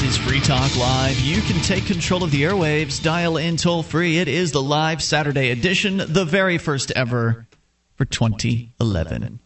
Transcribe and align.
This 0.00 0.16
is 0.16 0.26
Free 0.26 0.40
Talk 0.40 0.74
Live. 0.78 1.20
You 1.20 1.42
can 1.42 1.60
take 1.60 1.84
control 1.84 2.24
of 2.24 2.30
the 2.30 2.44
airwaves, 2.44 3.02
dial 3.02 3.36
in 3.36 3.58
toll 3.58 3.82
free. 3.82 4.16
It 4.16 4.28
is 4.28 4.50
the 4.50 4.62
live 4.62 5.02
Saturday 5.02 5.50
edition, 5.50 5.98
the 5.98 6.24
very 6.24 6.56
first 6.56 6.90
ever 6.92 7.46
for 7.96 8.06
2011. 8.06 9.40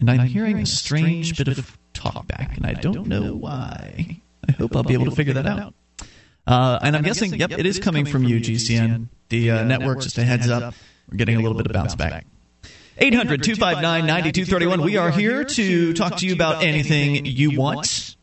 And 0.00 0.10
I'm 0.10 0.26
hearing 0.26 0.60
a 0.60 0.64
strange 0.66 1.36
bit 1.36 1.48
of 1.48 1.78
talkback, 1.92 2.56
and 2.56 2.64
I 2.64 2.72
don't 2.72 3.06
know 3.06 3.34
why. 3.34 4.22
I 4.48 4.52
hope 4.52 4.74
I'll 4.76 4.82
be 4.82 4.94
able 4.94 5.04
to 5.04 5.10
figure 5.10 5.34
that 5.34 5.46
out. 5.46 5.74
Uh, 6.46 6.78
and 6.80 6.96
I'm 6.96 7.02
guessing, 7.02 7.34
yep, 7.34 7.50
it 7.50 7.66
is 7.66 7.78
coming 7.78 8.06
from 8.06 8.24
you, 8.24 8.40
GCN. 8.40 9.08
The 9.28 9.50
uh, 9.50 9.64
network, 9.64 10.00
just 10.00 10.16
a 10.16 10.24
heads 10.24 10.48
up, 10.48 10.72
we're 11.10 11.18
getting 11.18 11.36
a 11.36 11.40
little 11.40 11.58
bit 11.58 11.66
of 11.66 11.74
bounce 11.74 11.94
back. 11.94 12.24
800 12.96 13.42
259 13.42 14.06
9231. 14.06 14.80
We 14.80 14.96
are 14.96 15.10
here 15.10 15.44
to 15.44 15.92
talk 15.92 16.16
to 16.16 16.26
you 16.26 16.32
about 16.32 16.64
anything 16.64 17.26
you 17.26 17.58
want 17.58 18.16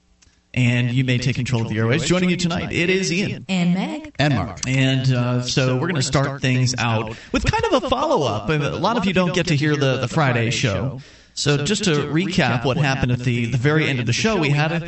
and 0.55 0.91
you 0.91 1.03
may 1.03 1.17
take 1.17 1.35
control 1.35 1.61
of 1.63 1.67
the 1.69 1.77
airways. 1.77 2.05
Joining 2.05 2.29
you 2.29 2.37
tonight, 2.37 2.71
it 2.71 2.89
is 2.89 3.11
Ian. 3.11 3.45
And 3.49 3.73
Meg. 3.73 4.15
And 4.17 4.33
Mark. 4.35 4.61
And 4.65 5.11
uh, 5.11 5.41
so 5.41 5.75
we're 5.75 5.89
going 5.89 5.95
to 5.95 6.01
start 6.01 6.41
things 6.41 6.73
out 6.77 7.15
with 7.33 7.45
kind 7.45 7.65
of 7.65 7.83
a 7.83 7.89
follow 7.89 8.25
up. 8.25 8.49
A 8.49 8.53
lot 8.53 8.97
of 8.97 9.05
you 9.05 9.13
don't 9.13 9.35
get 9.35 9.47
to 9.47 9.55
hear 9.55 9.75
the, 9.75 9.97
the 9.97 10.07
Friday 10.07 10.49
show. 10.49 11.01
So 11.33 11.65
just 11.65 11.83
to 11.83 11.91
recap 11.91 12.63
what 12.65 12.77
happened 12.77 13.11
at 13.11 13.19
the, 13.19 13.47
the 13.47 13.57
very 13.57 13.87
end 13.87 13.99
of 13.99 14.05
the 14.05 14.13
show, 14.13 14.37
we 14.37 14.49
had 14.49 14.71
a 14.71 14.79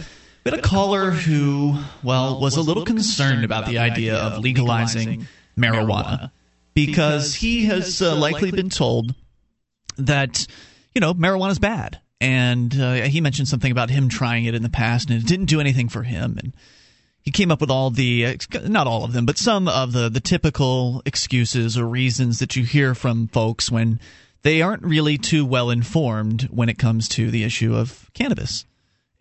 we 0.45 0.51
had 0.51 0.59
a 0.59 0.61
caller 0.61 1.11
who, 1.11 1.77
well, 2.03 2.39
was 2.39 2.55
a 2.55 2.61
little 2.61 2.85
concerned 2.85 3.43
about 3.43 3.65
the 3.65 3.79
idea 3.79 4.15
of 4.15 4.39
legalizing 4.39 5.27
marijuana. 5.57 6.31
because 6.73 7.35
he 7.35 7.65
has 7.65 8.01
uh, 8.01 8.15
likely 8.15 8.51
been 8.51 8.69
told 8.69 9.13
that 9.97 10.47
you 10.95 11.01
know 11.01 11.13
marijuana 11.13 11.51
is 11.51 11.59
bad 11.59 11.99
and 12.19 12.79
uh, 12.79 12.93
he 12.93 13.21
mentioned 13.21 13.47
something 13.47 13.71
about 13.71 13.89
him 13.89 14.09
trying 14.09 14.45
it 14.45 14.55
in 14.55 14.63
the 14.63 14.69
past 14.69 15.09
and 15.09 15.21
it 15.21 15.27
didn't 15.27 15.45
do 15.45 15.59
anything 15.59 15.89
for 15.89 16.03
him. 16.03 16.37
And 16.41 16.53
he 17.21 17.31
came 17.31 17.51
up 17.51 17.61
with 17.61 17.69
all 17.69 17.89
the 17.89 18.37
not 18.63 18.87
all 18.87 19.03
of 19.03 19.13
them 19.13 19.25
but 19.25 19.37
some 19.37 19.67
of 19.67 19.91
the 19.91 20.09
the 20.09 20.21
typical 20.21 21.01
excuses 21.05 21.77
or 21.77 21.85
reasons 21.85 22.39
that 22.39 22.55
you 22.55 22.63
hear 22.63 22.95
from 22.95 23.27
folks 23.27 23.69
when 23.69 23.99
they 24.43 24.61
aren't 24.61 24.83
really 24.83 25.17
too 25.17 25.45
well 25.45 25.69
informed 25.69 26.43
when 26.43 26.69
it 26.69 26.77
comes 26.77 27.09
to 27.09 27.29
the 27.29 27.43
issue 27.43 27.75
of 27.75 28.09
cannabis 28.13 28.65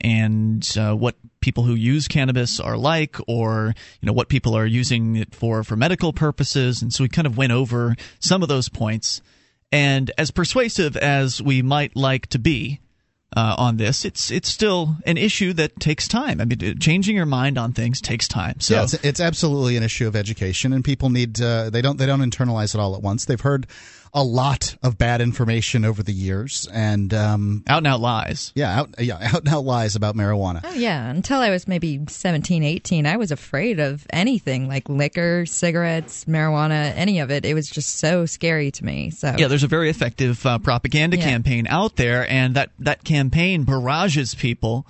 and 0.01 0.77
uh, 0.79 0.95
what 0.95 1.17
people 1.41 1.65
who 1.65 1.75
use 1.75 2.09
cannabis 2.09 2.61
are 2.61 2.77
like 2.77 3.17
or 3.27 3.75
you 4.01 4.07
know 4.07 4.13
what 4.13 4.29
people 4.29 4.55
are 4.57 4.67
using 4.67 5.17
it 5.17 5.35
for 5.35 5.65
for 5.65 5.77
medical 5.77 6.13
purposes. 6.13 6.83
And 6.83 6.93
so 6.93 7.05
we 7.05 7.09
kind 7.09 7.27
of 7.27 7.37
went 7.37 7.53
over 7.53 7.97
some 8.21 8.43
of 8.43 8.49
those 8.49 8.69
points. 8.69 9.21
And 9.73 10.11
as 10.17 10.31
persuasive 10.31 10.97
as 10.97 11.43
we 11.43 11.63
might 11.63 11.97
like 11.97 12.29
to 12.29 12.39
be 12.39 12.81
uh, 13.37 13.55
on 13.59 13.77
this, 13.77 14.07
it's 14.07 14.31
it's 14.31 14.49
still 14.49 14.97
an 15.05 15.19
issue 15.19 15.53
that 15.53 15.79
takes 15.79 16.09
time. 16.09 16.41
I 16.41 16.47
mean, 16.47 16.79
changing 16.79 17.17
your 17.17 17.27
mind 17.27 17.59
on 17.59 17.73
things 17.73 18.01
takes 18.01 18.27
time. 18.27 18.59
So 18.61 18.75
yeah, 18.75 18.83
it's, 18.85 18.95
it's 18.95 19.21
absolutely 19.21 19.77
an 19.77 19.83
issue 19.83 20.09
of 20.09 20.17
education, 20.17 20.73
and 20.73 20.83
people 20.83 21.11
need 21.11 21.41
uh, 21.41 21.69
they 21.69 21.83
don't 21.83 21.99
they 21.99 22.07
don't 22.07 22.21
internalize 22.21 22.75
it 22.75 22.81
all 22.81 22.97
at 22.97 23.03
once. 23.03 23.27
They've 23.27 23.41
heard 23.41 23.67
a 24.17 24.25
lot 24.25 24.75
of 24.83 24.97
bad 24.97 25.21
information 25.21 25.85
over 25.85 26.03
the 26.03 26.13
years, 26.13 26.67
and 26.73 27.13
um, 27.13 27.63
out 27.69 27.79
and 27.79 27.87
out 27.87 28.01
lies. 28.01 28.51
Yeah, 28.55 28.81
out 28.81 28.95
yeah, 28.99 29.19
out 29.21 29.41
and 29.41 29.49
out 29.49 29.65
lies 29.65 29.95
about 29.95 30.17
marijuana. 30.17 30.63
Oh 30.65 30.73
yeah, 30.73 31.11
until 31.11 31.39
I 31.39 31.51
was 31.51 31.69
maybe 31.69 32.01
17, 32.09 32.65
18, 32.65 33.07
I 33.07 33.19
was 33.19 33.31
afraid 33.31 33.79
of 33.79 34.07
anything 34.09 34.69
like 34.69 34.89
liquor, 34.89 35.45
cigarettes, 35.45 36.25
marijuana, 36.25 36.95
any 36.97 37.21
of 37.21 37.31
it. 37.31 37.45
It 37.45 37.53
was 37.53 37.69
just 37.69 37.99
so 37.99 38.25
scary 38.25 38.71
to 38.71 38.85
me. 38.85 39.11
So 39.11 39.35
yeah, 39.37 39.49
there's 39.49 39.65
a 39.65 39.69
very 39.69 39.91
effective 39.91 40.45
uh, 40.47 40.59
propaganda 40.61 41.19
yeah. 41.19 41.25
campaign 41.25 41.67
out 41.69 41.97
there, 41.97 42.29
and 42.31 42.57
that 42.57 42.71
that 42.79 43.05
campaign 43.05 43.65
barrages 43.65 44.35
people 44.35 44.87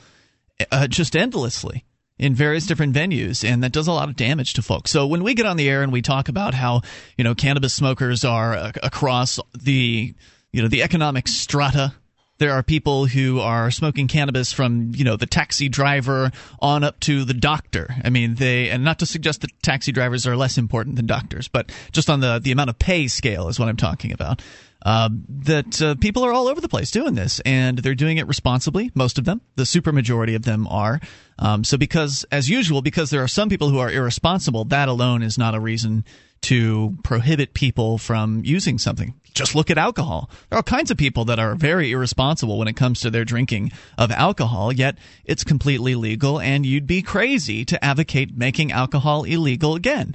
uh, 0.71 0.87
just 0.87 1.17
endlessly 1.17 1.85
in 2.19 2.35
various 2.35 2.67
different 2.67 2.95
venues 2.95 3.49
and 3.49 3.63
that 3.63 3.73
does 3.73 3.87
a 3.87 3.93
lot 3.93 4.09
of 4.09 4.17
damage 4.17 4.55
to 4.55 4.63
folks. 4.63 4.91
So 4.91 5.07
when 5.07 5.23
we 5.23 5.35
get 5.35 5.47
on 5.47 5.57
the 5.57 5.69
air 5.69 5.83
and 5.83 5.93
we 5.93 6.03
talk 6.03 6.29
about 6.29 6.55
how, 6.55 6.83
you 7.17 7.25
know, 7.25 7.35
cannabis 7.35 7.75
smokers 7.75 8.25
are 8.25 8.55
uh, 8.55 8.73
across 8.83 9.39
the, 9.59 10.15
you 10.53 10.63
know, 10.63 10.69
the 10.69 10.83
economic 10.83 11.29
strata 11.29 11.95
there 12.39 12.53
are 12.53 12.63
people 12.63 13.07
who 13.07 13.41
are 13.41 13.71
smoking 13.71 14.09
cannabis 14.09 14.53
from 14.53 14.93
you 14.95 15.05
know 15.05 15.17
the 15.17 15.27
taxi 15.27 15.69
driver 15.69 16.31
on 16.61 16.85
up 16.85 16.99
to 17.01 17.25
the 17.25 17.35
doctor 17.35 17.95
i 18.05 18.11
mean 18.11 18.35
they 18.35 18.69
and 18.71 18.85
not 18.85 18.99
to 18.99 19.07
suggest 19.07 19.41
that 19.41 19.51
taxi 19.63 19.93
drivers 19.93 20.27
are 20.27 20.37
less 20.37 20.59
important 20.59 20.97
than 20.97 21.07
doctors 21.07 21.49
but 21.49 21.71
just 21.93 22.11
on 22.11 22.21
the 22.21 22.39
the 22.43 22.53
amount 22.53 22.71
of 22.71 22.79
pay 22.79 23.09
scale 23.09 23.49
is 23.49 23.59
what 23.59 23.69
i'm 23.69 23.77
talking 23.77 24.13
about 24.13 24.43
uh, 24.87 25.09
that 25.29 25.83
uh, 25.83 25.97
people 25.97 26.25
are 26.25 26.33
all 26.33 26.47
over 26.47 26.61
the 26.61 26.69
place 26.69 26.93
doing 26.93 27.17
this, 27.17 27.41
and 27.41 27.77
they're 27.77 27.97
doing 27.97 28.19
it 28.19 28.29
responsibly. 28.29 28.93
Most 28.95 29.19
of 29.19 29.25
them, 29.25 29.41
the 29.57 29.65
supermajority 29.65 30.37
of 30.37 30.45
them 30.45 30.69
are. 30.69 31.01
Um, 31.41 31.65
so, 31.65 31.77
because 31.77 32.25
as 32.31 32.49
usual, 32.49 32.83
because 32.83 33.11
there 33.11 33.25
are 33.25 33.29
some 33.29 33.49
people 33.49 33.69
who 33.69 33.81
are 33.81 33.91
irresponsible, 33.91 34.65
that 34.67 34.89
alone 34.89 35.25
is 35.25 35.39
not 35.39 35.57
a 35.57 35.61
reason 35.61 36.05
to 36.43 36.97
prohibit 37.03 37.53
people 37.53 37.99
from 37.99 38.43
using 38.45 38.79
something. 38.79 39.15
Just 39.35 39.57
look 39.57 39.73
at 39.73 39.77
alcohol. 39.77 40.31
There 40.49 40.57
are 40.57 40.61
all 40.61 40.63
kinds 40.63 40.93
of 40.93 40.97
people 40.97 41.25
that 41.25 41.41
are 41.41 41.57
very 41.57 41.91
irresponsible 41.91 42.57
when 42.57 42.69
it 42.69 42.77
comes 42.77 43.01
to 43.01 43.11
their 43.11 43.25
drinking 43.25 43.73
of 43.99 44.13
alcohol, 44.13 44.73
yet 44.73 44.99
it's 45.25 45.43
completely 45.43 45.97
legal, 45.97 46.39
and 46.39 46.65
you'd 46.65 46.87
be 46.87 47.03
crazy 47.03 47.65
to 47.65 47.85
advocate 47.85 48.37
making 48.37 48.71
alcohol 48.71 49.25
illegal 49.25 49.75
again. 49.75 50.15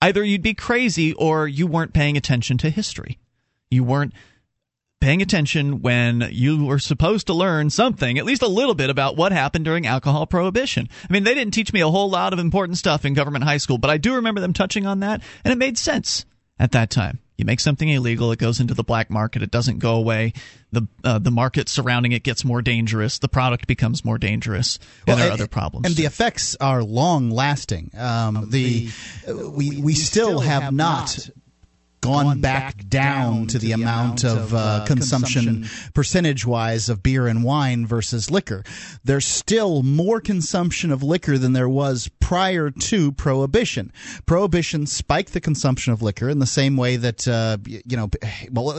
Either 0.00 0.24
you'd 0.24 0.42
be 0.42 0.54
crazy 0.54 1.12
or 1.12 1.46
you 1.46 1.66
weren't 1.66 1.92
paying 1.92 2.16
attention 2.16 2.56
to 2.56 2.70
history. 2.70 3.18
You 3.70 3.84
weren't 3.84 4.12
paying 5.00 5.22
attention 5.22 5.82
when 5.82 6.26
you 6.30 6.64
were 6.64 6.78
supposed 6.78 7.26
to 7.26 7.34
learn 7.34 7.70
something, 7.70 8.18
at 8.18 8.24
least 8.24 8.42
a 8.42 8.48
little 8.48 8.74
bit, 8.74 8.90
about 8.90 9.16
what 9.16 9.32
happened 9.32 9.64
during 9.64 9.86
alcohol 9.86 10.26
prohibition. 10.26 10.88
I 11.08 11.12
mean, 11.12 11.24
they 11.24 11.34
didn't 11.34 11.54
teach 11.54 11.72
me 11.72 11.80
a 11.80 11.88
whole 11.88 12.10
lot 12.10 12.32
of 12.32 12.38
important 12.38 12.78
stuff 12.78 13.04
in 13.04 13.14
government 13.14 13.44
high 13.44 13.58
school, 13.58 13.78
but 13.78 13.90
I 13.90 13.98
do 13.98 14.14
remember 14.14 14.40
them 14.40 14.52
touching 14.52 14.86
on 14.86 15.00
that, 15.00 15.22
and 15.44 15.52
it 15.52 15.58
made 15.58 15.78
sense 15.78 16.24
at 16.58 16.72
that 16.72 16.90
time. 16.90 17.20
You 17.36 17.44
make 17.44 17.60
something 17.60 17.86
illegal, 17.86 18.32
it 18.32 18.38
goes 18.38 18.60
into 18.60 18.72
the 18.72 18.82
black 18.82 19.10
market, 19.10 19.42
it 19.42 19.50
doesn't 19.50 19.78
go 19.78 19.96
away. 19.96 20.32
The 20.72 20.88
uh, 21.04 21.18
the 21.18 21.30
market 21.30 21.68
surrounding 21.68 22.12
it 22.12 22.22
gets 22.22 22.46
more 22.46 22.62
dangerous, 22.62 23.18
the 23.18 23.28
product 23.28 23.66
becomes 23.66 24.06
more 24.06 24.16
dangerous, 24.16 24.78
and 25.06 25.08
well, 25.08 25.16
there 25.18 25.28
are 25.28 25.32
other 25.32 25.46
problems. 25.46 25.86
And 25.86 25.94
the 25.94 26.06
effects 26.06 26.56
are 26.60 26.82
long 26.82 27.30
lasting. 27.30 27.90
Um, 27.96 28.48
the, 28.50 28.88
the 29.26 29.50
we, 29.50 29.82
we 29.82 29.92
still 29.92 30.40
have 30.40 30.72
not 30.72 31.28
gone 32.06 32.40
back 32.40 32.88
down 32.88 33.46
to 33.48 33.58
the 33.58 33.72
amount 33.72 34.24
of 34.24 34.54
uh, 34.54 34.56
uh 34.56 34.86
consumption 34.86 35.66
percentage 35.94 36.46
wise 36.46 36.88
of 36.88 37.02
beer 37.02 37.26
and 37.26 37.44
wine 37.44 37.86
versus 37.86 38.30
liquor. 38.30 38.62
There's 39.04 39.26
still 39.26 39.82
more 39.82 40.20
consumption 40.20 40.90
of 40.90 41.02
liquor 41.02 41.38
than 41.38 41.52
there 41.52 41.68
was 41.68 42.10
prior 42.20 42.70
to 42.70 43.12
prohibition. 43.12 43.92
Prohibition 44.26 44.86
spiked 44.86 45.32
the 45.32 45.40
consumption 45.40 45.92
of 45.92 46.02
liquor 46.02 46.28
in 46.28 46.38
the 46.38 46.46
same 46.46 46.76
way 46.76 46.96
that 46.96 47.26
uh, 47.28 47.58
you 47.66 47.96
know, 47.96 48.10
well, 48.50 48.74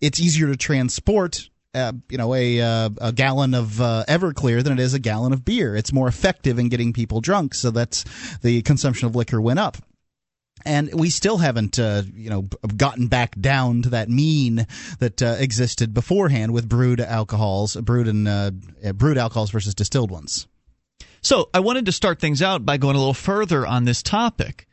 it's 0.00 0.20
easier 0.20 0.48
to 0.48 0.56
transport 0.56 1.48
uh, 1.74 1.92
you 2.08 2.16
know 2.16 2.34
a 2.34 2.60
uh, 2.60 2.90
a 3.00 3.12
gallon 3.12 3.54
of 3.54 3.80
uh, 3.80 4.04
Everclear 4.08 4.64
than 4.64 4.72
it 4.72 4.80
is 4.80 4.94
a 4.94 4.98
gallon 4.98 5.32
of 5.32 5.44
beer. 5.44 5.76
It's 5.76 5.92
more 5.92 6.08
effective 6.08 6.58
in 6.58 6.68
getting 6.68 6.92
people 6.92 7.20
drunk, 7.20 7.54
so 7.54 7.70
that's 7.70 8.04
the 8.42 8.62
consumption 8.62 9.06
of 9.06 9.14
liquor 9.14 9.40
went 9.40 9.58
up 9.58 9.76
and 10.66 10.92
we 10.92 11.08
still 11.10 11.38
haven't 11.38 11.78
uh, 11.78 12.02
you 12.14 12.28
know 12.28 12.42
gotten 12.76 13.06
back 13.06 13.40
down 13.40 13.82
to 13.82 13.90
that 13.90 14.08
mean 14.08 14.66
that 14.98 15.22
uh, 15.22 15.36
existed 15.38 15.94
beforehand 15.94 16.52
with 16.52 16.68
brewed 16.68 17.00
alcohols 17.00 17.76
brewed 17.76 18.08
and 18.08 18.28
uh, 18.28 18.50
brewed 18.94 19.16
alcohols 19.16 19.50
versus 19.50 19.74
distilled 19.74 20.10
ones. 20.10 20.46
So 21.22 21.48
i 21.54 21.60
wanted 21.60 21.86
to 21.86 21.92
start 21.92 22.20
things 22.20 22.42
out 22.42 22.66
by 22.66 22.76
going 22.76 22.96
a 22.96 22.98
little 22.98 23.14
further 23.14 23.66
on 23.66 23.84
this 23.84 24.02
topic 24.02 24.66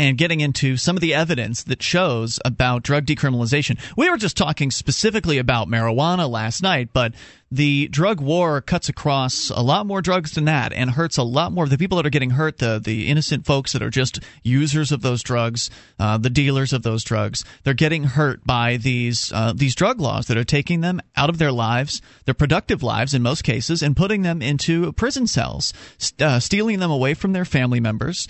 and 0.00 0.16
getting 0.16 0.40
into 0.40 0.78
some 0.78 0.96
of 0.96 1.02
the 1.02 1.12
evidence 1.12 1.64
that 1.64 1.82
shows 1.82 2.40
about 2.42 2.82
drug 2.82 3.04
decriminalization. 3.04 3.78
We 3.98 4.08
were 4.08 4.16
just 4.16 4.34
talking 4.34 4.70
specifically 4.70 5.36
about 5.36 5.68
marijuana 5.68 6.26
last 6.26 6.62
night, 6.62 6.88
but 6.94 7.12
the 7.52 7.88
drug 7.88 8.18
war 8.20 8.62
cuts 8.62 8.88
across 8.88 9.50
a 9.50 9.60
lot 9.60 9.84
more 9.84 10.00
drugs 10.00 10.32
than 10.32 10.46
that 10.46 10.72
and 10.72 10.88
hurts 10.88 11.18
a 11.18 11.22
lot 11.22 11.52
more 11.52 11.64
of 11.64 11.70
the 11.70 11.76
people 11.76 11.96
that 11.96 12.06
are 12.06 12.10
getting 12.10 12.30
hurt, 12.30 12.58
the, 12.58 12.80
the 12.82 13.08
innocent 13.08 13.44
folks 13.44 13.72
that 13.72 13.82
are 13.82 13.90
just 13.90 14.20
users 14.42 14.90
of 14.90 15.02
those 15.02 15.22
drugs, 15.22 15.68
uh, 15.98 16.16
the 16.16 16.30
dealers 16.30 16.72
of 16.72 16.82
those 16.82 17.04
drugs. 17.04 17.44
They're 17.64 17.74
getting 17.74 18.04
hurt 18.04 18.46
by 18.46 18.78
these, 18.78 19.32
uh, 19.34 19.52
these 19.54 19.74
drug 19.74 20.00
laws 20.00 20.28
that 20.28 20.38
are 20.38 20.44
taking 20.44 20.80
them 20.80 21.02
out 21.14 21.28
of 21.28 21.36
their 21.36 21.52
lives, 21.52 22.00
their 22.24 22.34
productive 22.34 22.82
lives 22.82 23.12
in 23.12 23.20
most 23.20 23.42
cases, 23.42 23.82
and 23.82 23.96
putting 23.96 24.22
them 24.22 24.40
into 24.40 24.92
prison 24.92 25.26
cells, 25.26 25.74
st- 25.98 26.22
uh, 26.22 26.40
stealing 26.40 26.78
them 26.78 26.90
away 26.90 27.12
from 27.12 27.34
their 27.34 27.44
family 27.44 27.80
members 27.80 28.28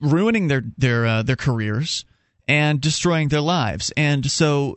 ruining 0.00 0.48
their 0.48 0.62
their 0.78 1.06
uh, 1.06 1.22
their 1.22 1.36
careers 1.36 2.04
and 2.48 2.80
destroying 2.80 3.28
their 3.28 3.40
lives. 3.40 3.92
And 3.96 4.30
so 4.30 4.74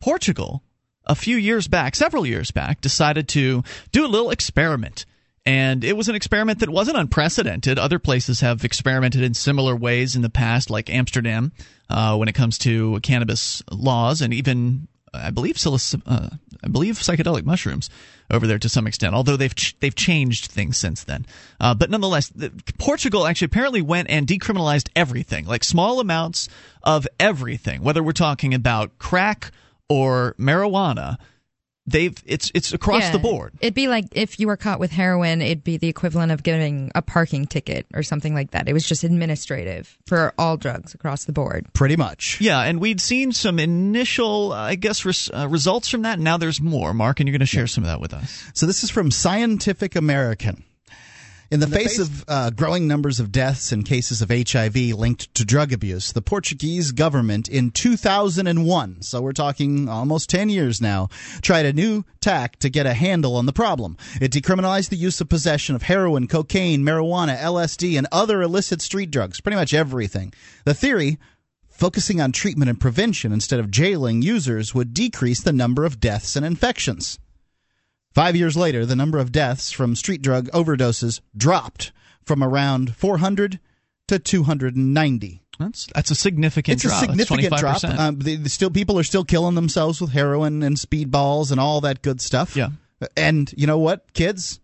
Portugal, 0.00 0.62
a 1.06 1.14
few 1.14 1.36
years 1.36 1.66
back, 1.66 1.96
several 1.96 2.26
years 2.26 2.50
back, 2.50 2.80
decided 2.80 3.28
to 3.28 3.64
do 3.90 4.06
a 4.06 4.08
little 4.08 4.30
experiment. 4.30 5.06
And 5.44 5.84
it 5.84 5.96
was 5.96 6.08
an 6.08 6.16
experiment 6.16 6.58
that 6.60 6.68
wasn't 6.68 6.96
unprecedented. 6.96 7.78
Other 7.78 8.00
places 8.00 8.40
have 8.40 8.64
experimented 8.64 9.22
in 9.22 9.34
similar 9.34 9.76
ways 9.76 10.16
in 10.16 10.22
the 10.22 10.30
past, 10.30 10.70
like 10.70 10.90
Amsterdam, 10.90 11.52
uh, 11.88 12.16
when 12.16 12.28
it 12.28 12.34
comes 12.34 12.58
to 12.58 12.98
cannabis 13.00 13.62
laws, 13.70 14.22
and 14.22 14.34
even 14.34 14.88
I 15.22 15.30
believe, 15.30 15.56
uh, 15.66 16.28
I 16.62 16.68
believe 16.68 16.98
psychedelic 16.98 17.44
mushrooms 17.44 17.90
over 18.30 18.46
there 18.46 18.58
to 18.58 18.68
some 18.68 18.86
extent. 18.86 19.14
Although 19.14 19.36
they've 19.36 19.54
ch- 19.54 19.76
they've 19.80 19.94
changed 19.94 20.50
things 20.50 20.76
since 20.76 21.04
then. 21.04 21.26
Uh, 21.60 21.74
but 21.74 21.90
nonetheless, 21.90 22.28
the, 22.28 22.50
Portugal 22.78 23.26
actually 23.26 23.46
apparently 23.46 23.82
went 23.82 24.10
and 24.10 24.26
decriminalized 24.26 24.88
everything, 24.96 25.46
like 25.46 25.64
small 25.64 26.00
amounts 26.00 26.48
of 26.82 27.06
everything, 27.18 27.82
whether 27.82 28.02
we're 28.02 28.12
talking 28.12 28.54
about 28.54 28.98
crack 28.98 29.50
or 29.88 30.34
marijuana 30.38 31.18
they've 31.86 32.16
it's 32.26 32.50
it's 32.54 32.72
across 32.72 33.02
yeah, 33.02 33.12
the 33.12 33.18
board. 33.18 33.54
It'd 33.60 33.74
be 33.74 33.88
like 33.88 34.06
if 34.12 34.40
you 34.40 34.46
were 34.46 34.56
caught 34.56 34.80
with 34.80 34.90
heroin, 34.90 35.40
it'd 35.42 35.64
be 35.64 35.76
the 35.76 35.88
equivalent 35.88 36.32
of 36.32 36.42
getting 36.42 36.90
a 36.94 37.02
parking 37.02 37.46
ticket 37.46 37.86
or 37.94 38.02
something 38.02 38.34
like 38.34 38.50
that. 38.52 38.68
It 38.68 38.72
was 38.72 38.86
just 38.86 39.04
administrative 39.04 39.96
for 40.06 40.34
all 40.38 40.56
drugs 40.56 40.94
across 40.94 41.24
the 41.24 41.32
board. 41.32 41.66
Pretty 41.72 41.96
much. 41.96 42.40
Yeah, 42.40 42.60
and 42.60 42.80
we'd 42.80 43.00
seen 43.00 43.32
some 43.32 43.58
initial, 43.58 44.52
I 44.52 44.74
guess, 44.74 45.04
res, 45.04 45.30
uh, 45.32 45.48
results 45.48 45.88
from 45.88 46.02
that. 46.02 46.14
And 46.14 46.24
now 46.24 46.36
there's 46.36 46.60
more. 46.60 46.94
Mark, 46.94 47.20
and 47.20 47.28
you're 47.28 47.32
going 47.32 47.40
to 47.40 47.46
share 47.46 47.62
yeah. 47.62 47.66
some 47.66 47.84
of 47.84 47.88
that 47.88 48.00
with 48.00 48.14
us. 48.14 48.50
So 48.54 48.66
this 48.66 48.82
is 48.82 48.90
from 48.90 49.10
Scientific 49.10 49.96
American. 49.96 50.64
In 51.48 51.60
the, 51.60 51.66
in 51.66 51.70
the 51.70 51.78
face, 51.78 51.98
face, 51.98 52.08
of 52.08 52.24
uh, 52.26 52.50
growing 52.50 52.88
numbers 52.88 53.20
of 53.20 53.30
deaths 53.30 53.70
and 53.70 53.84
cases 53.84 54.20
of 54.20 54.30
HIV 54.30 54.74
linked 54.74 55.32
to 55.34 55.44
drug 55.44 55.72
abuse, 55.72 56.10
the 56.10 56.20
Portuguese 56.20 56.90
government 56.90 57.48
in 57.48 57.70
2001, 57.70 59.02
so 59.02 59.22
we're 59.22 59.32
talking 59.32 59.88
almost 59.88 60.28
10 60.28 60.48
years 60.48 60.80
now, 60.80 61.08
tried 61.42 61.64
a 61.64 61.72
new 61.72 62.04
tack 62.20 62.56
to 62.56 62.68
get 62.68 62.86
a 62.86 62.94
handle 62.94 63.36
on 63.36 63.46
the 63.46 63.52
problem. 63.52 63.96
It 64.20 64.32
decriminalized 64.32 64.88
the 64.88 64.96
use 64.96 65.20
of 65.20 65.28
possession 65.28 65.76
of 65.76 65.82
heroin, 65.82 66.26
cocaine, 66.26 66.82
marijuana, 66.82 67.38
LSD, 67.38 67.96
and 67.96 68.08
other 68.10 68.42
illicit 68.42 68.82
street 68.82 69.12
drugs, 69.12 69.40
pretty 69.40 69.56
much 69.56 69.72
everything. 69.72 70.32
The 70.64 70.74
theory 70.74 71.16
focusing 71.68 72.20
on 72.20 72.32
treatment 72.32 72.70
and 72.70 72.80
prevention 72.80 73.32
instead 73.32 73.60
of 73.60 73.70
jailing 73.70 74.20
users 74.20 74.74
would 74.74 74.94
decrease 74.94 75.42
the 75.42 75.52
number 75.52 75.84
of 75.84 76.00
deaths 76.00 76.34
and 76.34 76.44
infections. 76.44 77.20
Five 78.16 78.34
years 78.34 78.56
later, 78.56 78.86
the 78.86 78.96
number 78.96 79.18
of 79.18 79.30
deaths 79.30 79.70
from 79.70 79.94
street 79.94 80.22
drug 80.22 80.48
overdoses 80.52 81.20
dropped 81.36 81.92
from 82.24 82.42
around 82.42 82.96
400 82.96 83.60
to 84.08 84.18
290. 84.18 85.42
That's 85.58 85.86
that's 85.94 86.10
a 86.10 86.14
significant 86.14 86.76
it's 86.76 86.82
drop. 86.84 87.02
a 87.02 87.06
significant 87.08 87.58
drop. 87.58 87.84
Um, 87.84 88.18
the, 88.18 88.36
the 88.36 88.48
still, 88.48 88.70
people 88.70 88.98
are 88.98 89.02
still 89.02 89.22
killing 89.22 89.54
themselves 89.54 90.00
with 90.00 90.12
heroin 90.12 90.62
and 90.62 90.78
speedballs 90.78 91.50
and 91.50 91.60
all 91.60 91.82
that 91.82 92.00
good 92.00 92.22
stuff. 92.22 92.56
Yeah. 92.56 92.70
And 93.18 93.52
you 93.54 93.66
know 93.66 93.78
what, 93.78 94.10
kids? 94.14 94.60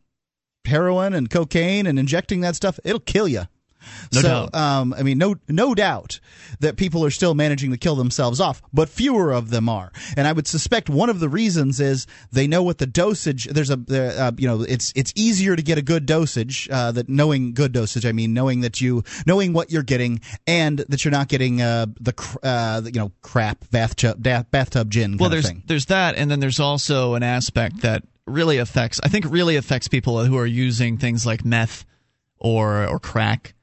Heroin 0.65 1.13
and 1.13 1.29
cocaine 1.29 1.87
and 1.87 1.99
injecting 1.99 2.41
that 2.41 2.57
stuff, 2.57 2.81
it'll 2.85 3.01
kill 3.01 3.29
you. 3.29 3.43
No 4.13 4.21
so. 4.21 4.49
Um, 4.53 4.95
I 4.97 5.03
mean, 5.03 5.19
no, 5.19 5.37
no 5.49 5.75
doubt 5.75 6.21
that 6.61 6.77
people 6.77 7.05
are 7.05 7.11
still 7.11 7.35
managing 7.35 7.71
to 7.71 7.77
kill 7.77 7.97
themselves 7.97 8.41
off, 8.41 8.63
but 8.73 8.89
fewer 8.89 9.33
of 9.33 9.51
them 9.51 9.69
are. 9.69 9.93
And 10.17 10.27
I 10.27 10.33
would 10.33 10.47
suspect 10.47 10.89
one 10.89 11.11
of 11.11 11.21
the 11.21 11.29
reasons 11.29 11.81
is 11.81 12.07
they 12.31 12.47
know 12.47 12.63
what 12.63 12.79
the 12.79 12.87
dosage. 12.87 13.45
There's 13.45 13.71
a, 13.71 13.79
uh, 13.91 14.33
you 14.37 14.47
know, 14.49 14.63
it's 14.63 14.93
it's 14.95 15.13
easier 15.17 15.57
to 15.57 15.63
get 15.63 15.79
a 15.79 15.83
good 15.83 16.07
dosage. 16.07 16.69
Uh, 16.71 16.93
that 16.93 17.09
knowing 17.09 17.55
good 17.55 17.73
dosage, 17.73 18.07
I 18.07 18.13
mean, 18.13 18.35
knowing 18.35 18.61
that 18.61 18.81
you 18.81 19.03
knowing 19.27 19.53
what 19.53 19.71
you're 19.71 19.83
getting 19.83 20.21
and 20.47 20.79
that 20.79 21.05
you're 21.05 21.13
not 21.13 21.29
getting 21.29 21.61
uh, 21.61 21.87
the 22.01 22.39
uh, 22.43 22.83
you 22.85 23.01
know 23.01 23.13
crap 23.23 23.71
bathtub 23.71 24.23
bathtub 24.23 24.91
gin. 24.91 25.17
well, 25.17 25.31
there's 25.31 25.51
there's 25.67 25.87
that, 25.87 26.17
and 26.17 26.31
then 26.31 26.41
there's 26.41 26.61
also 26.61 27.15
an 27.15 27.23
aspect 27.23 27.83
that 27.83 28.03
really 28.27 28.59
affects. 28.59 29.01
I 29.03 29.09
think 29.09 29.25
really 29.29 29.57
affects 29.57 29.89
people 29.89 30.25
who 30.25 30.37
are 30.39 30.47
using 30.47 30.99
things 30.99 31.27
like 31.27 31.45
meth 31.45 31.85
or 32.39 32.87
or 32.87 32.99
crack 32.99 33.55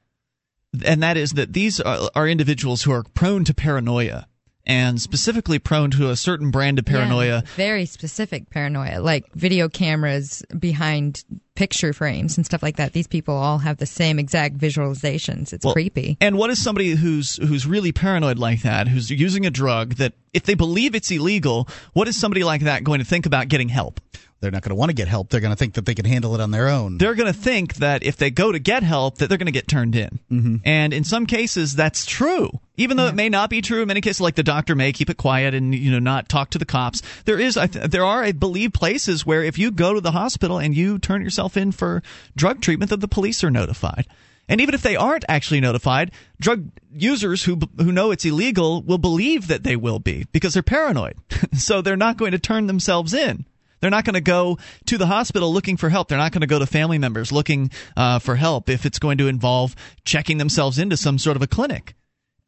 and 0.84 1.02
that 1.02 1.16
is 1.16 1.32
that 1.32 1.52
these 1.52 1.80
are, 1.80 2.10
are 2.14 2.28
individuals 2.28 2.82
who 2.82 2.92
are 2.92 3.04
prone 3.14 3.44
to 3.44 3.54
paranoia 3.54 4.26
and 4.66 5.00
specifically 5.00 5.58
prone 5.58 5.90
to 5.90 6.10
a 6.10 6.16
certain 6.16 6.50
brand 6.50 6.78
of 6.78 6.84
paranoia. 6.84 7.42
Yeah, 7.44 7.50
very 7.56 7.86
specific 7.86 8.50
paranoia, 8.50 9.00
like 9.00 9.32
video 9.34 9.68
cameras 9.68 10.44
behind 10.58 11.24
picture 11.54 11.92
frames 11.92 12.36
and 12.36 12.46
stuff 12.46 12.62
like 12.62 12.76
that. 12.76 12.92
These 12.92 13.06
people 13.06 13.34
all 13.34 13.58
have 13.58 13.78
the 13.78 13.86
same 13.86 14.18
exact 14.18 14.58
visualizations. 14.58 15.52
It's 15.52 15.64
well, 15.64 15.74
creepy. 15.74 16.16
And 16.20 16.38
what 16.38 16.50
is 16.50 16.62
somebody 16.62 16.90
who's 16.90 17.36
who's 17.36 17.66
really 17.66 17.92
paranoid 17.92 18.38
like 18.38 18.62
that, 18.62 18.86
who's 18.86 19.10
using 19.10 19.46
a 19.46 19.50
drug 19.50 19.94
that 19.94 20.12
if 20.32 20.44
they 20.44 20.54
believe 20.54 20.94
it's 20.94 21.10
illegal, 21.10 21.68
what 21.92 22.06
is 22.06 22.18
somebody 22.18 22.44
like 22.44 22.62
that 22.62 22.84
going 22.84 23.00
to 23.00 23.04
think 23.04 23.26
about 23.26 23.48
getting 23.48 23.68
help? 23.68 24.00
They're 24.40 24.50
not 24.50 24.62
going 24.62 24.70
to 24.70 24.74
want 24.74 24.88
to 24.88 24.94
get 24.94 25.06
help. 25.06 25.28
They're 25.28 25.40
going 25.40 25.52
to 25.52 25.56
think 25.56 25.74
that 25.74 25.84
they 25.84 25.94
can 25.94 26.06
handle 26.06 26.34
it 26.34 26.40
on 26.40 26.50
their 26.50 26.68
own. 26.68 26.96
They're 26.96 27.14
going 27.14 27.32
to 27.32 27.38
think 27.38 27.74
that 27.76 28.02
if 28.02 28.16
they 28.16 28.30
go 28.30 28.50
to 28.50 28.58
get 28.58 28.82
help, 28.82 29.18
that 29.18 29.28
they're 29.28 29.38
going 29.38 29.46
to 29.46 29.52
get 29.52 29.68
turned 29.68 29.94
in. 29.94 30.18
Mm-hmm. 30.30 30.56
And 30.64 30.94
in 30.94 31.04
some 31.04 31.26
cases, 31.26 31.74
that's 31.74 32.06
true. 32.06 32.58
Even 32.76 32.96
though 32.96 33.04
yeah. 33.04 33.10
it 33.10 33.16
may 33.16 33.28
not 33.28 33.50
be 33.50 33.60
true 33.60 33.82
in 33.82 33.88
many 33.88 34.00
cases, 34.00 34.20
like 34.20 34.36
the 34.36 34.42
doctor 34.42 34.74
may 34.74 34.92
keep 34.92 35.10
it 35.10 35.18
quiet 35.18 35.52
and 35.52 35.74
you 35.74 35.90
know 35.90 35.98
not 35.98 36.30
talk 36.30 36.50
to 36.50 36.58
the 36.58 36.64
cops. 36.64 37.02
There 37.26 37.38
is, 37.38 37.54
there 37.54 38.04
are, 38.04 38.22
I 38.22 38.32
believe, 38.32 38.72
places 38.72 39.26
where 39.26 39.44
if 39.44 39.58
you 39.58 39.70
go 39.70 39.92
to 39.92 40.00
the 40.00 40.12
hospital 40.12 40.58
and 40.58 40.74
you 40.74 40.98
turn 40.98 41.22
yourself 41.22 41.58
in 41.58 41.72
for 41.72 42.02
drug 42.34 42.62
treatment, 42.62 42.88
that 42.90 43.00
the 43.00 43.08
police 43.08 43.44
are 43.44 43.50
notified. 43.50 44.06
And 44.48 44.60
even 44.60 44.74
if 44.74 44.82
they 44.82 44.96
aren't 44.96 45.24
actually 45.28 45.60
notified, 45.60 46.10
drug 46.40 46.70
users 46.92 47.44
who 47.44 47.58
who 47.76 47.92
know 47.92 48.10
it's 48.10 48.24
illegal 48.24 48.82
will 48.82 48.98
believe 48.98 49.46
that 49.48 49.62
they 49.62 49.76
will 49.76 49.98
be 49.98 50.26
because 50.32 50.54
they're 50.54 50.62
paranoid. 50.62 51.14
so 51.52 51.82
they're 51.82 51.96
not 51.96 52.16
going 52.16 52.32
to 52.32 52.38
turn 52.38 52.66
themselves 52.66 53.12
in. 53.14 53.44
They're 53.80 53.90
not 53.90 54.04
going 54.04 54.14
to 54.14 54.20
go 54.20 54.58
to 54.86 54.98
the 54.98 55.06
hospital 55.06 55.52
looking 55.52 55.76
for 55.76 55.88
help. 55.88 56.08
They're 56.08 56.18
not 56.18 56.32
going 56.32 56.42
to 56.42 56.46
go 56.46 56.58
to 56.58 56.66
family 56.66 56.98
members 56.98 57.32
looking 57.32 57.70
uh, 57.96 58.18
for 58.18 58.36
help 58.36 58.68
if 58.68 58.86
it's 58.86 58.98
going 58.98 59.18
to 59.18 59.28
involve 59.28 59.74
checking 60.04 60.38
themselves 60.38 60.78
into 60.78 60.96
some 60.96 61.18
sort 61.18 61.36
of 61.36 61.42
a 61.42 61.46
clinic. 61.46 61.94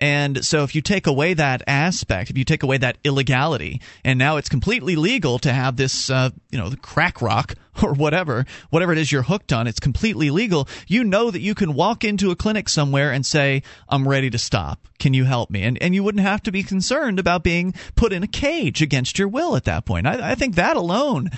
And 0.00 0.44
so, 0.44 0.64
if 0.64 0.75
you 0.75 0.82
take 0.82 1.06
away 1.06 1.34
that 1.34 1.62
aspect, 1.69 2.29
if 2.29 2.37
you 2.37 2.44
take 2.44 2.64
away 2.64 2.76
that 2.79 2.99
illegality, 3.05 3.81
and 4.05 4.19
now 4.19 4.37
it's 4.37 4.49
completely 4.49 4.96
legal 4.96 5.38
to 5.38 5.52
have 5.52 5.76
this, 5.76 6.11
uh, 6.11 6.31
you 6.50 6.58
know, 6.58 6.69
the 6.69 6.76
crack 6.76 7.23
rock 7.23 7.55
or 7.83 7.95
whatever, 7.95 8.45
whatever 8.71 8.93
it 8.93 8.99
is 8.99 9.11
you're 9.11 9.23
hooked 9.23 9.53
on, 9.53 9.67
it's 9.67 9.81
completely 9.81 10.31
legal. 10.31 10.69
You 10.87 11.05
know 11.05 11.31
that 11.31 11.41
you 11.41 11.55
can 11.55 11.75
walk 11.75 12.05
into 12.05 12.31
a 12.31 12.37
clinic 12.37 12.69
somewhere 12.69 13.13
and 13.13 13.25
say, 13.25 13.63
"I'm 13.89 14.07
ready 14.07 14.31
to 14.31 14.39
stop. 14.39 14.89
Can 14.99 15.15
you 15.15 15.25
help 15.25 15.51
me?" 15.51 15.63
And 15.63 15.81
and 15.83 15.95
you 15.95 16.03
wouldn't 16.03 16.25
have 16.25 16.43
to 16.45 16.53
be 16.53 16.63
concerned 16.63 17.19
about 17.19 17.43
being 17.43 17.75
put 17.95 18.13
in 18.13 18.23
a 18.23 18.29
cage 18.29 18.83
against 18.83 19.19
your 19.19 19.29
will 19.29 19.57
at 19.57 19.65
that 19.65 19.85
point. 19.85 20.07
I, 20.07 20.33
I 20.33 20.35
think 20.35 20.55
that 20.57 20.77
alone 20.77 21.31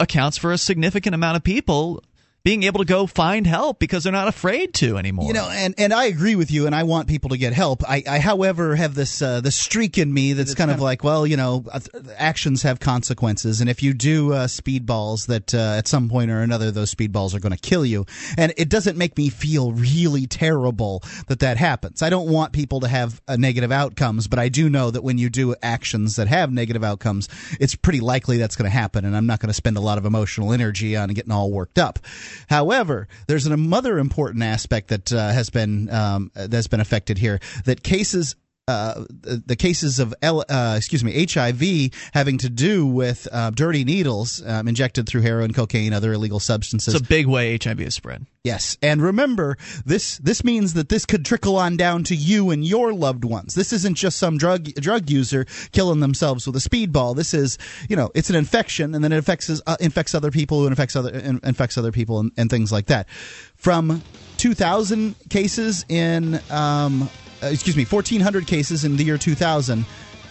accounts 0.00 0.38
for 0.38 0.52
a 0.52 0.58
significant 0.58 1.14
amount 1.14 1.36
of 1.36 1.44
people 1.44 2.02
being 2.44 2.64
able 2.64 2.78
to 2.78 2.84
go 2.84 3.06
find 3.06 3.46
help 3.46 3.78
because 3.78 4.02
they're 4.02 4.12
not 4.12 4.26
afraid 4.26 4.74
to 4.74 4.98
anymore. 4.98 5.26
You 5.26 5.32
know, 5.32 5.48
and, 5.48 5.74
and 5.78 5.92
I 5.92 6.06
agree 6.06 6.34
with 6.34 6.50
you, 6.50 6.66
and 6.66 6.74
I 6.74 6.82
want 6.82 7.08
people 7.08 7.30
to 7.30 7.38
get 7.38 7.52
help. 7.52 7.88
I, 7.88 8.02
I 8.08 8.18
however, 8.18 8.74
have 8.74 8.94
this 8.94 9.22
uh, 9.22 9.40
this 9.40 9.54
streak 9.54 9.96
in 9.96 10.12
me 10.12 10.32
that's 10.32 10.54
kind, 10.54 10.68
kind 10.68 10.70
of 10.72 10.82
like, 10.82 11.04
well, 11.04 11.26
you 11.26 11.36
know, 11.36 11.64
uh, 11.72 11.80
actions 12.16 12.62
have 12.62 12.80
consequences, 12.80 13.60
and 13.60 13.70
if 13.70 13.82
you 13.82 13.94
do 13.94 14.32
uh, 14.32 14.46
speedballs, 14.46 15.26
that 15.26 15.54
uh, 15.54 15.74
at 15.78 15.86
some 15.86 16.08
point 16.08 16.30
or 16.30 16.40
another, 16.40 16.70
those 16.70 16.92
speedballs 16.92 17.34
are 17.34 17.40
going 17.40 17.54
to 17.54 17.58
kill 17.58 17.86
you. 17.86 18.06
And 18.36 18.52
it 18.56 18.68
doesn't 18.68 18.96
make 18.98 19.16
me 19.16 19.28
feel 19.28 19.72
really 19.72 20.26
terrible 20.26 21.02
that 21.28 21.40
that 21.40 21.56
happens. 21.58 22.02
I 22.02 22.10
don't 22.10 22.28
want 22.28 22.52
people 22.52 22.80
to 22.80 22.88
have 22.88 23.20
uh, 23.28 23.36
negative 23.36 23.70
outcomes, 23.70 24.26
but 24.26 24.38
I 24.38 24.48
do 24.48 24.68
know 24.68 24.90
that 24.90 25.02
when 25.02 25.18
you 25.18 25.30
do 25.30 25.54
actions 25.62 26.16
that 26.16 26.26
have 26.26 26.50
negative 26.50 26.82
outcomes, 26.82 27.28
it's 27.60 27.76
pretty 27.76 28.00
likely 28.00 28.38
that's 28.38 28.56
going 28.56 28.70
to 28.70 28.76
happen, 28.76 29.04
and 29.04 29.16
I'm 29.16 29.26
not 29.26 29.38
going 29.38 29.48
to 29.48 29.54
spend 29.54 29.76
a 29.76 29.80
lot 29.80 29.98
of 29.98 30.04
emotional 30.04 30.52
energy 30.52 30.96
on 30.96 31.10
getting 31.10 31.32
all 31.32 31.52
worked 31.52 31.78
up. 31.78 32.00
However, 32.48 33.08
there's 33.26 33.46
another 33.46 33.98
important 33.98 34.42
aspect 34.42 34.88
that 34.88 35.12
uh, 35.12 35.30
has 35.32 35.50
been 35.50 35.90
um, 35.90 36.30
that's 36.34 36.68
been 36.68 36.80
affected 36.80 37.18
here 37.18 37.40
that 37.64 37.82
cases 37.82 38.36
uh, 38.68 39.04
the 39.10 39.56
cases 39.56 39.98
of 39.98 40.14
L, 40.22 40.44
uh, 40.48 40.74
excuse 40.76 41.02
me 41.02 41.26
HIV 41.26 41.90
having 42.14 42.38
to 42.38 42.48
do 42.48 42.86
with 42.86 43.26
uh, 43.32 43.50
dirty 43.50 43.82
needles 43.82 44.40
um, 44.46 44.68
injected 44.68 45.08
through 45.08 45.22
heroin, 45.22 45.52
cocaine, 45.52 45.92
other 45.92 46.12
illegal 46.12 46.38
substances. 46.38 46.94
It's 46.94 47.02
a 47.02 47.06
big 47.06 47.26
way 47.26 47.58
HIV 47.58 47.80
is 47.80 47.94
spread. 47.96 48.24
Yes, 48.44 48.76
and 48.80 49.02
remember 49.02 49.56
this. 49.84 50.18
This 50.18 50.44
means 50.44 50.74
that 50.74 50.88
this 50.88 51.06
could 51.06 51.24
trickle 51.24 51.56
on 51.56 51.76
down 51.76 52.04
to 52.04 52.14
you 52.14 52.50
and 52.50 52.64
your 52.64 52.92
loved 52.92 53.24
ones. 53.24 53.54
This 53.54 53.72
isn't 53.72 53.94
just 53.94 54.16
some 54.16 54.38
drug 54.38 54.64
drug 54.74 55.10
user 55.10 55.44
killing 55.72 55.98
themselves 55.98 56.46
with 56.46 56.54
a 56.54 56.60
speedball. 56.60 57.16
This 57.16 57.34
is, 57.34 57.58
you 57.88 57.96
know, 57.96 58.10
it's 58.14 58.30
an 58.30 58.36
infection, 58.36 58.94
and 58.94 59.02
then 59.02 59.12
it 59.12 59.18
affects 59.18 59.50
uh, 59.66 59.76
infects 59.80 60.14
other 60.14 60.30
people, 60.30 60.60
who 60.60 60.68
infects 60.68 60.94
other 60.94 61.10
infects 61.42 61.76
other 61.76 61.92
people, 61.92 62.20
and, 62.20 62.30
and 62.36 62.48
things 62.48 62.70
like 62.70 62.86
that. 62.86 63.08
From 63.56 64.02
2,000 64.38 65.14
cases 65.30 65.84
in 65.88 66.40
um, 66.50 67.08
uh, 67.42 67.46
excuse 67.46 67.76
me, 67.76 67.84
1,400 67.84 68.46
cases 68.46 68.84
in 68.84 68.96
the 68.96 69.04
year 69.04 69.18
2000 69.18 69.84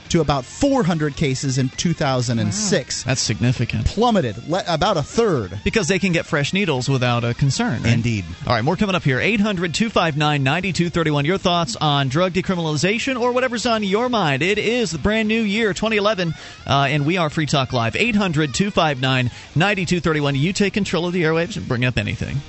to 0.09 0.19
about 0.19 0.43
400 0.43 1.15
cases 1.15 1.57
in 1.57 1.69
2006. 1.69 3.05
Wow. 3.05 3.09
That's 3.09 3.21
significant. 3.21 3.85
Plummeted 3.85 4.45
le- 4.49 4.63
about 4.67 4.97
a 4.97 5.03
third. 5.03 5.57
Because 5.63 5.87
they 5.87 5.99
can 5.99 6.11
get 6.11 6.25
fresh 6.25 6.51
needles 6.51 6.89
without 6.89 7.23
a 7.23 7.33
concern. 7.33 7.81
Right? 7.83 7.93
Indeed. 7.93 8.25
All 8.45 8.53
right, 8.53 8.61
more 8.63 8.75
coming 8.75 8.93
up 8.93 9.03
here. 9.03 9.21
800 9.21 9.73
259 9.73 10.43
9231. 10.43 11.23
Your 11.23 11.37
thoughts 11.37 11.77
on 11.77 12.09
drug 12.09 12.33
decriminalization 12.33 13.17
or 13.19 13.31
whatever's 13.31 13.65
on 13.65 13.83
your 13.83 14.09
mind. 14.09 14.41
It 14.41 14.57
is 14.57 14.91
the 14.91 14.97
brand 14.97 15.29
new 15.29 15.41
year, 15.41 15.73
2011, 15.73 16.33
uh, 16.67 16.87
and 16.89 17.05
we 17.05 17.15
are 17.15 17.29
Free 17.29 17.45
Talk 17.45 17.71
Live. 17.71 17.95
800 17.95 18.53
259 18.53 19.31
9231. 19.55 20.35
You 20.35 20.51
take 20.51 20.73
control 20.73 21.07
of 21.07 21.13
the 21.13 21.23
airwaves 21.23 21.55
and 21.55 21.65
bring 21.65 21.85
up 21.85 21.97
anything. 21.97 22.41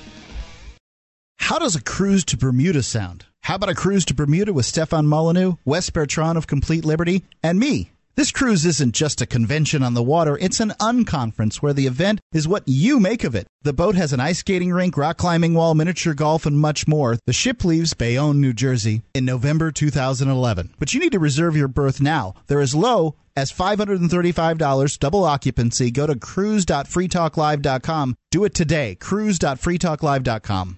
How 1.38 1.60
does 1.60 1.76
a 1.76 1.82
cruise 1.82 2.24
to 2.26 2.36
Bermuda 2.36 2.82
sound? 2.82 3.26
How 3.42 3.56
about 3.56 3.70
a 3.70 3.74
cruise 3.74 4.04
to 4.04 4.14
Bermuda 4.14 4.52
with 4.52 4.66
Stefan 4.66 5.08
Molyneux, 5.08 5.54
Wes 5.64 5.90
Bertrand 5.90 6.38
of 6.38 6.46
Complete 6.46 6.84
Liberty, 6.84 7.24
and 7.42 7.58
me? 7.58 7.90
This 8.14 8.30
cruise 8.30 8.64
isn't 8.64 8.94
just 8.94 9.20
a 9.20 9.26
convention 9.26 9.82
on 9.82 9.94
the 9.94 10.02
water, 10.02 10.38
it's 10.38 10.60
an 10.60 10.74
unconference 10.78 11.56
where 11.56 11.72
the 11.72 11.88
event 11.88 12.20
is 12.32 12.46
what 12.46 12.62
you 12.66 13.00
make 13.00 13.24
of 13.24 13.34
it. 13.34 13.48
The 13.62 13.72
boat 13.72 13.96
has 13.96 14.12
an 14.12 14.20
ice 14.20 14.38
skating 14.38 14.70
rink, 14.70 14.96
rock 14.96 15.16
climbing 15.16 15.54
wall, 15.54 15.74
miniature 15.74 16.14
golf, 16.14 16.46
and 16.46 16.56
much 16.56 16.86
more. 16.86 17.18
The 17.26 17.32
ship 17.32 17.64
leaves 17.64 17.94
Bayonne, 17.94 18.40
New 18.40 18.52
Jersey 18.52 19.02
in 19.12 19.24
November 19.24 19.72
2011. 19.72 20.74
But 20.78 20.94
you 20.94 21.00
need 21.00 21.10
to 21.12 21.18
reserve 21.18 21.56
your 21.56 21.66
berth 21.66 22.00
now. 22.00 22.34
They're 22.46 22.60
as 22.60 22.76
low 22.76 23.16
as 23.34 23.50
$535 23.50 24.98
double 25.00 25.24
occupancy. 25.24 25.90
Go 25.90 26.06
to 26.06 26.16
cruise.freetalklive.com. 26.16 28.14
Do 28.30 28.44
it 28.44 28.54
today. 28.54 28.94
cruise.freetalklive.com. 28.94 30.76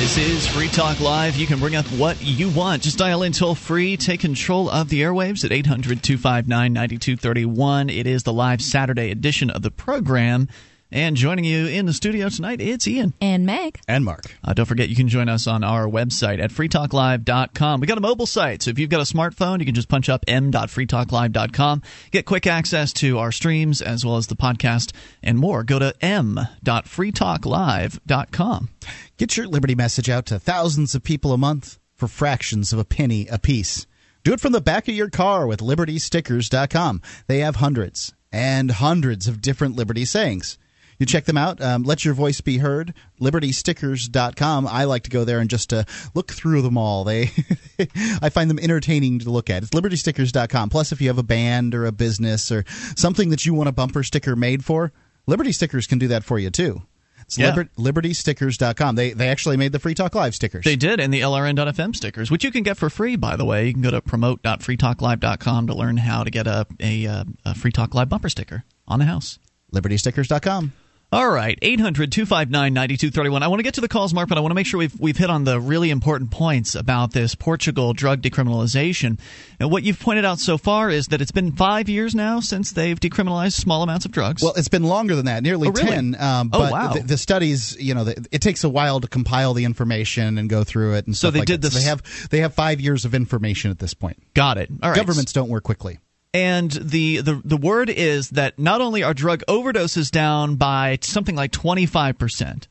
This 0.00 0.16
is 0.16 0.46
Free 0.46 0.68
Talk 0.68 0.98
Live. 0.98 1.36
You 1.36 1.46
can 1.46 1.58
bring 1.58 1.76
up 1.76 1.84
what 1.88 2.22
you 2.22 2.48
want. 2.48 2.82
Just 2.82 2.96
dial 2.96 3.22
in 3.22 3.32
toll 3.32 3.54
free. 3.54 3.98
Take 3.98 4.20
control 4.20 4.70
of 4.70 4.88
the 4.88 5.02
airwaves 5.02 5.44
at 5.44 5.52
800 5.52 6.02
259 6.02 6.72
9231. 6.72 7.90
It 7.90 8.06
is 8.06 8.22
the 8.22 8.32
live 8.32 8.62
Saturday 8.62 9.10
edition 9.10 9.50
of 9.50 9.60
the 9.60 9.70
program. 9.70 10.48
And 10.92 11.16
joining 11.16 11.44
you 11.44 11.66
in 11.66 11.86
the 11.86 11.92
studio 11.92 12.28
tonight, 12.28 12.60
it's 12.60 12.88
Ian. 12.88 13.14
And 13.20 13.46
Meg. 13.46 13.78
And 13.86 14.04
Mark. 14.04 14.34
Uh, 14.42 14.54
don't 14.54 14.66
forget, 14.66 14.88
you 14.88 14.96
can 14.96 15.06
join 15.06 15.28
us 15.28 15.46
on 15.46 15.62
our 15.62 15.86
website 15.86 16.42
at 16.42 16.50
freetalklive.com. 16.50 17.80
We 17.80 17.86
got 17.86 17.98
a 17.98 18.00
mobile 18.00 18.26
site, 18.26 18.62
so 18.62 18.70
if 18.70 18.78
you've 18.78 18.90
got 18.90 19.00
a 19.00 19.04
smartphone, 19.04 19.60
you 19.60 19.66
can 19.66 19.76
just 19.76 19.88
punch 19.88 20.08
up 20.08 20.24
m.freetalklive.com. 20.26 21.82
Get 22.10 22.26
quick 22.26 22.48
access 22.48 22.92
to 22.94 23.18
our 23.18 23.30
streams 23.30 23.80
as 23.80 24.04
well 24.04 24.16
as 24.16 24.26
the 24.26 24.34
podcast 24.34 24.92
and 25.22 25.38
more. 25.38 25.62
Go 25.62 25.78
to 25.78 25.94
m.freetalklive.com. 26.04 28.68
Get 29.16 29.36
your 29.36 29.46
Liberty 29.46 29.76
message 29.76 30.10
out 30.10 30.26
to 30.26 30.40
thousands 30.40 30.96
of 30.96 31.04
people 31.04 31.32
a 31.32 31.38
month 31.38 31.78
for 31.94 32.08
fractions 32.08 32.72
of 32.72 32.80
a 32.80 32.84
penny 32.84 33.28
apiece. 33.28 33.86
Do 34.24 34.32
it 34.32 34.40
from 34.40 34.50
the 34.52 34.60
back 34.60 34.88
of 34.88 34.94
your 34.94 35.08
car 35.08 35.46
with 35.46 35.60
libertystickers.com. 35.60 37.00
They 37.26 37.38
have 37.38 37.56
hundreds 37.56 38.12
and 38.32 38.70
hundreds 38.70 39.28
of 39.28 39.40
different 39.40 39.76
Liberty 39.76 40.04
sayings. 40.04 40.58
You 41.00 41.06
check 41.06 41.24
them 41.24 41.36
out. 41.38 41.60
Um, 41.60 41.82
let 41.82 42.04
your 42.04 42.14
voice 42.14 42.40
be 42.40 42.58
heard. 42.58 42.94
LibertyStickers.com. 43.20 44.66
I 44.68 44.84
like 44.84 45.04
to 45.04 45.10
go 45.10 45.24
there 45.24 45.40
and 45.40 45.48
just 45.50 45.72
uh, 45.72 45.84
look 46.14 46.30
through 46.30 46.62
them 46.62 46.76
all. 46.78 47.04
They, 47.04 47.30
I 48.22 48.28
find 48.28 48.48
them 48.50 48.58
entertaining 48.58 49.18
to 49.20 49.30
look 49.30 49.50
at. 49.50 49.62
It's 49.62 49.70
LibertyStickers.com. 49.72 50.68
Plus, 50.68 50.92
if 50.92 51.00
you 51.00 51.08
have 51.08 51.18
a 51.18 51.22
band 51.22 51.74
or 51.74 51.86
a 51.86 51.92
business 51.92 52.52
or 52.52 52.64
something 52.96 53.30
that 53.30 53.44
you 53.46 53.54
want 53.54 53.68
a 53.68 53.72
bumper 53.72 54.02
sticker 54.02 54.36
made 54.36 54.64
for, 54.64 54.92
Liberty 55.26 55.52
Stickers 55.52 55.86
can 55.86 55.98
do 55.98 56.08
that 56.08 56.22
for 56.22 56.38
you 56.38 56.50
too. 56.50 56.82
It's 57.22 57.38
Yeah. 57.38 57.50
liber- 57.54 57.70
LibertyStickers.com. 57.78 58.96
They 58.96 59.12
they 59.12 59.28
actually 59.28 59.56
made 59.56 59.72
the 59.72 59.78
Free 59.78 59.94
Talk 59.94 60.14
Live 60.14 60.34
stickers. 60.34 60.64
They 60.64 60.76
did, 60.76 60.98
and 61.00 61.14
the 61.14 61.20
LRN.FM 61.20 61.94
stickers, 61.94 62.30
which 62.30 62.42
you 62.44 62.50
can 62.50 62.62
get 62.62 62.76
for 62.76 62.90
free, 62.90 63.16
by 63.16 63.36
the 63.36 63.44
way. 63.44 63.66
You 63.68 63.72
can 63.72 63.82
go 63.82 63.90
to 63.92 64.00
promote.freetalklive.com 64.02 65.66
to 65.68 65.74
learn 65.74 65.96
how 65.98 66.24
to 66.24 66.30
get 66.30 66.46
a, 66.46 66.66
a, 66.80 67.06
uh, 67.06 67.24
a 67.44 67.54
Free 67.54 67.70
Talk 67.72 67.94
Live 67.94 68.08
bumper 68.08 68.28
sticker 68.28 68.64
on 68.88 68.98
the 68.98 69.04
house. 69.04 69.38
LibertyStickers.com. 69.72 70.72
All 71.12 71.28
right, 71.28 71.58
800 71.60 72.12
259 72.12 72.72
9231. 72.72 73.42
I 73.42 73.48
want 73.48 73.58
to 73.58 73.64
get 73.64 73.74
to 73.74 73.80
the 73.80 73.88
calls, 73.88 74.14
Mark, 74.14 74.28
but 74.28 74.38
I 74.38 74.42
want 74.42 74.52
to 74.52 74.54
make 74.54 74.64
sure 74.66 74.78
we've, 74.78 74.94
we've 75.00 75.16
hit 75.16 75.28
on 75.28 75.42
the 75.42 75.58
really 75.60 75.90
important 75.90 76.30
points 76.30 76.76
about 76.76 77.12
this 77.12 77.34
Portugal 77.34 77.92
drug 77.92 78.22
decriminalization. 78.22 79.18
And 79.58 79.72
what 79.72 79.82
you've 79.82 79.98
pointed 79.98 80.24
out 80.24 80.38
so 80.38 80.56
far 80.56 80.88
is 80.88 81.08
that 81.08 81.20
it's 81.20 81.32
been 81.32 81.50
five 81.50 81.88
years 81.88 82.14
now 82.14 82.38
since 82.38 82.70
they've 82.70 82.98
decriminalized 82.98 83.54
small 83.54 83.82
amounts 83.82 84.04
of 84.04 84.12
drugs. 84.12 84.40
Well, 84.40 84.52
it's 84.56 84.68
been 84.68 84.84
longer 84.84 85.16
than 85.16 85.24
that, 85.24 85.42
nearly 85.42 85.66
Oh, 85.66 85.72
really? 85.72 85.88
10. 85.90 86.14
Um, 86.20 86.50
Oh, 86.52 86.58
but 86.60 86.72
wow. 86.72 86.92
the, 86.92 87.00
the 87.00 87.18
studies, 87.18 87.76
you 87.80 87.92
know, 87.94 88.04
the, 88.04 88.24
it 88.30 88.40
takes 88.40 88.62
a 88.62 88.68
while 88.68 89.00
to 89.00 89.08
compile 89.08 89.52
the 89.52 89.64
information 89.64 90.38
and 90.38 90.48
go 90.48 90.62
through 90.62 90.94
it 90.94 91.06
and 91.08 91.16
So 91.16 91.26
stuff 91.26 91.32
they 91.32 91.38
like 91.40 91.46
did 91.48 91.62
that. 91.62 91.72
So 91.72 91.78
this- 91.78 91.82
they 91.84 91.88
have 91.90 92.28
they 92.30 92.38
have 92.42 92.54
5 92.54 92.80
years 92.80 93.04
of 93.04 93.16
information 93.16 93.72
at 93.72 93.80
this 93.80 93.94
point. 93.94 94.16
Got 94.34 94.58
it. 94.58 94.70
All 94.80 94.90
right. 94.90 94.96
Governments 94.96 95.32
don't 95.32 95.48
work 95.48 95.64
quickly. 95.64 95.98
And 96.32 96.70
the, 96.70 97.22
the 97.22 97.40
the 97.44 97.56
word 97.56 97.90
is 97.90 98.30
that 98.30 98.58
not 98.58 98.80
only 98.80 99.02
are 99.02 99.14
drug 99.14 99.42
overdoses 99.48 100.10
down 100.10 100.54
by 100.56 100.98
something 101.02 101.34
like 101.34 101.50
25%, 101.50 102.68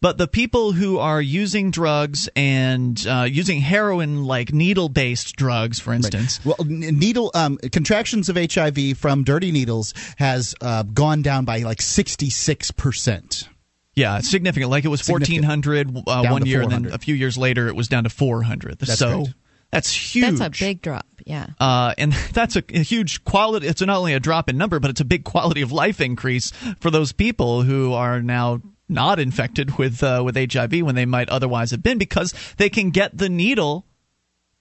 but 0.00 0.16
the 0.18 0.26
people 0.28 0.72
who 0.72 0.98
are 0.98 1.20
using 1.20 1.70
drugs 1.70 2.28
and 2.36 3.02
uh, 3.06 3.26
using 3.28 3.60
heroin 3.60 4.24
like 4.24 4.52
needle 4.52 4.88
based 4.88 5.36
drugs, 5.36 5.80
for 5.80 5.92
instance, 5.92 6.44
Well, 6.44 6.56
n- 6.60 6.98
needle 6.98 7.30
um, 7.34 7.58
contractions 7.72 8.28
of 8.28 8.36
HIV 8.36 8.96
from 8.98 9.24
dirty 9.24 9.52
needles 9.52 9.92
has 10.16 10.54
uh, 10.60 10.82
gone 10.82 11.22
down 11.22 11.44
by 11.44 11.58
like 11.58 11.78
66%. 11.78 13.48
Yeah, 13.96 14.20
significant. 14.20 14.70
Like 14.70 14.84
it 14.84 14.88
was 14.88 15.02
Significant. 15.02 15.46
1,400 15.46 16.08
uh, 16.08 16.32
one 16.32 16.46
year, 16.46 16.62
and 16.62 16.70
then 16.70 16.86
a 16.86 16.98
few 16.98 17.14
years 17.14 17.38
later 17.38 17.68
it 17.68 17.76
was 17.76 17.88
down 17.88 18.04
to 18.04 18.10
400. 18.10 18.78
That's 18.78 18.98
so. 18.98 19.26
That's 19.74 19.92
huge. 19.92 20.38
That's 20.38 20.40
a 20.40 20.64
big 20.64 20.82
drop. 20.82 21.06
Yeah. 21.26 21.46
Uh, 21.58 21.94
and 21.98 22.12
that's 22.32 22.56
a, 22.56 22.64
a 22.70 22.82
huge 22.82 23.24
quality. 23.24 23.66
It's 23.66 23.80
not 23.80 23.96
only 23.96 24.14
a 24.14 24.20
drop 24.20 24.48
in 24.48 24.56
number, 24.56 24.80
but 24.80 24.90
it's 24.90 25.00
a 25.00 25.04
big 25.04 25.24
quality 25.24 25.62
of 25.62 25.72
life 25.72 26.00
increase 26.00 26.50
for 26.80 26.90
those 26.90 27.12
people 27.12 27.62
who 27.62 27.92
are 27.92 28.22
now 28.22 28.60
not 28.88 29.18
infected 29.18 29.78
with 29.78 30.02
uh, 30.02 30.22
with 30.24 30.36
HIV 30.36 30.82
when 30.82 30.94
they 30.94 31.06
might 31.06 31.28
otherwise 31.28 31.70
have 31.70 31.82
been 31.82 31.98
because 31.98 32.34
they 32.58 32.68
can 32.68 32.90
get 32.90 33.16
the 33.16 33.28
needle 33.28 33.86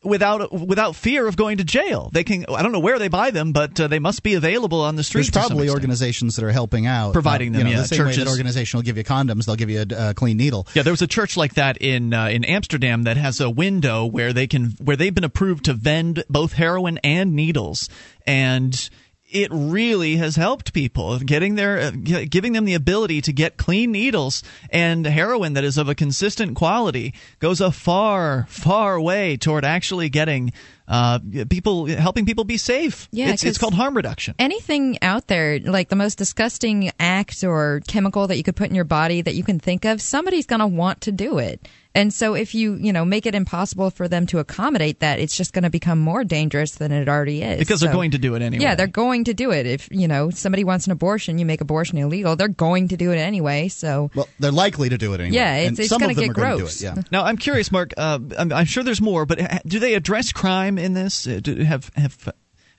without 0.04 0.52
without 0.52 0.96
fear 0.96 1.28
of 1.28 1.36
going 1.36 1.58
to 1.58 1.64
jail. 1.64 2.10
They 2.14 2.24
can. 2.24 2.46
I 2.50 2.62
don't 2.62 2.72
know 2.72 2.80
where 2.80 3.00
they 3.00 3.08
buy 3.08 3.32
them, 3.32 3.52
but 3.52 3.80
uh, 3.80 3.88
they 3.88 4.00
must 4.00 4.24
be 4.24 4.34
available 4.36 4.82
on 4.82 4.96
the 4.96 5.04
street. 5.04 5.22
There's 5.22 5.32
probably 5.32 5.70
organizations 5.70 6.36
that 6.36 6.46
are 6.46 6.52
helping 6.52 6.86
out. 6.86 7.14
Providing 7.14 7.56
uh, 7.56 7.60
you 7.60 7.64
them, 7.64 7.68
know, 7.68 7.78
yeah, 7.78 7.82
the 7.82 7.88
same 7.88 8.06
way 8.06 8.16
that 8.16 8.28
organization 8.28 8.78
will 8.78 8.84
give 8.84 8.98
you 8.98 9.04
condoms, 9.04 9.46
they'll 9.46 9.56
give 9.56 9.70
you 9.70 9.86
a 9.90 9.96
uh, 9.96 10.14
clean 10.14 10.38
needle. 10.38 10.68
Yeah, 10.74 10.84
there 10.84 10.94
was 10.94 11.02
a 11.02 11.08
church 11.08 11.38
like 11.38 11.56
that 11.56 11.78
in 11.78 12.14
uh, 12.14 12.28
in 12.28 12.44
Amsterdam 12.46 13.04
that 13.04 13.18
has 13.18 13.40
a 13.40 13.50
window 13.50 14.06
where 14.06 14.34
they 14.34 14.48
can 14.48 14.72
where 14.84 14.96
they've 14.96 15.14
been 15.14 15.24
approved 15.24 15.66
to 15.66 15.74
vend 15.74 16.24
both 16.30 16.54
heroin 16.54 17.00
and 17.04 17.36
needles, 17.36 17.90
and 18.26 18.90
it 19.34 19.50
really 19.52 20.16
has 20.18 20.36
helped 20.36 20.74
people 20.74 21.20
getting 21.20 21.56
their 21.56 21.80
uh, 21.80 21.92
giving 21.92 22.54
them 22.54 22.66
the 22.66 22.76
ability 22.76 23.20
to 23.22 23.34
get 23.34 23.58
clean 23.58 23.92
needles 23.92 24.44
and 24.70 25.06
heroin 25.06 25.54
that 25.54 25.64
is 25.64 25.78
of 25.78 25.90
a 25.90 25.96
consistent 25.96 26.56
quality 26.56 27.14
goes 27.40 27.60
a 27.60 27.72
far 27.72 28.46
far 28.48 29.02
way 29.02 29.36
toward 29.36 29.66
actually 29.66 30.08
getting 30.10 30.54
uh, 30.88 31.20
people 31.50 31.86
helping 31.86 32.26
people 32.26 32.44
be 32.44 32.58
safe. 32.58 33.08
Yeah, 33.12 33.30
it's, 33.30 33.44
it's 33.44 33.58
called 33.58 33.74
harm 33.74 33.96
reduction. 33.96 34.36
anything 34.38 35.02
out 35.02 35.28
there, 35.28 35.60
like 35.60 35.90
the 35.90 35.96
most 35.96 36.18
disgusting 36.18 36.92
act 37.00 37.44
or 37.44 37.82
chemical 37.88 38.28
that 38.28 38.38
you 38.38 38.44
could 38.44 38.56
put 38.56 38.70
in 38.70 38.76
your 38.76 38.84
body 38.84 39.22
that 39.22 39.34
you 39.34 39.44
can 39.44 39.60
think 39.60 39.86
of, 39.86 40.02
somebody's 40.02 40.46
going 40.46 40.60
to 40.60 40.68
want 40.68 41.02
to 41.02 41.12
do 41.12 41.38
it. 41.38 41.68
And 41.96 42.12
so 42.12 42.34
if 42.34 42.56
you, 42.56 42.74
you 42.76 42.92
know, 42.92 43.06
make 43.06 43.28
it 43.28 43.36
impossible 43.36 43.92
for 43.92 44.08
them 44.08 44.26
to 44.28 44.40
accommodate 44.40 45.02
that, 45.02 45.20
it's 45.20 45.38
just 45.38 45.54
going 45.54 45.64
to 45.64 45.70
become 45.70 46.00
more 46.00 46.24
dangerous 46.24 46.72
than 46.72 46.92
it 46.92 47.08
already 47.08 47.44
is. 47.44 47.60
Because 47.60 47.82
they're 47.82 47.90
So- 47.92 47.94
going 47.96 48.12
to 48.12 48.18
do 48.18 48.34
it 48.34 48.42
anyway. 48.42 48.64
Yeah, 48.64 48.74
they're 48.74 48.88
going 48.88 49.26
to 49.26 49.34
do 49.36 49.52
it. 49.52 49.68
If, 49.68 49.88
you 49.92 50.08
know, 50.08 50.32
somebody 50.32 50.64
wants 50.64 50.88
an 50.88 50.92
abortion, 50.92 51.38
you 51.38 51.46
make 51.46 51.62
abortion 51.62 52.00
illegal, 52.00 52.36
they're 52.36 52.48
going 52.48 52.88
to 52.88 52.98
do 52.98 53.12
it 53.12 53.18
anyway. 53.18 53.68
So 53.68 54.10
Well, 54.16 54.28
they're 54.40 54.52
likely 54.52 54.90
to 54.90 54.98
do 54.98 55.14
it 55.14 55.20
anyway. 55.20 55.36
Yeah, 55.36 55.54
it's- 55.58 55.68
and 55.70 55.80
it's 55.80 55.90
some 55.90 56.00
gonna 56.00 56.14
of 56.14 56.16
them 56.16 56.26
get 56.26 56.32
are 56.32 56.34
gonna 56.34 56.58
gross. 56.58 56.80
Do 56.80 56.88
it, 56.88 56.96
yeah. 56.96 57.02
Now, 57.12 57.26
I'm 57.26 57.38
curious, 57.38 57.72
Mark. 57.72 57.94
Uh, 57.96 58.18
I'm, 58.40 58.52
I'm 58.52 58.66
sure 58.66 58.84
there's 58.84 59.02
more, 59.02 59.28
but 59.28 59.40
do 59.68 59.78
they 59.78 59.94
address 59.94 60.32
crime 60.32 60.80
in 60.80 60.94
this? 60.96 61.28
Uh, 61.28 61.40
do, 61.44 61.56
have 61.58 61.92
have 61.96 62.30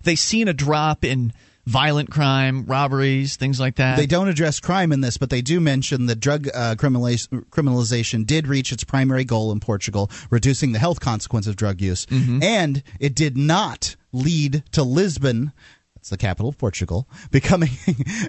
they 0.02 0.16
seen 0.16 0.49
a 0.49 0.52
drop 0.52 1.04
in 1.04 1.33
violent 1.66 2.11
crime, 2.11 2.64
robberies, 2.66 3.37
things 3.37 3.59
like 3.59 3.76
that? 3.76 3.97
They 3.97 4.06
don't 4.06 4.28
address 4.28 4.61
crime 4.61 4.92
in 4.92 5.00
this, 5.00 5.16
but 5.16 5.30
they 5.30 5.40
do 5.42 5.61
mention 5.61 6.06
that 6.06 6.21
drug 6.21 6.49
uh, 6.54 6.75
criminalization 6.76 8.26
did 8.26 8.47
reach 8.47 8.73
its 8.73 8.85
primary 8.85 9.25
goal 9.25 9.52
in 9.52 9.61
Portugal, 9.61 10.11
reducing 10.30 10.73
the 10.73 10.78
health 10.78 11.00
consequence 11.00 11.47
of 11.47 11.56
drug 11.56 11.80
use, 11.80 12.06
Mm-hmm. 12.06 12.42
and 12.42 12.83
it 13.00 13.14
did 13.14 13.37
not 13.37 13.97
lead 14.12 14.62
to 14.73 14.83
Lisbon. 14.83 15.52
That's 16.04 16.11
the 16.11 16.18
capital 16.18 16.50
of 16.50 16.58
Portugal, 16.58 17.08
becoming 17.30 17.70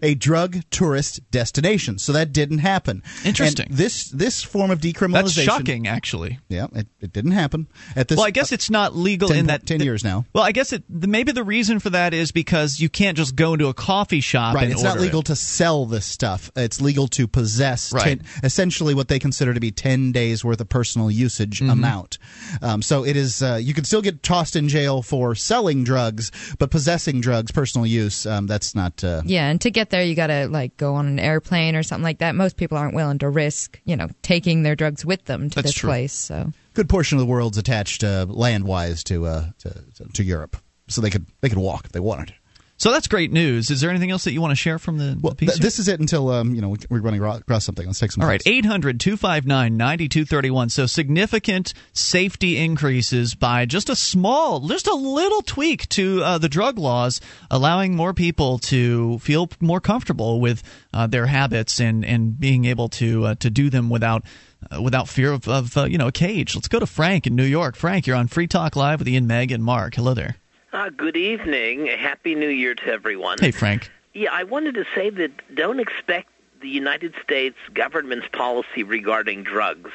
a 0.02 0.16
drug 0.16 0.62
tourist 0.72 1.20
destination. 1.30 1.98
So 2.00 2.14
that 2.14 2.32
didn't 2.32 2.60
happen. 2.60 3.04
Interesting. 3.26 3.66
And 3.68 3.76
this 3.76 4.10
this 4.12 4.42
form 4.44 4.72
of 4.72 4.80
decriminalization. 4.80 5.12
That's 5.14 5.34
shocking, 5.42 5.86
actually. 5.86 6.40
Yeah, 6.48 6.68
it, 6.74 6.88
it 7.02 7.12
didn't 7.12 7.32
happen 7.32 7.68
at 7.94 8.08
this. 8.08 8.16
Well, 8.16 8.26
I 8.26 8.32
guess 8.32 8.54
it's 8.54 8.70
not 8.70 8.96
legal 8.96 9.28
10 9.28 9.38
in 9.40 9.46
that 9.48 9.66
10 9.66 9.82
years 9.82 10.06
now. 10.06 10.24
Well, 10.32 10.46
I 10.46 10.54
guess 10.54 10.72
it 10.72 10.84
the, 10.88 11.08
maybe 11.10 11.34
the 11.34 11.44
reason 11.44 11.80
for 11.82 11.90
that 11.90 12.14
is 12.14 12.32
because 12.32 12.80
you 12.80 12.88
can't 12.88 13.18
just 13.18 13.36
go 13.36 13.52
into 13.52 13.68
a 13.68 13.74
coffee 13.74 14.22
shop 14.22 14.56
Right, 14.56 14.64
and 14.64 14.72
it's 14.72 14.82
not 14.84 14.98
legal 15.02 15.20
it. 15.20 15.26
to 15.26 15.36
sell 15.36 15.86
this 15.86 16.06
stuff. 16.06 16.50
It's 16.56 16.80
legal 16.80 17.10
to 17.10 17.28
possess 17.28 17.92
Right. 17.92 18.20
10, 18.20 18.22
essentially 18.44 18.94
what 18.94 19.10
they 19.10 19.20
consider 19.20 19.54
to 19.54 19.60
be 19.60 19.72
10 19.72 20.14
days 20.14 20.46
worth 20.46 20.62
of 20.62 20.70
personal 20.70 21.12
usage 21.12 21.60
Mm-hmm. 21.60 21.70
amount. 21.72 22.20
Um, 22.62 22.82
so 22.82 23.04
it 23.06 23.18
is 23.18 23.42
uh, 23.44 23.60
you 23.62 23.74
can 23.74 23.84
still 23.84 24.02
get 24.02 24.24
tossed 24.24 24.56
in 24.56 24.70
jail 24.70 25.02
for 25.02 25.36
selling 25.36 25.84
drugs, 25.84 26.32
but 26.58 26.72
possessing 26.72 27.20
drugs, 27.20 27.52
personal 27.66 27.88
use, 27.88 28.28
um, 28.28 28.46
that's 28.46 28.76
not 28.76 29.04
uh, 29.04 29.24
Yeah, 29.26 29.50
and 29.50 29.60
to 29.62 29.72
get 29.72 29.90
there, 29.90 30.04
you 30.04 30.14
got 30.14 30.28
to 30.28 30.48
like 30.48 30.78
go 30.78 30.94
on 30.94 31.08
an 31.08 31.18
airplane 31.18 31.76
or 31.76 31.82
something 31.82 32.04
like 32.04 32.20
that. 32.20 32.36
Most 32.36 32.58
people 32.58 32.78
aren't 32.78 32.94
willing 32.94 33.18
to 33.20 33.30
risk, 33.30 33.82
you 33.86 33.96
know, 33.96 34.08
taking 34.22 34.62
their 34.62 34.76
drugs 34.76 35.04
with 35.04 35.26
them 35.26 35.50
to 35.50 35.64
this 35.64 35.74
true. 35.74 35.90
place. 35.90 36.14
So 36.14 36.52
good 36.76 36.88
portion 36.88 37.18
of 37.18 37.22
the 37.22 37.26
world's 37.26 37.58
attached 37.58 38.04
uh, 38.04 38.28
land-wise 38.30 39.04
to, 39.06 39.26
uh, 39.26 39.46
to 39.60 39.84
to 40.14 40.24
Europe. 40.24 40.58
So 40.90 41.02
they 41.02 41.10
could 41.10 41.26
they 41.42 41.50
could 41.50 41.58
walk 41.58 41.86
if 41.86 41.92
they 41.92 42.00
wanted. 42.00 42.36
So 42.78 42.92
that's 42.92 43.08
great 43.08 43.32
news. 43.32 43.72
Is 43.72 43.80
there 43.80 43.90
anything 43.90 44.12
else 44.12 44.26
that 44.26 44.34
you 44.34 44.42
want 44.42 44.52
to 44.52 44.56
share 44.56 44.78
from 44.78 44.98
the, 44.98 45.18
well, 45.22 45.32
the 45.32 45.38
piece? 45.38 45.52
Th- 45.52 45.62
this 45.62 45.80
is 45.80 45.88
it 45.88 46.00
until 46.02 46.30
um, 46.30 46.54
you 46.54 46.62
know 46.62 46.76
we're 46.90 47.00
running 47.00 47.24
across 47.24 47.64
something. 47.64 47.86
Let's 47.86 48.00
take 48.00 48.12
some. 48.12 48.22
All 48.22 48.28
right, 48.28 48.42
800 48.46 49.00
259 49.00 49.78
9231. 49.78 50.70
So 50.70 50.86
significant 50.86 51.74
safety 51.94 52.58
increases 52.58 53.34
by 53.34 53.66
just 53.66 53.90
a 53.90 53.96
small, 53.96 54.60
just 54.60 54.88
a 54.88 54.94
little 54.94 55.42
tweak 55.42 55.88
to 55.90 56.22
uh, 56.22 56.38
the 56.38 56.50
drug 56.50 56.78
laws, 56.78 57.22
allowing 57.50 57.96
more 57.96 58.14
people 58.14 58.60
to 58.60 59.20
feel 59.20 59.50
more 59.62 59.80
comfortable 59.80 60.42
with 60.42 60.62
uh, 60.94 61.08
their 61.08 61.28
habits 61.28 61.80
and, 61.80 62.04
and 62.04 62.38
being 62.38 62.66
able 62.66 62.90
to 62.90 63.26
uh, 63.26 63.36
to 63.36 63.50
do 63.50 63.70
them 63.70 63.90
without 63.90 64.24
uh, 64.70 64.82
without 64.82 65.08
fear 65.08 65.32
of, 65.32 65.48
of 65.48 65.78
uh, 65.78 65.86
you 65.86 65.98
know 65.98 66.08
a 66.08 66.12
cage. 66.12 66.56
Let's 66.56 66.68
go 66.68 66.80
to 66.80 66.86
Frank 66.86 67.26
in 67.26 67.36
New 67.36 67.46
York. 67.46 67.78
Frank, 67.78 68.06
you're 68.06 68.18
on 68.18 68.28
Free 68.28 68.48
Talk 68.48 68.76
Live 68.76 69.00
with 69.00 69.08
Ian, 69.08 69.28
Meg, 69.28 69.54
and 69.54 69.64
Mark. 69.64 69.96
Hello 69.96 70.14
there. 70.14 70.36
Uh, 70.76 70.90
good 70.90 71.16
evening. 71.16 71.86
Happy 71.86 72.36
New 72.36 72.50
Year 72.50 72.76
to 72.76 72.88
everyone. 72.88 73.38
Hey, 73.40 73.52
Frank. 73.52 73.90
Yeah, 74.14 74.34
I 74.34 74.44
wanted 74.44 74.76
to 74.76 74.84
say 74.94 75.10
that 75.10 75.32
don't 75.56 75.80
expect 75.80 76.28
the 76.60 76.68
United 76.68 77.14
States 77.24 77.56
government's 77.74 78.28
policy 78.34 78.84
regarding 78.84 79.44
drugs 79.44 79.92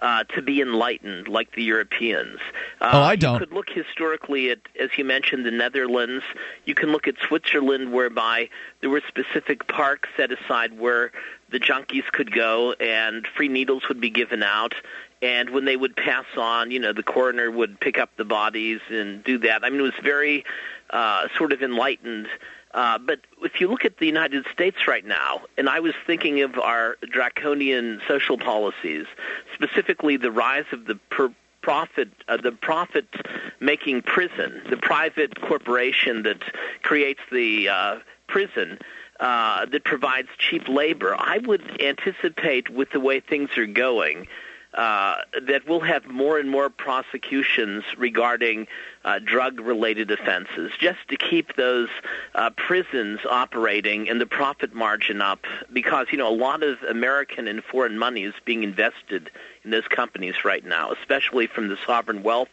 uh, 0.00 0.24
to 0.24 0.42
be 0.42 0.60
enlightened 0.60 1.28
like 1.28 1.54
the 1.54 1.62
Europeans. 1.62 2.40
Uh, 2.80 2.90
oh, 2.94 3.00
I 3.02 3.14
don't. 3.14 3.34
You 3.34 3.46
could 3.46 3.54
look 3.54 3.68
historically 3.70 4.50
at, 4.50 4.58
as 4.80 4.90
you 4.98 5.04
mentioned, 5.04 5.46
the 5.46 5.52
Netherlands. 5.52 6.24
You 6.64 6.74
can 6.74 6.90
look 6.90 7.06
at 7.06 7.14
Switzerland, 7.28 7.92
whereby 7.92 8.50
there 8.80 8.90
were 8.90 9.02
specific 9.06 9.68
parks 9.68 10.08
set 10.16 10.32
aside 10.32 10.76
where 10.76 11.12
the 11.50 11.60
junkies 11.60 12.06
could 12.10 12.32
go 12.32 12.72
and 12.72 13.28
free 13.36 13.48
needles 13.48 13.86
would 13.88 14.00
be 14.00 14.10
given 14.10 14.42
out 14.42 14.74
and 15.22 15.50
when 15.50 15.64
they 15.64 15.76
would 15.76 15.96
pass 15.96 16.26
on, 16.36 16.70
you 16.70 16.78
know, 16.78 16.92
the 16.92 17.02
coroner 17.02 17.50
would 17.50 17.80
pick 17.80 17.98
up 17.98 18.10
the 18.16 18.24
bodies 18.24 18.80
and 18.90 19.24
do 19.24 19.38
that. 19.38 19.64
I 19.64 19.70
mean, 19.70 19.80
it 19.80 19.82
was 19.82 19.92
very 20.02 20.44
uh, 20.90 21.28
sort 21.36 21.52
of 21.52 21.62
enlightened. 21.62 22.28
Uh, 22.72 22.98
but 22.98 23.20
if 23.42 23.60
you 23.60 23.68
look 23.68 23.86
at 23.86 23.96
the 23.98 24.06
United 24.06 24.44
States 24.52 24.86
right 24.86 25.04
now, 25.04 25.40
and 25.56 25.68
I 25.68 25.80
was 25.80 25.94
thinking 26.06 26.42
of 26.42 26.58
our 26.58 26.98
draconian 27.10 28.02
social 28.06 28.36
policies, 28.36 29.06
specifically 29.54 30.18
the 30.18 30.30
rise 30.30 30.66
of 30.72 30.84
the 30.84 30.96
per- 31.08 31.34
profit, 31.62 32.08
uh, 32.28 32.36
the 32.36 32.52
profit-making 32.52 34.02
prison, 34.02 34.62
the 34.68 34.76
private 34.76 35.40
corporation 35.40 36.22
that 36.24 36.42
creates 36.82 37.20
the 37.32 37.68
uh, 37.68 37.98
prison. 38.26 38.78
Uh, 39.18 39.64
that 39.64 39.82
provides 39.82 40.28
cheap 40.36 40.68
labor. 40.68 41.16
I 41.18 41.38
would 41.38 41.80
anticipate, 41.80 42.68
with 42.68 42.90
the 42.90 43.00
way 43.00 43.20
things 43.20 43.56
are 43.56 43.64
going, 43.64 44.28
uh, 44.76 45.16
that 45.42 45.66
we'll 45.66 45.80
have 45.80 46.06
more 46.06 46.38
and 46.38 46.50
more 46.50 46.68
prosecutions 46.68 47.82
regarding 47.96 48.66
uh, 49.04 49.18
drug-related 49.18 50.10
offenses, 50.10 50.70
just 50.78 50.98
to 51.08 51.16
keep 51.16 51.56
those 51.56 51.88
uh, 52.34 52.50
prisons 52.50 53.20
operating 53.28 54.08
and 54.08 54.20
the 54.20 54.26
profit 54.26 54.74
margin 54.74 55.22
up, 55.22 55.46
because 55.72 56.08
you 56.10 56.18
know 56.18 56.28
a 56.28 56.34
lot 56.34 56.62
of 56.62 56.82
American 56.82 57.48
and 57.48 57.64
foreign 57.64 57.98
money 57.98 58.24
is 58.24 58.34
being 58.44 58.62
invested 58.62 59.30
in 59.64 59.70
those 59.70 59.88
companies 59.88 60.44
right 60.44 60.64
now, 60.64 60.92
especially 60.92 61.46
from 61.46 61.68
the 61.68 61.78
sovereign 61.86 62.22
wealth 62.22 62.50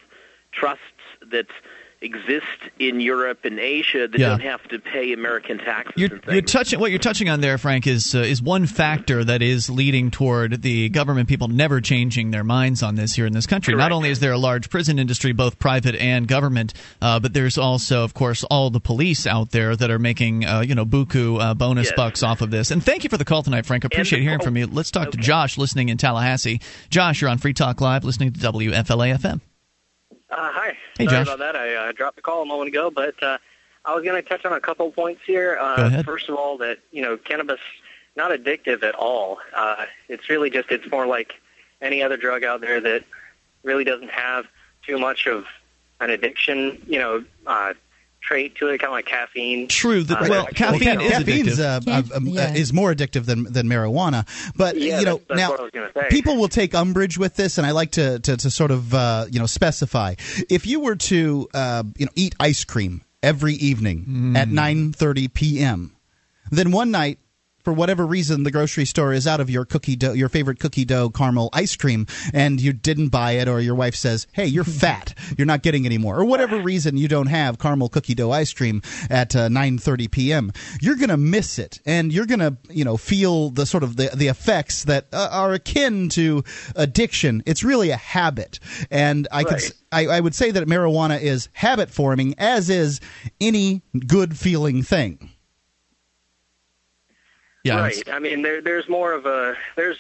trusts 0.52 0.82
that 1.32 1.48
exist 2.04 2.46
in 2.80 3.00
Europe 3.00 3.40
and 3.46 3.60
Asia 3.60 4.08
that 4.08 4.20
yeah. 4.20 4.30
don't 4.30 4.42
have 4.42 4.62
to 4.68 4.78
pay 4.78 5.14
American 5.14 5.58
taxes. 5.58 5.94
You're, 5.96 6.20
you're, 6.28 6.42
touching 6.42 6.80
what 6.80 6.92
you're 6.92 7.00
touching 7.00 7.30
on 7.30 7.42
there, 7.42 7.58
Frank, 7.58 7.88
is 7.88 8.14
uh, 8.14 8.20
is 8.20 8.42
one 8.42 8.68
factor 8.68 9.24
that 9.24 9.42
is 9.42 9.70
leading 9.70 10.12
toward 10.12 10.62
the 10.62 10.90
government 10.90 11.30
people 11.30 11.48
never 11.48 11.82
changing 11.82 12.32
their 12.32 12.44
minds 12.44 12.84
on 12.84 12.96
this 12.96 13.14
here 13.14 13.26
in 13.26 13.34
this 13.34 13.48
country. 13.48 13.74
Correct. 13.74 13.90
Not 13.90 13.96
only 13.96 14.10
is 14.10 14.20
there 14.20 14.34
a 14.34 14.38
large 14.38 14.70
prison 14.70 15.00
industry, 15.00 15.32
both 15.32 15.58
private 15.58 15.96
and 15.96 16.28
government, 16.28 16.74
uh, 17.02 17.20
but 17.20 17.34
there's 17.34 17.58
also, 17.58 18.04
of 18.04 18.14
course, 18.14 18.44
all 18.44 18.70
the 18.70 18.82
police 18.82 19.26
out 19.26 19.52
there 19.52 19.76
that 19.76 19.90
are 19.90 20.00
making 20.00 20.46
uh, 20.46 20.60
you 20.60 20.76
know 20.76 20.86
buku 20.86 21.42
uh, 21.42 21.54
bonus 21.54 21.88
yes. 21.88 21.94
bucks 21.96 22.24
off 22.24 22.42
of 22.42 22.52
this. 22.52 22.72
And 22.72 22.84
thank 22.84 23.04
you 23.04 23.10
for 23.10 23.18
the 23.18 23.26
call 23.26 23.44
tonight, 23.44 23.66
Frank. 23.66 23.86
I 23.86 23.88
appreciate 23.88 24.20
the, 24.20 24.26
hearing 24.26 24.42
from 24.42 24.58
you. 24.58 24.68
Let's 24.68 24.92
talk 24.92 25.08
okay. 25.08 25.18
to 25.18 25.24
Josh, 25.24 25.58
listening 25.58 25.90
in 25.90 25.98
Tallahassee. 25.98 26.62
Josh, 26.90 27.22
you're 27.22 27.30
on 27.30 27.38
Free 27.38 27.54
Talk 27.54 27.80
Live, 27.80 28.04
listening 28.04 28.34
to 28.34 28.40
WFLA 28.40 29.18
FM. 29.18 29.42
Uh, 30.34 30.52
hi. 30.52 30.78
Hey, 30.98 31.06
Sorry 31.06 31.18
Josh. 31.18 31.28
about 31.28 31.40
that. 31.40 31.56
I 31.56 31.76
uh, 31.76 31.92
dropped 31.92 32.16
the 32.16 32.22
call 32.24 32.42
a 32.42 32.46
moment 32.46 32.68
ago, 32.70 32.90
but 32.90 33.22
uh, 33.22 33.38
I 33.86 33.94
was 33.94 34.04
going 34.04 34.22
to 34.22 34.28
touch 34.28 34.44
on 34.46 34.54
a 34.54 34.60
couple 34.60 34.92
points 34.92 35.22
here. 35.28 35.58
Uh, 35.62 35.76
Go 35.76 35.86
ahead. 35.86 36.06
First 36.06 36.28
of 36.28 36.36
all, 36.36 36.58
that 36.58 36.80
you 36.92 37.04
know, 37.04 37.18
cannabis 37.18 37.60
not 38.16 38.32
addictive 38.32 38.82
at 38.84 38.96
all. 38.96 39.38
Uh, 39.56 39.86
it's 40.10 40.30
really 40.30 40.50
just 40.50 40.72
it's 40.72 40.90
more 40.92 41.06
like 41.06 41.34
any 41.82 42.02
other 42.02 42.18
drug 42.18 42.44
out 42.44 42.62
there 42.62 42.82
that 42.82 43.04
really 43.62 43.84
doesn't 43.84 44.10
have 44.10 44.46
too 44.86 44.98
much 44.98 45.28
of 45.28 45.46
an 46.00 46.10
addiction. 46.10 46.82
You 46.88 47.00
know, 47.00 47.26
uh, 47.46 47.74
trait 48.28 48.56
to 48.56 48.68
it, 48.70 48.78
kind 48.80 48.88
of 48.90 48.94
like 48.94 49.06
caffeine. 49.06 49.68
True. 49.68 50.04
The, 50.04 50.18
Uh, 50.18 50.28
well, 50.30 50.42
actually- 50.48 50.80
caffeine 50.80 51.02
is 51.02 51.12
caffeine's 51.12 51.60
uh, 51.60 51.80
uh, 51.88 52.02
um, 52.16 52.28
yeah. 52.28 52.46
uh, 52.50 52.54
is 52.54 52.72
more 52.74 52.94
addictive 52.94 53.26
than 53.26 53.44
than 53.52 53.68
marijuana. 53.68 54.26
But 54.56 54.78
Yeah, 54.78 55.00
you 55.00 55.06
know 55.06 55.18
that's- 55.18 55.26
that's 55.30 55.38
now 55.40 55.50
what 55.52 55.60
I 55.60 55.64
was 55.64 55.72
gonna 55.74 55.92
say. 55.94 56.08
people 56.10 56.38
will 56.38 56.48
take 56.48 56.74
umbrage 56.74 57.18
with 57.18 57.36
this, 57.36 57.58
and 57.58 57.68
I 57.68 57.72
like 57.72 57.92
to 57.92 58.20
to, 58.20 58.38
to 58.38 58.50
sort 58.50 58.72
of 58.72 58.94
uh, 58.94 59.26
you 59.30 59.40
know 59.40 59.46
specify 59.48 60.16
if 60.50 60.66
you 60.66 60.80
were 60.80 60.96
to 60.96 61.48
uh, 61.54 61.84
you 61.98 62.06
know 62.06 62.12
eat 62.16 62.36
ice 62.40 62.64
cream 62.64 63.02
every 63.22 63.54
evening 63.56 64.06
Mm. 64.08 64.38
at 64.38 64.48
nine 64.50 64.94
thirty 64.94 65.28
p.m. 65.28 65.92
Then 66.52 66.72
one 66.72 66.92
night. 66.92 67.20
For 67.64 67.72
whatever 67.72 68.06
reason, 68.06 68.44
the 68.44 68.52
grocery 68.52 68.84
store 68.86 69.14
is 69.14 69.26
out 69.26 69.40
of 69.40 69.50
your 69.50 69.64
cookie 69.64 69.96
dough, 69.96 70.12
your 70.14 70.28
favorite 70.28 70.60
cookie 70.60 70.84
dough 70.84 71.10
caramel 71.10 71.50
ice 71.54 71.76
cream, 71.78 72.08
and 72.34 72.60
you 72.60 72.74
didn't 72.74 73.08
buy 73.10 73.32
it, 73.34 73.48
or 73.48 73.62
your 73.62 73.76
wife 73.76 73.96
says, 73.96 74.28
"Hey, 74.34 74.46
you're 74.48 74.66
fat, 74.66 75.14
you're 75.38 75.46
not 75.48 75.64
getting 75.64 75.86
any 75.86 75.98
more," 75.98 76.20
or 76.20 76.26
whatever 76.26 76.60
reason 76.60 76.98
you 76.98 77.08
don't 77.08 77.28
have 77.28 77.60
caramel 77.60 77.88
cookie 77.88 78.16
dough 78.16 78.32
ice 78.32 78.52
cream 78.52 78.82
at 79.10 79.34
uh, 79.36 79.48
9:30 79.48 80.12
p.m. 80.12 80.52
You're 80.82 80.98
gonna 80.98 81.16
miss 81.16 81.58
it, 81.58 81.80
and 81.86 82.12
you're 82.12 82.26
gonna 82.26 82.58
you 82.70 82.84
know 82.84 82.98
feel 82.98 83.50
the 83.50 83.66
sort 83.66 83.84
of 83.84 83.96
the 83.96 84.10
the 84.14 84.28
effects 84.28 84.84
that 84.84 85.08
uh, 85.14 85.30
are 85.32 85.54
akin 85.54 86.10
to 86.10 86.44
addiction. 86.76 87.44
It's 87.46 87.64
really 87.64 87.92
a 87.92 87.98
habit, 87.98 88.60
and 88.92 89.28
I 89.32 89.44
could. 89.46 89.54
I, 89.54 89.58
s- 89.58 89.74
I, 89.94 90.08
I 90.08 90.20
would 90.22 90.34
say 90.34 90.50
that 90.52 90.68
marijuana 90.68 91.22
is 91.22 91.50
habit 91.54 91.92
forming, 91.92 92.34
as 92.40 92.68
is 92.70 93.00
any 93.40 93.84
good 94.08 94.36
feeling 94.38 94.82
thing. 94.82 95.30
Yeah. 97.64 97.80
right. 97.80 98.10
I 98.12 98.20
mean, 98.20 98.42
there, 98.42 98.62
there's 98.62 98.90
more 98.90 99.14
of 99.14 99.26
a 99.26 99.56
there's 99.76 99.98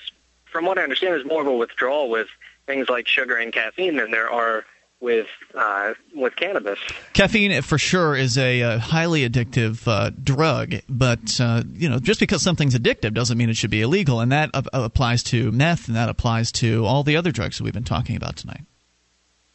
from 0.51 0.65
what 0.65 0.77
I 0.77 0.83
understand, 0.83 1.13
there's 1.13 1.25
more 1.25 1.41
of 1.41 1.47
a 1.47 1.55
withdrawal 1.55 2.09
with 2.09 2.27
things 2.65 2.89
like 2.89 3.07
sugar 3.07 3.37
and 3.37 3.51
caffeine 3.51 3.97
than 3.97 4.11
there 4.11 4.29
are 4.29 4.65
with 5.03 5.27
uh, 5.53 5.93
with 6.15 6.35
cannabis. 6.35 6.79
Caffeine, 7.11 7.61
for 7.61 7.77
sure, 7.77 8.15
is 8.15 8.37
a 8.37 8.61
uh, 8.61 8.79
highly 8.79 9.27
addictive 9.27 9.85
uh, 9.85 10.11
drug, 10.11 10.75
but 10.87 11.39
uh, 11.41 11.63
you 11.73 11.89
know, 11.89 11.99
just 11.99 12.21
because 12.21 12.41
something's 12.41 12.73
addictive 12.73 13.13
doesn't 13.13 13.37
mean 13.37 13.49
it 13.49 13.57
should 13.57 13.69
be 13.69 13.81
illegal, 13.81 14.21
and 14.21 14.31
that 14.31 14.49
uh, 14.53 14.61
applies 14.71 15.21
to 15.23 15.51
meth, 15.51 15.87
and 15.87 15.97
that 15.97 16.07
applies 16.07 16.51
to 16.53 16.85
all 16.85 17.03
the 17.03 17.17
other 17.17 17.31
drugs 17.31 17.57
that 17.57 17.65
we've 17.65 17.73
been 17.73 17.83
talking 17.83 18.15
about 18.15 18.37
tonight. 18.37 18.61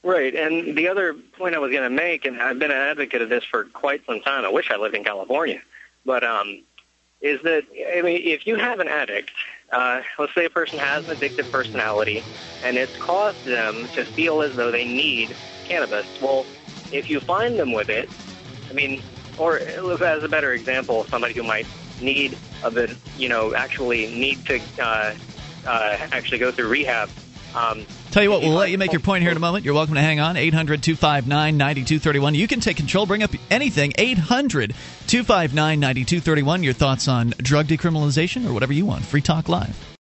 Right, 0.03 0.35
and 0.35 0.77
the 0.77 0.89
other 0.89 1.15
point 1.15 1.55
I 1.55 1.59
was 1.59 1.73
going 1.73 1.83
to 1.83 1.91
make, 1.91 2.25
and 2.25 2.41
I've 2.41 2.59
been 2.59 2.71
an 2.71 2.77
advocate 2.77 3.23
of 3.23 3.31
this 3.31 3.45
for 3.45 3.65
quite 3.65 4.05
some 4.07 4.21
time. 4.21 4.45
I 4.45 4.51
wish 4.51 4.71
I 4.71 4.77
lived 4.77 4.95
in 4.95 5.03
California, 5.03 5.63
but 6.05 6.23
um, 6.25 6.63
is 7.21 7.41
that 7.43 7.65
I 7.97 8.03
mean, 8.03 8.21
if 8.25 8.47
you 8.47 8.57
have 8.57 8.81
an 8.81 8.89
addict, 8.89 9.31
uh, 9.73 10.03
let's 10.19 10.35
say 10.35 10.45
a 10.45 10.51
person 10.51 10.79
has 10.79 11.07
an 11.07 11.17
addictive 11.17 11.51
personality, 11.51 12.25
and 12.63 12.77
it's 12.77 12.97
caused 12.99 13.43
them 13.45 13.89
to 13.95 14.05
feel 14.05 14.43
as 14.43 14.55
though 14.57 14.71
they 14.71 14.85
need 14.85 15.37
cannabis. 15.65 16.07
Well, 16.21 16.47
if 16.91 17.11
you 17.11 17.21
find 17.21 17.59
them 17.59 17.73
with 17.73 17.89
it, 17.89 18.11
I 18.71 18.73
mean, 18.73 19.03
or 19.37 19.59
as 19.59 20.23
a 20.23 20.29
better 20.29 20.53
example, 20.53 21.07
somebody 21.11 21.35
who 21.35 21.43
might 21.43 21.69
need 22.01 22.39
a 22.63 22.71
bit, 22.71 22.97
you 23.17 23.29
know, 23.29 23.55
actually 23.55 24.07
need 24.07 24.45
to 24.47 24.61
uh, 24.79 25.15
uh, 25.67 25.97
actually 26.13 26.39
go 26.39 26.53
through 26.53 26.69
rehab. 26.69 27.11
Um, 27.55 27.87
Tell 28.11 28.23
you 28.23 28.31
what, 28.31 28.41
we'll 28.43 28.53
let 28.53 28.71
you 28.71 28.79
make 28.79 28.93
your 28.93 29.01
point 29.01 29.23
here 29.23 29.31
in 29.31 29.37
a 29.37 29.41
moment. 29.41 29.65
You're 29.65 29.75
welcome 29.75 29.95
to 29.95 30.01
hang 30.01 30.21
on. 30.21 30.37
800 30.37 30.83
259 30.83 31.57
9231. 31.57 32.35
You 32.35 32.49
can 32.49 32.61
take 32.61 32.77
control, 32.77 33.07
bring 33.07 33.23
up 33.23 33.31
anything. 33.51 33.93
800 33.99 34.75
259 35.07 35.81
9231. 35.81 36.63
Your 36.63 36.73
thoughts 36.73 37.09
on 37.09 37.31
drug 37.39 37.67
decriminalization 37.67 38.49
or 38.49 38.53
whatever 38.53 38.73
you 38.73 38.87
want. 38.87 39.05
Free 39.05 39.23
Talk 39.23 39.49
Live. 39.49 39.98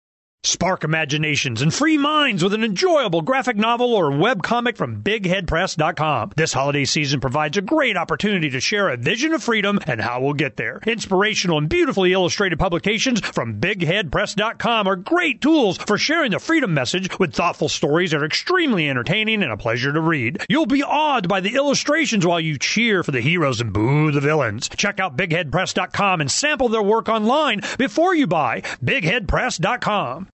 Spark 0.43 0.83
imaginations 0.83 1.61
and 1.61 1.71
free 1.71 1.99
minds 1.99 2.43
with 2.43 2.53
an 2.55 2.63
enjoyable 2.63 3.21
graphic 3.21 3.57
novel 3.57 3.93
or 3.93 4.09
webcomic 4.09 4.75
from 4.75 5.03
BigHeadPress.com. 5.03 6.31
This 6.35 6.51
holiday 6.51 6.85
season 6.85 7.19
provides 7.19 7.57
a 7.57 7.61
great 7.61 7.95
opportunity 7.95 8.49
to 8.49 8.59
share 8.59 8.89
a 8.89 8.97
vision 8.97 9.33
of 9.33 9.43
freedom 9.43 9.79
and 9.85 10.01
how 10.01 10.19
we'll 10.19 10.33
get 10.33 10.57
there. 10.57 10.79
Inspirational 10.87 11.59
and 11.59 11.69
beautifully 11.69 12.11
illustrated 12.11 12.57
publications 12.57 13.19
from 13.21 13.61
BigHeadPress.com 13.61 14.87
are 14.87 14.95
great 14.95 15.41
tools 15.41 15.77
for 15.77 15.99
sharing 15.99 16.31
the 16.31 16.39
freedom 16.39 16.73
message 16.73 17.19
with 17.19 17.35
thoughtful 17.35 17.69
stories 17.69 18.09
that 18.09 18.23
are 18.23 18.25
extremely 18.25 18.89
entertaining 18.89 19.43
and 19.43 19.51
a 19.51 19.57
pleasure 19.57 19.93
to 19.93 20.01
read. 20.01 20.43
You'll 20.49 20.65
be 20.65 20.81
awed 20.81 21.27
by 21.27 21.41
the 21.41 21.53
illustrations 21.53 22.25
while 22.25 22.39
you 22.39 22.57
cheer 22.57 23.03
for 23.03 23.11
the 23.11 23.21
heroes 23.21 23.61
and 23.61 23.71
boo 23.71 24.11
the 24.11 24.21
villains. 24.21 24.69
Check 24.69 24.99
out 24.99 25.15
BigHeadPress.com 25.15 26.19
and 26.19 26.31
sample 26.31 26.69
their 26.69 26.81
work 26.81 27.09
online 27.09 27.61
before 27.77 28.15
you 28.15 28.25
buy. 28.25 28.61
BigHeadPress.com. 28.83 30.29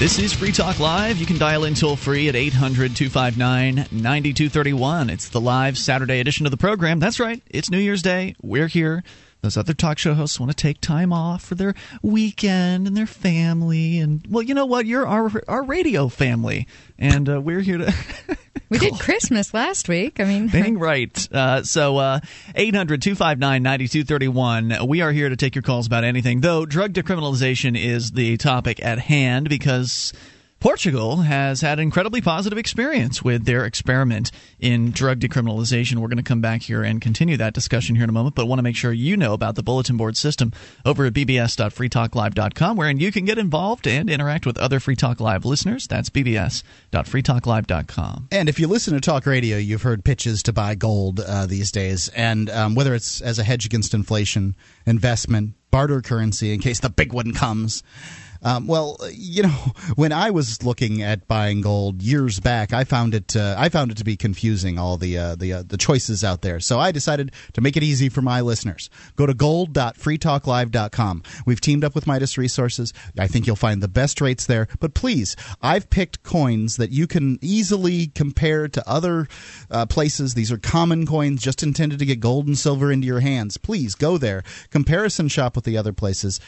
This 0.00 0.18
is 0.18 0.32
Free 0.32 0.50
Talk 0.50 0.80
Live. 0.80 1.18
You 1.18 1.26
can 1.26 1.36
dial 1.36 1.64
in 1.64 1.74
toll 1.74 1.94
free 1.94 2.30
at 2.30 2.34
800 2.34 2.96
259 2.96 3.74
9231. 3.74 5.10
It's 5.10 5.28
the 5.28 5.42
live 5.42 5.76
Saturday 5.76 6.20
edition 6.20 6.46
of 6.46 6.50
the 6.50 6.56
program. 6.56 7.00
That's 7.00 7.20
right, 7.20 7.42
it's 7.50 7.70
New 7.70 7.76
Year's 7.76 8.00
Day. 8.00 8.34
We're 8.40 8.66
here. 8.66 9.04
Those 9.42 9.58
other 9.58 9.74
talk 9.74 9.98
show 9.98 10.14
hosts 10.14 10.40
want 10.40 10.52
to 10.52 10.56
take 10.56 10.80
time 10.80 11.12
off 11.12 11.44
for 11.44 11.54
their 11.54 11.74
weekend 12.00 12.86
and 12.86 12.96
their 12.96 13.06
family. 13.06 13.98
And, 13.98 14.26
well, 14.30 14.42
you 14.42 14.54
know 14.54 14.64
what? 14.64 14.86
You're 14.86 15.06
our, 15.06 15.30
our 15.46 15.64
radio 15.64 16.08
family. 16.08 16.66
And 16.98 17.28
uh, 17.28 17.38
we're 17.42 17.60
here 17.60 17.76
to. 17.76 17.92
We 18.70 18.78
did 18.78 18.94
Christmas 19.00 19.52
last 19.52 19.88
week. 19.88 20.20
I 20.20 20.24
mean, 20.24 20.46
Dang 20.46 20.78
right. 20.78 21.28
Uh, 21.32 21.64
so, 21.64 21.98
uh, 21.98 22.20
800 22.54 23.02
259 23.02 23.62
9231. 23.62 24.86
We 24.86 25.00
are 25.00 25.10
here 25.10 25.28
to 25.28 25.36
take 25.36 25.56
your 25.56 25.62
calls 25.62 25.88
about 25.88 26.04
anything, 26.04 26.40
though 26.40 26.64
drug 26.64 26.92
decriminalization 26.92 27.76
is 27.76 28.12
the 28.12 28.36
topic 28.36 28.82
at 28.82 29.00
hand 29.00 29.48
because 29.48 30.12
Portugal 30.60 31.16
has 31.22 31.62
had 31.62 31.78
an 31.78 31.84
incredibly 31.84 32.20
positive 32.20 32.58
experience 32.58 33.24
with 33.24 33.46
their 33.46 33.64
experiment 33.64 34.30
in 34.58 34.90
drug 34.90 35.18
decriminalization. 35.18 35.96
We're 35.96 36.08
going 36.08 36.18
to 36.18 36.22
come 36.22 36.42
back 36.42 36.60
here 36.60 36.82
and 36.82 37.00
continue 37.00 37.38
that 37.38 37.54
discussion 37.54 37.96
here 37.96 38.04
in 38.04 38.10
a 38.10 38.12
moment, 38.12 38.34
but 38.34 38.44
want 38.44 38.58
to 38.58 38.62
make 38.62 38.76
sure 38.76 38.92
you 38.92 39.16
know 39.16 39.32
about 39.32 39.54
the 39.54 39.62
bulletin 39.62 39.96
board 39.96 40.18
system 40.18 40.52
over 40.84 41.06
at 41.06 41.14
bbs.freetalklive.com, 41.14 42.76
wherein 42.76 43.00
you 43.00 43.10
can 43.10 43.24
get 43.24 43.38
involved 43.38 43.86
and 43.86 44.10
interact 44.10 44.44
with 44.44 44.58
other 44.58 44.80
Free 44.80 44.96
Talk 44.96 45.18
Live 45.18 45.46
listeners. 45.46 45.86
That's 45.86 46.10
bbs.freetalklive.com. 46.10 48.28
And 48.30 48.50
if 48.50 48.60
you 48.60 48.68
listen 48.68 48.92
to 48.92 49.00
talk 49.00 49.24
radio, 49.24 49.56
you've 49.56 49.80
heard 49.80 50.04
pitches 50.04 50.42
to 50.42 50.52
buy 50.52 50.74
gold 50.74 51.20
uh, 51.20 51.46
these 51.46 51.72
days, 51.72 52.10
and 52.10 52.50
um, 52.50 52.74
whether 52.74 52.94
it's 52.94 53.22
as 53.22 53.38
a 53.38 53.44
hedge 53.44 53.64
against 53.64 53.94
inflation, 53.94 54.54
investment, 54.84 55.54
barter 55.70 56.02
currency 56.02 56.52
in 56.52 56.60
case 56.60 56.80
the 56.80 56.90
big 56.90 57.14
one 57.14 57.32
comes. 57.32 57.82
Um, 58.42 58.66
well, 58.66 58.98
you 59.12 59.42
know, 59.42 59.48
when 59.96 60.12
I 60.12 60.30
was 60.30 60.62
looking 60.62 61.02
at 61.02 61.26
buying 61.28 61.60
gold 61.60 62.02
years 62.02 62.40
back, 62.40 62.72
I 62.72 62.84
found 62.84 63.14
it 63.14 63.36
uh, 63.36 63.54
I 63.58 63.68
found 63.68 63.90
it 63.90 63.96
to 63.98 64.04
be 64.04 64.16
confusing 64.16 64.78
all 64.78 64.96
the 64.96 65.18
uh, 65.18 65.34
the 65.34 65.52
uh, 65.52 65.62
the 65.66 65.76
choices 65.76 66.24
out 66.24 66.42
there. 66.42 66.60
So 66.60 66.78
I 66.78 66.92
decided 66.92 67.32
to 67.54 67.60
make 67.60 67.76
it 67.76 67.82
easy 67.82 68.08
for 68.08 68.22
my 68.22 68.40
listeners. 68.40 68.90
Go 69.16 69.26
to 69.26 69.34
gold.freetalklive.com. 69.34 71.22
We've 71.46 71.60
teamed 71.60 71.84
up 71.84 71.94
with 71.94 72.06
Midas 72.06 72.38
Resources. 72.38 72.92
I 73.18 73.26
think 73.26 73.46
you'll 73.46 73.56
find 73.56 73.82
the 73.82 73.88
best 73.88 74.20
rates 74.20 74.46
there. 74.46 74.68
But 74.78 74.94
please, 74.94 75.36
I've 75.62 75.90
picked 75.90 76.22
coins 76.22 76.76
that 76.76 76.90
you 76.90 77.06
can 77.06 77.38
easily 77.40 78.08
compare 78.08 78.68
to 78.68 78.88
other 78.88 79.28
uh, 79.70 79.86
places. 79.86 80.34
These 80.34 80.52
are 80.52 80.58
common 80.58 81.06
coins 81.06 81.42
just 81.42 81.62
intended 81.62 81.98
to 81.98 82.06
get 82.06 82.20
gold 82.20 82.46
and 82.46 82.58
silver 82.58 82.90
into 82.90 83.06
your 83.06 83.20
hands. 83.20 83.56
Please 83.56 83.94
go 83.94 84.18
there. 84.18 84.42
Comparison 84.70 85.28
shop 85.28 85.56
with 85.56 85.64
the 85.64 85.76
other 85.76 85.92
places. 85.92 86.40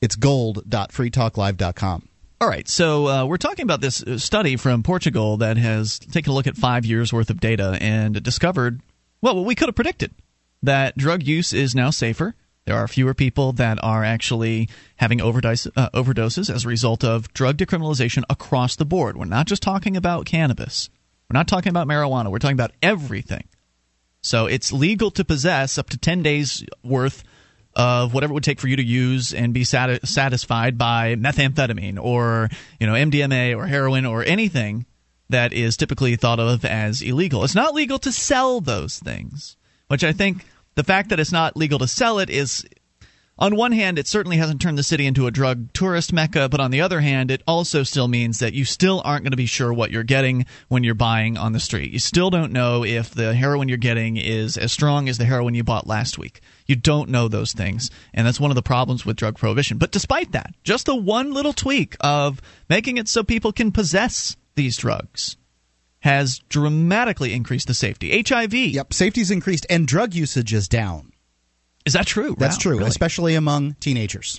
It's 0.00 0.16
gold.freetalklive.com. 0.16 2.08
All 2.40 2.48
right, 2.48 2.68
so 2.68 3.08
uh, 3.08 3.24
we're 3.26 3.36
talking 3.36 3.64
about 3.64 3.80
this 3.80 4.04
study 4.18 4.56
from 4.56 4.84
Portugal 4.84 5.38
that 5.38 5.56
has 5.56 5.98
taken 5.98 6.30
a 6.30 6.34
look 6.34 6.46
at 6.46 6.56
five 6.56 6.86
years 6.86 7.12
worth 7.12 7.30
of 7.30 7.40
data 7.40 7.76
and 7.80 8.22
discovered, 8.22 8.80
well, 9.20 9.34
what 9.34 9.44
we 9.44 9.56
could 9.56 9.68
have 9.68 9.74
predicted 9.74 10.14
that 10.62 10.96
drug 10.96 11.22
use 11.24 11.52
is 11.52 11.74
now 11.74 11.90
safer. 11.90 12.34
There 12.64 12.76
are 12.76 12.86
fewer 12.86 13.14
people 13.14 13.52
that 13.54 13.82
are 13.82 14.04
actually 14.04 14.68
having 14.96 15.20
overdose, 15.20 15.66
uh, 15.74 15.88
overdoses 15.94 16.52
as 16.54 16.64
a 16.64 16.68
result 16.68 17.02
of 17.02 17.32
drug 17.32 17.56
decriminalization 17.56 18.24
across 18.28 18.76
the 18.76 18.84
board. 18.84 19.16
We're 19.16 19.24
not 19.24 19.46
just 19.46 19.62
talking 19.62 19.96
about 19.96 20.26
cannabis. 20.26 20.90
We're 21.28 21.38
not 21.38 21.48
talking 21.48 21.70
about 21.70 21.88
marijuana. 21.88 22.30
We're 22.30 22.38
talking 22.38 22.56
about 22.56 22.72
everything. 22.82 23.44
So 24.20 24.46
it's 24.46 24.72
legal 24.72 25.10
to 25.12 25.24
possess 25.24 25.78
up 25.78 25.90
to 25.90 25.98
10 25.98 26.22
days 26.22 26.64
worth 26.82 27.24
of 27.78 28.12
whatever 28.12 28.32
it 28.32 28.34
would 28.34 28.44
take 28.44 28.60
for 28.60 28.68
you 28.68 28.76
to 28.76 28.84
use 28.84 29.32
and 29.32 29.54
be 29.54 29.62
sati- 29.64 30.00
satisfied 30.04 30.76
by 30.76 31.14
methamphetamine 31.14 31.98
or 32.02 32.50
you 32.80 32.86
know 32.86 32.94
MDMA 32.94 33.56
or 33.56 33.66
heroin 33.66 34.04
or 34.04 34.24
anything 34.24 34.84
that 35.30 35.52
is 35.52 35.76
typically 35.76 36.16
thought 36.16 36.40
of 36.40 36.64
as 36.64 37.00
illegal. 37.02 37.44
It's 37.44 37.54
not 37.54 37.74
legal 37.74 37.98
to 38.00 38.10
sell 38.10 38.60
those 38.60 38.98
things, 38.98 39.56
which 39.86 40.02
I 40.02 40.12
think 40.12 40.44
the 40.74 40.84
fact 40.84 41.10
that 41.10 41.20
it's 41.20 41.32
not 41.32 41.56
legal 41.56 41.78
to 41.78 41.86
sell 41.86 42.18
it 42.18 42.30
is 42.30 42.66
on 43.38 43.54
one 43.54 43.72
hand, 43.72 43.98
it 43.98 44.08
certainly 44.08 44.36
hasn't 44.36 44.60
turned 44.60 44.76
the 44.76 44.82
city 44.82 45.06
into 45.06 45.28
a 45.28 45.30
drug 45.30 45.72
tourist 45.72 46.12
mecca, 46.12 46.48
but 46.48 46.60
on 46.60 46.72
the 46.72 46.80
other 46.80 47.00
hand, 47.00 47.30
it 47.30 47.42
also 47.46 47.84
still 47.84 48.08
means 48.08 48.40
that 48.40 48.52
you 48.52 48.64
still 48.64 49.00
aren't 49.04 49.22
going 49.22 49.30
to 49.30 49.36
be 49.36 49.46
sure 49.46 49.72
what 49.72 49.92
you're 49.92 50.02
getting 50.02 50.44
when 50.66 50.82
you're 50.82 50.94
buying 50.94 51.36
on 51.38 51.52
the 51.52 51.60
street. 51.60 51.92
You 51.92 52.00
still 52.00 52.30
don't 52.30 52.52
know 52.52 52.84
if 52.84 53.10
the 53.10 53.34
heroin 53.34 53.68
you're 53.68 53.78
getting 53.78 54.16
is 54.16 54.56
as 54.56 54.72
strong 54.72 55.08
as 55.08 55.18
the 55.18 55.24
heroin 55.24 55.54
you 55.54 55.62
bought 55.62 55.86
last 55.86 56.18
week. 56.18 56.40
You 56.66 56.74
don't 56.74 57.10
know 57.10 57.28
those 57.28 57.52
things, 57.52 57.90
and 58.12 58.26
that's 58.26 58.40
one 58.40 58.50
of 58.50 58.56
the 58.56 58.62
problems 58.62 59.06
with 59.06 59.16
drug 59.16 59.38
prohibition. 59.38 59.78
But 59.78 59.92
despite 59.92 60.32
that, 60.32 60.52
just 60.64 60.86
the 60.86 60.96
one 60.96 61.32
little 61.32 61.52
tweak 61.52 61.96
of 62.00 62.42
making 62.68 62.96
it 62.96 63.08
so 63.08 63.22
people 63.22 63.52
can 63.52 63.70
possess 63.70 64.36
these 64.56 64.76
drugs 64.76 65.36
has 66.00 66.40
dramatically 66.48 67.32
increased 67.32 67.68
the 67.68 67.74
safety. 67.74 68.22
HIV. 68.26 68.54
Yep, 68.54 68.92
safety's 68.92 69.30
increased 69.30 69.66
and 69.70 69.86
drug 69.86 70.14
usage 70.14 70.52
is 70.52 70.68
down. 70.68 71.12
Is 71.88 71.94
that 71.94 72.06
true? 72.06 72.36
That's 72.38 72.56
Wow, 72.56 72.60
true, 72.60 72.76
really? 72.78 72.88
especially 72.90 73.34
among 73.34 73.74
teenagers. 73.80 74.38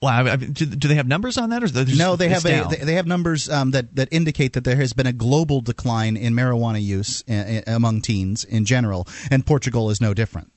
Wow. 0.00 0.24
I- 0.26 0.32
I- 0.32 0.36
Do, 0.36 0.66
do 0.66 0.88
they 0.88 0.96
have 0.96 1.06
numbers 1.08 1.38
on 1.38 1.50
that, 1.50 1.62
or 1.62 1.68
just, 1.68 1.96
No, 1.96 2.16
they 2.16 2.28
have 2.28 2.44
a, 2.44 2.66
they, 2.68 2.76
they 2.84 2.94
have 2.94 3.06
numbers 3.06 3.48
um, 3.48 3.70
that 3.70 3.94
that 3.96 4.08
indicate 4.10 4.52
that 4.54 4.64
there 4.64 4.76
has 4.76 4.92
been 4.92 5.06
a 5.06 5.12
global 5.12 5.60
decline 5.60 6.16
in 6.16 6.34
marijuana 6.34 6.82
use 6.82 7.22
uh, 7.28 7.62
among 7.66 8.02
teens 8.02 8.44
in 8.44 8.64
general, 8.64 9.06
and 9.30 9.46
Portugal 9.46 9.90
is 9.90 10.00
no 10.00 10.12
different. 10.12 10.50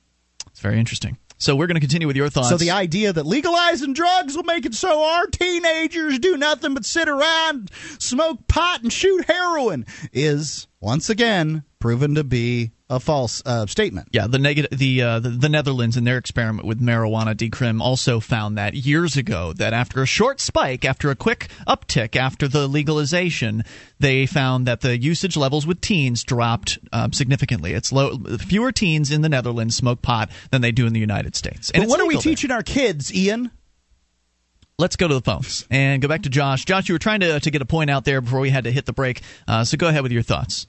It's 0.50 0.60
very 0.60 0.78
interesting. 0.78 1.16
So 1.38 1.54
we're 1.54 1.66
going 1.66 1.74
to 1.76 1.80
continue 1.80 2.06
with 2.06 2.16
your 2.16 2.30
thoughts. 2.30 2.48
So 2.48 2.56
the 2.56 2.70
idea 2.70 3.12
that 3.12 3.26
legalizing 3.26 3.92
drugs 3.92 4.34
will 4.36 4.44
make 4.44 4.64
it 4.64 4.74
so 4.74 5.04
our 5.04 5.26
teenagers 5.26 6.18
do 6.18 6.36
nothing 6.38 6.72
but 6.72 6.86
sit 6.86 7.10
around, 7.10 7.70
smoke 7.98 8.48
pot, 8.48 8.82
and 8.82 8.90
shoot 8.90 9.26
heroin 9.26 9.84
is 10.14 10.66
once 10.80 11.10
again 11.10 11.62
proven 11.86 12.16
to 12.16 12.24
be 12.24 12.72
a 12.90 12.98
false 12.98 13.40
uh, 13.46 13.64
statement. 13.66 14.08
Yeah, 14.10 14.26
the 14.26 14.40
negative 14.40 14.76
the, 14.76 15.02
uh, 15.02 15.20
the 15.20 15.28
the 15.28 15.48
Netherlands 15.48 15.96
in 15.96 16.02
their 16.02 16.18
experiment 16.18 16.66
with 16.66 16.80
marijuana 16.80 17.32
decrim 17.32 17.80
also 17.80 18.18
found 18.18 18.58
that 18.58 18.74
years 18.74 19.16
ago 19.16 19.52
that 19.52 19.72
after 19.72 20.02
a 20.02 20.06
short 20.06 20.40
spike, 20.40 20.84
after 20.84 21.12
a 21.12 21.14
quick 21.14 21.46
uptick 21.64 22.16
after 22.16 22.48
the 22.48 22.66
legalization, 22.66 23.62
they 24.00 24.26
found 24.26 24.66
that 24.66 24.80
the 24.80 24.98
usage 24.98 25.36
levels 25.36 25.64
with 25.64 25.80
teens 25.80 26.24
dropped 26.24 26.80
um, 26.92 27.12
significantly. 27.12 27.72
It's 27.72 27.92
low. 27.92 28.18
Fewer 28.18 28.72
teens 28.72 29.12
in 29.12 29.20
the 29.20 29.28
Netherlands 29.28 29.76
smoke 29.76 30.02
pot 30.02 30.28
than 30.50 30.60
they 30.60 30.72
do 30.72 30.88
in 30.88 30.92
the 30.92 30.98
United 30.98 31.36
States. 31.36 31.70
And 31.70 31.84
But 31.84 31.88
what 31.90 32.00
are 32.00 32.06
we 32.06 32.14
there. 32.14 32.22
teaching 32.22 32.50
our 32.50 32.64
kids, 32.64 33.14
Ian? 33.14 33.52
Let's 34.76 34.96
go 34.96 35.06
to 35.06 35.14
the 35.14 35.20
phones 35.22 35.64
and 35.70 36.02
go 36.02 36.08
back 36.08 36.22
to 36.24 36.30
Josh. 36.30 36.64
Josh, 36.64 36.88
you 36.88 36.96
were 36.96 36.98
trying 36.98 37.20
to 37.20 37.38
to 37.38 37.50
get 37.52 37.62
a 37.62 37.64
point 37.64 37.90
out 37.90 38.04
there 38.04 38.20
before 38.20 38.40
we 38.40 38.50
had 38.50 38.64
to 38.64 38.72
hit 38.72 38.86
the 38.86 38.92
break. 38.92 39.22
Uh, 39.46 39.62
so 39.62 39.76
go 39.76 39.86
ahead 39.86 40.02
with 40.02 40.10
your 40.10 40.22
thoughts. 40.22 40.66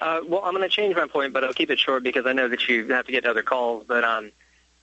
Uh, 0.00 0.20
well, 0.26 0.42
I'm 0.44 0.54
going 0.54 0.68
to 0.68 0.74
change 0.74 0.94
my 0.94 1.06
point, 1.06 1.32
but 1.32 1.44
I'll 1.44 1.52
keep 1.52 1.70
it 1.70 1.78
short 1.78 2.02
because 2.02 2.26
I 2.26 2.32
know 2.32 2.48
that 2.48 2.68
you 2.68 2.86
have 2.88 3.06
to 3.06 3.12
get 3.12 3.24
to 3.24 3.30
other 3.30 3.42
calls. 3.42 3.84
But 3.86 4.04
um, 4.04 4.30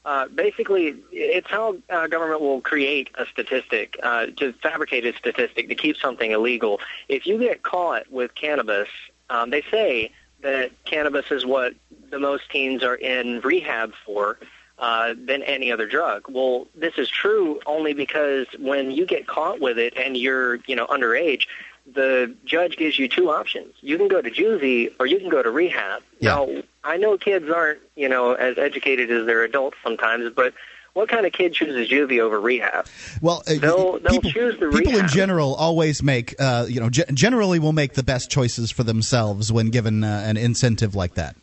uh, 0.03 0.27
basically, 0.27 0.95
it's 1.11 1.49
how 1.49 1.77
uh, 1.89 2.07
government 2.07 2.41
will 2.41 2.61
create 2.61 3.09
a 3.15 3.25
statistic, 3.25 3.97
uh, 4.03 4.27
to 4.37 4.53
fabricate 4.53 5.05
a 5.05 5.17
statistic 5.17 5.69
to 5.69 5.75
keep 5.75 5.97
something 5.97 6.31
illegal. 6.31 6.81
If 7.07 7.25
you 7.25 7.37
get 7.39 7.63
caught 7.63 8.11
with 8.11 8.35
cannabis, 8.35 8.89
um, 9.29 9.49
they 9.51 9.63
say 9.71 10.11
that 10.41 10.71
cannabis 10.83 11.31
is 11.31 11.45
what 11.45 11.73
the 12.11 12.19
most 12.19 12.49
teens 12.51 12.83
are 12.83 12.95
in 12.95 13.39
rehab 13.41 13.93
for. 14.05 14.37
Uh, 14.77 15.13
than 15.17 15.41
any 15.43 15.71
other 15.71 15.87
drug. 15.87 16.25
Well, 16.27 16.67
this 16.75 16.95
is 16.97 17.07
true 17.07 17.61
only 17.65 17.93
because 17.93 18.45
when 18.59 18.91
you 18.91 19.05
get 19.05 19.25
caught 19.25 19.61
with 19.61 19.79
it 19.79 19.95
and 19.95 20.17
you're, 20.17 20.55
you 20.67 20.75
know, 20.75 20.85
underage, 20.87 21.45
the 21.93 22.33
judge 22.45 22.77
gives 22.77 22.97
you 22.97 23.07
two 23.07 23.29
options. 23.29 23.73
You 23.81 23.97
can 23.97 24.07
go 24.07 24.21
to 24.21 24.31
juvie 24.31 24.91
or 24.99 25.05
you 25.05 25.19
can 25.19 25.29
go 25.29 25.43
to 25.43 25.51
rehab. 25.51 26.01
Yeah. 26.19 26.31
Now, 26.35 26.63
I 26.83 26.97
know 26.97 27.17
kids 27.17 27.49
aren't, 27.49 27.79
you 27.95 28.09
know, 28.09 28.33
as 28.33 28.57
educated 28.57 29.11
as 29.11 29.25
their 29.25 29.43
adults 29.43 29.77
sometimes, 29.83 30.31
but 30.35 30.53
what 30.93 31.09
kind 31.09 31.25
of 31.25 31.33
kid 31.33 31.53
chooses 31.53 31.89
juvie 31.89 32.19
over 32.19 32.39
rehab? 32.39 32.87
Well, 33.21 33.43
uh, 33.47 33.55
They'll- 33.59 33.99
they'll 33.99 34.11
people, 34.13 34.31
choose 34.31 34.57
the 34.59 34.69
people 34.69 34.97
in 34.97 35.07
general 35.09 35.53
always 35.55 36.01
make, 36.01 36.33
uh, 36.39 36.65
you 36.69 36.79
know, 36.79 36.89
ge- 36.89 37.07
generally 37.13 37.59
will 37.59 37.73
make 37.73 37.93
the 37.93 38.03
best 38.03 38.31
choices 38.31 38.71
for 38.71 38.83
themselves 38.83 39.51
when 39.51 39.69
given 39.69 40.03
uh, 40.03 40.23
an 40.25 40.37
incentive 40.37 40.95
like 40.95 41.15
that. 41.15 41.35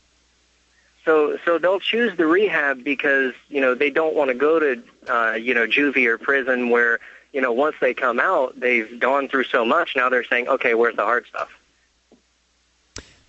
So, 1.05 1.37
so 1.44 1.59
they'll 1.59 1.81
choose 1.81 2.16
the 2.16 2.26
rehab 2.26 2.85
because 2.85 3.35
you 3.48 3.61
know 3.61 3.74
they 3.74 3.90
don't 3.90 4.14
want 4.14 4.28
to 4.28 4.35
go 4.35 4.59
to, 4.61 4.83
uh, 5.09 5.33
you 5.33 5.52
know, 5.52 5.66
juvie 5.66 6.07
or 6.07 6.16
prison 6.16 6.70
where 6.70 7.00
you 7.33 7.40
know 7.40 7.53
once 7.53 7.77
they 7.81 7.95
come 7.95 8.21
out 8.21 8.59
they've 8.59 8.99
gone 9.01 9.29
through 9.29 9.45
so 9.45 9.64
much. 9.64 9.97
Now 9.97 10.09
they're 10.09 10.25
saying, 10.25 10.49
okay, 10.49 10.75
where's 10.75 10.97
the 10.97 11.05
hard 11.05 11.27
stuff? 11.27 11.51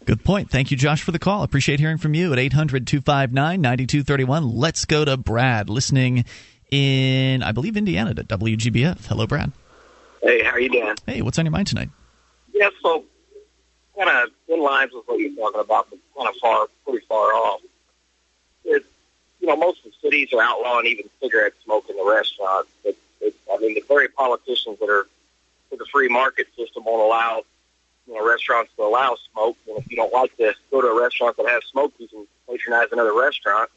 Good 0.06 0.24
point. 0.26 0.50
Thank 0.50 0.70
you, 0.70 0.76
Josh, 0.76 1.02
for 1.02 1.12
the 1.12 1.20
call. 1.20 1.44
Appreciate 1.44 1.80
hearing 1.80 1.98
from 1.98 2.14
you 2.14 2.34
at 2.34 2.40
800 2.40 2.86
259 2.86 3.62
9231. 3.62 4.50
Let's 4.50 4.84
go 4.84 5.06
to 5.06 5.16
Brad, 5.16 5.70
listening 5.70 6.26
in, 6.70 7.42
I 7.42 7.54
believe, 7.54 7.78
Indiana 7.78 8.14
to 8.14 8.24
WGBF. 8.24 9.06
Hello, 9.06 9.26
Brad. 9.28 9.54
Hey, 10.22 10.44
how 10.44 10.52
are 10.52 10.60
you 10.60 10.70
doing? 10.70 10.96
Hey, 11.06 11.22
what's 11.22 11.40
on 11.40 11.46
your 11.46 11.52
mind 11.52 11.68
tonight? 11.68 11.90
Yeah, 12.54 12.70
so 12.82 13.06
kind 13.98 14.10
of 14.10 14.30
in 14.50 14.62
lines 14.62 14.92
with 14.94 15.08
what 15.08 15.20
you're 15.20 15.36
talking 15.36 15.62
about, 15.62 15.90
but 15.90 16.00
kind 16.18 16.28
of 16.28 16.36
far, 16.42 16.68
pretty 16.86 17.06
far 17.06 17.34
off. 17.34 17.62
It, 18.66 18.86
you 19.40 19.48
know, 19.48 19.56
most 19.56 19.86
of 19.86 19.92
the 19.92 19.98
cities 20.02 20.34
are 20.34 20.42
outlawing 20.42 20.88
even 20.88 21.10
cigarette 21.22 21.54
smoke 21.64 21.90
in 21.90 21.96
the 21.96 22.06
restaurants. 22.06 22.70
But 22.84 22.96
it, 23.24 23.36
I 23.52 23.58
mean, 23.58 23.74
the 23.74 23.84
very 23.88 24.08
politicians 24.08 24.80
that 24.80 24.90
are 24.90 25.08
for 25.70 25.78
the 25.78 25.86
free 25.92 26.10
market 26.10 26.48
system 26.58 26.84
won't 26.86 27.02
allow 27.02 27.44
you 28.08 28.14
know 28.14 28.28
restaurants 28.28 28.72
to 28.76 28.84
allow 28.84 29.16
smoke. 29.32 29.58
And 29.68 29.78
if 29.78 29.90
you 29.90 29.98
don't 29.98 30.14
like 30.14 30.36
this, 30.38 30.56
go 30.72 30.82
to 30.82 30.88
a 30.88 31.02
restaurant 31.02 31.38
that 31.38 31.48
has 31.48 31.64
smoke, 31.72 31.94
you 31.98 32.08
can 32.08 32.28
patronize 32.50 32.88
another 32.92 33.14
restaurant. 33.14 33.70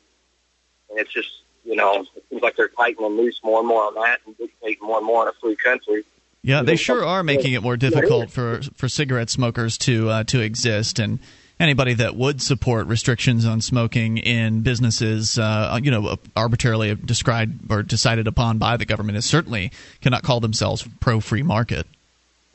And 0.91 0.99
it's 0.99 1.13
just 1.13 1.31
you 1.65 1.77
know 1.77 2.07
it 2.17 2.25
seems 2.29 2.43
like 2.43 2.57
they're 2.57 2.69
tightening 2.69 3.17
the 3.17 3.23
noose 3.23 3.41
more 3.43 3.61
and 3.61 3.69
more 3.69 3.85
on 3.85 3.95
that 3.95 4.21
and 4.27 4.37
dictating 4.37 4.87
more 4.87 4.99
and 4.99 5.07
more 5.07 5.23
in 5.23 5.29
a 5.29 5.33
free 5.41 5.57
country. 5.57 6.05
Yeah, 6.43 6.63
they 6.63 6.77
sure 6.77 7.05
are 7.05 7.25
making 7.25 7.55
it 7.55 7.63
more 7.63 7.77
difficult 7.77 8.31
for 8.31 8.61
for 8.75 8.89
cigarette 8.89 9.31
smokers 9.31 9.79
to 9.79 10.09
uh, 10.09 10.25
to 10.25 10.41
exist 10.41 10.99
and 10.99 11.19
anybody 11.59 11.95
that 11.95 12.17
would 12.17 12.43
support 12.43 12.87
restrictions 12.87 13.45
on 13.47 13.61
smoking 13.61 14.19
in 14.19 14.61
businesses, 14.61 15.39
uh, 15.39 15.79
you 15.83 15.91
know, 15.91 16.17
arbitrarily 16.35 16.95
described 16.95 17.71
or 17.71 17.83
decided 17.83 18.27
upon 18.27 18.59
by 18.59 18.77
the 18.77 18.85
government, 18.85 19.19
is 19.19 19.25
certainly 19.25 19.73
cannot 20.01 20.23
call 20.23 20.41
themselves 20.41 20.87
pro 21.01 21.21
free 21.21 21.43
market. 21.43 21.87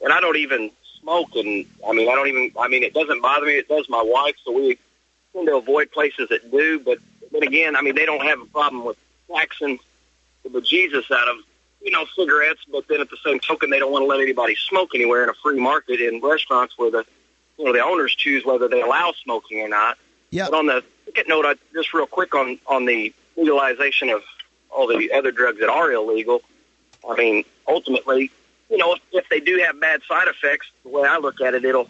And 0.03 0.13
I 0.13 0.19
don't 0.19 0.37
even 0.37 0.71
smoke, 1.01 1.29
and 1.35 1.65
I 1.87 1.93
mean, 1.93 2.09
I 2.09 2.15
don't 2.15 2.27
even. 2.27 2.51
I 2.59 2.67
mean, 2.67 2.83
it 2.83 2.93
doesn't 2.93 3.21
bother 3.21 3.45
me. 3.45 3.53
It 3.53 3.67
does 3.67 3.87
my 3.89 4.01
wife, 4.03 4.35
so 4.43 4.51
we 4.51 4.77
tend 5.33 5.47
to 5.47 5.57
avoid 5.57 5.91
places 5.91 6.29
that 6.29 6.51
do. 6.51 6.79
But 6.79 6.99
then 7.31 7.43
again, 7.43 7.75
I 7.75 7.81
mean, 7.81 7.95
they 7.95 8.05
don't 8.05 8.25
have 8.25 8.41
a 8.41 8.45
problem 8.45 8.85
with 8.85 8.97
taxing 9.33 9.79
the 10.43 10.49
bejesus 10.49 11.09
out 11.11 11.27
of 11.27 11.37
you 11.81 11.91
know 11.91 12.05
cigarettes, 12.15 12.61
but 12.71 12.87
then 12.87 13.01
at 13.01 13.09
the 13.09 13.17
same 13.23 13.39
token, 13.39 13.69
they 13.69 13.79
don't 13.79 13.91
want 13.91 14.03
to 14.03 14.07
let 14.07 14.19
anybody 14.19 14.55
smoke 14.55 14.89
anywhere 14.95 15.23
in 15.23 15.29
a 15.29 15.33
free 15.35 15.59
market 15.59 15.99
in 15.99 16.19
restaurants 16.21 16.77
where 16.77 16.91
the 16.91 17.05
you 17.62 17.67
know 17.67 17.74
the 17.74 17.84
owners 17.84 18.15
choose 18.15 18.43
whether 18.43 18.67
they 18.67 18.82
allow 18.82 19.13
smoking 19.24 19.62
or 19.62 19.69
not. 19.69 19.97
Yeah. 20.32 20.47
But 20.50 20.58
on 20.58 20.65
the 20.65 20.84
ticket 21.06 21.28
note, 21.28 21.45
I, 21.45 21.54
just 21.74 21.93
real 21.93 22.08
quick 22.08 22.34
on 22.34 22.60
on 22.65 22.86
the 22.86 23.13
legalization 23.38 24.10
of 24.10 24.24
all 24.71 24.88
the 24.88 25.12
other 25.12 25.32
drugs 25.32 25.60
that 25.60 25.69
are 25.69 25.91
illegal. 25.91 26.41
I 27.08 27.15
mean, 27.15 27.43
ultimately, 27.67 28.32
you 28.69 28.78
know, 28.78 28.93
if, 28.93 29.02
if 29.12 29.30
they 29.30 29.39
do 29.39 29.62
have 29.65 29.80
bad 29.80 30.02
side 30.08 30.28
effects, 30.28 30.71
the 30.84 30.89
way 30.89 31.08
I 31.08 31.17
look 31.17 31.39
at 31.39 31.54
it, 31.54 31.63
it'll 31.63 31.89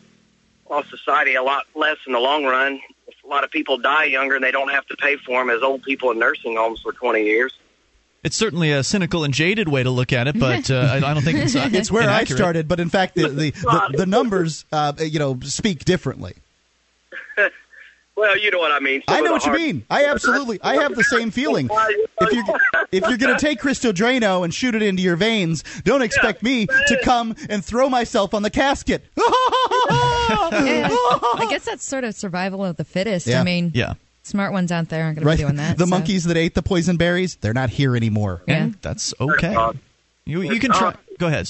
cost 0.67 0.89
society 0.89 1.35
a 1.35 1.43
lot 1.43 1.65
less 1.73 1.97
in 2.05 2.13
the 2.13 2.19
long 2.19 2.43
run. 2.43 2.81
If 3.07 3.23
a 3.23 3.27
lot 3.27 3.43
of 3.43 3.51
people 3.51 3.77
die 3.77 4.05
younger 4.05 4.35
and 4.35 4.43
they 4.43 4.51
don't 4.51 4.71
have 4.71 4.85
to 4.87 4.97
pay 4.97 5.15
for 5.15 5.39
them 5.39 5.49
as 5.49 5.61
old 5.61 5.83
people 5.83 6.11
in 6.11 6.19
nursing 6.19 6.57
homes 6.57 6.81
for 6.81 6.91
20 6.91 7.23
years. 7.23 7.53
It's 8.23 8.35
certainly 8.35 8.71
a 8.71 8.83
cynical 8.83 9.23
and 9.23 9.33
jaded 9.33 9.67
way 9.67 9.81
to 9.81 9.89
look 9.89 10.13
at 10.13 10.27
it, 10.27 10.37
but 10.39 10.69
uh, 10.69 10.75
I, 10.75 10.97
I 10.97 11.13
don't 11.13 11.23
think 11.23 11.39
it's 11.39 11.55
uh, 11.55 11.69
It's 11.73 11.91
where 11.91 12.07
I 12.09 12.23
started, 12.25 12.67
but 12.67 12.79
in 12.79 12.89
fact, 12.89 13.15
the 13.15 13.27
the, 13.29 13.49
the, 13.51 13.93
the 13.97 14.05
numbers, 14.05 14.63
uh, 14.71 14.93
you 14.99 15.17
know, 15.19 15.39
speak 15.43 15.85
differently. 15.85 16.35
Well, 18.13 18.37
you 18.37 18.51
know 18.51 18.59
what 18.59 18.71
I 18.73 18.79
mean. 18.79 19.01
Some 19.07 19.15
I 19.15 19.21
know 19.21 19.27
the 19.27 19.31
what 19.33 19.45
you 19.45 19.53
mean. 19.53 19.85
I 19.89 20.05
absolutely, 20.05 20.59
I 20.61 20.75
have 20.75 20.93
the 20.95 21.03
same 21.03 21.31
feeling. 21.31 21.69
If 22.21 22.33
you 22.33 22.43
if 22.91 23.01
you're 23.07 23.17
going 23.17 23.35
to 23.35 23.39
take 23.43 23.59
Crystal 23.59 23.91
Drano 23.91 24.43
and 24.43 24.53
shoot 24.53 24.75
it 24.75 24.83
into 24.83 25.01
your 25.01 25.15
veins, 25.15 25.63
don't 25.85 26.03
expect 26.03 26.43
me 26.43 26.67
to 26.67 26.99
come 27.03 27.35
and 27.49 27.65
throw 27.65 27.89
myself 27.89 28.35
on 28.35 28.43
the 28.43 28.51
casket. 28.51 29.05
I 31.33 31.47
guess 31.49 31.65
that's 31.65 31.83
sort 31.83 32.03
of 32.03 32.13
survival 32.13 32.63
of 32.63 32.77
the 32.77 32.83
fittest. 32.83 33.25
Yeah. 33.25 33.41
I 33.41 33.43
mean, 33.43 33.71
Yeah. 33.73 33.93
Smart 34.23 34.53
ones 34.53 34.71
out 34.71 34.89
there 34.89 35.05
aren't 35.05 35.17
going 35.17 35.27
right? 35.27 35.33
to 35.37 35.37
be 35.37 35.43
doing 35.43 35.55
that. 35.57 35.77
the 35.77 35.85
so- 35.85 35.89
monkeys 35.89 36.23
that 36.25 36.37
ate 36.37 36.55
the 36.55 36.63
poison 36.63 36.97
berries, 36.97 37.35
they're 37.35 37.53
not 37.53 37.69
here 37.69 37.95
anymore. 37.95 38.41
Yeah. 38.47 38.63
And 38.63 38.73
that's 38.81 39.13
okay. 39.19 39.55
You 40.25 40.41
you 40.41 40.59
can 40.59 40.71
try. 40.71 40.95
Go 41.17 41.27
ahead. 41.27 41.49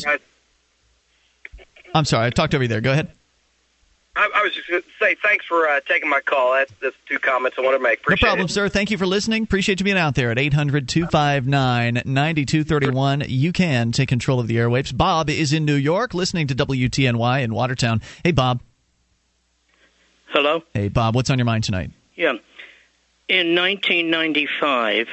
I'm 1.93 2.05
sorry, 2.05 2.27
I 2.27 2.29
talked 2.29 2.55
over 2.55 2.63
you 2.63 2.67
there. 2.69 2.81
Go 2.81 2.91
ahead. 2.91 3.11
I, 4.15 4.29
I 4.35 4.43
was 4.43 4.53
just 4.53 4.67
going 4.69 4.81
to 4.81 4.87
say 4.99 5.15
thanks 5.23 5.45
for 5.45 5.69
uh, 5.69 5.79
taking 5.87 6.09
my 6.09 6.19
call. 6.19 6.53
That's, 6.53 6.71
that's 6.81 6.95
two 7.07 7.17
comments 7.17 7.57
I 7.57 7.61
want 7.61 7.75
to 7.75 7.79
make. 7.79 7.99
No 7.99 8.03
Appreciate 8.03 8.27
problem, 8.27 8.45
it. 8.45 8.51
sir. 8.51 8.67
Thank 8.67 8.91
you 8.91 8.97
for 8.97 9.05
listening. 9.05 9.43
Appreciate 9.43 9.79
you 9.79 9.85
being 9.85 9.97
out 9.97 10.15
there 10.15 10.31
at 10.31 10.37
800 10.37 10.89
259 10.89 11.93
9231. 12.05 13.23
You 13.27 13.53
can 13.53 13.93
take 13.93 14.09
control 14.09 14.41
of 14.41 14.47
the 14.47 14.57
airwaves. 14.57 14.95
Bob 14.95 15.29
is 15.29 15.53
in 15.53 15.63
New 15.63 15.75
York 15.75 16.13
listening 16.13 16.47
to 16.47 16.55
WTNY 16.55 17.41
in 17.41 17.53
Watertown. 17.53 18.01
Hey, 18.23 18.31
Bob. 18.31 18.61
Hello? 20.27 20.61
Hey, 20.73 20.89
Bob, 20.89 21.15
what's 21.15 21.29
on 21.29 21.37
your 21.37 21.45
mind 21.45 21.63
tonight? 21.63 21.91
Yeah. 22.15 22.33
In 23.31 23.55
1995, 23.55 25.07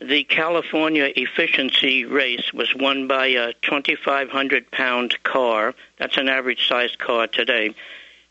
the 0.00 0.22
California 0.22 1.10
efficiency 1.16 2.04
race 2.04 2.52
was 2.54 2.72
won 2.76 3.08
by 3.08 3.26
a 3.26 3.54
2,500 3.54 4.70
pound 4.70 5.20
car. 5.24 5.74
That's 5.98 6.16
an 6.16 6.28
average 6.28 6.68
sized 6.68 7.00
car 7.00 7.26
today. 7.26 7.74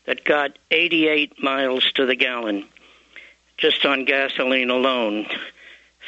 That 0.06 0.24
got 0.24 0.58
88 0.70 1.42
miles 1.42 1.92
to 1.96 2.06
the 2.06 2.14
gallon 2.14 2.64
just 3.58 3.84
on 3.84 4.06
gasoline 4.06 4.70
alone. 4.70 5.26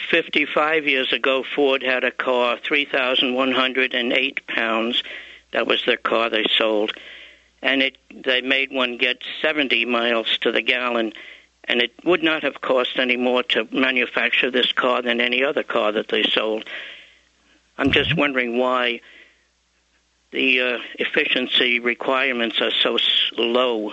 55 0.09 0.87
years 0.87 1.13
ago, 1.13 1.45
Ford 1.55 1.83
had 1.83 2.03
a 2.03 2.11
car, 2.11 2.57
3,108 2.67 4.47
pounds. 4.47 5.03
That 5.53 5.67
was 5.67 5.85
their 5.85 5.99
car 5.99 6.31
they 6.31 6.47
sold. 6.57 6.95
And 7.61 7.83
it 7.83 7.99
they 8.11 8.41
made 8.41 8.73
one 8.73 8.97
get 8.97 9.23
70 9.43 9.85
miles 9.85 10.39
to 10.39 10.51
the 10.51 10.63
gallon 10.63 11.13
and 11.69 11.81
it 11.81 11.93
would 12.05 12.23
not 12.23 12.43
have 12.43 12.61
cost 12.61 12.99
any 12.99 13.17
more 13.17 13.43
to 13.43 13.67
manufacture 13.73 14.51
this 14.51 14.73
car 14.73 15.03
than 15.03 15.21
any 15.21 15.43
other 15.45 15.63
car 15.63 15.93
that 15.93 16.09
they 16.09 16.23
sold. 16.23 16.65
I'm 17.79 17.93
just 17.93 18.17
wondering 18.17 18.59
why 18.59 19.01
the 20.33 20.61
uh, 20.61 20.79
efficiency 20.99 21.79
requirements 21.81 22.61
are 22.61 22.71
so 22.71 22.99
low. 23.37 23.93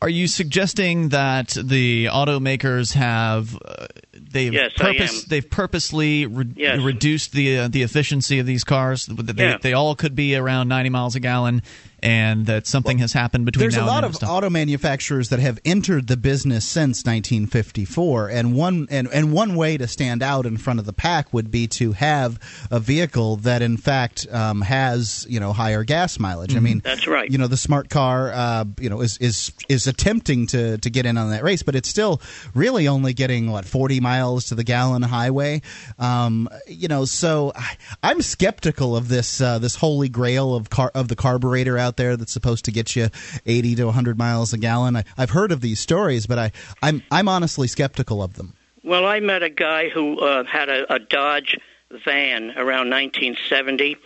Are 0.00 0.08
you 0.08 0.26
suggesting 0.26 1.10
that 1.10 1.56
the 1.62 2.06
automakers 2.06 2.94
have 2.94 3.56
uh, 3.64 3.86
they've 4.12 4.52
Yes, 4.52 4.72
purpose 4.72 5.24
they've 5.24 5.48
purposely 5.48 6.26
re- 6.26 6.52
Yes. 6.56 6.80
reduced 6.80 7.32
the 7.32 7.58
uh, 7.60 7.68
the 7.68 7.82
efficiency 7.82 8.40
of 8.40 8.46
these 8.46 8.64
cars? 8.64 9.06
They, 9.06 9.44
Yeah. 9.44 9.58
they 9.62 9.74
all 9.74 9.94
could 9.94 10.16
be 10.16 10.34
around 10.34 10.66
90 10.68 10.90
miles 10.90 11.14
a 11.14 11.20
gallon, 11.20 11.62
and 12.02 12.46
that 12.46 12.66
something 12.66 12.98
has 12.98 13.12
happened 13.12 13.44
between 13.46 13.62
There's 13.62 13.76
now 13.76 13.84
a 13.84 13.86
lot 13.86 14.04
and 14.04 14.14
of 14.14 14.28
auto 14.28 14.50
manufacturers 14.50 15.28
that 15.28 15.38
have 15.38 15.58
entered 15.64 16.08
the 16.08 16.16
business 16.16 16.64
since 16.64 17.04
1954, 17.04 18.28
and 18.28 18.54
one 18.54 18.88
and, 18.90 19.08
and 19.12 19.32
one 19.32 19.54
way 19.54 19.76
to 19.76 19.86
stand 19.86 20.22
out 20.22 20.44
in 20.44 20.56
front 20.56 20.80
of 20.80 20.86
the 20.86 20.92
pack 20.92 21.32
would 21.32 21.50
be 21.50 21.68
to 21.68 21.92
have 21.92 22.40
a 22.70 22.80
vehicle 22.80 23.36
that, 23.36 23.62
in 23.62 23.76
fact, 23.76 24.26
um, 24.32 24.62
has 24.62 25.26
you 25.28 25.38
know 25.38 25.52
higher 25.52 25.84
gas 25.84 26.18
mileage. 26.18 26.56
I 26.56 26.60
mean, 26.60 26.80
That's 26.80 27.06
right. 27.06 27.30
You 27.30 27.38
know, 27.38 27.46
the 27.46 27.56
smart 27.56 27.88
car, 27.88 28.32
uh, 28.32 28.64
you 28.80 28.90
know, 28.90 29.00
is 29.00 29.18
is 29.18 29.52
is 29.68 29.86
attempting 29.86 30.46
to 30.48 30.78
to 30.78 30.90
get 30.90 31.06
in 31.06 31.16
on 31.16 31.30
that 31.30 31.44
race, 31.44 31.62
but 31.62 31.76
it's 31.76 31.88
still 31.88 32.20
really 32.54 32.88
only 32.88 33.12
getting 33.12 33.50
what 33.50 33.64
40 33.64 34.00
miles 34.00 34.46
to 34.46 34.54
the 34.54 34.64
gallon 34.64 35.02
highway. 35.02 35.62
Um, 35.98 36.48
you 36.66 36.88
know, 36.88 37.04
so 37.04 37.52
I, 37.54 37.76
I'm 38.02 38.22
skeptical 38.22 38.96
of 38.96 39.08
this 39.08 39.40
uh, 39.40 39.58
this 39.58 39.76
holy 39.76 40.08
grail 40.08 40.54
of 40.54 40.68
car 40.68 40.90
of 40.94 41.08
the 41.08 41.16
carburetor 41.16 41.78
out 41.78 41.91
there 41.96 42.16
that's 42.16 42.32
supposed 42.32 42.64
to 42.66 42.72
get 42.72 42.96
you 42.96 43.08
80 43.46 43.76
to 43.76 43.84
100 43.86 44.18
miles 44.18 44.52
a 44.52 44.58
gallon. 44.58 44.96
I, 44.96 45.04
I've 45.16 45.30
heard 45.30 45.52
of 45.52 45.60
these 45.60 45.80
stories, 45.80 46.26
but 46.26 46.38
I 46.38 46.52
I'm 46.82 47.02
I'm 47.10 47.28
honestly 47.28 47.68
skeptical 47.68 48.22
of 48.22 48.34
them. 48.34 48.54
Well, 48.84 49.06
I 49.06 49.20
met 49.20 49.42
a 49.42 49.50
guy 49.50 49.88
who 49.88 50.18
uh, 50.18 50.44
had 50.44 50.68
a, 50.68 50.92
a 50.92 50.98
Dodge 50.98 51.56
van 52.04 52.50
around 52.56 52.90
1970, 52.90 53.96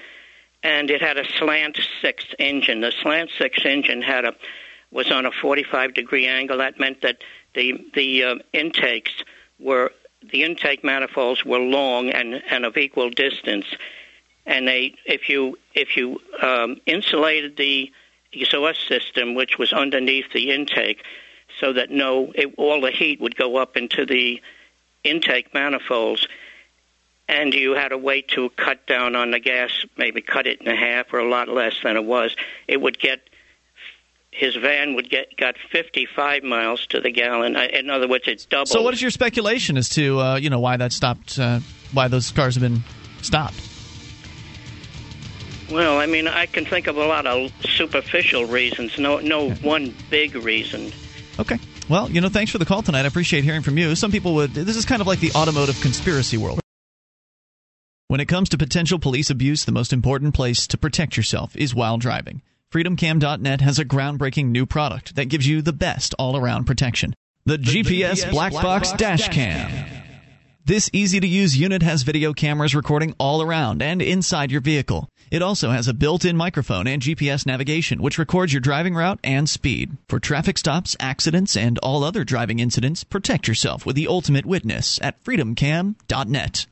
and 0.62 0.90
it 0.90 1.00
had 1.00 1.16
a 1.16 1.24
slant 1.38 1.78
six 2.02 2.24
engine. 2.38 2.80
The 2.80 2.92
slant 3.02 3.30
six 3.38 3.64
engine 3.64 4.02
had 4.02 4.24
a 4.24 4.34
was 4.90 5.10
on 5.10 5.26
a 5.26 5.32
45 5.32 5.94
degree 5.94 6.26
angle. 6.26 6.58
That 6.58 6.78
meant 6.78 7.02
that 7.02 7.18
the 7.54 7.84
the 7.94 8.24
uh, 8.24 8.34
intakes 8.52 9.12
were 9.58 9.92
the 10.22 10.42
intake 10.42 10.84
manifolds 10.84 11.44
were 11.44 11.58
long 11.58 12.10
and 12.10 12.42
and 12.48 12.64
of 12.64 12.76
equal 12.76 13.10
distance. 13.10 13.66
And 14.46 14.68
they, 14.68 14.94
if 15.04 15.28
you 15.28 15.58
if 15.74 15.96
you 15.96 16.20
um, 16.40 16.80
insulated 16.86 17.56
the 17.56 17.90
exhaust 18.32 18.86
system, 18.88 19.34
which 19.34 19.58
was 19.58 19.72
underneath 19.72 20.32
the 20.32 20.52
intake, 20.52 21.02
so 21.60 21.72
that 21.72 21.90
no 21.90 22.32
it, 22.34 22.54
all 22.56 22.80
the 22.80 22.90
heat 22.90 23.20
would 23.20 23.36
go 23.36 23.56
up 23.56 23.76
into 23.76 24.06
the 24.06 24.40
intake 25.02 25.52
manifolds, 25.52 26.28
and 27.28 27.54
you 27.54 27.74
had 27.74 27.92
a 27.92 27.98
way 27.98 28.22
to 28.22 28.50
cut 28.50 28.86
down 28.86 29.16
on 29.16 29.32
the 29.32 29.40
gas, 29.40 29.70
maybe 29.96 30.20
cut 30.20 30.46
it 30.46 30.60
in 30.62 30.74
half 30.74 31.12
or 31.12 31.18
a 31.18 31.28
lot 31.28 31.48
less 31.48 31.74
than 31.82 31.96
it 31.96 32.04
was. 32.04 32.36
It 32.68 32.80
would 32.80 32.98
get 32.98 33.28
his 34.30 34.54
van 34.54 34.94
would 34.94 35.08
get 35.08 35.36
got 35.36 35.56
55 35.72 36.42
miles 36.42 36.86
to 36.88 37.00
the 37.00 37.10
gallon. 37.10 37.56
In 37.56 37.88
other 37.90 38.06
words, 38.06 38.24
it's 38.26 38.44
double. 38.44 38.66
So, 38.66 38.82
what 38.82 38.94
is 38.94 39.00
your 39.00 39.10
speculation 39.10 39.76
as 39.76 39.88
to 39.90 40.20
uh, 40.20 40.36
you 40.36 40.50
know 40.50 40.60
why 40.60 40.76
that 40.76 40.92
stopped? 40.92 41.38
Uh, 41.38 41.60
why 41.92 42.08
those 42.08 42.30
cars 42.30 42.54
have 42.54 42.62
been 42.62 42.82
stopped? 43.22 43.65
Well, 45.70 45.98
I 45.98 46.06
mean, 46.06 46.28
I 46.28 46.46
can 46.46 46.64
think 46.64 46.86
of 46.86 46.96
a 46.96 47.06
lot 47.06 47.26
of 47.26 47.50
superficial 47.62 48.44
reasons. 48.44 48.98
No, 48.98 49.18
no 49.18 49.50
one 49.50 49.94
big 50.10 50.34
reason. 50.34 50.92
Okay. 51.38 51.58
Well, 51.88 52.10
you 52.10 52.20
know, 52.20 52.28
thanks 52.28 52.50
for 52.50 52.58
the 52.58 52.64
call 52.64 52.82
tonight. 52.82 53.04
I 53.04 53.08
appreciate 53.08 53.44
hearing 53.44 53.62
from 53.62 53.78
you. 53.78 53.94
Some 53.94 54.10
people 54.10 54.34
would. 54.34 54.54
This 54.54 54.76
is 54.76 54.84
kind 54.84 55.00
of 55.00 55.06
like 55.06 55.20
the 55.20 55.32
automotive 55.32 55.80
conspiracy 55.80 56.36
world. 56.36 56.60
When 58.08 58.20
it 58.20 58.26
comes 58.26 58.48
to 58.50 58.58
potential 58.58 59.00
police 59.00 59.30
abuse, 59.30 59.64
the 59.64 59.72
most 59.72 59.92
important 59.92 60.34
place 60.34 60.66
to 60.68 60.78
protect 60.78 61.16
yourself 61.16 61.56
is 61.56 61.74
while 61.74 61.98
driving. 61.98 62.42
FreedomCam.net 62.72 63.60
has 63.60 63.78
a 63.78 63.84
groundbreaking 63.84 64.46
new 64.46 64.66
product 64.66 65.16
that 65.16 65.28
gives 65.28 65.46
you 65.46 65.62
the 65.62 65.72
best 65.72 66.14
all 66.18 66.36
around 66.36 66.64
protection 66.64 67.14
the, 67.46 67.58
GPS, 67.58 68.28
Black, 68.30 68.52
Box, 68.52 68.92
Dash 68.92 69.28
Cam. 69.28 69.70
This 70.64 70.90
easy 70.92 71.20
to 71.20 71.26
use 71.28 71.56
unit 71.56 71.82
has 71.82 72.02
video 72.02 72.32
cameras 72.32 72.74
recording 72.74 73.14
all 73.18 73.40
around 73.40 73.82
and 73.82 74.02
inside 74.02 74.50
your 74.50 74.60
vehicle. 74.60 75.08
It 75.30 75.42
also 75.42 75.70
has 75.70 75.88
a 75.88 75.94
built-in 75.94 76.36
microphone 76.36 76.86
and 76.86 77.02
GPS 77.02 77.46
navigation, 77.46 78.00
which 78.00 78.18
records 78.18 78.52
your 78.52 78.60
driving 78.60 78.94
route 78.94 79.18
and 79.24 79.48
speed. 79.48 79.96
For 80.08 80.20
traffic 80.20 80.58
stops, 80.58 80.96
accidents, 81.00 81.56
and 81.56 81.78
all 81.78 82.04
other 82.04 82.24
driving 82.24 82.58
incidents, 82.58 83.04
protect 83.04 83.48
yourself 83.48 83.84
with 83.84 83.96
the 83.96 84.08
ultimate 84.08 84.46
witness 84.46 84.98
at 85.02 85.22
freedomcam.net. 85.24 86.66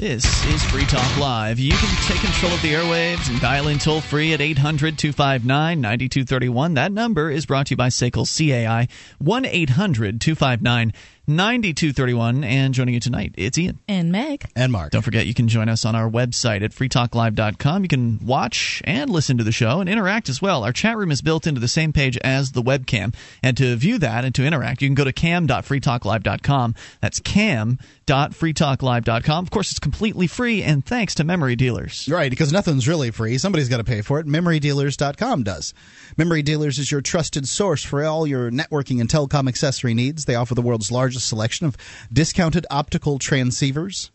This 0.00 0.46
is 0.46 0.64
Free 0.64 0.86
Talk 0.86 1.18
Live. 1.18 1.58
You 1.58 1.72
can 1.72 1.94
take 2.08 2.22
control 2.22 2.54
of 2.54 2.62
the 2.62 2.72
airwaves 2.72 3.28
and 3.28 3.38
dial 3.38 3.68
in 3.68 3.78
toll 3.78 4.00
free 4.00 4.32
at 4.32 4.40
800 4.40 4.96
259 4.96 5.78
9231. 5.78 6.72
That 6.72 6.90
number 6.90 7.30
is 7.30 7.44
brought 7.44 7.66
to 7.66 7.72
you 7.72 7.76
by 7.76 7.88
SACL 7.88 8.24
CAI 8.24 8.88
1 9.18 9.44
800 9.44 10.18
259 10.22 10.94
9231. 11.30 12.44
And 12.44 12.74
joining 12.74 12.92
you 12.94 13.00
tonight, 13.00 13.34
it's 13.36 13.58
Ian. 13.58 13.78
And 13.88 14.12
Meg. 14.12 14.46
And 14.54 14.70
Mark. 14.72 14.92
Don't 14.92 15.02
forget, 15.02 15.26
you 15.26 15.34
can 15.34 15.48
join 15.48 15.68
us 15.68 15.84
on 15.84 15.94
our 15.94 16.08
website 16.10 16.62
at 16.62 16.72
freetalklive.com. 16.72 17.82
You 17.82 17.88
can 17.88 18.18
watch 18.24 18.80
and 18.84 19.10
listen 19.10 19.38
to 19.38 19.44
the 19.44 19.52
show 19.52 19.80
and 19.80 19.88
interact 19.88 20.28
as 20.28 20.42
well. 20.42 20.64
Our 20.64 20.72
chat 20.72 20.96
room 20.96 21.10
is 21.10 21.22
built 21.22 21.46
into 21.46 21.60
the 21.60 21.68
same 21.68 21.92
page 21.92 22.16
as 22.18 22.52
the 22.52 22.62
webcam. 22.62 23.14
And 23.42 23.56
to 23.56 23.74
view 23.76 23.98
that 23.98 24.24
and 24.24 24.34
to 24.34 24.44
interact, 24.44 24.82
you 24.82 24.88
can 24.88 24.94
go 24.94 25.04
to 25.04 25.12
cam.freetalklive.com. 25.12 26.74
That's 27.00 27.20
cam.freetalklive.com. 27.20 29.44
Of 29.44 29.50
course, 29.50 29.70
it's 29.70 29.78
completely 29.78 30.26
free, 30.26 30.62
and 30.62 30.84
thanks 30.84 31.14
to 31.16 31.24
memory 31.24 31.56
dealers. 31.56 32.08
Right, 32.10 32.30
because 32.30 32.52
nothing's 32.52 32.88
really 32.88 33.10
free. 33.10 33.38
Somebody's 33.38 33.68
got 33.68 33.78
to 33.78 33.84
pay 33.84 34.02
for 34.02 34.20
it. 34.20 34.26
MemoryDealers.com 34.26 35.44
does. 35.44 35.74
Memory 36.16 36.42
Dealers 36.42 36.78
is 36.78 36.90
your 36.90 37.00
trusted 37.00 37.48
source 37.48 37.84
for 37.84 38.04
all 38.04 38.26
your 38.26 38.50
networking 38.50 39.00
and 39.00 39.08
telecom 39.08 39.48
accessory 39.48 39.94
needs. 39.94 40.24
They 40.24 40.34
offer 40.34 40.54
the 40.54 40.62
world's 40.62 40.90
largest 40.90 41.19
selection 41.20 41.66
of 41.66 41.76
discounted 42.12 42.66
optical 42.70 43.18
transceivers, 43.18 44.10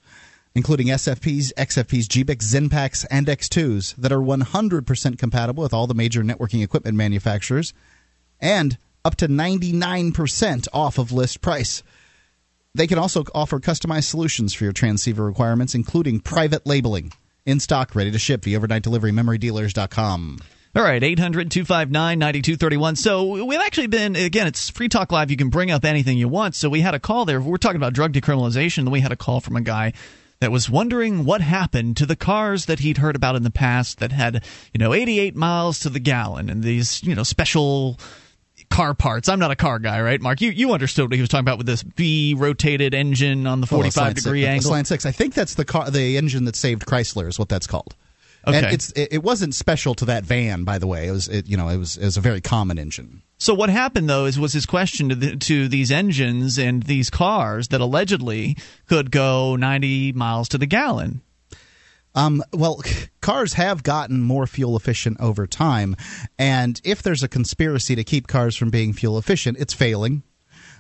including 0.53 0.87
SFPs, 0.87 1.53
XFPs, 1.53 2.05
GBICs, 2.05 2.69
XENPAKs, 2.69 3.05
and 3.11 3.27
X2s 3.27 3.95
that 3.95 4.11
are 4.11 4.19
100% 4.19 5.17
compatible 5.17 5.63
with 5.63 5.73
all 5.73 5.87
the 5.87 5.93
major 5.93 6.23
networking 6.23 6.63
equipment 6.63 6.97
manufacturers 6.97 7.73
and 8.39 8.77
up 9.03 9.15
to 9.17 9.27
99% 9.27 10.67
off 10.73 10.97
of 10.97 11.11
list 11.11 11.41
price. 11.41 11.83
They 12.73 12.87
can 12.87 12.97
also 12.97 13.23
offer 13.33 13.59
customized 13.59 14.05
solutions 14.05 14.53
for 14.53 14.65
your 14.65 14.73
transceiver 14.73 15.23
requirements, 15.23 15.75
including 15.75 16.19
private 16.19 16.65
labeling. 16.65 17.13
In 17.45 17.59
stock, 17.59 17.95
ready 17.95 18.11
to 18.11 18.19
ship 18.19 18.43
via 18.43 18.57
overnight 18.57 18.83
delivery, 18.83 19.11
memorydealers.com. 19.11 20.39
All 20.75 20.83
right, 20.83 21.01
800 21.01 21.51
259 21.51 22.19
9231. 22.19 22.97
So 22.97 23.45
we've 23.45 23.61
actually 23.61 23.87
been, 23.87 24.17
again, 24.17 24.45
it's 24.45 24.69
Free 24.69 24.89
Talk 24.89 25.09
Live. 25.09 25.31
You 25.31 25.37
can 25.37 25.47
bring 25.47 25.71
up 25.71 25.85
anything 25.85 26.17
you 26.17 26.27
want. 26.27 26.53
So 26.53 26.67
we 26.69 26.81
had 26.81 26.93
a 26.93 26.99
call 26.99 27.23
there. 27.23 27.39
We're 27.39 27.55
talking 27.55 27.77
about 27.77 27.93
drug 27.93 28.11
decriminalization. 28.11 28.79
And 28.79 28.91
we 28.91 28.99
had 28.99 29.13
a 29.13 29.15
call 29.15 29.39
from 29.39 29.55
a 29.55 29.61
guy 29.61 29.93
that 30.41 30.51
was 30.51 30.69
wondering 30.69 31.23
what 31.23 31.39
happened 31.39 31.95
to 31.97 32.05
the 32.05 32.17
cars 32.17 32.65
that 32.65 32.79
he'd 32.79 32.97
heard 32.97 33.15
about 33.15 33.37
in 33.37 33.43
the 33.43 33.51
past 33.51 33.99
that 33.99 34.11
had, 34.11 34.43
you 34.73 34.79
know, 34.79 34.93
88 34.93 35.33
miles 35.33 35.79
to 35.79 35.89
the 35.89 36.01
gallon 36.01 36.49
and 36.49 36.61
these, 36.61 37.01
you 37.03 37.15
know, 37.15 37.23
special 37.23 37.97
car 38.69 38.93
parts. 38.93 39.29
I'm 39.29 39.39
not 39.39 39.51
a 39.51 39.55
car 39.55 39.79
guy, 39.79 40.01
right, 40.01 40.21
Mark? 40.21 40.41
You 40.41 40.51
you 40.51 40.73
understood 40.73 41.05
what 41.05 41.13
he 41.13 41.21
was 41.21 41.29
talking 41.29 41.45
about 41.45 41.57
with 41.57 41.67
this 41.67 41.83
B 41.83 42.35
rotated 42.37 42.93
engine 42.93 43.47
on 43.47 43.61
the 43.61 43.67
45 43.67 44.15
degree 44.15 44.41
six, 44.41 44.49
angle. 44.49 44.71
Slant 44.71 44.87
six. 44.87 45.05
I 45.05 45.11
think 45.11 45.35
that's 45.35 45.55
the 45.55 45.63
car, 45.63 45.89
the 45.89 46.17
engine 46.17 46.43
that 46.45 46.57
saved 46.57 46.85
Chrysler 46.85 47.29
is 47.29 47.39
what 47.39 47.47
that's 47.47 47.65
called. 47.65 47.95
Okay. 48.47 48.57
And 48.57 48.67
it's 48.67 48.91
it, 48.91 49.09
it 49.13 49.23
wasn't 49.23 49.55
special 49.55 49.95
to 49.95 50.05
that 50.05 50.23
van, 50.23 50.63
by 50.63 50.77
the 50.77 50.87
way. 50.87 51.07
It 51.07 51.11
was 51.11 51.27
it, 51.27 51.47
you 51.47 51.57
know 51.57 51.69
it 51.69 51.77
was 51.77 51.97
it 51.97 52.05
was 52.05 52.17
a 52.17 52.21
very 52.21 52.41
common 52.41 52.77
engine. 52.77 53.23
So 53.37 53.53
what 53.53 53.69
happened 53.69 54.09
though 54.09 54.25
is 54.25 54.39
was 54.39 54.53
his 54.53 54.65
question 54.65 55.09
to 55.09 55.15
the, 55.15 55.35
to 55.35 55.67
these 55.67 55.91
engines 55.91 56.57
and 56.57 56.83
these 56.83 57.09
cars 57.09 57.69
that 57.69 57.81
allegedly 57.81 58.55
could 58.87 59.11
go 59.11 59.55
90 59.55 60.13
miles 60.13 60.47
to 60.49 60.57
the 60.57 60.65
gallon. 60.65 61.21
Um, 62.13 62.43
well, 62.53 62.81
cars 63.21 63.53
have 63.53 63.83
gotten 63.83 64.21
more 64.21 64.47
fuel 64.47 64.77
efficient 64.77 65.19
over 65.19 65.47
time, 65.47 65.95
and 66.37 66.79
if 66.83 67.03
there's 67.03 67.23
a 67.23 67.27
conspiracy 67.27 67.95
to 67.95 68.03
keep 68.03 68.27
cars 68.27 68.55
from 68.55 68.69
being 68.69 68.93
fuel 68.93 69.17
efficient, 69.17 69.57
it's 69.59 69.73
failing. 69.73 70.23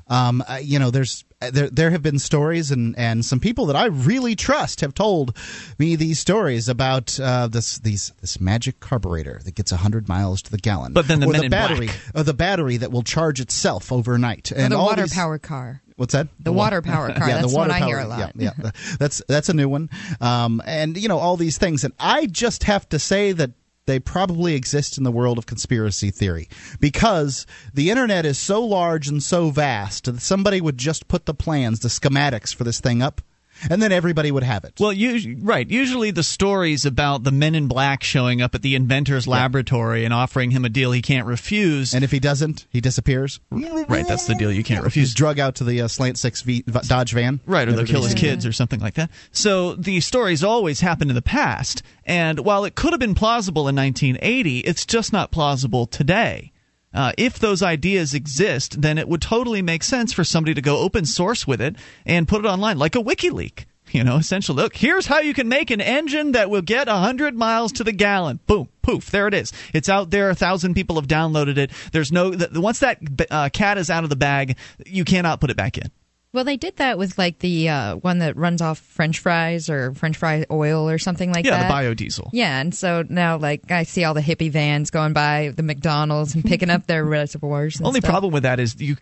Um, 0.07 0.43
uh, 0.47 0.59
you 0.61 0.77
know, 0.77 0.91
there's 0.91 1.25
there 1.51 1.69
there 1.69 1.91
have 1.91 2.01
been 2.01 2.19
stories 2.19 2.71
and 2.71 2.97
and 2.97 3.23
some 3.25 3.39
people 3.39 3.65
that 3.67 3.75
I 3.75 3.85
really 3.85 4.35
trust 4.35 4.81
have 4.81 4.93
told 4.93 5.35
me 5.79 5.95
these 5.95 6.19
stories 6.19 6.67
about 6.69 7.19
uh, 7.19 7.47
this 7.47 7.79
these 7.79 8.11
this 8.21 8.39
magic 8.39 8.79
carburetor 8.79 9.39
that 9.45 9.55
gets 9.55 9.71
100 9.71 10.07
miles 10.07 10.41
to 10.43 10.51
the 10.51 10.57
gallon. 10.57 10.93
But 10.93 11.07
then 11.07 11.19
the 11.19 11.27
or 11.27 11.31
Men 11.31 11.39
the 11.41 11.45
in 11.45 11.51
battery, 11.51 11.85
Black. 11.87 11.99
or 12.15 12.23
the 12.23 12.33
battery 12.33 12.77
that 12.77 12.91
will 12.91 13.03
charge 13.03 13.39
itself 13.39 13.91
overnight, 13.91 14.51
Or 14.51 14.55
and 14.57 14.71
the 14.73 14.77
all 14.77 14.87
water 14.87 15.03
these- 15.03 15.13
powered 15.13 15.41
car. 15.41 15.81
What's 15.97 16.11
that? 16.11 16.27
The 16.41 16.51
water 16.51 16.81
power 16.81 17.07
car. 17.13 17.29
yeah, 17.29 17.35
That's 17.39 17.51
the 17.53 17.57
water 17.57 17.71
one 17.71 17.81
I 17.81 17.85
hear 17.85 17.97
power- 17.97 18.05
a 18.05 18.09
lot. 18.09 18.31
Yeah, 18.35 18.51
yeah, 18.61 18.71
that's 18.99 19.21
that's 19.29 19.47
a 19.49 19.53
new 19.53 19.69
one. 19.69 19.89
Um, 20.19 20.61
and 20.65 20.97
you 20.97 21.07
know 21.07 21.19
all 21.19 21.37
these 21.37 21.57
things, 21.57 21.83
and 21.85 21.93
I 21.99 22.25
just 22.25 22.63
have 22.63 22.87
to 22.89 22.99
say 22.99 23.31
that 23.31 23.51
they 23.85 23.99
probably 23.99 24.55
exist 24.55 24.97
in 24.97 25.03
the 25.03 25.11
world 25.11 25.37
of 25.37 25.45
conspiracy 25.45 26.11
theory. 26.11 26.49
Because 26.79 27.45
the 27.73 27.89
internet 27.89 28.25
is 28.25 28.37
so 28.37 28.63
large 28.63 29.07
and 29.07 29.21
so 29.21 29.49
vast 29.49 30.05
that 30.05 30.21
somebody 30.21 30.61
would 30.61 30.77
just 30.77 31.07
put 31.07 31.25
the 31.25 31.33
plans, 31.33 31.79
the 31.79 31.89
schematics 31.89 32.53
for 32.53 32.63
this 32.63 32.79
thing 32.79 33.01
up, 33.01 33.21
and 33.69 33.81
then 33.81 33.91
everybody 33.91 34.31
would 34.31 34.43
have 34.43 34.63
it. 34.63 34.73
Well, 34.79 34.93
usually, 34.93 35.35
right. 35.35 35.69
Usually, 35.69 36.11
the 36.11 36.23
stories 36.23 36.85
about 36.85 37.23
the 37.23 37.31
Men 37.31 37.55
in 37.55 37.67
Black 37.67 38.03
showing 38.03 38.41
up 38.41 38.55
at 38.55 38.61
the 38.61 38.75
inventor's 38.75 39.27
laboratory 39.27 40.05
and 40.05 40.13
offering 40.13 40.51
him 40.51 40.65
a 40.65 40.69
deal 40.69 40.91
he 40.91 41.01
can't 41.01 41.27
refuse. 41.27 41.93
and 41.93 42.03
if 42.03 42.11
he 42.11 42.19
doesn't, 42.19 42.65
he 42.69 42.81
disappears. 42.81 43.39
right, 43.51 44.07
that's 44.07 44.27
the 44.27 44.35
deal 44.35 44.51
you 44.51 44.63
can't 44.63 44.79
He's 44.79 44.85
refuse. 44.85 45.13
drug 45.13 45.39
out 45.39 45.55
to 45.55 45.63
the 45.63 45.81
uh, 45.81 45.87
Slant 45.87 46.17
Six 46.17 46.41
v, 46.41 46.63
Dodge 46.87 47.13
van. 47.13 47.39
Right, 47.45 47.67
or 47.67 47.73
they'll 47.73 47.85
kill 47.85 48.03
his 48.03 48.13
kids 48.13 48.45
or 48.45 48.51
something 48.51 48.79
like 48.79 48.95
that. 48.95 49.09
So 49.31 49.75
the 49.75 49.99
stories 50.01 50.43
always 50.43 50.79
happen 50.81 51.09
in 51.09 51.15
the 51.15 51.21
past. 51.21 51.81
And 52.05 52.39
while 52.39 52.65
it 52.65 52.75
could 52.75 52.93
have 52.93 52.99
been 52.99 53.15
plausible 53.15 53.67
in 53.67 53.75
1980, 53.75 54.59
it's 54.59 54.85
just 54.85 55.11
not 55.11 55.31
plausible 55.31 55.85
today. 55.87 56.51
Uh, 56.95 57.11
if 57.17 57.37
those 57.37 57.61
ideas 57.61 58.13
exist, 58.13 58.81
then 58.81 58.97
it 58.97 59.07
would 59.07 59.21
totally 59.21 59.61
make 59.61 59.83
sense 59.83 60.13
for 60.13 60.23
somebody 60.23 60.53
to 60.53 60.61
go 60.61 60.79
open 60.79 61.05
source 61.05 61.45
with 61.45 61.61
it 61.61 61.75
and 62.05 62.27
put 62.27 62.43
it 62.43 62.47
online, 62.47 62.77
like 62.77 62.95
a 62.95 63.03
WikiLeak. 63.03 63.65
You 63.91 64.03
know, 64.03 64.17
essentially, 64.17 64.61
look, 64.61 64.75
here's 64.75 65.05
how 65.05 65.19
you 65.19 65.33
can 65.33 65.47
make 65.47 65.69
an 65.69 65.79
engine 65.79 66.31
that 66.31 66.49
will 66.49 66.61
get 66.61 66.87
100 66.87 67.35
miles 67.35 67.71
to 67.73 67.83
the 67.83 67.91
gallon. 67.91 68.39
Boom, 68.47 68.67
poof, 68.81 69.11
there 69.11 69.27
it 69.27 69.33
is. 69.33 69.53
It's 69.73 69.89
out 69.89 70.09
there. 70.09 70.29
A 70.29 70.35
thousand 70.35 70.73
people 70.73 70.95
have 70.95 71.07
downloaded 71.07 71.57
it. 71.57 71.71
There's 71.91 72.11
no, 72.11 72.35
once 72.53 72.79
that 72.79 72.99
uh, 73.29 73.49
cat 73.53 73.77
is 73.77 73.89
out 73.89 74.03
of 74.03 74.09
the 74.09 74.15
bag, 74.15 74.57
you 74.85 75.05
cannot 75.05 75.39
put 75.39 75.51
it 75.51 75.57
back 75.57 75.77
in. 75.77 75.91
Well, 76.35 76.43
they 76.43 76.57
did 76.57 76.75
that 76.75 76.97
with 76.97 77.17
like 77.17 77.39
the 77.39 77.69
uh, 77.69 77.95
one 77.95 78.19
that 78.19 78.35
runs 78.37 78.61
off 78.61 78.77
French 78.79 79.19
fries 79.19 79.69
or 79.69 79.93
French 79.93 80.17
fry 80.17 80.45
oil 80.51 80.87
or 80.89 80.97
something 80.99 81.31
like 81.31 81.45
Yeah, 81.45 81.51
that. 81.51 81.71
Yeah, 81.83 81.89
the 81.93 81.95
biodiesel. 81.95 82.29
Yeah, 82.33 82.59
and 82.59 82.75
so 82.75 83.03
now 83.07 83.37
like 83.37 83.71
I 83.71 83.83
see 83.83 84.03
all 84.03 84.13
the 84.13 84.21
hippie 84.21 84.51
vans 84.51 84.91
going 84.91 85.13
by 85.13 85.53
the 85.55 85.63
McDonald's 85.63 86.35
and 86.35 86.43
picking 86.43 86.69
up 86.69 86.85
their 86.87 87.03
reservoirs. 87.19 87.77
And 87.77 87.87
Only 87.87 88.01
stuff. 88.01 88.11
problem 88.11 88.33
with 88.33 88.43
that 88.43 88.59
is 88.59 88.75
you, 88.79 88.97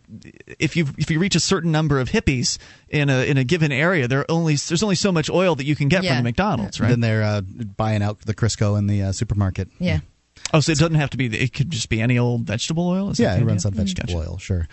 if 0.59 0.77
you 0.77 0.85
if 0.97 1.09
you 1.11 1.19
reach 1.19 1.35
a 1.35 1.39
certain 1.41 1.71
number 1.71 1.99
of 1.99 2.09
hippies 2.09 2.57
in 2.87 3.09
a 3.09 3.27
in 3.27 3.37
a 3.37 3.43
given 3.43 3.71
area, 3.71 4.07
there 4.07 4.25
only 4.29 4.53
there's 4.55 4.83
only 4.83 4.95
so 4.95 5.11
much 5.11 5.29
oil 5.29 5.55
that 5.55 5.65
you 5.65 5.75
can 5.75 5.87
get 5.89 6.03
Yeah. 6.03 6.11
from 6.11 6.17
the 6.17 6.23
McDonald's, 6.29 6.79
right? 6.79 6.89
Then 6.89 6.99
they're 6.99 7.23
uh, 7.23 7.41
buying 7.41 8.03
out 8.03 8.19
the 8.21 8.35
Crisco 8.35 8.77
in 8.77 8.87
the 8.87 9.01
uh, 9.01 9.11
supermarket. 9.11 9.69
Yeah. 9.79 9.99
oh, 10.53 10.59
so 10.59 10.71
it 10.71 10.77
doesn't 10.77 10.95
have 10.95 11.09
to 11.09 11.17
be. 11.17 11.25
It 11.35 11.51
could 11.53 11.71
just 11.71 11.89
be 11.89 11.99
any 11.99 12.19
old 12.19 12.41
vegetable 12.41 12.87
oil. 12.87 13.09
Is 13.09 13.19
Yeah, 13.19 13.35
it 13.35 13.43
runs 13.43 13.65
idea? 13.65 13.79
on 13.81 13.85
vegetable 13.85 14.13
Gotcha. 14.19 14.29
oil, 14.29 14.37
sure. 14.37 14.67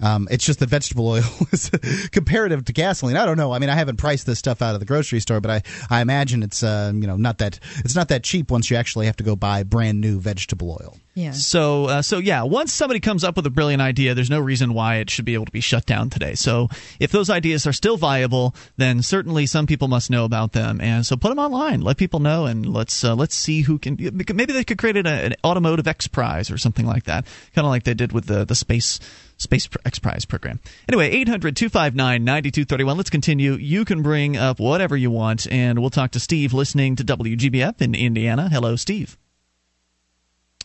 Um, 0.00 0.28
it's 0.30 0.44
just 0.44 0.58
that 0.60 0.68
vegetable 0.68 1.08
oil 1.08 1.24
is 1.52 1.70
comparative 2.12 2.64
to 2.66 2.72
gasoline. 2.72 3.16
I 3.16 3.24
don't 3.24 3.36
know. 3.36 3.52
I 3.52 3.58
mean, 3.58 3.70
I 3.70 3.74
haven't 3.74 3.96
priced 3.96 4.26
this 4.26 4.38
stuff 4.38 4.60
out 4.60 4.74
of 4.74 4.80
the 4.80 4.86
grocery 4.86 5.20
store, 5.20 5.40
but 5.40 5.50
I, 5.50 5.62
I 5.90 6.00
imagine 6.00 6.42
it's 6.42 6.62
uh, 6.62 6.92
you 6.94 7.06
know 7.06 7.16
not 7.16 7.38
that 7.38 7.58
it's 7.78 7.94
not 7.94 8.08
that 8.08 8.22
cheap 8.22 8.50
once 8.50 8.70
you 8.70 8.76
actually 8.76 9.06
have 9.06 9.16
to 9.16 9.24
go 9.24 9.36
buy 9.36 9.62
brand 9.62 10.00
new 10.00 10.20
vegetable 10.20 10.70
oil. 10.70 10.96
Yeah. 11.16 11.32
So, 11.32 11.86
uh, 11.86 12.02
so 12.02 12.18
yeah, 12.18 12.42
once 12.42 12.74
somebody 12.74 13.00
comes 13.00 13.24
up 13.24 13.36
with 13.36 13.46
a 13.46 13.50
brilliant 13.50 13.80
idea, 13.80 14.12
there's 14.12 14.28
no 14.28 14.38
reason 14.38 14.74
why 14.74 14.96
it 14.96 15.08
should 15.08 15.24
be 15.24 15.32
able 15.32 15.46
to 15.46 15.50
be 15.52 15.62
shut 15.62 15.86
down 15.86 16.10
today. 16.10 16.34
So, 16.34 16.68
if 17.00 17.10
those 17.10 17.30
ideas 17.30 17.66
are 17.66 17.72
still 17.72 17.96
viable, 17.96 18.54
then 18.76 19.00
certainly 19.00 19.46
some 19.46 19.66
people 19.66 19.88
must 19.88 20.10
know 20.10 20.26
about 20.26 20.52
them, 20.52 20.78
and 20.78 21.06
so 21.06 21.16
put 21.16 21.30
them 21.30 21.38
online, 21.38 21.80
let 21.80 21.96
people 21.96 22.20
know, 22.20 22.44
and 22.44 22.70
let's 22.70 23.02
uh, 23.02 23.14
let's 23.14 23.34
see 23.34 23.62
who 23.62 23.78
can. 23.78 23.96
Maybe 23.98 24.52
they 24.52 24.62
could 24.62 24.76
create 24.76 24.98
an, 24.98 25.06
an 25.06 25.34
automotive 25.42 25.88
X 25.88 26.06
Prize 26.06 26.50
or 26.50 26.58
something 26.58 26.84
like 26.84 27.04
that, 27.04 27.26
kind 27.54 27.64
of 27.64 27.70
like 27.70 27.84
they 27.84 27.94
did 27.94 28.12
with 28.12 28.26
the 28.26 28.44
the 28.44 28.54
space. 28.54 29.00
Space 29.38 29.68
X 29.84 29.98
Prize 29.98 30.24
program. 30.24 30.60
Anyway, 30.88 31.10
800 31.10 31.56
259 31.56 32.24
9231. 32.24 32.96
Let's 32.96 33.10
continue. 33.10 33.52
You 33.52 33.84
can 33.84 34.02
bring 34.02 34.36
up 34.36 34.58
whatever 34.58 34.96
you 34.96 35.10
want, 35.10 35.50
and 35.50 35.78
we'll 35.78 35.90
talk 35.90 36.10
to 36.12 36.20
Steve 36.20 36.52
listening 36.52 36.96
to 36.96 37.04
WGBF 37.04 37.80
in 37.82 37.94
Indiana. 37.94 38.48
Hello, 38.48 38.76
Steve. 38.76 39.18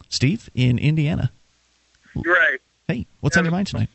Steve 0.09 0.49
in 0.53 0.77
Indiana. 0.77 1.31
You're 2.15 2.35
right. 2.35 2.59
Hey, 2.87 3.07
what's 3.21 3.37
on 3.37 3.45
your 3.45 3.51
mind 3.51 3.67
tonight? 3.67 3.89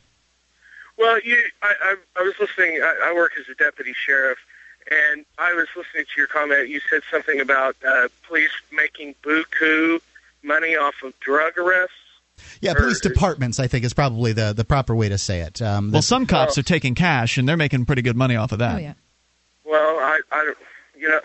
Well, 0.97 1.19
you, 1.21 1.37
I, 1.61 1.73
I, 1.81 1.95
I 2.19 2.23
was 2.23 2.33
listening. 2.39 2.81
I, 2.81 3.09
I 3.09 3.13
work 3.13 3.33
as 3.39 3.47
a 3.49 3.55
deputy 3.55 3.93
sheriff, 3.93 4.39
and 4.89 5.25
I 5.37 5.53
was 5.53 5.67
listening 5.75 6.05
to 6.05 6.11
your 6.17 6.27
comment. 6.27 6.69
You 6.69 6.81
said 6.89 7.01
something 7.11 7.39
about 7.39 7.75
uh, 7.87 8.07
police 8.27 8.51
making 8.71 9.13
buku 9.21 9.99
money 10.43 10.75
off 10.75 10.95
of 11.03 11.19
drug 11.19 11.57
arrests. 11.57 11.93
Yeah, 12.61 12.73
police 12.73 13.05
or, 13.05 13.09
departments, 13.09 13.59
I 13.59 13.67
think, 13.67 13.85
is 13.85 13.93
probably 13.93 14.33
the, 14.33 14.53
the 14.53 14.65
proper 14.65 14.95
way 14.95 15.09
to 15.09 15.17
say 15.17 15.41
it. 15.41 15.61
Um, 15.61 15.91
well, 15.91 16.01
some 16.01 16.25
cops 16.25 16.57
are 16.57 16.63
taking 16.63 16.95
cash, 16.95 17.37
and 17.37 17.47
they're 17.47 17.57
making 17.57 17.85
pretty 17.85 18.01
good 18.01 18.15
money 18.17 18.35
off 18.35 18.51
of 18.51 18.59
that. 18.59 18.75
Oh, 18.75 18.79
yeah. 18.79 18.93
Well, 19.65 19.99
I, 19.99 20.21
I 20.31 20.53
you 20.97 21.09
know, 21.09 21.19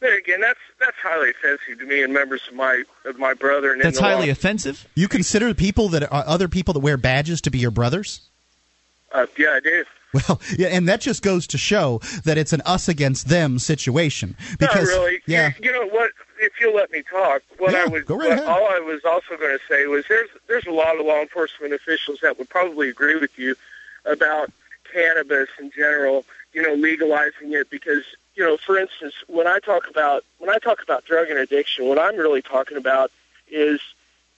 there 0.00 0.18
again, 0.18 0.40
that's 0.40 0.58
that's 0.80 0.96
highly 1.02 1.30
offensive 1.30 1.78
to 1.78 1.86
me 1.86 2.02
and 2.02 2.12
members 2.12 2.42
of 2.48 2.54
my 2.54 2.82
of 3.04 3.18
my 3.18 3.34
brother. 3.34 3.72
And 3.72 3.82
that's 3.82 3.98
highly 3.98 4.26
law. 4.26 4.32
offensive. 4.32 4.88
You 4.94 5.08
consider 5.08 5.54
people 5.54 5.88
that 5.90 6.02
are 6.12 6.24
other 6.26 6.48
people 6.48 6.74
that 6.74 6.80
wear 6.80 6.96
badges 6.96 7.40
to 7.42 7.50
be 7.50 7.58
your 7.58 7.70
brothers? 7.70 8.20
Uh, 9.12 9.26
yeah, 9.38 9.50
I 9.50 9.60
do. 9.60 9.84
Well, 10.14 10.40
yeah, 10.58 10.68
and 10.68 10.88
that 10.88 11.00
just 11.00 11.22
goes 11.22 11.46
to 11.48 11.58
show 11.58 12.00
that 12.24 12.36
it's 12.36 12.52
an 12.52 12.60
us 12.66 12.88
against 12.88 13.28
them 13.28 13.58
situation. 13.58 14.36
Because, 14.58 14.88
Not 14.88 14.98
really. 14.98 15.22
Yeah. 15.26 15.52
You, 15.58 15.70
you 15.70 15.72
know 15.72 15.88
what? 15.88 16.10
If 16.42 16.54
you'll 16.60 16.74
let 16.74 16.90
me 16.90 17.02
talk, 17.02 17.42
what 17.58 17.72
yeah, 17.72 17.84
I 17.84 17.86
was, 17.86 18.02
go 18.02 18.16
right 18.16 18.30
what, 18.30 18.44
all 18.48 18.68
I 18.68 18.80
was 18.80 19.04
also 19.04 19.36
going 19.38 19.56
to 19.56 19.60
say 19.68 19.86
was 19.86 20.04
there's 20.08 20.28
there's 20.48 20.66
a 20.66 20.72
lot 20.72 20.98
of 20.98 21.06
law 21.06 21.20
enforcement 21.20 21.72
officials 21.72 22.18
that 22.22 22.36
would 22.36 22.48
probably 22.48 22.88
agree 22.88 23.16
with 23.16 23.38
you 23.38 23.54
about 24.04 24.50
cannabis 24.92 25.48
in 25.60 25.70
general. 25.70 26.24
You 26.52 26.62
know, 26.62 26.74
legalizing 26.74 27.52
it 27.52 27.70
because 27.70 28.02
you 28.34 28.42
know, 28.42 28.56
for 28.56 28.76
instance, 28.76 29.14
when 29.28 29.46
I 29.46 29.60
talk 29.60 29.88
about 29.88 30.24
when 30.38 30.50
I 30.50 30.58
talk 30.58 30.82
about 30.82 31.04
drug 31.04 31.28
and 31.28 31.38
addiction, 31.38 31.86
what 31.86 31.98
I'm 31.98 32.16
really 32.16 32.42
talking 32.42 32.76
about 32.76 33.12
is 33.48 33.80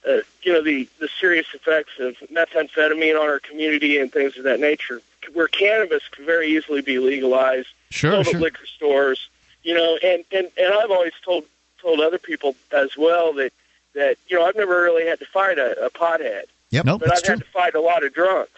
uh, 0.07 0.19
you 0.43 0.53
know 0.53 0.63
the 0.63 0.87
the 1.01 1.09
serious 1.21 1.47
effects 1.55 1.93
of 1.99 2.17
methamphetamine 2.31 3.19
on 3.19 3.27
our 3.27 3.41
community 3.41 3.99
and 3.99 4.13
things 4.13 4.37
of 4.37 4.45
that 4.45 4.61
nature. 4.61 5.01
Where 5.33 5.49
cannabis 5.49 6.03
could 6.11 6.27
very 6.27 6.49
easily 6.55 6.83
be 6.83 6.99
legalized, 6.99 7.69
sure, 7.89 8.13
sold 8.13 8.27
sure. 8.27 8.37
at 8.37 8.43
liquor 8.43 8.67
stores, 8.67 9.31
you 9.63 9.75
know, 9.75 9.99
and 10.03 10.25
and 10.31 10.51
and 10.59 10.75
I've 10.75 10.91
always 10.91 11.15
told 11.25 11.45
told 11.85 12.01
other 12.01 12.19
people 12.19 12.57
as 12.73 12.97
well 12.97 13.33
that 13.35 13.53
that 13.95 14.17
you 14.27 14.39
know 14.39 14.45
I've 14.45 14.57
never 14.57 14.83
really 14.83 15.07
had 15.07 15.19
to 15.21 15.27
fight 15.27 15.59
a, 15.59 15.87
a 15.87 15.91
pothead, 15.91 16.45
Yep, 16.71 16.85
nope, 16.87 17.01
but 17.01 17.13
I've 17.13 17.23
true. 17.23 17.35
had 17.35 17.41
to 17.41 17.51
fight 17.53 17.75
a 17.75 17.81
lot 17.81 18.03
of 18.05 18.13
drunks. 18.13 18.51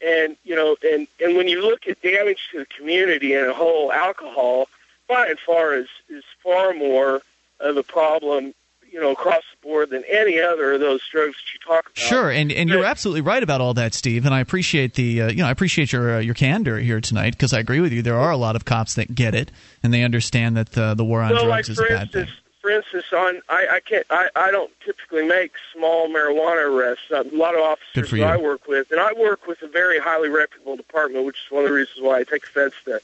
And 0.00 0.36
you 0.44 0.56
know, 0.56 0.76
and 0.82 1.06
and 1.20 1.36
when 1.36 1.48
you 1.48 1.60
look 1.60 1.86
at 1.86 2.00
damage 2.00 2.48
to 2.52 2.60
the 2.60 2.66
community 2.66 3.34
and 3.34 3.48
a 3.48 3.52
whole, 3.52 3.92
alcohol 3.92 4.68
by 5.08 5.26
and 5.28 5.38
far 5.38 5.74
is 5.74 5.88
is 6.08 6.24
far 6.42 6.72
more 6.72 7.20
of 7.58 7.76
a 7.76 7.82
problem, 7.82 8.54
you 8.90 8.98
know, 8.98 9.10
across 9.10 9.42
the 9.52 9.68
board 9.68 9.90
than 9.90 10.02
any 10.08 10.40
other 10.40 10.72
of 10.72 10.80
those 10.80 11.02
drugs 11.12 11.34
that 11.34 11.52
you 11.52 11.60
talk 11.66 11.84
about. 11.84 11.98
Sure, 11.98 12.30
and 12.30 12.50
and 12.50 12.70
you're 12.70 12.86
absolutely 12.86 13.20
right 13.20 13.42
about 13.42 13.60
all 13.60 13.74
that, 13.74 13.92
Steve. 13.92 14.24
And 14.24 14.34
I 14.34 14.40
appreciate 14.40 14.94
the 14.94 15.20
uh, 15.20 15.28
you 15.28 15.38
know 15.42 15.46
I 15.48 15.50
appreciate 15.50 15.92
your 15.92 16.16
uh, 16.16 16.20
your 16.20 16.34
candor 16.34 16.78
here 16.78 17.02
tonight 17.02 17.32
because 17.32 17.52
I 17.52 17.58
agree 17.58 17.80
with 17.80 17.92
you. 17.92 18.00
There 18.00 18.18
are 18.18 18.30
a 18.30 18.38
lot 18.38 18.56
of 18.56 18.64
cops 18.64 18.94
that 18.94 19.14
get 19.14 19.34
it 19.34 19.50
and 19.82 19.92
they 19.92 20.02
understand 20.02 20.56
that 20.56 20.78
uh, 20.78 20.94
the 20.94 21.04
war 21.04 21.20
on 21.20 21.32
well, 21.32 21.44
drugs 21.44 21.68
like 21.68 21.68
is 21.68 21.76
for 21.76 21.84
a 21.84 21.88
bad 21.90 22.02
instance, 22.04 22.30
thing. 22.30 22.38
For 22.60 22.70
instance, 22.70 23.04
on 23.12 23.40
I, 23.48 23.66
I 23.72 23.80
can't 23.80 24.06
I, 24.10 24.28
I 24.36 24.50
don't 24.50 24.70
typically 24.84 25.26
make 25.26 25.52
small 25.74 26.08
marijuana 26.08 26.68
arrests. 26.68 27.04
Uh, 27.10 27.24
A 27.24 27.36
lot 27.36 27.54
of 27.54 27.62
officers 27.62 28.10
that. 28.20 28.22
I 28.22 28.36
work 28.36 28.68
with, 28.68 28.90
and 28.90 29.00
I 29.00 29.12
work 29.12 29.46
with 29.46 29.62
a 29.62 29.68
very 29.68 29.98
highly 29.98 30.28
reputable 30.28 30.76
department, 30.76 31.24
which 31.24 31.38
is 31.46 31.50
one 31.50 31.64
of 31.64 31.70
the 31.70 31.74
reasons 31.74 32.00
why 32.00 32.18
I 32.20 32.24
take 32.24 32.44
offense 32.44 32.74
to 32.84 33.00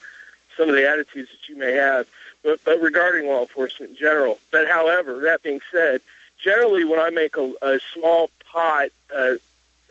some 0.57 0.69
of 0.69 0.75
the 0.75 0.89
attitudes 0.89 1.31
that 1.31 1.49
you 1.49 1.57
may 1.59 1.73
have. 1.73 2.07
But, 2.43 2.63
but 2.65 2.81
regarding 2.81 3.29
law 3.29 3.41
enforcement 3.41 3.91
in 3.91 3.97
general, 3.97 4.39
but 4.53 4.69
however, 4.69 5.21
that 5.21 5.43
being 5.43 5.61
said, 5.73 6.01
generally 6.43 6.85
when 6.85 7.01
I 7.01 7.11
make 7.11 7.37
a, 7.37 7.53
a 7.61 7.81
small 7.93 8.31
pot 8.45 8.91
uh, 9.13 9.35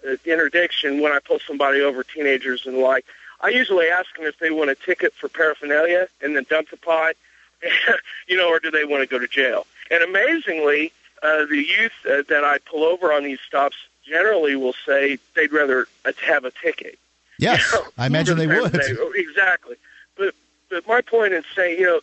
uh, 0.07 0.15
interdiction, 0.25 1.01
when 1.01 1.11
I 1.11 1.19
pull 1.19 1.39
somebody 1.39 1.81
over, 1.81 2.03
teenagers 2.03 2.65
and 2.65 2.75
the 2.75 2.79
like, 2.79 3.05
I 3.41 3.49
usually 3.49 3.87
ask 3.87 4.15
them 4.15 4.25
if 4.25 4.39
they 4.39 4.51
want 4.51 4.69
a 4.69 4.75
ticket 4.75 5.13
for 5.13 5.27
paraphernalia 5.27 6.07
and 6.21 6.35
then 6.35 6.45
dump 6.49 6.69
the 6.69 6.77
pot, 6.77 7.15
you 8.27 8.37
know, 8.37 8.49
or 8.49 8.59
do 8.59 8.71
they 8.71 8.85
want 8.85 9.01
to 9.01 9.07
go 9.07 9.19
to 9.19 9.27
jail? 9.27 9.65
And 9.91 10.03
amazingly, 10.03 10.91
uh, 11.23 11.45
the 11.45 11.57
youth 11.57 11.93
uh, 12.05 12.23
that 12.29 12.43
I 12.43 12.57
pull 12.59 12.83
over 12.83 13.11
on 13.13 13.23
these 13.23 13.39
stops 13.47 13.77
generally 14.07 14.55
will 14.55 14.75
say 14.85 15.17
they'd 15.35 15.51
rather 15.51 15.87
have 16.21 16.45
a 16.45 16.51
ticket. 16.51 16.97
Yes, 17.39 17.69
You 17.73 17.79
know, 17.79 17.85
I 17.97 18.05
imagine 18.07 18.37
they 18.37 18.47
would. 18.47 18.71
paraphernalia. 18.71 19.11
Exactly. 19.15 19.75
But 20.17 20.33
but 20.69 20.87
my 20.87 21.01
point 21.01 21.33
is 21.33 21.43
saying, 21.55 21.79
you 21.79 21.85
know, 21.85 22.01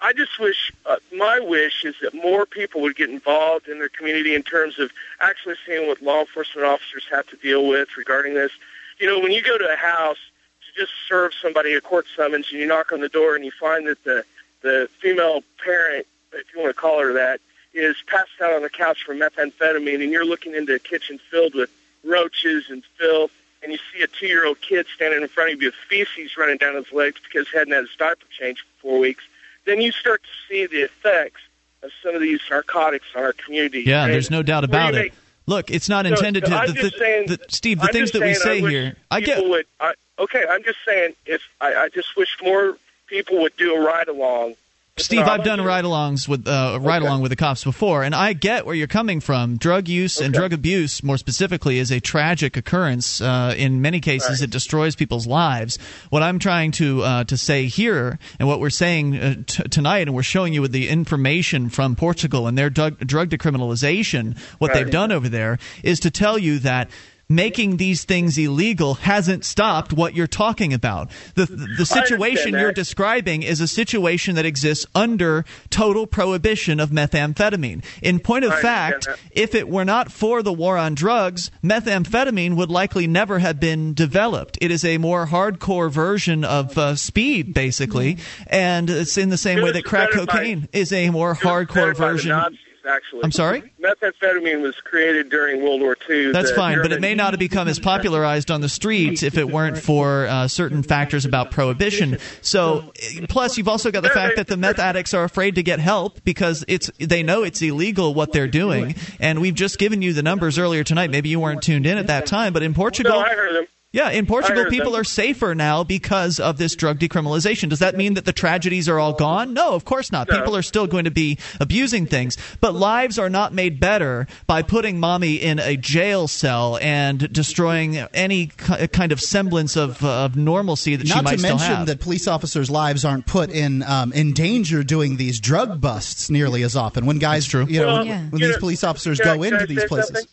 I 0.00 0.12
just 0.12 0.38
wish 0.40 0.72
uh, 0.86 0.96
my 1.16 1.38
wish 1.40 1.84
is 1.84 1.94
that 2.02 2.12
more 2.14 2.44
people 2.44 2.80
would 2.80 2.96
get 2.96 3.08
involved 3.10 3.68
in 3.68 3.78
their 3.78 3.88
community 3.88 4.34
in 4.34 4.42
terms 4.42 4.78
of 4.78 4.90
actually 5.20 5.54
seeing 5.64 5.86
what 5.86 6.02
law 6.02 6.20
enforcement 6.20 6.66
officers 6.66 7.04
have 7.10 7.26
to 7.28 7.36
deal 7.36 7.68
with 7.68 7.96
regarding 7.96 8.34
this. 8.34 8.50
You 8.98 9.06
know, 9.06 9.20
when 9.20 9.32
you 9.32 9.42
go 9.42 9.56
to 9.58 9.72
a 9.72 9.76
house 9.76 10.18
to 10.66 10.80
just 10.80 10.92
serve 11.08 11.32
somebody 11.40 11.74
a 11.74 11.80
court 11.80 12.06
summons 12.16 12.48
and 12.50 12.60
you 12.60 12.66
knock 12.66 12.92
on 12.92 13.00
the 13.00 13.08
door 13.08 13.36
and 13.36 13.44
you 13.44 13.52
find 13.52 13.86
that 13.86 14.02
the 14.04 14.24
the 14.62 14.88
female 15.00 15.42
parent, 15.64 16.06
if 16.32 16.46
you 16.54 16.60
want 16.62 16.74
to 16.74 16.80
call 16.80 17.00
her 17.00 17.12
that, 17.14 17.40
is 17.74 17.96
passed 18.06 18.30
out 18.42 18.52
on 18.52 18.62
the 18.62 18.68
couch 18.70 19.02
from 19.04 19.18
methamphetamine 19.18 20.02
and 20.02 20.10
you're 20.12 20.24
looking 20.26 20.54
into 20.54 20.74
a 20.74 20.78
kitchen 20.78 21.18
filled 21.30 21.54
with 21.54 21.70
roaches 22.04 22.64
and 22.68 22.82
filth 22.98 23.30
and 23.62 23.72
you 23.72 23.78
see 23.94 24.02
a 24.02 24.06
two-year-old 24.06 24.60
kid 24.60 24.86
standing 24.94 25.22
in 25.22 25.28
front 25.28 25.52
of 25.52 25.62
you 25.62 25.68
with 25.68 25.74
feces 25.88 26.36
running 26.36 26.56
down 26.58 26.74
his 26.74 26.90
legs 26.92 27.20
because 27.22 27.48
he 27.48 27.56
hadn't 27.56 27.72
had 27.72 27.82
his 27.82 27.94
diaper 27.98 28.24
changed 28.38 28.60
for 28.62 28.88
four 28.88 28.98
weeks, 28.98 29.22
then 29.64 29.80
you 29.80 29.92
start 29.92 30.20
to 30.22 30.28
see 30.48 30.66
the 30.66 30.82
effects 30.82 31.40
of 31.82 31.90
some 32.02 32.14
of 32.14 32.20
these 32.20 32.40
narcotics 32.50 33.06
on 33.16 33.22
our 33.22 33.32
community. 33.32 33.82
Yeah, 33.86 34.04
And 34.04 34.12
there's 34.12 34.30
no 34.30 34.42
doubt 34.42 34.64
about 34.64 34.94
it. 34.94 34.98
make- 34.98 35.12
Look, 35.46 35.70
it's 35.72 35.88
not 35.88 36.06
So, 36.06 36.12
intended 36.12 36.44
to. 36.44 36.54
I'm 36.54 36.68
The, 36.68 36.72
just 36.74 36.92
the- 36.94 36.98
saying- 36.98 37.26
the- 37.26 37.38
Steve, 37.48 37.78
the 37.80 37.86
I'm 37.86 37.92
things 37.92 38.10
that 38.12 38.22
we 38.22 38.34
say 38.34 38.60
here, 38.60 38.96
I 39.10 39.20
get. 39.20 39.44
Would, 39.44 39.66
I, 39.80 39.94
okay, 40.18 40.44
I'm 40.48 40.62
just 40.62 40.78
saying 40.86 41.14
if 41.26 41.40
I, 41.60 41.74
I 41.74 41.88
just 41.88 42.16
wish 42.16 42.36
more 42.42 42.76
people 43.12 43.42
would 43.42 43.56
do 43.58 43.74
a 43.74 43.80
ride 43.80 44.08
along. 44.08 44.54
Steve, 44.98 45.20
I've 45.20 45.42
done 45.42 45.58
ride-alongs 45.62 46.28
with 46.28 46.46
uh, 46.46 46.78
ride-along 46.80 47.22
with 47.22 47.30
the 47.30 47.36
cops 47.36 47.64
before, 47.64 48.02
and 48.02 48.14
I 48.14 48.34
get 48.34 48.66
where 48.66 48.74
you're 48.74 48.86
coming 48.86 49.20
from. 49.20 49.56
Drug 49.56 49.88
use 49.88 50.20
and 50.20 50.34
drug 50.34 50.52
abuse, 50.52 51.02
more 51.02 51.16
specifically, 51.16 51.78
is 51.78 51.90
a 51.90 51.98
tragic 51.98 52.58
occurrence. 52.58 53.22
Uh, 53.22 53.54
in 53.56 53.80
many 53.80 54.00
cases, 54.00 54.40
Right. 54.40 54.48
it 54.48 54.50
destroys 54.50 54.94
people's 54.94 55.26
lives. 55.26 55.78
What 56.10 56.22
I'm 56.22 56.38
trying 56.38 56.72
to 56.72 57.02
uh, 57.02 57.24
to 57.24 57.38
say 57.38 57.66
here, 57.68 58.18
and 58.38 58.46
what 58.46 58.60
we're 58.60 58.68
saying 58.68 59.16
uh, 59.16 59.34
t- 59.46 59.62
tonight, 59.70 60.08
and 60.08 60.14
we're 60.14 60.22
showing 60.22 60.52
you 60.52 60.60
with 60.60 60.72
the 60.72 60.90
information 60.90 61.70
from 61.70 61.96
Portugal 61.96 62.46
and 62.46 62.56
their 62.58 62.68
drug, 62.68 62.98
drug 62.98 63.30
decriminalization, 63.30 64.36
what 64.58 64.72
Right. 64.72 64.84
they've 64.84 64.90
done 64.92 65.10
over 65.10 65.28
there, 65.28 65.58
is 65.82 66.00
to 66.00 66.10
tell 66.10 66.38
you 66.38 66.58
that. 66.60 66.90
Making 67.32 67.78
these 67.78 68.04
things 68.04 68.36
illegal 68.36 68.94
hasn't 68.94 69.44
stopped 69.44 69.92
what 69.92 70.14
you're 70.14 70.26
talking 70.26 70.74
about. 70.74 71.10
The 71.34 71.46
the 71.46 71.86
situation 71.86 72.52
you're 72.52 72.72
describing 72.72 73.42
is 73.42 73.60
a 73.60 73.66
situation 73.66 74.34
that 74.34 74.44
exists 74.44 74.84
under 74.94 75.44
total 75.70 76.06
prohibition 76.06 76.78
of 76.78 76.90
methamphetamine. 76.90 77.84
In 78.02 78.18
point 78.18 78.44
of 78.44 78.54
fact, 78.60 79.06
that. 79.06 79.18
if 79.30 79.54
it 79.54 79.68
were 79.68 79.84
not 79.84 80.12
for 80.12 80.42
the 80.42 80.52
war 80.52 80.76
on 80.76 80.94
drugs, 80.94 81.50
methamphetamine 81.62 82.56
would 82.56 82.70
likely 82.70 83.06
never 83.06 83.38
have 83.38 83.58
been 83.58 83.94
developed. 83.94 84.58
It 84.60 84.70
is 84.70 84.84
a 84.84 84.98
more 84.98 85.26
hardcore 85.26 85.90
version 85.90 86.44
of 86.44 86.76
uh, 86.76 86.96
speed, 86.96 87.54
basically, 87.54 88.18
and 88.46 88.90
it's 88.90 89.16
in 89.16 89.30
the 89.30 89.38
same 89.38 89.62
way 89.62 89.72
that 89.72 89.84
crack 89.84 90.10
cocaine 90.10 90.68
is 90.72 90.92
a 90.92 91.08
more 91.10 91.34
hardcore 91.34 91.96
version. 91.96 92.58
Actually. 92.86 93.20
I'm 93.24 93.32
sorry? 93.32 93.72
Methamphetamine 93.80 94.60
was 94.60 94.74
created 94.76 95.28
during 95.30 95.62
World 95.62 95.80
War 95.80 95.96
II. 96.08 96.32
That's 96.32 96.50
fine, 96.50 96.82
but 96.82 96.92
it 96.92 97.00
may 97.00 97.14
not 97.14 97.32
have 97.32 97.38
become 97.40 97.68
as 97.68 97.78
popularized 97.78 98.50
on 98.50 98.60
the 98.60 98.68
streets 98.68 99.22
if 99.22 99.38
it 99.38 99.48
weren't 99.50 99.78
for 99.78 100.26
uh, 100.26 100.48
certain 100.48 100.82
factors 100.82 101.24
about 101.24 101.50
prohibition. 101.50 102.18
So, 102.40 102.92
plus 103.28 103.56
you've 103.56 103.68
also 103.68 103.90
got 103.90 104.02
the 104.02 104.10
fact 104.10 104.36
that 104.36 104.46
the 104.48 104.56
meth 104.56 104.78
addicts 104.78 105.14
are 105.14 105.24
afraid 105.24 105.54
to 105.56 105.62
get 105.62 105.78
help 105.78 106.24
because 106.24 106.64
it's 106.68 106.90
they 106.98 107.22
know 107.22 107.42
it's 107.42 107.62
illegal 107.62 108.14
what 108.14 108.32
they're 108.32 108.48
doing. 108.48 108.94
And 109.20 109.40
we've 109.40 109.54
just 109.54 109.78
given 109.78 110.02
you 110.02 110.12
the 110.12 110.22
numbers 110.22 110.58
earlier 110.58 110.84
tonight. 110.84 111.10
Maybe 111.10 111.28
you 111.28 111.40
weren't 111.40 111.62
tuned 111.62 111.86
in 111.86 111.98
at 111.98 112.08
that 112.08 112.26
time, 112.26 112.52
but 112.52 112.62
in 112.62 112.74
Portugal, 112.74 113.12
No, 113.12 113.20
I 113.20 113.34
heard 113.34 113.54
them. 113.54 113.66
Yeah, 113.92 114.10
in 114.10 114.24
Portugal, 114.26 114.64
people 114.70 114.96
are 114.96 115.04
safer 115.04 115.54
now 115.54 115.84
because 115.84 116.40
of 116.40 116.56
this 116.56 116.74
drug 116.74 116.98
decriminalization. 116.98 117.68
Does 117.68 117.80
that 117.80 117.94
mean 117.94 118.14
that 118.14 118.24
the 118.24 118.32
tragedies 118.32 118.88
are 118.88 118.98
all 118.98 119.12
gone? 119.12 119.52
No, 119.52 119.74
of 119.74 119.84
course 119.84 120.10
not. 120.10 120.28
No. 120.30 120.38
People 120.38 120.56
are 120.56 120.62
still 120.62 120.86
going 120.86 121.04
to 121.04 121.10
be 121.10 121.38
abusing 121.60 122.06
things, 122.06 122.38
but 122.60 122.74
lives 122.74 123.18
are 123.18 123.28
not 123.28 123.52
made 123.52 123.78
better 123.80 124.26
by 124.46 124.62
putting 124.62 124.98
mommy 124.98 125.34
in 125.34 125.58
a 125.58 125.76
jail 125.76 126.26
cell 126.26 126.78
and 126.80 127.30
destroying 127.32 127.98
any 128.14 128.46
kind 128.46 129.12
of 129.12 129.20
semblance 129.20 129.76
of, 129.76 130.02
uh, 130.02 130.24
of 130.24 130.36
normalcy 130.36 130.96
that 130.96 131.06
she 131.06 131.14
might 131.14 131.30
have. 131.30 131.42
Not 131.42 131.58
to 131.58 131.66
mention 131.68 131.84
that 131.86 132.00
police 132.00 132.26
officers' 132.26 132.70
lives 132.70 133.04
aren't 133.04 133.26
put 133.26 133.50
in 133.50 133.82
um, 133.82 134.12
in 134.14 134.32
danger 134.32 134.82
doing 134.82 135.16
these 135.18 135.38
drug 135.38 135.80
busts 135.80 136.30
nearly 136.30 136.62
as 136.62 136.76
often. 136.76 137.04
When 137.04 137.18
guys, 137.18 137.46
true. 137.46 137.66
you 137.68 137.80
know, 137.80 137.86
Well, 137.88 137.98
when, 137.98 138.06
Yeah. 138.06 138.22
when 138.30 138.40
you 138.40 138.46
these 138.48 138.56
police 138.56 138.84
officers 138.84 139.20
can 139.20 139.36
go 139.36 139.42
can 139.44 139.52
into 139.54 139.66
these 139.66 139.84
places. 139.84 140.08
something? 140.08 140.26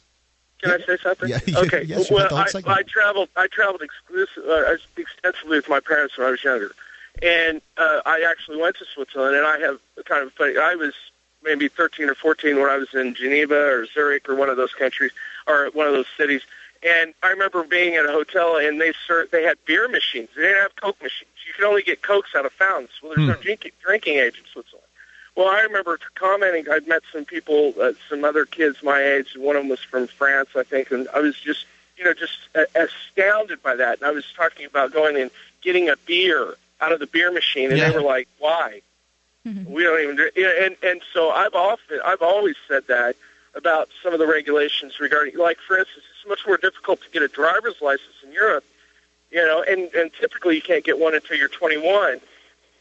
Can 0.61 0.71
I 0.71 0.85
say 0.85 0.97
something? 1.01 1.29
Yeah, 1.29 1.39
yeah, 1.47 1.59
okay. 1.59 1.83
yes, 1.83 2.11
well, 2.11 2.21
had 2.21 2.31
the 2.31 2.61
whole 2.61 2.73
I. 2.73 2.79
I 2.79 2.83
traveled. 2.83 3.29
I 3.35 3.47
traveled 3.47 3.81
uh, 3.81 4.75
extensively 4.97 5.57
with 5.57 5.69
my 5.69 5.79
parents 5.79 6.17
when 6.17 6.27
I 6.27 6.31
was 6.31 6.43
younger, 6.43 6.71
and 7.21 7.61
uh, 7.77 8.01
I 8.05 8.25
actually 8.29 8.61
went 8.61 8.77
to 8.77 8.85
Switzerland. 8.93 9.37
And 9.37 9.45
I 9.45 9.59
have 9.59 9.79
kind 10.05 10.23
of 10.23 10.33
funny. 10.33 10.57
I 10.57 10.75
was 10.75 10.93
maybe 11.43 11.67
13 11.67 12.09
or 12.09 12.15
14 12.15 12.57
when 12.57 12.69
I 12.69 12.77
was 12.77 12.93
in 12.93 13.15
Geneva 13.15 13.55
or 13.55 13.85
Zurich 13.85 14.27
or 14.27 14.35
one 14.35 14.49
of 14.49 14.57
those 14.57 14.73
countries 14.73 15.11
or 15.47 15.69
one 15.73 15.87
of 15.87 15.93
those 15.93 16.07
cities. 16.17 16.41
And 16.81 17.13
I 17.23 17.29
remember 17.29 17.63
being 17.63 17.95
at 17.95 18.05
a 18.05 18.11
hotel 18.11 18.57
and 18.57 18.79
they 18.79 18.93
served, 19.07 19.31
they 19.31 19.43
had 19.43 19.57
beer 19.65 19.87
machines. 19.87 20.29
They 20.35 20.43
didn't 20.43 20.61
have 20.61 20.75
Coke 20.75 21.01
machines. 21.01 21.29
You 21.47 21.53
could 21.53 21.65
only 21.65 21.83
get 21.83 22.01
Cokes 22.01 22.29
out 22.35 22.45
of 22.45 22.53
fountains. 22.53 22.91
Well, 23.01 23.13
there's 23.15 23.27
no 23.27 23.35
drinking, 23.35 23.71
drinking 23.81 24.17
age 24.17 24.37
in 24.37 24.43
Switzerland. 24.51 24.78
Well, 25.39 25.47
I 25.47 25.61
remember 25.61 25.97
commenting. 26.15 26.69
I'd 26.69 26.85
met 26.85 27.01
some 27.13 27.23
people, 27.23 27.73
uh, 27.81 27.93
some 28.09 28.25
other 28.25 28.43
kids 28.43 28.83
my 28.83 29.01
age. 29.01 29.35
And 29.35 29.43
one 29.45 29.55
of 29.55 29.61
them 29.61 29.69
was 29.69 29.79
from 29.79 30.07
France, 30.07 30.49
I 30.53 30.63
think, 30.63 30.91
and 30.91 31.07
I 31.13 31.21
was 31.21 31.39
just, 31.39 31.65
you 31.95 32.03
know, 32.03 32.13
just 32.13 32.37
uh, 32.55 32.65
astounded 32.75 33.63
by 33.63 33.77
that. 33.77 33.99
And 33.99 34.05
I 34.05 34.11
was 34.11 34.25
talking 34.35 34.65
about 34.65 34.91
going 34.91 35.15
and 35.15 35.31
getting 35.61 35.87
a 35.87 35.95
beer 36.05 36.55
out 36.81 36.91
of 36.91 36.99
the 36.99 37.07
beer 37.07 37.31
machine, 37.31 37.69
and 37.69 37.79
Yeah. 37.79 37.87
they 37.87 37.95
were 37.95 38.01
like, 38.01 38.27
"Why? 38.37 38.81
We 39.45 39.83
don't 39.83 40.01
even." 40.01 40.17
Do, 40.17 40.29
yeah, 40.35 40.65
and 40.65 40.75
and 40.83 41.01
so 41.13 41.29
I've 41.29 41.55
often, 41.55 42.01
I've 42.03 42.21
always 42.21 42.57
said 42.67 42.87
that 42.87 43.15
about 43.55 43.87
some 44.03 44.11
of 44.11 44.19
the 44.19 44.27
regulations 44.27 44.99
regarding, 44.99 45.37
like 45.37 45.59
for 45.65 45.77
instance, 45.79 46.03
it's 46.19 46.27
much 46.27 46.45
more 46.45 46.57
difficult 46.57 47.01
to 47.03 47.09
get 47.11 47.21
a 47.21 47.29
driver's 47.29 47.81
license 47.81 48.17
in 48.25 48.33
Europe, 48.33 48.65
you 49.31 49.41
know, 49.41 49.63
and 49.63 49.89
and 49.93 50.11
typically 50.19 50.55
you 50.55 50.61
can't 50.61 50.83
get 50.83 50.99
one 50.99 51.15
until 51.15 51.37
you're 51.37 51.47
21. 51.47 52.19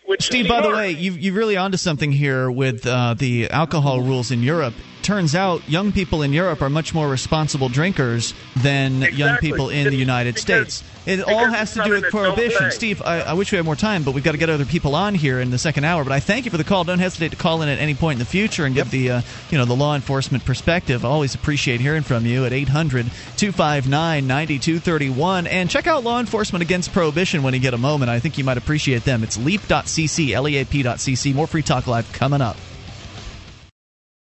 Which 0.08 0.24
Steve, 0.24 0.48
by 0.48 0.62
the 0.62 0.70
way, 0.70 0.92
you've, 0.92 1.18
you've 1.18 1.36
really 1.36 1.58
onto 1.58 1.76
something 1.76 2.10
here 2.10 2.50
with 2.50 2.86
uh, 2.86 3.12
the 3.12 3.50
alcohol 3.50 4.00
rules 4.00 4.30
in 4.30 4.42
Europe. 4.42 4.72
Turns 5.02 5.34
out 5.34 5.68
young 5.68 5.92
people 5.92 6.22
in 6.22 6.32
Europe 6.32 6.62
are 6.62 6.70
much 6.70 6.94
more 6.94 7.10
responsible 7.10 7.68
drinkers 7.68 8.32
than 8.56 9.02
young 9.02 9.36
people 9.36 9.68
in 9.68 9.88
the 9.90 9.96
United 9.96 10.36
because- 10.36 10.72
States. 10.72 10.84
It 11.08 11.22
all 11.22 11.46
has 11.46 11.72
to 11.72 11.82
do 11.84 11.90
with 11.90 12.10
prohibition. 12.10 12.70
Steve, 12.70 13.00
I, 13.02 13.20
I 13.20 13.32
wish 13.32 13.50
we 13.50 13.56
had 13.56 13.64
more 13.64 13.76
time, 13.76 14.02
but 14.02 14.12
we've 14.12 14.22
got 14.22 14.32
to 14.32 14.38
get 14.38 14.50
other 14.50 14.66
people 14.66 14.94
on 14.94 15.14
here 15.14 15.40
in 15.40 15.50
the 15.50 15.56
second 15.58 15.84
hour. 15.84 16.04
But 16.04 16.12
I 16.12 16.20
thank 16.20 16.44
you 16.44 16.50
for 16.50 16.58
the 16.58 16.64
call. 16.64 16.84
Don't 16.84 16.98
hesitate 16.98 17.30
to 17.30 17.36
call 17.36 17.62
in 17.62 17.70
at 17.70 17.78
any 17.78 17.94
point 17.94 18.16
in 18.16 18.18
the 18.18 18.26
future 18.26 18.66
and 18.66 18.74
give 18.74 18.90
the 18.90 19.10
uh, 19.10 19.22
you 19.50 19.56
know 19.56 19.64
the 19.64 19.76
law 19.76 19.94
enforcement 19.94 20.44
perspective. 20.44 21.04
I 21.04 21.08
always 21.08 21.34
appreciate 21.34 21.80
hearing 21.80 22.02
from 22.02 22.26
you 22.26 22.44
at 22.44 22.52
800-259-9231. 22.52 25.48
And 25.48 25.70
check 25.70 25.86
out 25.86 26.04
Law 26.04 26.20
Enforcement 26.20 26.62
Against 26.62 26.92
Prohibition 26.92 27.42
when 27.42 27.54
you 27.54 27.60
get 27.60 27.72
a 27.74 27.78
moment. 27.78 28.10
I 28.10 28.20
think 28.20 28.36
you 28.36 28.44
might 28.44 28.58
appreciate 28.58 29.04
them. 29.04 29.22
It's 29.22 29.38
leap.cc, 29.38 30.32
L-E-A-P.cc. 30.32 31.34
More 31.34 31.46
Free 31.46 31.62
Talk 31.62 31.86
Live 31.86 32.12
coming 32.12 32.42
up. 32.42 32.56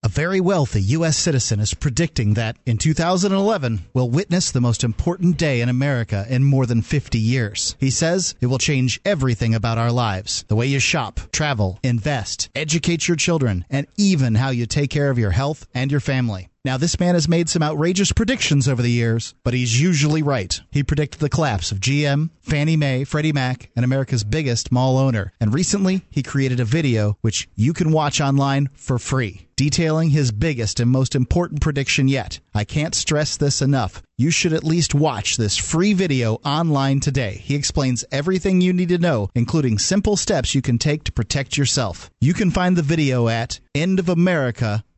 A 0.07 0.09
very 0.09 0.39
wealthy 0.39 0.81
U.S. 0.83 1.17
citizen 1.17 1.59
is 1.59 1.75
predicting 1.75 2.35
that 2.35 2.57
in 2.65 2.79
2011 2.79 3.87
we'll 3.93 4.09
witness 4.09 4.53
the 4.53 4.61
most 4.61 4.85
important 4.85 5.37
day 5.37 5.61
in 5.61 5.69
America 5.69 6.25
in 6.29 6.45
more 6.45 6.65
than 6.65 6.81
50 6.81 7.19
years. 7.19 7.75
He 7.81 7.91
says 7.91 8.37
it 8.41 8.47
will 8.47 8.59
change 8.59 9.01
everything 9.05 9.53
about 9.53 9.79
our 9.79 9.91
lives 9.91 10.45
the 10.47 10.55
way 10.55 10.69
you 10.69 10.79
shop, 10.79 11.19
travel, 11.33 11.81
invest, 11.83 12.51
educate 12.55 13.09
your 13.09 13.17
children, 13.17 13.65
and 13.69 13.89
even 13.97 14.37
how 14.37 14.51
you 14.51 14.65
take 14.67 14.91
care 14.91 15.11
of 15.11 15.19
your 15.19 15.33
health 15.33 15.67
and 15.75 15.91
your 15.91 15.99
family. 15.99 16.51
Now, 16.67 16.77
this 16.77 16.99
man 16.99 17.15
has 17.15 17.29
made 17.29 17.49
some 17.49 17.63
outrageous 17.63 18.11
predictions 18.11 18.67
over 18.67 18.83
the 18.83 18.91
years, 18.91 19.37
but 19.45 19.55
he's 19.55 19.81
usually 19.81 20.21
right. 20.21 20.61
He 20.73 20.83
predicted 20.83 21.21
the 21.21 21.29
collapse 21.29 21.71
of 21.71 21.79
GM, 21.79 22.31
Fannie 22.41 22.77
Mae, 22.77 23.05
Freddie 23.05 23.33
Mac, 23.33 23.71
and 23.77 23.85
America's 23.85 24.25
biggest 24.25 24.73
mall 24.73 24.99
owner. 24.99 25.33
And 25.39 25.55
recently, 25.55 26.03
he 26.11 26.25
created 26.25 26.59
a 26.59 26.65
video 26.65 27.19
which 27.21 27.49
you 27.55 27.73
can 27.73 27.93
watch 27.93 28.21
online 28.21 28.69
for 28.75 28.99
free, 28.99 29.47
detailing 29.55 30.11
his 30.11 30.33
biggest 30.33 30.81
and 30.81 30.91
most 30.91 31.15
important 31.15 31.61
prediction 31.61 32.09
yet. 32.09 32.41
I 32.53 32.65
can't 32.65 32.97
stress 32.97 33.37
this 33.37 33.63
enough. 33.63 34.03
You 34.19 34.33
should 34.33 34.53
at 34.53 34.65
least 34.65 34.93
watch 34.93 35.37
this 35.37 35.57
free 35.57 35.93
video 35.93 36.41
online 36.45 36.99
today. 36.99 37.43
He 37.45 37.55
explains 37.55 38.05
everything 38.11 38.61
you 38.61 38.73
need 38.73 38.89
to 38.89 38.99
know, 38.99 39.31
including 39.37 39.79
simple 39.79 40.17
steps 40.17 40.53
you 40.53 40.63
can 40.63 40.79
take 40.79 41.05
to 41.05 41.13
protect 41.13 41.57
yourself. 41.57 42.11
You 42.21 42.35
can 42.35 42.51
find 42.51 42.77
the 42.77 42.83
video 42.83 43.29
at 43.29 43.61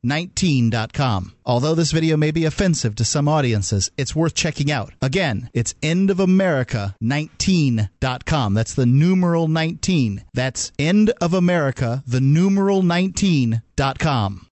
endofamerica19.com. 0.09 1.35
Although 1.45 1.75
this 1.75 1.93
video 1.93 2.17
may 2.17 2.31
be 2.31 2.45
offensive 2.45 2.95
to 2.97 3.05
some 3.05 3.29
audiences, 3.29 3.91
it's 3.97 4.17
worth 4.17 4.35
checking 4.35 4.71
out. 4.71 4.93
Again, 5.01 5.49
it's 5.53 5.75
endofamerica19.com. 5.75 8.55
That's 8.55 8.75
the 8.75 8.87
numeral 8.87 9.49
19. 9.49 10.25
That's 10.35 10.71
endofamerica, 10.79 12.05
the 12.07 12.21
numeral 12.21 12.83
19.com. 12.83 14.45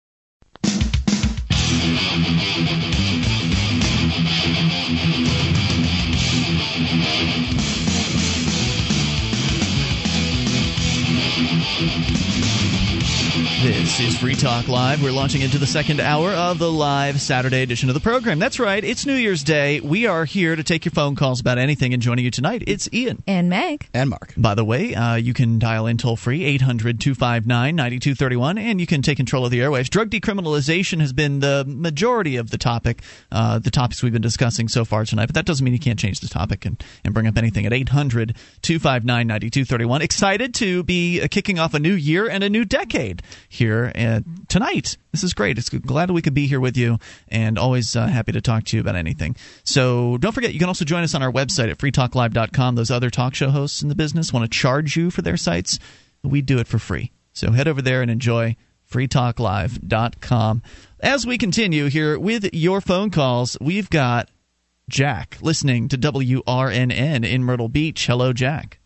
This 13.62 14.00
is 14.00 14.18
Free 14.18 14.34
Talk 14.34 14.68
Live. 14.68 15.02
We're 15.02 15.12
launching 15.12 15.40
into 15.40 15.56
the 15.56 15.66
second 15.66 15.98
hour 15.98 16.30
of 16.30 16.58
the 16.58 16.70
live 16.70 17.22
Saturday 17.22 17.62
edition 17.62 17.88
of 17.88 17.94
the 17.94 18.00
program. 18.00 18.38
That's 18.38 18.60
right, 18.60 18.84
it's 18.84 19.06
New 19.06 19.14
Year's 19.14 19.42
Day. 19.42 19.80
We 19.80 20.06
are 20.06 20.26
here 20.26 20.54
to 20.54 20.62
take 20.62 20.84
your 20.84 20.92
phone 20.92 21.16
calls 21.16 21.40
about 21.40 21.56
anything, 21.56 21.94
and 21.94 22.02
joining 22.02 22.26
you 22.26 22.30
tonight, 22.30 22.64
it's 22.66 22.86
Ian. 22.92 23.22
And 23.26 23.48
Meg. 23.48 23.88
And 23.94 24.10
Mark. 24.10 24.34
By 24.36 24.54
the 24.54 24.64
way, 24.64 24.94
uh, 24.94 25.14
you 25.14 25.32
can 25.32 25.58
dial 25.58 25.86
in 25.86 25.96
toll 25.96 26.16
free, 26.16 26.44
800 26.44 27.00
259 27.00 27.74
9231, 27.74 28.58
and 28.58 28.78
you 28.78 28.86
can 28.86 29.00
take 29.00 29.16
control 29.16 29.46
of 29.46 29.50
the 29.50 29.60
airwaves. 29.60 29.88
Drug 29.88 30.10
decriminalization 30.10 31.00
has 31.00 31.14
been 31.14 31.40
the 31.40 31.64
majority 31.66 32.36
of 32.36 32.50
the 32.50 32.58
topic, 32.58 33.00
uh, 33.32 33.58
the 33.58 33.70
topics 33.70 34.02
we've 34.02 34.12
been 34.12 34.20
discussing 34.20 34.68
so 34.68 34.84
far 34.84 35.06
tonight, 35.06 35.26
but 35.26 35.34
that 35.34 35.46
doesn't 35.46 35.64
mean 35.64 35.72
you 35.72 35.80
can't 35.80 35.98
change 35.98 36.20
the 36.20 36.28
topic 36.28 36.66
and, 36.66 36.84
and 37.04 37.14
bring 37.14 37.26
up 37.26 37.38
anything 37.38 37.64
at 37.64 37.72
800 37.72 38.36
259 38.60 39.26
9231. 39.26 40.02
Excited 40.02 40.52
to 40.56 40.82
be 40.82 41.22
uh, 41.22 41.28
kicking 41.30 41.58
off 41.58 41.72
a 41.72 41.80
new 41.80 41.94
year 41.94 42.28
and 42.28 42.44
a 42.44 42.50
new 42.50 42.66
decade 42.66 43.22
here 43.56 43.92
uh, 43.94 44.20
tonight. 44.48 44.96
This 45.12 45.24
is 45.24 45.34
great. 45.34 45.58
It's 45.58 45.68
glad 45.68 46.10
we 46.10 46.22
could 46.22 46.34
be 46.34 46.46
here 46.46 46.60
with 46.60 46.76
you, 46.76 46.98
and 47.28 47.58
always 47.58 47.96
uh, 47.96 48.06
happy 48.06 48.32
to 48.32 48.40
talk 48.40 48.64
to 48.64 48.76
you 48.76 48.80
about 48.80 48.96
anything. 48.96 49.36
So 49.64 50.18
don't 50.18 50.32
forget, 50.32 50.52
you 50.52 50.58
can 50.58 50.68
also 50.68 50.84
join 50.84 51.02
us 51.02 51.14
on 51.14 51.22
our 51.22 51.32
website 51.32 51.70
at 51.70 51.78
freetalklive.com. 51.78 52.74
Those 52.74 52.90
other 52.90 53.10
talk 53.10 53.34
show 53.34 53.50
hosts 53.50 53.82
in 53.82 53.88
the 53.88 53.94
business 53.94 54.32
want 54.32 54.50
to 54.50 54.58
charge 54.58 54.96
you 54.96 55.10
for 55.10 55.22
their 55.22 55.36
sites. 55.36 55.78
We 56.22 56.42
do 56.42 56.58
it 56.58 56.68
for 56.68 56.78
free. 56.78 57.12
So 57.32 57.52
head 57.52 57.68
over 57.68 57.82
there 57.82 58.02
and 58.02 58.10
enjoy 58.10 58.56
freetalklive.com. 58.90 60.62
As 61.00 61.26
we 61.26 61.38
continue 61.38 61.86
here 61.86 62.18
with 62.18 62.52
your 62.54 62.80
phone 62.80 63.10
calls, 63.10 63.56
we've 63.60 63.90
got 63.90 64.30
Jack 64.88 65.38
listening 65.40 65.88
to 65.88 65.98
WRNN 65.98 67.28
in 67.28 67.44
Myrtle 67.44 67.68
Beach. 67.68 68.06
Hello, 68.06 68.32
Jack. 68.32 68.78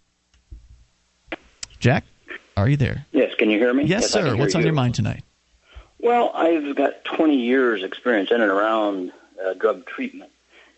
Jack, 1.78 2.04
are 2.60 2.68
you 2.68 2.76
there? 2.76 3.06
Yes, 3.12 3.34
can 3.34 3.50
you 3.50 3.58
hear 3.58 3.72
me? 3.72 3.84
Yes, 3.84 4.14
I 4.14 4.20
sir. 4.20 4.36
What's 4.36 4.54
on 4.54 4.60
you. 4.60 4.66
your 4.66 4.74
mind 4.74 4.94
tonight? 4.94 5.24
Well, 5.98 6.30
I've 6.34 6.76
got 6.76 7.04
20 7.04 7.36
years 7.36 7.82
experience 7.82 8.30
in 8.30 8.40
and 8.40 8.50
around 8.50 9.12
uh, 9.44 9.54
drug 9.54 9.86
treatment, 9.86 10.30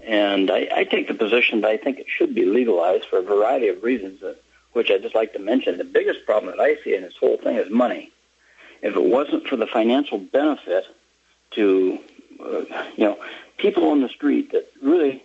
and 0.05 0.51
I, 0.51 0.68
I 0.74 0.85
take 0.85 1.09
the 1.09 1.14
position 1.14 1.61
that 1.61 1.70
I 1.70 1.76
think 1.76 1.99
it 1.99 2.07
should 2.09 2.35
be 2.35 2.45
legalized 2.45 3.05
for 3.07 3.18
a 3.18 3.22
variety 3.22 3.68
of 3.68 3.83
reasons, 3.83 4.22
uh, 4.22 4.35
which 4.72 4.91
I'd 4.91 5.03
just 5.03 5.14
like 5.14 5.33
to 5.35 5.39
mention. 5.39 5.78
The 5.78 5.85
biggest 5.85 6.24
problem 6.26 6.57
that 6.57 6.62
I 6.62 6.76
see 6.83 6.95
in 6.95 7.03
this 7.03 7.14
whole 7.18 7.37
thing 7.37 7.57
is 7.57 7.70
money. 7.70 8.11
If 8.83 8.97
it 8.97 9.03
wasn't 9.03 9.47
for 9.47 9.57
the 9.57 9.66
financial 9.66 10.18
benefit 10.18 10.85
to, 11.53 11.99
uh, 12.41 12.85
you 12.97 13.05
know, 13.05 13.18
people 13.59 13.91
on 13.91 14.01
the 14.01 14.09
street 14.09 14.51
that 14.53 14.68
really 14.83 15.22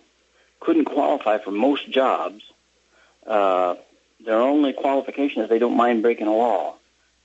couldn't 0.60 0.84
qualify 0.84 1.38
for 1.38 1.50
most 1.50 1.90
jobs, 1.90 2.44
uh, 3.26 3.74
their 4.28 4.40
only 4.40 4.72
qualification 4.74 5.42
is 5.42 5.48
they 5.48 5.58
don't 5.58 5.76
mind 5.76 6.02
breaking 6.02 6.26
a 6.26 6.36
law. 6.36 6.74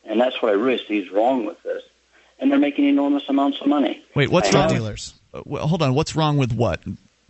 And 0.05 0.19
that's 0.21 0.41
what 0.41 0.49
I 0.51 0.55
really 0.55 0.81
see 0.87 0.99
is 0.99 1.11
wrong 1.11 1.45
with 1.45 1.61
this. 1.63 1.83
And 2.39 2.49
they're 2.51 2.59
making 2.59 2.85
enormous 2.85 3.23
amounts 3.29 3.59
of 3.61 3.67
money. 3.67 4.03
Wait, 4.15 4.29
what's 4.29 4.49
I 4.53 4.59
wrong? 4.59 4.69
have- 4.69 4.77
Dealers. 4.77 5.13
Uh, 5.33 5.41
well, 5.45 5.67
hold 5.67 5.81
on. 5.81 5.93
What's 5.93 6.15
wrong 6.15 6.37
with 6.37 6.53
what? 6.53 6.81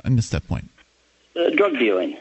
I 0.06 0.10
missed 0.10 0.32
that 0.32 0.48
point. 0.48 0.70
Uh, 1.36 1.50
drug 1.50 1.74
dealing. 1.80 2.18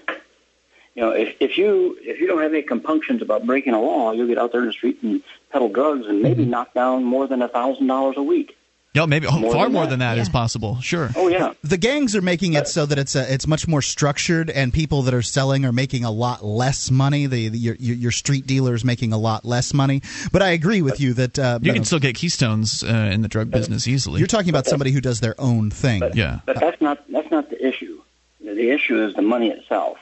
You 0.94 1.02
know, 1.02 1.10
if, 1.10 1.36
if 1.40 1.56
you 1.58 1.96
if 2.02 2.20
you 2.20 2.26
don't 2.26 2.42
have 2.42 2.52
any 2.52 2.62
compunctions 2.62 3.22
about 3.22 3.46
breaking 3.46 3.72
a 3.74 3.80
law, 3.80 4.12
you'll 4.12 4.26
get 4.28 4.38
out 4.38 4.52
there 4.52 4.60
in 4.62 4.66
the 4.68 4.72
street 4.74 4.98
and 5.02 5.22
peddle 5.50 5.68
drugs 5.68 6.06
and 6.06 6.14
Mm-hmm. 6.16 6.22
maybe 6.22 6.44
knock 6.44 6.72
down 6.74 7.04
more 7.04 7.26
than 7.26 7.40
a 7.42 7.48
thousand 7.48 7.86
dollars 7.86 8.16
a 8.18 8.22
week. 8.22 8.56
Yeah, 8.94 9.06
maybe 9.06 9.26
oh, 9.26 9.38
More 9.38 9.52
far 9.54 9.64
than 9.64 9.72
more 9.72 9.84
that. 9.84 9.90
than 9.90 9.98
that 10.00 10.18
is 10.18 10.28
Yeah. 10.28 10.32
possible. 10.32 10.78
Sure. 10.82 11.08
Oh 11.16 11.28
yeah. 11.28 11.54
The 11.62 11.78
gangs 11.78 12.14
are 12.14 12.20
making 12.20 12.52
it 12.54 12.68
so 12.68 12.84
that 12.84 12.98
it's 12.98 13.14
a, 13.16 13.32
it's 13.32 13.46
much 13.46 13.66
more 13.66 13.80
structured, 13.80 14.50
and 14.50 14.70
people 14.70 15.00
that 15.02 15.14
are 15.14 15.22
selling 15.22 15.64
are 15.64 15.72
making 15.72 16.04
a 16.04 16.10
lot 16.10 16.44
less 16.44 16.90
money. 16.90 17.24
The, 17.26 17.48
the 17.48 17.56
your, 17.58 17.74
your 17.80 17.96
your 17.96 18.10
street 18.10 18.46
dealers 18.46 18.84
making 18.84 19.14
a 19.14 19.18
lot 19.18 19.46
less 19.46 19.72
money. 19.72 20.02
But 20.30 20.42
I 20.42 20.50
agree 20.50 20.82
with 20.82 21.00
you 21.00 21.14
that 21.14 21.38
uh, 21.38 21.58
You 21.62 21.72
can 21.72 21.84
still 21.84 22.00
get 22.00 22.16
keystones 22.16 22.82
uh, 22.84 23.10
in 23.12 23.22
the 23.22 23.28
drug 23.28 23.50
business 23.50 23.88
easily. 23.88 24.18
you're 24.18 24.26
talking 24.26 24.50
about 24.50 24.66
somebody 24.66 24.90
who 24.90 25.00
does 25.00 25.20
their 25.20 25.36
own 25.40 25.70
thing. 25.70 26.02
yeah. 26.12 26.40
But 26.44 26.60
that's 26.60 26.80
not 26.82 27.02
that's 27.10 27.30
not 27.30 27.48
the 27.48 27.66
issue. 27.66 28.02
The 28.40 28.70
issue 28.70 29.02
is 29.06 29.14
the 29.14 29.22
money 29.22 29.48
itself. 29.48 29.96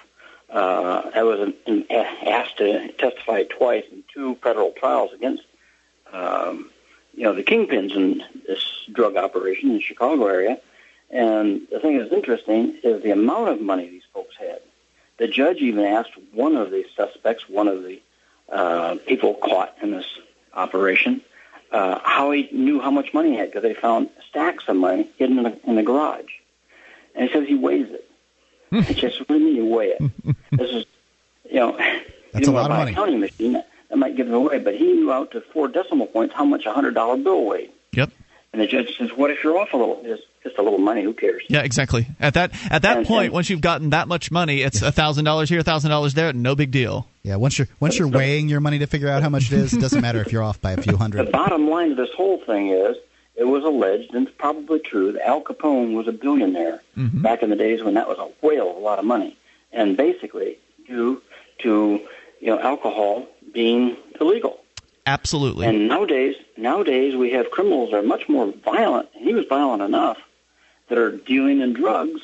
Uh, 0.53 1.09
I 1.15 1.23
was 1.23 1.53
in, 1.69 1.87
asked 1.93 2.57
to 2.59 2.91
testify 2.99 3.45
twice 3.45 3.85
in 3.93 4.03
two 4.13 4.35
federal 4.43 4.73
trials 4.73 5.13
against, 5.13 5.45
um, 6.13 6.71
you 7.15 7.25
know, 7.25 7.35
the 7.35 7.43
kingpins 7.43 7.95
in 7.95 8.23
this 8.47 8.65
drug 8.93 9.17
operation 9.17 9.71
in 9.71 9.77
the 9.77 9.83
Chicago 9.83 10.27
area. 10.27 10.61
And 11.11 11.63
the 11.71 11.81
thing 11.81 11.99
that's 11.99 12.13
interesting 12.13 12.79
is 12.83 13.03
the 13.03 13.11
amount 13.11 13.49
of 13.49 13.61
money 13.61 13.89
these 13.89 14.05
folks 14.13 14.37
had. 14.37 14.61
The 15.19 15.29
judge 15.29 15.59
even 15.59 15.85
asked 15.85 16.13
one 16.33 16.57
of 16.57 16.71
the 16.71 16.85
suspects, 16.97 17.49
one 17.49 17.69
of 17.69 17.83
the 17.83 18.01
uh, 18.51 18.97
people 19.07 19.35
caught 19.35 19.77
in 19.83 19.91
this 19.91 20.07
operation, 20.55 21.21
uh, 21.73 21.99
how 22.03 22.31
he 22.31 22.49
knew 22.53 22.81
how 22.81 22.91
much 22.91 23.13
money 23.13 23.33
he 23.33 23.37
had 23.37 23.49
because 23.49 23.63
they 23.63 23.75
found 23.75 24.09
stacks 24.29 24.65
of 24.69 24.77
money 24.77 25.09
hidden 25.19 25.39
in 25.39 25.45
the, 25.45 25.61
in 25.65 25.77
the 25.77 25.83
garage. 25.83 26.31
And 27.15 27.29
he 27.29 27.33
says 27.33 27.47
he 27.47 27.55
weighs 27.55 27.91
it. 27.91 28.07
It's 28.73 29.01
just 29.01 29.19
what 29.29 29.39
do 29.39 29.45
you 29.45 29.67
weigh 29.67 29.97
it? 29.99 30.13
this 30.53 30.71
is, 30.71 30.85
you 31.45 31.57
know, 31.57 31.77
That's 32.33 32.47
you 32.47 32.53
a 32.53 32.55
lot 32.55 32.71
of 32.71 32.77
money. 32.77 32.95
Counting 32.95 33.21
machine. 33.21 33.63
That 33.91 33.97
might 33.99 34.17
give 34.17 34.29
it 34.29 34.35
away. 34.35 34.59
But 34.59 34.77
he 34.77 34.85
knew 34.93 35.13
out 35.13 35.33
to 35.33 35.41
four 35.53 35.69
decimal 35.69 36.07
points 36.07 36.35
how 36.35 36.45
much 36.45 36.65
a 36.67 36.73
hundred 36.73 36.95
dollar 36.95 37.17
bill 37.17 37.45
weighed. 37.45 37.71
Yep. 37.93 38.11
And 38.53 38.61
the 38.63 38.67
judge 38.67 38.97
says, 38.99 39.11
"What 39.15 39.31
if 39.31 39.45
you're 39.45 39.59
off 39.59 39.73
a 39.73 39.77
little? 39.77 40.03
Just, 40.03 40.23
just 40.43 40.59
a 40.59 40.63
little 40.63 40.79
money. 40.79 41.03
Who 41.05 41.13
cares?" 41.13 41.43
Yeah, 41.49 41.61
exactly. 41.61 42.07
At 42.19 42.35
that 42.35 42.51
at 42.71 42.83
that 42.83 42.99
And- 42.99 43.07
point, 43.07 43.27
and- 43.27 43.35
once 43.35 43.49
you've 43.51 43.61
gotten 43.61 43.91
that 43.91 44.09
much 44.09 44.31
money, 44.33 44.63
it's 44.63 44.83
a 44.83 44.91
thousand 44.91 45.25
dollars 45.25 45.49
here, 45.49 45.61
a 45.61 45.63
thousand 45.63 45.91
dollars 45.91 46.15
there, 46.15 46.33
no 46.33 46.57
big 46.57 46.71
deal. 46.73 47.07
Yeah, 47.23 47.37
once 47.37 47.59
you're 47.59 47.69
once 47.79 47.99
you're 47.99 48.09
weighing 48.09 48.49
your 48.49 48.61
money 48.61 48.79
to 48.81 48.87
figure 48.87 49.09
out 49.09 49.23
how 49.23 49.29
much 49.29 49.53
it 49.53 49.59
is, 49.59 49.73
it 49.75 49.81
doesn't 49.81 50.01
matter 50.01 50.21
if 50.21 50.33
you're 50.33 50.43
off 50.43 50.61
by 50.61 50.73
a 50.73 50.77
few 50.83 50.97
hundred. 50.97 51.27
The 51.27 51.31
bottom 51.31 51.69
line 51.69 51.93
of 51.93 51.97
this 51.97 52.09
whole 52.17 52.39
thing 52.39 52.69
is, 52.71 52.97
it 53.37 53.45
was 53.45 53.63
alleged, 53.65 54.15
and 54.15 54.27
it's 54.27 54.37
probably 54.37 54.81
true, 54.81 55.13
that 55.13 55.27
Al 55.27 55.43
Capone 55.43 55.95
was 55.95 56.09
a 56.09 56.13
billionaire 56.13 56.81
Mm-hmm. 56.99 57.23
back 57.23 57.43
in 57.43 57.51
the 57.51 57.57
days 57.57 57.83
when 57.85 57.95
that 57.95 58.09
was 58.09 58.19
a 58.19 58.29
whale 58.47 58.71
of 58.71 58.77
a 58.77 58.81
lot 58.81 58.99
of 58.99 59.05
money, 59.05 59.37
and 59.73 59.97
basically 59.97 60.59
due 60.89 61.23
to 61.61 62.01
you 62.41 62.47
know 62.49 62.59
alcohol 62.59 63.27
being 63.53 63.97
illegal. 64.21 64.59
Absolutely. 65.07 65.67
And 65.67 65.89
nowadays, 65.89 66.37
nowadays 66.57 67.17
we 67.17 67.31
have 67.33 67.51
criminals 67.51 67.91
that 67.91 67.99
are 67.99 68.03
much 68.03 68.29
more 68.29 68.53
violent. 68.65 69.09
He 69.13 69.35
was 69.35 69.47
violent 69.49 69.83
enough 69.83 70.19
that 70.89 70.99
are 70.99 71.17
dealing 71.17 71.61
in 71.61 71.73
drugs, 71.73 72.21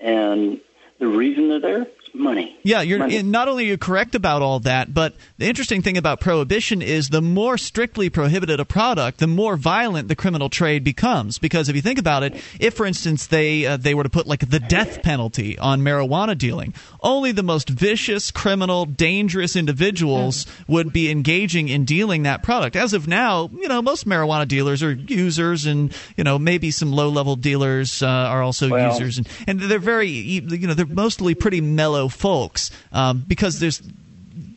and 0.00 0.60
the 0.98 1.06
reason 1.06 1.48
they're 1.48 1.60
there 1.60 1.86
money. 2.14 2.56
Yeah, 2.62 2.80
you're 2.80 3.00
Money. 3.00 3.22
not 3.22 3.48
only 3.48 3.64
are 3.64 3.68
you 3.68 3.78
correct 3.78 4.14
about 4.14 4.40
all 4.40 4.60
that, 4.60 4.94
but 4.94 5.14
the 5.36 5.46
interesting 5.46 5.82
thing 5.82 5.98
about 5.98 6.20
prohibition 6.20 6.80
is 6.80 7.08
the 7.08 7.20
more 7.20 7.58
strictly 7.58 8.08
prohibited 8.08 8.60
a 8.60 8.64
product, 8.64 9.18
the 9.18 9.26
more 9.26 9.56
violent 9.56 10.08
the 10.08 10.16
criminal 10.16 10.48
trade 10.48 10.84
becomes. 10.84 11.38
Because 11.38 11.68
if 11.68 11.76
you 11.76 11.82
think 11.82 11.98
about 11.98 12.22
it, 12.22 12.34
if 12.60 12.74
for 12.74 12.86
instance 12.86 13.26
they 13.26 13.66
uh, 13.66 13.76
they 13.76 13.94
were 13.94 14.04
to 14.04 14.08
put 14.08 14.26
like 14.26 14.48
the 14.48 14.60
death 14.60 15.02
penalty 15.02 15.58
on 15.58 15.80
marijuana 15.82 16.38
dealing, 16.38 16.72
only 17.02 17.32
the 17.32 17.42
most 17.42 17.68
vicious, 17.68 18.30
criminal, 18.30 18.86
dangerous 18.86 19.56
individuals 19.56 20.46
would 20.68 20.92
be 20.92 21.10
engaging 21.10 21.68
in 21.68 21.84
dealing 21.84 22.22
that 22.22 22.42
product. 22.42 22.76
As 22.76 22.92
of 22.92 23.06
now, 23.08 23.50
you 23.52 23.68
know, 23.68 23.82
most 23.82 24.06
marijuana 24.06 24.46
dealers 24.48 24.82
are 24.82 24.92
users, 24.92 25.66
and 25.66 25.94
you 26.16 26.24
know 26.24 26.38
maybe 26.38 26.70
some 26.70 26.92
low 26.92 27.08
level 27.08 27.36
dealers 27.36 28.02
uh, 28.02 28.06
are 28.06 28.42
also 28.42 28.68
Well- 28.70 28.92
users, 28.92 29.18
and, 29.18 29.28
and 29.46 29.60
they're 29.60 29.78
very 29.78 30.08
you 30.08 30.40
know 30.66 30.74
they're 30.74 30.86
mostly 30.86 31.34
pretty 31.34 31.60
mellow 31.60 32.03
folks 32.08 32.70
um, 32.92 33.24
because 33.26 33.60
there's 33.60 33.82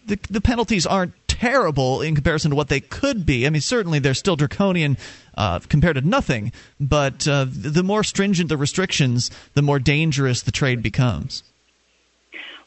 the, 0.06 0.18
the 0.30 0.42
penalties 0.42 0.86
aren't 0.86 1.14
terrible 1.28 2.02
in 2.02 2.16
comparison 2.16 2.50
to 2.52 2.56
what 2.56 2.70
they 2.70 2.80
could 2.80 3.26
be. 3.26 3.46
I 3.46 3.50
mean, 3.50 3.62
certainly 3.62 4.00
they're 4.00 4.14
still 4.14 4.36
draconian 4.36 4.98
uh, 5.36 5.60
compared 5.70 5.96
to 5.96 6.02
nothing, 6.02 6.52
but 6.80 7.28
uh, 7.28 7.46
the 7.48 7.84
more 7.84 8.04
stringent 8.04 8.50
the 8.50 8.58
restrictions, 8.58 9.30
the 9.54 9.62
more 9.62 9.80
dangerous 9.80 10.42
the 10.42 10.52
trade 10.52 10.82
becomes. 10.82 11.44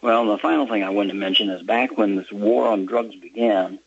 Well, 0.02 0.26
the 0.26 0.38
final 0.38 0.66
thing 0.66 0.82
I 0.82 0.90
wanted 0.90 1.10
to 1.10 1.18
mention 1.18 1.50
is 1.50 1.62
back 1.62 1.98
when 1.98 2.16
this 2.16 2.30
war 2.30 2.68
on 2.68 2.86
drugs 2.86 3.16
began, 3.16 3.80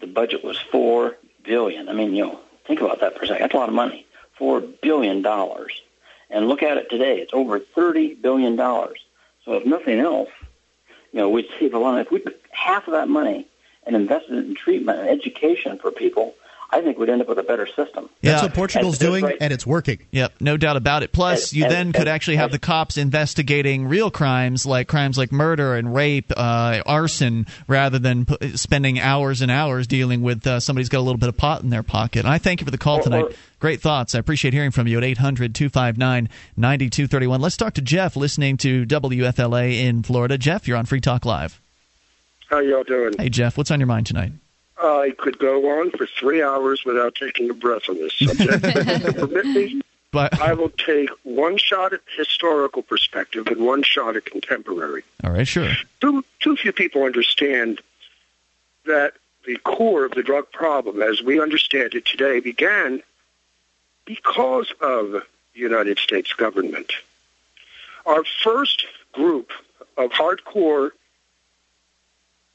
the 0.00 0.06
budget 0.06 0.44
was 0.44 0.58
four 0.58 1.16
billion. 1.44 1.88
I 1.88 1.92
mean, 1.92 2.14
you 2.14 2.24
know, 2.24 2.40
think 2.66 2.80
about 2.80 3.00
that 3.00 3.16
for 3.16 3.24
a 3.24 3.26
second. 3.26 3.42
That's 3.42 3.54
a 3.54 3.58
lot 3.58 3.68
of 3.68 3.74
money. 3.74 4.06
Four 4.38 4.60
billion 4.60 5.22
dollars. 5.22 5.80
And 6.28 6.48
look 6.48 6.62
at 6.62 6.76
it 6.76 6.90
today. 6.90 7.20
It's 7.20 7.32
over 7.32 7.58
thirty 7.58 8.14
billion 8.14 8.56
dollars. 8.56 9.04
So 9.46 9.54
if 9.54 9.64
nothing 9.64 10.00
else, 10.00 10.28
you 11.12 11.20
know, 11.20 11.30
we'd 11.30 11.48
save 11.58 11.72
a 11.72 11.78
lot. 11.78 12.00
If 12.00 12.10
we 12.10 12.20
took 12.20 12.34
half 12.50 12.86
of 12.88 12.92
that 12.92 13.08
money 13.08 13.46
and 13.84 13.96
invested 13.96 14.34
it 14.34 14.44
in 14.44 14.54
treatment 14.54 14.98
and 14.98 15.08
education 15.08 15.78
for 15.78 15.90
people, 15.90 16.34
I 16.70 16.80
think 16.80 16.98
we'd 16.98 17.08
end 17.08 17.22
up 17.22 17.28
with 17.28 17.38
a 17.38 17.44
better 17.44 17.66
system. 17.66 18.10
That's 18.22 18.42
what 18.42 18.52
Portugal's 18.54 18.98
That's- 18.98 19.12
that's 19.12 19.20
doing, 19.20 19.24
right. 19.24 19.36
and 19.40 19.52
it's 19.52 19.64
working. 19.64 19.98
Yep, 20.10 20.34
no 20.40 20.56
doubt 20.56 20.76
about 20.76 21.04
it. 21.04 21.12
Plus, 21.12 21.52
you 21.52 21.64
as- 21.64 21.70
then 21.72 21.92
could 21.92 22.08
as- 22.08 22.12
actually 22.14 22.36
have 22.36 22.46
as- 22.50 22.52
the 22.54 22.58
cops 22.58 22.96
investigating 22.96 23.86
real 23.86 24.10
crimes 24.10 24.66
like 24.66 24.88
crimes 24.88 25.16
like 25.16 25.30
murder 25.30 25.76
and 25.76 25.94
rape, 25.94 26.32
uh, 26.36 26.82
arson, 26.84 27.46
rather 27.68 28.00
than 28.00 28.24
p- 28.24 28.56
spending 28.56 28.98
hours 28.98 29.42
and 29.42 29.50
hours 29.50 29.86
dealing 29.86 30.22
with 30.22 30.44
uh, 30.46 30.58
somebody's 30.58 30.88
got 30.88 30.98
a 30.98 31.06
little 31.06 31.18
bit 31.18 31.28
of 31.28 31.36
pot 31.36 31.62
in 31.62 31.70
their 31.70 31.84
pocket. 31.84 32.20
And 32.20 32.28
I 32.28 32.38
thank 32.38 32.60
you 32.60 32.64
for 32.64 32.72
the 32.72 32.78
call 32.78 32.98
Or- 32.98 33.02
tonight. 33.02 33.22
or- 33.24 33.30
Great 33.58 33.80
thoughts. 33.80 34.14
I 34.14 34.18
appreciate 34.18 34.52
hearing 34.52 34.70
from 34.70 34.86
you 34.86 34.98
at 34.98 35.04
800 35.04 35.54
259 35.54 36.28
9231. 36.58 37.40
Let's 37.40 37.56
talk 37.56 37.72
to 37.74 37.80
Jeff, 37.80 38.14
listening 38.16 38.56
to 38.58 38.84
WFLA 38.84 39.80
in 39.80 40.02
Florida. 40.02 40.36
Jeff, 40.36 40.68
you're 40.68 40.76
on 40.76 40.84
Free 40.84 41.00
Talk 41.00 41.24
Live. 41.24 41.60
How 42.50 42.58
y'all 42.60 42.82
doing? 42.84 43.14
Hey, 43.18 43.28
Jeff, 43.30 43.56
what's 43.56 43.70
on 43.70 43.80
your 43.80 43.86
mind 43.86 44.06
tonight? 44.06 44.32
I 44.78 45.14
could 45.16 45.38
go 45.38 45.80
on 45.80 45.90
for 45.92 46.06
three 46.06 46.42
hours 46.42 46.84
without 46.84 47.14
taking 47.14 47.48
a 47.50 47.54
breath 47.54 47.88
on 47.88 47.96
this 47.96 48.12
subject. 48.14 48.62
But 48.62 49.16
permit 49.16 49.46
me, 49.46 49.80
But, 50.12 50.38
I 50.40 50.52
will 50.52 50.70
take 50.70 51.08
one 51.22 51.56
shot 51.56 51.92
at 51.92 52.00
historical 52.16 52.82
perspective 52.82 53.46
and 53.46 53.64
one 53.64 53.82
shot 53.82 54.16
at 54.16 54.26
contemporary. 54.26 55.02
all 55.24 55.32
right, 55.32 55.46
sure. 55.48 55.72
Too, 56.00 56.24
too 56.40 56.56
few 56.56 56.72
people 56.72 57.04
understand 57.04 57.80
that 58.84 59.14
the 59.46 59.56
core 59.58 60.04
of 60.04 60.12
the 60.12 60.22
drug 60.22 60.50
problem, 60.52 61.00
as 61.02 61.22
we 61.22 61.40
understand 61.40 61.94
it 61.94 62.04
today, 62.04 62.40
began 62.40 63.02
because 64.04 64.72
of 64.80 65.10
the 65.12 65.22
United 65.54 65.98
States 65.98 66.32
government. 66.32 66.92
Our 68.04 68.24
first 68.44 68.86
group 69.12 69.50
of 69.96 70.10
hardcore 70.10 70.90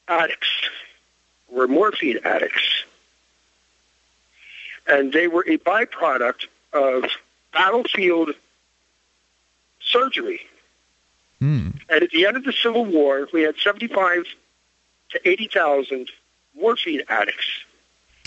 addicts 0.08 0.48
were 1.52 1.68
morphine 1.68 2.18
addicts. 2.24 2.84
And 4.86 5.12
they 5.12 5.28
were 5.28 5.44
a 5.46 5.58
byproduct 5.58 6.46
of 6.72 7.04
battlefield 7.52 8.30
surgery. 9.80 10.40
Hmm. 11.38 11.70
And 11.88 12.02
at 12.02 12.10
the 12.10 12.26
end 12.26 12.36
of 12.36 12.44
the 12.44 12.52
Civil 12.52 12.84
War, 12.84 13.28
we 13.32 13.42
had 13.42 13.56
75 13.58 14.24
to 15.10 15.28
80,000 15.28 16.10
morphine 16.58 17.02
addicts. 17.08 17.46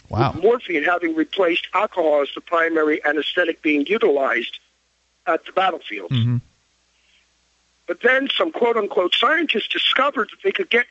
Wow. 0.10 0.34
With 0.34 0.44
morphine 0.44 0.84
having 0.84 1.16
replaced 1.16 1.68
alcohol 1.74 2.22
as 2.22 2.30
the 2.36 2.42
primary 2.42 3.04
anesthetic 3.04 3.62
being 3.62 3.88
utilized 3.88 4.60
at 5.26 5.46
the 5.46 5.52
battlefield. 5.52 6.12
hmm 6.12 6.38
But 7.88 8.02
then 8.02 8.30
some 8.38 8.52
quote 8.52 8.78
unquote 8.78 9.16
scientists 9.16 9.68
discovered 9.68 10.30
that 10.30 10.44
they 10.44 10.52
could 10.52 10.70
get 10.70 10.86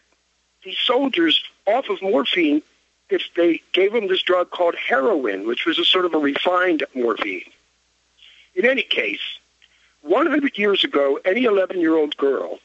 these 0.64 0.78
soldiers 0.78 1.42
off 1.66 1.88
of 1.88 2.02
morphine 2.02 2.62
if 3.10 3.22
they 3.36 3.62
gave 3.72 3.92
them 3.92 4.08
this 4.08 4.22
drug 4.22 4.50
called 4.50 4.74
heroin, 4.74 5.46
which 5.46 5.66
was 5.66 5.78
a 5.78 5.84
sort 5.84 6.04
of 6.04 6.14
a 6.14 6.18
refined 6.18 6.84
morphine. 6.94 7.50
In 8.54 8.64
any 8.64 8.82
case, 8.82 9.38
100 10.02 10.58
years 10.58 10.84
ago, 10.84 11.18
any 11.24 11.44
11 11.44 11.80
year 11.80 11.96
old 11.96 12.16
girl 12.16 12.58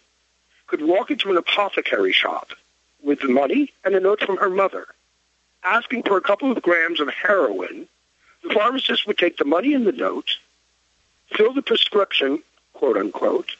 could 0.67 0.81
walk 0.81 1.11
into 1.11 1.29
an 1.31 1.37
apothecary 1.37 2.11
shop 2.11 2.51
with 3.01 3.19
the 3.21 3.27
money 3.27 3.71
and 3.83 3.95
a 3.95 3.99
note 3.99 4.21
from 4.21 4.37
her 4.37 4.49
mother 4.49 4.87
asking 5.63 6.03
for 6.03 6.17
a 6.17 6.21
couple 6.21 6.51
of 6.51 6.61
grams 6.61 6.99
of 6.99 7.09
heroin. 7.09 7.87
The 8.43 8.53
pharmacist 8.53 9.05
would 9.07 9.17
take 9.17 9.37
the 9.37 9.45
money 9.45 9.73
and 9.73 9.85
the 9.85 9.91
note, 9.91 10.37
fill 11.35 11.53
the 11.53 11.61
prescription, 11.61 12.41
quote 12.73 12.97
unquote, 12.97 13.55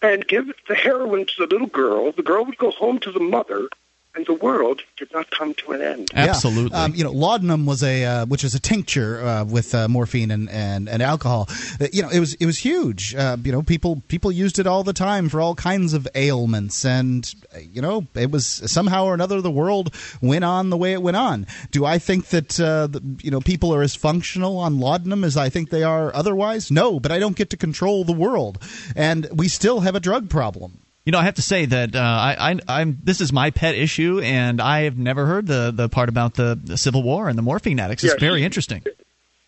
and 0.00 0.26
give 0.26 0.50
the 0.68 0.74
heroin 0.74 1.26
to 1.26 1.34
the 1.38 1.46
little 1.46 1.66
girl. 1.66 2.12
The 2.12 2.22
girl 2.22 2.44
would 2.44 2.58
go 2.58 2.70
home 2.70 2.98
to 3.00 3.12
the 3.12 3.20
mother, 3.20 3.68
and 4.14 4.26
the 4.26 4.34
world 4.34 4.82
did 4.96 5.12
not 5.12 5.30
come 5.30 5.54
to 5.54 5.72
an 5.72 5.82
end. 5.82 6.10
Absolutely. 6.14 6.76
Yeah. 6.76 6.84
Um, 6.84 6.94
you 6.94 7.04
know, 7.04 7.12
laudanum 7.12 7.66
was 7.66 7.82
a 7.82 8.04
uh, 8.04 8.26
which 8.26 8.44
is 8.44 8.54
a 8.54 8.60
tincture 8.60 9.24
uh, 9.24 9.44
with 9.44 9.74
uh, 9.74 9.88
morphine 9.88 10.30
and, 10.30 10.50
and, 10.50 10.88
and 10.88 11.02
alcohol. 11.02 11.48
Uh, 11.80 11.86
you 11.92 12.02
know, 12.02 12.08
it 12.08 12.20
was 12.20 12.34
it 12.34 12.46
was 12.46 12.58
huge. 12.58 13.14
Uh, 13.14 13.36
you 13.42 13.52
know, 13.52 13.62
people 13.62 14.02
people 14.08 14.32
used 14.32 14.58
it 14.58 14.66
all 14.66 14.82
the 14.82 14.92
time 14.92 15.28
for 15.28 15.40
all 15.40 15.54
kinds 15.54 15.94
of 15.94 16.08
ailments, 16.14 16.84
and 16.84 17.32
uh, 17.54 17.58
you 17.58 17.80
know, 17.80 18.06
it 18.14 18.30
was 18.30 18.46
somehow 18.46 19.04
or 19.04 19.14
another 19.14 19.40
the 19.40 19.50
world 19.50 19.94
went 20.20 20.44
on 20.44 20.70
the 20.70 20.76
way 20.76 20.92
it 20.92 21.02
went 21.02 21.16
on. 21.16 21.46
Do 21.70 21.84
I 21.84 21.98
think 21.98 22.26
that 22.26 22.58
uh, 22.58 22.88
the, 22.88 23.02
you 23.22 23.30
know 23.30 23.40
people 23.40 23.74
are 23.74 23.82
as 23.82 23.94
functional 23.94 24.56
on 24.58 24.80
laudanum 24.80 25.22
as 25.22 25.36
I 25.36 25.48
think 25.48 25.70
they 25.70 25.82
are 25.82 26.14
otherwise? 26.14 26.70
No, 26.70 26.98
but 26.98 27.12
I 27.12 27.18
don't 27.18 27.36
get 27.36 27.50
to 27.50 27.56
control 27.56 28.04
the 28.04 28.12
world, 28.12 28.58
and 28.96 29.28
we 29.32 29.48
still 29.48 29.80
have 29.80 29.94
a 29.94 30.00
drug 30.00 30.28
problem. 30.28 30.80
You 31.08 31.12
know, 31.12 31.20
I 31.20 31.24
have 31.24 31.36
to 31.36 31.42
say 31.42 31.64
that 31.64 31.96
uh, 31.96 32.00
I, 32.00 32.50
I, 32.50 32.60
I'm. 32.68 32.98
This 33.02 33.22
is 33.22 33.32
my 33.32 33.48
pet 33.48 33.74
issue, 33.74 34.20
and 34.22 34.60
I 34.60 34.82
have 34.82 34.98
never 34.98 35.24
heard 35.24 35.46
the, 35.46 35.72
the 35.74 35.88
part 35.88 36.10
about 36.10 36.34
the, 36.34 36.60
the 36.62 36.76
Civil 36.76 37.02
War 37.02 37.30
and 37.30 37.38
the 37.38 37.40
morphine 37.40 37.80
addicts. 37.80 38.04
It's 38.04 38.12
Yes. 38.12 38.20
very 38.20 38.42
interesting. 38.44 38.84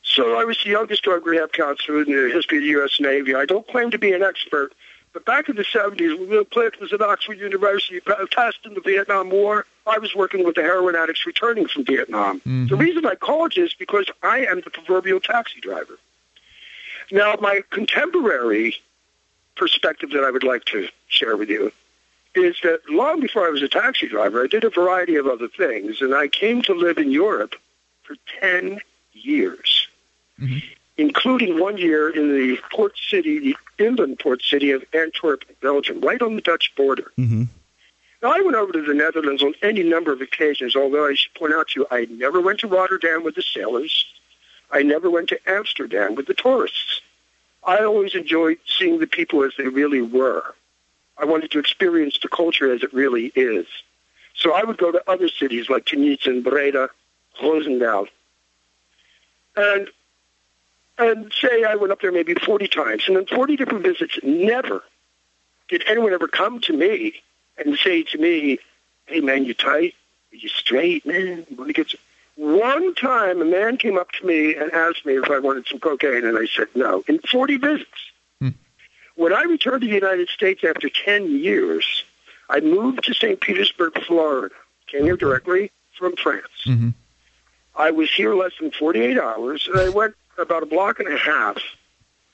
So 0.02 0.40
I 0.40 0.44
was 0.44 0.56
the 0.64 0.70
youngest 0.70 1.02
drug 1.02 1.26
rehab 1.26 1.52
counselor 1.52 2.00
in 2.00 2.10
the 2.10 2.32
history 2.32 2.56
of 2.56 2.62
the 2.64 2.68
U.S. 2.70 2.98
Navy. 2.98 3.34
I 3.34 3.44
don't 3.44 3.68
claim 3.68 3.90
to 3.90 3.98
be 3.98 4.14
an 4.14 4.22
expert, 4.22 4.72
but 5.12 5.26
back 5.26 5.50
in 5.50 5.56
the 5.56 5.64
70s, 5.66 6.18
when 6.18 6.30
Bill 6.30 6.46
Clinton 6.46 6.80
was 6.80 6.94
at 6.94 7.02
Oxford 7.02 7.38
University 7.38 7.96
in 7.96 8.72
the 8.72 8.80
Vietnam 8.82 9.28
War, 9.28 9.66
I 9.86 9.98
was 9.98 10.14
working 10.14 10.46
with 10.46 10.54
the 10.54 10.62
heroin 10.62 10.96
addicts 10.96 11.26
returning 11.26 11.66
from 11.68 11.84
Vietnam. 11.84 12.40
The 12.46 12.74
reason 12.74 13.04
I 13.04 13.16
called 13.16 13.54
you 13.54 13.66
is 13.66 13.74
because 13.74 14.06
I 14.22 14.46
am 14.46 14.62
the 14.62 14.70
proverbial 14.70 15.20
taxi 15.20 15.60
driver. 15.60 15.98
Now, 17.12 17.36
my 17.38 17.60
contemporary 17.68 18.76
perspective 19.60 20.10
that 20.10 20.24
I 20.24 20.30
would 20.30 20.42
like 20.42 20.64
to 20.66 20.88
share 21.08 21.36
with 21.36 21.50
you 21.50 21.70
is 22.34 22.56
that 22.62 22.80
long 22.88 23.20
before 23.20 23.46
I 23.46 23.50
was 23.50 23.62
a 23.62 23.68
taxi 23.68 24.08
driver, 24.08 24.42
I 24.42 24.46
did 24.46 24.64
a 24.64 24.70
variety 24.70 25.16
of 25.16 25.26
other 25.26 25.48
things, 25.48 26.00
and 26.00 26.14
I 26.14 26.28
came 26.28 26.62
to 26.62 26.72
live 26.72 26.96
in 26.96 27.10
Europe 27.10 27.54
for 28.02 28.16
10 28.40 28.80
years, 29.12 29.88
including 30.96 31.60
one 31.60 31.76
year 31.76 32.08
in 32.08 32.32
the 32.34 32.58
port 32.72 32.94
city, 33.10 33.38
the 33.38 33.56
inland 33.78 34.18
port 34.18 34.42
city 34.42 34.70
of 34.70 34.82
Antwerp, 34.94 35.44
Belgium, 35.60 36.00
right 36.00 36.22
on 36.22 36.36
the 36.36 36.42
Dutch 36.42 36.72
border. 36.74 37.12
Mm-hmm. 37.18 37.44
Now, 38.22 38.32
I 38.32 38.40
went 38.40 38.56
over 38.56 38.72
to 38.72 38.82
the 38.82 38.94
Netherlands 38.94 39.42
on 39.42 39.52
any 39.62 39.82
number 39.82 40.10
of 40.10 40.22
occasions, 40.22 40.74
although 40.74 41.06
I 41.06 41.14
should 41.14 41.34
point 41.34 41.52
out 41.52 41.68
to 41.68 41.80
you, 41.80 41.86
I 41.90 42.06
never 42.10 42.40
went 42.40 42.60
to 42.60 42.66
Rotterdam 42.66 43.24
with 43.24 43.34
the 43.34 43.42
sailors. 43.42 44.06
I 44.70 44.82
never 44.82 45.10
went 45.10 45.28
to 45.30 45.38
Amsterdam 45.46 46.14
with 46.14 46.26
the 46.26 46.34
tourists. 46.34 47.02
I 47.62 47.84
always 47.84 48.14
enjoyed 48.14 48.58
seeing 48.66 48.98
the 48.98 49.06
people 49.06 49.44
as 49.44 49.52
they 49.56 49.68
really 49.68 50.00
were. 50.00 50.54
I 51.18 51.26
wanted 51.26 51.50
to 51.52 51.58
experience 51.58 52.18
the 52.20 52.28
culture 52.28 52.72
as 52.72 52.82
it 52.82 52.92
really 52.94 53.30
is. 53.34 53.66
So 54.34 54.52
I 54.52 54.64
would 54.64 54.78
go 54.78 54.90
to 54.90 55.02
other 55.06 55.28
cities 55.28 55.68
like 55.68 55.84
Tunis 55.84 56.26
and 56.26 56.42
Breda, 56.42 56.88
Roosendaal. 57.42 58.08
And 59.56 59.88
and 60.96 61.32
say 61.32 61.64
I 61.64 61.76
went 61.76 61.92
up 61.92 62.00
there 62.02 62.12
maybe 62.12 62.34
40 62.34 62.68
times, 62.68 63.04
and 63.08 63.16
in 63.16 63.26
40 63.26 63.56
different 63.56 63.84
visits, 63.84 64.18
never 64.22 64.82
did 65.70 65.84
anyone 65.86 66.12
ever 66.12 66.28
come 66.28 66.60
to 66.62 66.76
me 66.76 67.14
and 67.56 67.78
say 67.78 68.02
to 68.02 68.18
me, 68.18 68.58
hey, 69.06 69.20
man, 69.20 69.44
you 69.44 69.54
tight? 69.54 69.94
Are 70.32 70.36
you 70.36 70.48
straight, 70.48 71.06
man? 71.06 71.46
You 71.48 71.56
want 71.56 71.68
to 71.68 71.72
get 71.72 71.90
some? 71.90 72.00
One 72.40 72.94
time, 72.94 73.42
a 73.42 73.44
man 73.44 73.76
came 73.76 73.98
up 73.98 74.12
to 74.12 74.26
me 74.26 74.54
and 74.54 74.72
asked 74.72 75.04
me 75.04 75.18
if 75.18 75.30
I 75.30 75.38
wanted 75.38 75.66
some 75.66 75.78
cocaine, 75.78 76.24
and 76.24 76.38
I 76.38 76.46
said 76.46 76.68
no. 76.74 77.04
In 77.06 77.18
40 77.18 77.58
visits. 77.58 77.90
Hmm. 78.40 78.48
When 79.14 79.34
I 79.34 79.42
returned 79.42 79.82
to 79.82 79.86
the 79.86 79.92
United 79.92 80.30
States 80.30 80.64
after 80.64 80.88
10 80.88 81.30
years, 81.30 82.02
I 82.48 82.60
moved 82.60 83.04
to 83.04 83.12
St. 83.12 83.38
Petersburg, 83.42 83.92
Florida. 84.06 84.54
Came 84.86 85.04
here 85.04 85.18
directly 85.18 85.70
from 85.98 86.16
France. 86.16 86.46
Mm-hmm. 86.64 86.88
I 87.76 87.90
was 87.90 88.10
here 88.10 88.34
less 88.34 88.52
than 88.58 88.70
48 88.70 89.18
hours, 89.18 89.68
and 89.70 89.78
I 89.78 89.90
went 89.90 90.14
about 90.38 90.62
a 90.62 90.66
block 90.66 90.98
and 90.98 91.12
a 91.12 91.18
half 91.18 91.58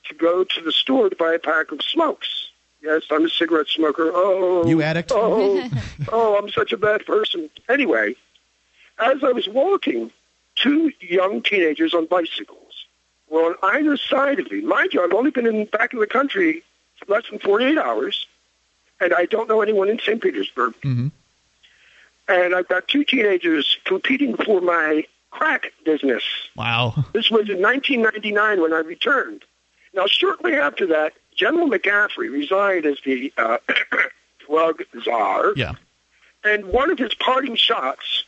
to 0.05 0.13
go 0.13 0.45
to 0.45 0.61
the 0.61 0.71
store 0.71 1.09
to 1.09 1.17
buy 1.17 1.33
a 1.33 1.39
pack 1.39 1.73
of 1.73 1.81
smokes. 1.81 2.47
Yes, 2.81 3.03
I'm 3.11 3.25
a 3.25 3.29
cigarette 3.29 3.67
smoker. 3.67 4.09
Oh, 4.13 4.65
you 4.65 4.81
addict. 4.81 5.11
Oh, 5.13 5.69
oh, 6.13 6.37
I'm 6.37 6.49
such 6.49 6.71
a 6.71 6.77
bad 6.77 7.05
person. 7.05 7.49
Anyway, 7.67 8.15
as 8.99 9.23
I 9.23 9.31
was 9.31 9.47
walking, 9.47 10.11
two 10.55 10.91
young 10.99 11.41
teenagers 11.41 11.93
on 11.93 12.05
bicycles 12.05 12.85
were 13.29 13.43
on 13.43 13.55
either 13.63 13.97
side 13.97 14.39
of 14.39 14.51
me. 14.51 14.61
Mind 14.61 14.93
you, 14.93 15.03
I've 15.03 15.13
only 15.13 15.31
been 15.31 15.45
in, 15.45 15.65
back 15.65 15.93
in 15.93 15.99
the 15.99 16.07
country 16.07 16.63
less 17.07 17.23
than 17.29 17.39
48 17.39 17.77
hours, 17.77 18.27
and 18.99 19.13
I 19.13 19.25
don't 19.25 19.47
know 19.47 19.61
anyone 19.61 19.89
in 19.89 19.99
St. 19.99 20.21
Petersburg. 20.21 20.73
Mm-hmm. 20.81 21.07
And 22.29 22.55
I've 22.55 22.67
got 22.67 22.87
two 22.87 23.03
teenagers 23.03 23.77
competing 23.85 24.35
for 24.35 24.59
my 24.61 25.05
crack 25.31 25.71
business. 25.85 26.23
Wow. 26.55 27.05
This 27.13 27.29
was 27.31 27.49
in 27.49 27.61
1999 27.61 28.61
when 28.61 28.73
I 28.73 28.79
returned. 28.79 29.43
Now, 29.93 30.05
shortly 30.07 30.53
after 30.53 30.87
that, 30.87 31.13
General 31.35 31.69
McCaffrey 31.69 32.31
resigned 32.31 32.85
as 32.85 32.97
the 33.05 33.31
uh, 33.37 33.57
drug 34.47 34.83
czar. 35.03 35.53
Yeah. 35.55 35.75
And 36.43 36.65
one 36.65 36.91
of 36.91 36.99
his 36.99 37.13
parting 37.13 37.55
shots 37.55 38.23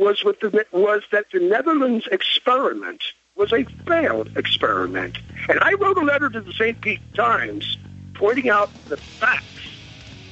was 0.00 0.24
with 0.24 0.40
the 0.40 0.66
was 0.72 1.02
that 1.12 1.26
the 1.30 1.38
Netherlands 1.38 2.08
experiment 2.10 3.02
was 3.36 3.52
a 3.52 3.64
failed 3.86 4.30
experiment. 4.36 5.18
And 5.48 5.58
I 5.60 5.74
wrote 5.74 5.98
a 5.98 6.02
letter 6.02 6.30
to 6.30 6.40
the 6.40 6.52
St. 6.52 6.80
Pete 6.80 7.00
Times 7.14 7.76
pointing 8.14 8.48
out 8.50 8.70
the 8.88 8.96
facts 8.96 9.44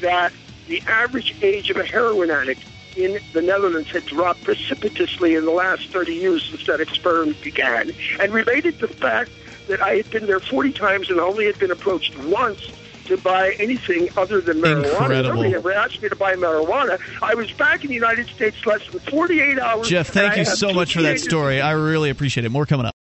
that 0.01 0.33
the 0.67 0.83
average 0.87 1.35
age 1.43 1.71
of 1.71 1.77
a 1.77 1.85
heroin 1.85 2.31
addict 2.31 2.65
in 2.97 3.19
the 3.33 3.43
Netherlands 3.43 3.91
had 3.91 4.05
dropped 4.07 4.43
precipitously 4.43 5.35
in 5.35 5.45
the 5.45 5.51
last 5.51 5.89
30 5.91 6.15
years 6.15 6.45
since 6.51 6.67
that 6.67 6.81
experiment 6.81 7.41
began, 7.43 7.93
and 8.21 8.33
related 8.33 8.79
the 8.81 8.89
fact 8.89 9.31
that 9.69 9.81
I 9.83 9.97
had 9.97 10.11
been 10.11 10.27
there 10.27 10.41
40 10.41 10.73
times 10.73 11.11
and 11.11 11.21
only 11.21 11.47
had 11.47 11.59
been 11.59 11.71
approached 11.71 12.19
once 12.25 12.61
to 13.09 13.17
buy 13.17 13.53
anything 13.59 14.09
other 14.17 14.41
than 14.41 14.59
marijuana. 14.59 14.91
Incredible. 14.91 15.35
Nobody 15.35 15.55
ever 15.55 15.73
asked 15.73 16.03
me 16.03 16.09
to 16.09 16.17
buy 16.17 16.35
marijuana. 16.35 16.99
I 17.23 17.35
was 17.35 17.51
back 17.53 17.83
in 17.83 17.89
the 17.89 17.95
United 17.95 18.29
States 18.29 18.65
less 18.65 18.87
than 18.89 19.01
48 19.01 19.59
hours. 19.59 19.89
Jeff, 19.89 20.09
thank 20.09 20.37
you 20.37 20.45
so 20.45 20.73
much 20.73 20.95
for 20.95 21.03
that 21.03 21.21
story. 21.21 21.61
I 21.61 21.73
really 21.73 22.11
appreciate 22.11 22.45
it. 22.45 22.51
More 22.51 22.67
coming 22.67 22.87
up. 22.87 22.95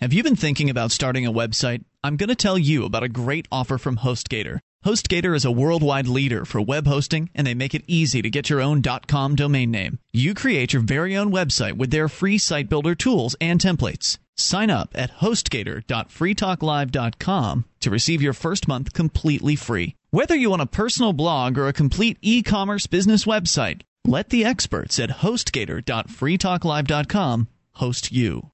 Have 0.00 0.12
you 0.12 0.22
been 0.22 0.36
thinking 0.36 0.70
about 0.70 0.90
starting 0.90 1.24
a 1.26 1.32
website? 1.32 1.84
I'm 2.02 2.16
going 2.16 2.28
to 2.28 2.34
tell 2.34 2.58
you 2.58 2.84
about 2.84 3.02
a 3.02 3.08
great 3.08 3.48
offer 3.50 3.78
from 3.78 3.96
HostGator. 3.98 4.58
HostGator 4.84 5.34
is 5.34 5.46
a 5.46 5.50
worldwide 5.50 6.06
leader 6.06 6.44
for 6.44 6.60
web 6.60 6.86
hosting, 6.86 7.30
and 7.34 7.46
they 7.46 7.54
make 7.54 7.74
it 7.74 7.84
easy 7.86 8.20
to 8.20 8.28
get 8.28 8.50
your 8.50 8.60
own 8.60 8.82
.com 8.82 9.34
domain 9.34 9.70
name. 9.70 9.98
You 10.12 10.34
create 10.34 10.74
your 10.74 10.82
very 10.82 11.16
own 11.16 11.32
website 11.32 11.78
with 11.78 11.90
their 11.90 12.08
free 12.08 12.36
site 12.36 12.68
builder 12.68 12.94
tools 12.94 13.34
and 13.40 13.58
templates. 13.58 14.18
Sign 14.36 14.70
up 14.70 14.90
at 14.94 15.18
hostgator.freetalklive.com 15.18 17.64
to 17.80 17.90
receive 17.90 18.22
your 18.22 18.32
first 18.32 18.68
month 18.68 18.92
completely 18.92 19.56
free. 19.56 19.96
Whether 20.10 20.36
you 20.36 20.50
want 20.50 20.62
a 20.62 20.66
personal 20.66 21.12
blog 21.12 21.58
or 21.58 21.66
a 21.68 21.72
complete 21.72 22.18
e-commerce 22.22 22.86
business 22.86 23.24
website, 23.24 23.82
let 24.04 24.30
the 24.30 24.44
experts 24.44 24.98
at 24.98 25.10
hostgator.freetalklive.com 25.10 27.48
host 27.72 28.12
you. 28.12 28.50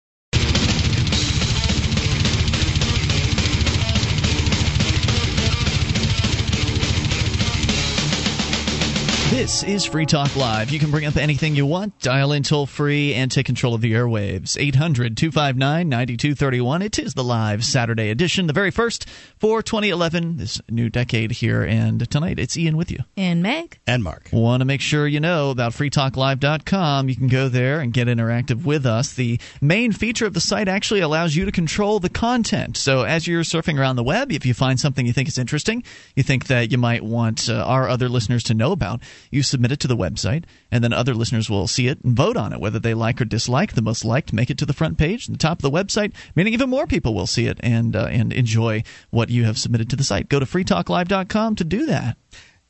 This 9.31 9.63
is 9.63 9.85
Free 9.85 10.07
Talk 10.07 10.35
Live. 10.35 10.71
You 10.71 10.81
can 10.81 10.91
bring 10.91 11.07
up 11.07 11.17
anything 11.17 11.55
you 11.55 11.65
want, 11.65 11.97
dial 12.01 12.33
in 12.33 12.43
toll 12.43 12.67
free, 12.67 13.15
and 13.15 13.31
take 13.31 13.47
control 13.47 13.75
of 13.75 13.81
the 13.81 13.93
airwaves. 13.93 14.61
800 14.61 15.17
259 15.17 15.89
9231. 15.89 16.83
It 16.83 16.99
is 16.99 17.15
the 17.15 17.23
live 17.23 17.65
Saturday 17.65 18.11
edition, 18.11 18.49
the 18.49 18.53
very 18.53 18.73
first 18.73 19.09
for 19.39 19.63
2011, 19.63 20.39
this 20.39 20.61
new 20.69 20.91
decade 20.91 21.31
here. 21.31 21.63
And 21.63 22.11
tonight, 22.11 22.41
it's 22.41 22.57
Ian 22.57 22.77
with 22.77 22.91
you. 22.91 22.99
And 23.17 23.41
Meg. 23.41 23.79
And 23.87 24.03
Mark. 24.03 24.31
Want 24.33 24.63
to 24.63 24.65
make 24.65 24.81
sure 24.81 25.07
you 25.07 25.21
know 25.21 25.51
about 25.51 25.75
freetalklive.com. 25.75 27.09
You 27.09 27.15
can 27.15 27.29
go 27.29 27.49
there 27.49 27.79
and 27.79 27.93
get 27.93 28.09
interactive 28.09 28.65
with 28.65 28.85
us. 28.85 29.15
The 29.15 29.39
main 29.61 29.93
feature 29.93 30.27
of 30.27 30.35
the 30.35 30.41
site 30.41 30.67
actually 30.67 31.01
allows 31.01 31.37
you 31.37 31.45
to 31.45 31.53
control 31.53 32.01
the 32.01 32.11
content. 32.11 32.77
So 32.77 33.03
as 33.03 33.29
you're 33.29 33.43
surfing 33.43 33.79
around 33.79 33.95
the 33.95 34.03
web, 34.03 34.33
if 34.33 34.45
you 34.45 34.55
find 34.55 34.81
something 34.81 35.07
you 35.07 35.13
think 35.13 35.29
is 35.29 35.39
interesting, 35.39 35.85
you 36.17 36.25
think 36.25 36.49
that 36.49 36.73
you 36.73 36.79
might 36.79 37.05
want 37.05 37.49
uh, 37.49 37.63
our 37.65 37.89
other 37.89 38.09
listeners 38.09 38.43
to 38.45 38.55
know 38.55 38.73
about, 38.73 39.01
you 39.31 39.43
submit 39.43 39.73
it 39.73 39.81
to 39.81 39.89
the 39.89 39.97
website, 39.97 40.45
and 40.71 40.83
then 40.83 40.93
other 40.93 41.15
listeners 41.15 41.51
will 41.51 41.67
see 41.67 41.89
it 41.89 42.03
and 42.03 42.17
vote 42.17 42.37
on 42.37 42.53
it, 42.53 42.61
whether 42.61 42.79
they 42.79 42.95
like 42.95 43.21
or 43.21 43.25
dislike. 43.25 43.75
The 43.75 43.83
most 43.83 44.05
liked 44.05 44.33
make 44.33 44.51
it 44.51 44.59
to 44.59 44.67
the 44.67 44.73
front 44.73 44.99
page, 44.99 45.27
the 45.27 45.37
top 45.37 45.59
of 45.59 45.63
the 45.63 45.71
website, 45.71 46.13
meaning 46.35 46.53
even 46.53 46.71
more 46.71 46.87
people 46.87 47.15
will 47.15 47.27
see 47.27 47.47
it 47.47 47.59
and 47.63 47.97
uh, 47.97 48.07
and 48.07 48.33
enjoy 48.33 48.83
what 49.11 49.31
you 49.31 49.45
have 49.45 49.59
submitted 49.59 49.91
to 49.91 49.97
the 49.97 50.05
site. 50.05 50.29
Go 50.29 50.39
to 50.41 50.47
freetalklive.com 50.47 51.57
to 51.57 51.65
do 51.65 51.87
that. 51.87 52.17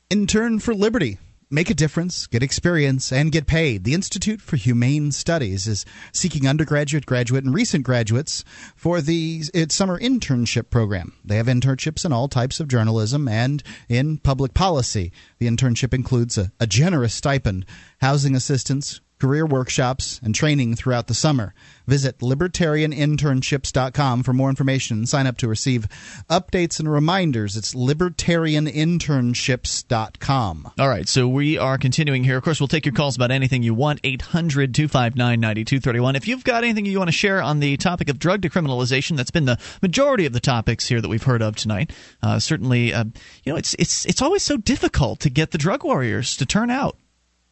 Intern 0.09 0.59
for 0.59 0.73
Liberty. 0.73 1.17
Make 1.53 1.69
a 1.69 1.73
difference, 1.73 2.27
get 2.27 2.43
experience, 2.43 3.11
and 3.11 3.29
get 3.29 3.45
paid. 3.45 3.83
The 3.83 3.93
Institute 3.93 4.41
for 4.41 4.55
Humane 4.55 5.11
Studies 5.11 5.67
is 5.67 5.85
seeking 6.13 6.47
undergraduate, 6.47 7.05
graduate, 7.05 7.43
and 7.43 7.53
recent 7.53 7.83
graduates 7.83 8.45
for 8.73 9.01
the 9.01 9.43
its 9.53 9.75
summer 9.75 9.99
internship 9.99 10.69
program. 10.69 11.11
They 11.25 11.35
have 11.35 11.47
internships 11.47 12.05
in 12.05 12.13
all 12.13 12.29
types 12.29 12.61
of 12.61 12.69
journalism 12.69 13.27
and 13.27 13.61
in 13.89 14.19
public 14.19 14.53
policy. 14.53 15.11
The 15.39 15.47
internship 15.47 15.93
includes 15.93 16.37
a, 16.37 16.53
a 16.57 16.67
generous 16.67 17.13
stipend, 17.13 17.65
housing 17.99 18.33
assistance, 18.33 19.01
career 19.21 19.45
workshops, 19.45 20.19
and 20.23 20.33
training 20.33 20.75
throughout 20.75 21.05
the 21.05 21.13
summer. 21.13 21.53
Visit 21.85 22.17
libertarianinternships.com 22.19 24.23
for 24.23 24.33
more 24.33 24.49
information 24.49 25.05
sign 25.05 25.27
up 25.27 25.37
to 25.37 25.47
receive 25.47 25.87
updates 26.27 26.79
and 26.79 26.91
reminders. 26.91 27.55
It's 27.55 27.75
libertarianinternships.com. 27.75 30.71
All 30.79 30.89
right, 30.89 31.07
so 31.07 31.27
we 31.27 31.59
are 31.59 31.77
continuing 31.77 32.23
here. 32.23 32.37
Of 32.37 32.43
course, 32.43 32.59
we'll 32.59 32.67
take 32.67 32.87
your 32.87 32.95
calls 32.95 33.15
about 33.15 33.29
anything 33.29 33.61
you 33.61 33.75
want. 33.75 33.99
800 34.03 34.73
259 34.73 35.39
9231. 35.39 36.15
If 36.15 36.27
you've 36.27 36.43
got 36.43 36.63
anything 36.63 36.87
you 36.87 36.97
want 36.97 37.09
to 37.09 37.13
share 37.13 37.43
on 37.43 37.59
the 37.59 37.77
topic 37.77 38.09
of 38.09 38.17
drug 38.17 38.41
decriminalization, 38.41 39.17
that's 39.17 39.29
been 39.29 39.45
the 39.45 39.59
majority 39.83 40.25
of 40.25 40.33
the 40.33 40.39
topics 40.39 40.87
here 40.87 40.99
that 40.99 41.09
we've 41.09 41.21
heard 41.21 41.43
of 41.43 41.55
tonight. 41.55 41.91
Uh, 42.23 42.39
certainly, 42.39 42.91
uh, 42.91 43.03
you 43.43 43.53
know, 43.53 43.57
it's, 43.57 43.75
it's, 43.75 44.03
it's 44.05 44.23
always 44.23 44.41
so 44.41 44.57
difficult 44.57 45.19
to 45.19 45.29
get 45.29 45.51
the 45.51 45.59
drug 45.59 45.83
warriors 45.83 46.35
to 46.37 46.47
turn 46.47 46.71
out. 46.71 46.97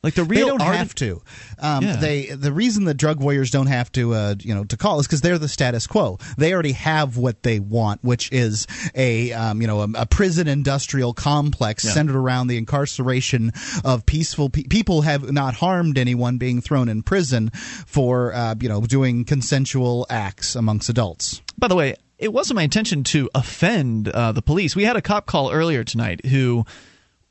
Like 0.02 0.14
the 0.14 0.24
real 0.24 0.46
they 0.46 0.50
don't 0.52 0.62
art- 0.62 0.78
have 0.78 0.96
to. 0.96 1.22
Um, 1.60 1.84
Yeah. 1.84 1.96
They 1.98 2.26
the 2.28 2.54
reason 2.54 2.86
the 2.86 2.94
drug 2.94 3.20
warriors 3.20 3.52
don't 3.52 3.68
have 3.68 3.92
to 3.94 4.14
uh, 4.14 4.36
you 4.40 4.56
know 4.56 4.64
to 4.64 4.78
call 4.78 5.00
is 5.02 5.08
because 5.08 5.20
they're 5.22 5.38
the 5.38 5.50
status 5.50 5.88
quo. 5.88 6.18
They 6.38 6.54
already 6.54 6.72
have 6.72 7.18
what 7.18 7.44
they 7.44 7.60
want, 7.60 8.02
which 8.04 8.32
is 8.32 8.66
a 8.96 9.34
um, 9.34 9.60
you 9.62 9.68
know 9.68 9.82
a, 9.82 9.88
a 9.96 10.06
prison 10.06 10.48
industrial 10.48 11.14
complex 11.14 11.84
Yeah. 11.84 11.92
centered 11.92 12.16
around 12.16 12.48
the 12.48 12.58
incarceration 12.58 13.52
of 13.84 14.06
peaceful 14.06 14.50
pe- 14.50 14.64
people 14.64 15.02
have 15.02 15.32
not 15.32 15.56
harmed 15.56 15.98
anyone 15.98 16.38
being 16.38 16.62
thrown 16.62 16.88
in 16.88 17.04
prison 17.04 17.50
for 17.86 18.34
uh, 18.34 18.56
you 18.60 18.70
know 18.70 18.82
doing 18.82 19.26
consensual 19.26 20.06
acts 20.10 20.56
amongst 20.56 20.88
adults. 20.88 21.42
By 21.58 21.68
the 21.68 21.76
way, 21.76 21.96
it 22.18 22.32
wasn't 22.32 22.56
my 22.56 22.64
intention 22.64 23.04
to 23.06 23.30
offend 23.36 24.08
uh, 24.08 24.32
the 24.32 24.42
police. 24.42 24.76
We 24.78 24.86
had 24.86 24.96
a 24.96 25.02
cop 25.02 25.26
call 25.26 25.52
earlier 25.52 25.84
tonight 25.84 26.26
who 26.26 26.66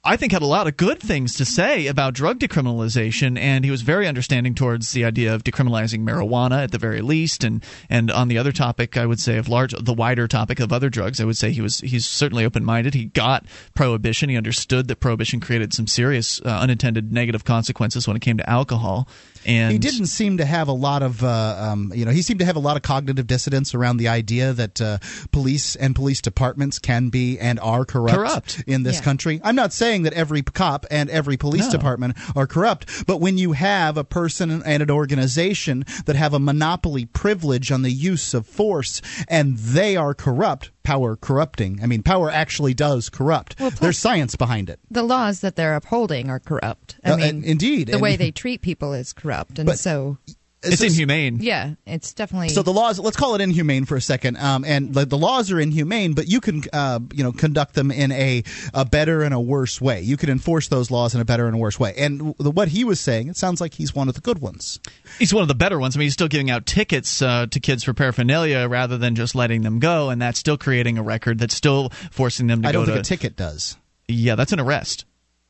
I 0.05 0.17
think 0.17 0.33
had 0.33 0.43
a 0.43 0.47
lot 0.47 0.69
of 0.69 0.77
good 0.77 1.01
things 1.01 1.35
to 1.35 1.45
say 1.45 1.89
about 1.89 2.15
drug 2.15 2.39
decriminalization, 2.39 3.37
and 3.39 3.65
he 3.65 3.71
was 3.71 3.83
very 3.83 4.07
understanding 4.07 4.55
towards 4.55 4.93
the 4.93 5.05
idea 5.05 5.35
of 5.35 5.43
decriminalizing 5.43 6.01
marijuana 6.05 6.63
at 6.63 6.71
the 6.71 6.79
very 6.79 7.03
least, 7.03 7.43
and 7.43 7.65
and 7.91 8.11
on 8.11 8.29
the 8.29 8.39
other 8.39 8.53
topic, 8.53 8.97
I 8.97 9.05
would 9.07 9.19
say 9.19 9.39
of 9.39 9.49
large, 9.49 9.75
the 9.79 9.93
wider 9.93 10.29
topic 10.29 10.61
of 10.61 10.73
other 10.73 10.89
drugs, 10.89 11.21
I 11.21 11.25
would 11.25 11.37
say 11.37 11.51
he 11.51 11.61
was 11.61 11.81
he's 11.81 12.07
certainly 12.07 12.45
open 12.45 12.65
minded. 12.65 12.95
He 12.95 13.07
got 13.07 13.45
prohibition. 13.75 14.31
He 14.31 14.37
understood 14.37 14.87
that 14.89 15.01
prohibition 15.01 15.41
created 15.41 15.75
some 15.75 15.89
serious 15.89 16.41
uh, 16.43 16.49
unintended 16.49 17.13
negative 17.13 17.45
consequences 17.45 18.07
when 18.07 18.17
it 18.17 18.21
came 18.21 18.39
to 18.39 18.49
alcohol, 18.49 19.09
and 19.47 19.73
he 19.73 19.79
didn't 19.79 20.07
seem 20.07 20.39
to 20.39 20.45
have 20.45 20.69
a 20.69 20.73
lot 20.73 21.03
of, 21.03 21.25
uh, 21.25 21.57
um, 21.59 21.93
you 21.95 22.05
know, 22.05 22.13
he 22.13 22.23
seemed 22.23 22.39
to 22.39 22.47
have 22.47 22.57
a 22.57 22.61
lot 22.61 22.77
of 22.77 22.83
cognitive 22.83 23.27
dissonance 23.27 23.75
around 23.75 23.97
the 23.97 24.09
idea 24.09 24.53
that 24.53 24.81
uh, 24.81 24.99
police 25.33 25.75
and 25.75 25.97
police 25.97 26.23
departments 26.23 26.79
can 26.79 27.09
be 27.09 27.37
and 27.41 27.59
are 27.59 27.85
corrupt, 27.85 28.15
corrupt. 28.15 28.65
in 28.69 28.85
this 28.85 28.97
Yeah. 28.99 29.03
country. 29.03 29.41
I'm 29.43 29.57
not 29.57 29.73
saying 29.73 29.88
that 29.89 30.13
every 30.13 30.43
cop 30.43 30.85
and 30.91 31.09
every 31.11 31.37
police 31.37 31.67
No. 31.67 31.71
department 31.73 32.17
are 32.37 32.47
corrupt, 32.47 33.07
but 33.07 33.21
when 33.21 33.39
you 33.39 33.53
have 33.53 33.97
a 33.97 34.05
person 34.05 34.63
and 34.63 34.83
an 34.83 34.91
organization 34.91 35.85
that 36.07 36.17
have 36.17 36.35
a 36.35 36.39
monopoly 36.39 37.07
privilege 37.07 37.73
on 37.73 37.83
the 37.83 37.91
use 37.91 38.35
of 38.35 38.47
force 38.47 39.01
and 39.29 39.57
they 39.57 39.97
are 39.97 40.15
corrupt, 40.15 40.71
power 40.83 41.17
corrupting. 41.17 41.81
I 41.83 41.87
mean, 41.87 42.03
power 42.03 42.31
actually 42.31 42.75
does 42.75 43.09
corrupt. 43.09 43.57
Well, 43.59 43.71
plus- 43.71 43.81
There's 43.81 43.99
science 43.99 44.37
behind 44.37 44.69
it. 44.71 44.79
The 44.91 45.03
laws 45.03 45.41
that 45.41 45.57
they're 45.57 45.75
upholding 45.77 46.29
are 46.31 46.41
corrupt. 46.41 46.97
I 47.05 47.11
Uh, 47.13 47.17
mean, 47.17 47.45
indeed. 47.45 47.89
the 47.89 47.95
And- 47.95 48.03
way 48.03 48.17
they 48.17 48.31
treat 48.31 48.61
people 48.63 48.93
is 48.93 49.13
corrupt, 49.13 49.59
and 49.59 49.67
But- 49.67 49.79
so 49.79 50.19
it's 50.63 50.83
inhumane. 50.83 51.39
yeah, 51.41 51.75
it's 51.87 52.13
definitely 52.13 52.49
So 52.49 52.63
the 52.63 52.73
laws, 52.73 52.99
let's 52.99 53.17
call 53.17 53.35
it 53.35 53.41
inhumane 53.41 53.85
for 53.85 53.97
a 53.97 54.01
second. 54.01 54.37
Um, 54.39 54.65
and 54.65 54.93
the, 54.93 55.07
the 55.07 55.17
laws 55.19 55.53
are 55.53 55.61
inhumane, 55.61 56.15
but 56.15 56.27
you 56.27 56.41
can, 56.41 56.63
uh, 56.73 56.99
you 57.13 57.23
know, 57.23 57.33
conduct 57.33 57.75
them 57.75 57.91
in 57.91 58.11
a, 58.13 58.43
a 58.75 58.85
better 58.85 59.23
and 59.23 59.33
a 59.33 59.39
worse 59.41 59.81
way. 59.81 60.01
You 60.01 60.17
can 60.17 60.31
enforce 60.31 60.69
those 60.69 60.91
laws 60.91 61.15
in 61.15 61.21
a 61.21 61.25
better 61.25 61.47
and 61.47 61.55
a 61.55 61.59
worse 61.59 61.79
way. 61.79 61.95
And 61.97 62.35
w- 62.35 62.51
what 62.51 62.69
he 62.69 62.83
was 62.85 62.99
saying, 63.01 63.29
it 63.29 63.37
sounds 63.37 63.61
like 63.61 63.75
he's 63.75 63.95
one 63.95 64.09
of 64.09 64.15
the 64.15 64.21
good 64.21 64.41
ones. 64.41 64.81
He's 65.19 65.33
one 65.33 65.43
of 65.43 65.49
the 65.49 65.55
better 65.55 65.79
ones. 65.79 65.97
I 65.97 65.99
mean, 65.99 66.07
he's 66.07 66.15
still 66.15 66.29
giving 66.29 66.51
out 66.51 66.67
tickets 66.67 67.23
uh, 67.23 67.47
to 67.51 67.61
kids 67.61 67.85
for 67.85 67.95
paraphernalia 67.95 68.67
rather 68.69 68.99
than 68.99 69.15
just 69.15 69.35
letting 69.35 69.63
them 69.63 69.79
go, 69.79 70.11
and 70.11 70.21
that's 70.21 70.39
still 70.39 70.59
creating 70.59 70.99
a 70.99 71.03
record 71.03 71.39
that's 71.39 71.55
still 71.55 71.91
forcing 72.11 72.49
them 72.49 72.63
to 72.63 72.69
I 72.69 72.73
don't 72.73 72.85
think 72.85 72.97
to. 72.97 73.01
a 73.01 73.05
ticket 73.05 73.37
does. 73.37 73.77
yeah, 74.09 74.35
that's 74.35 74.53
an 74.53 74.61
arrest. 74.61 75.05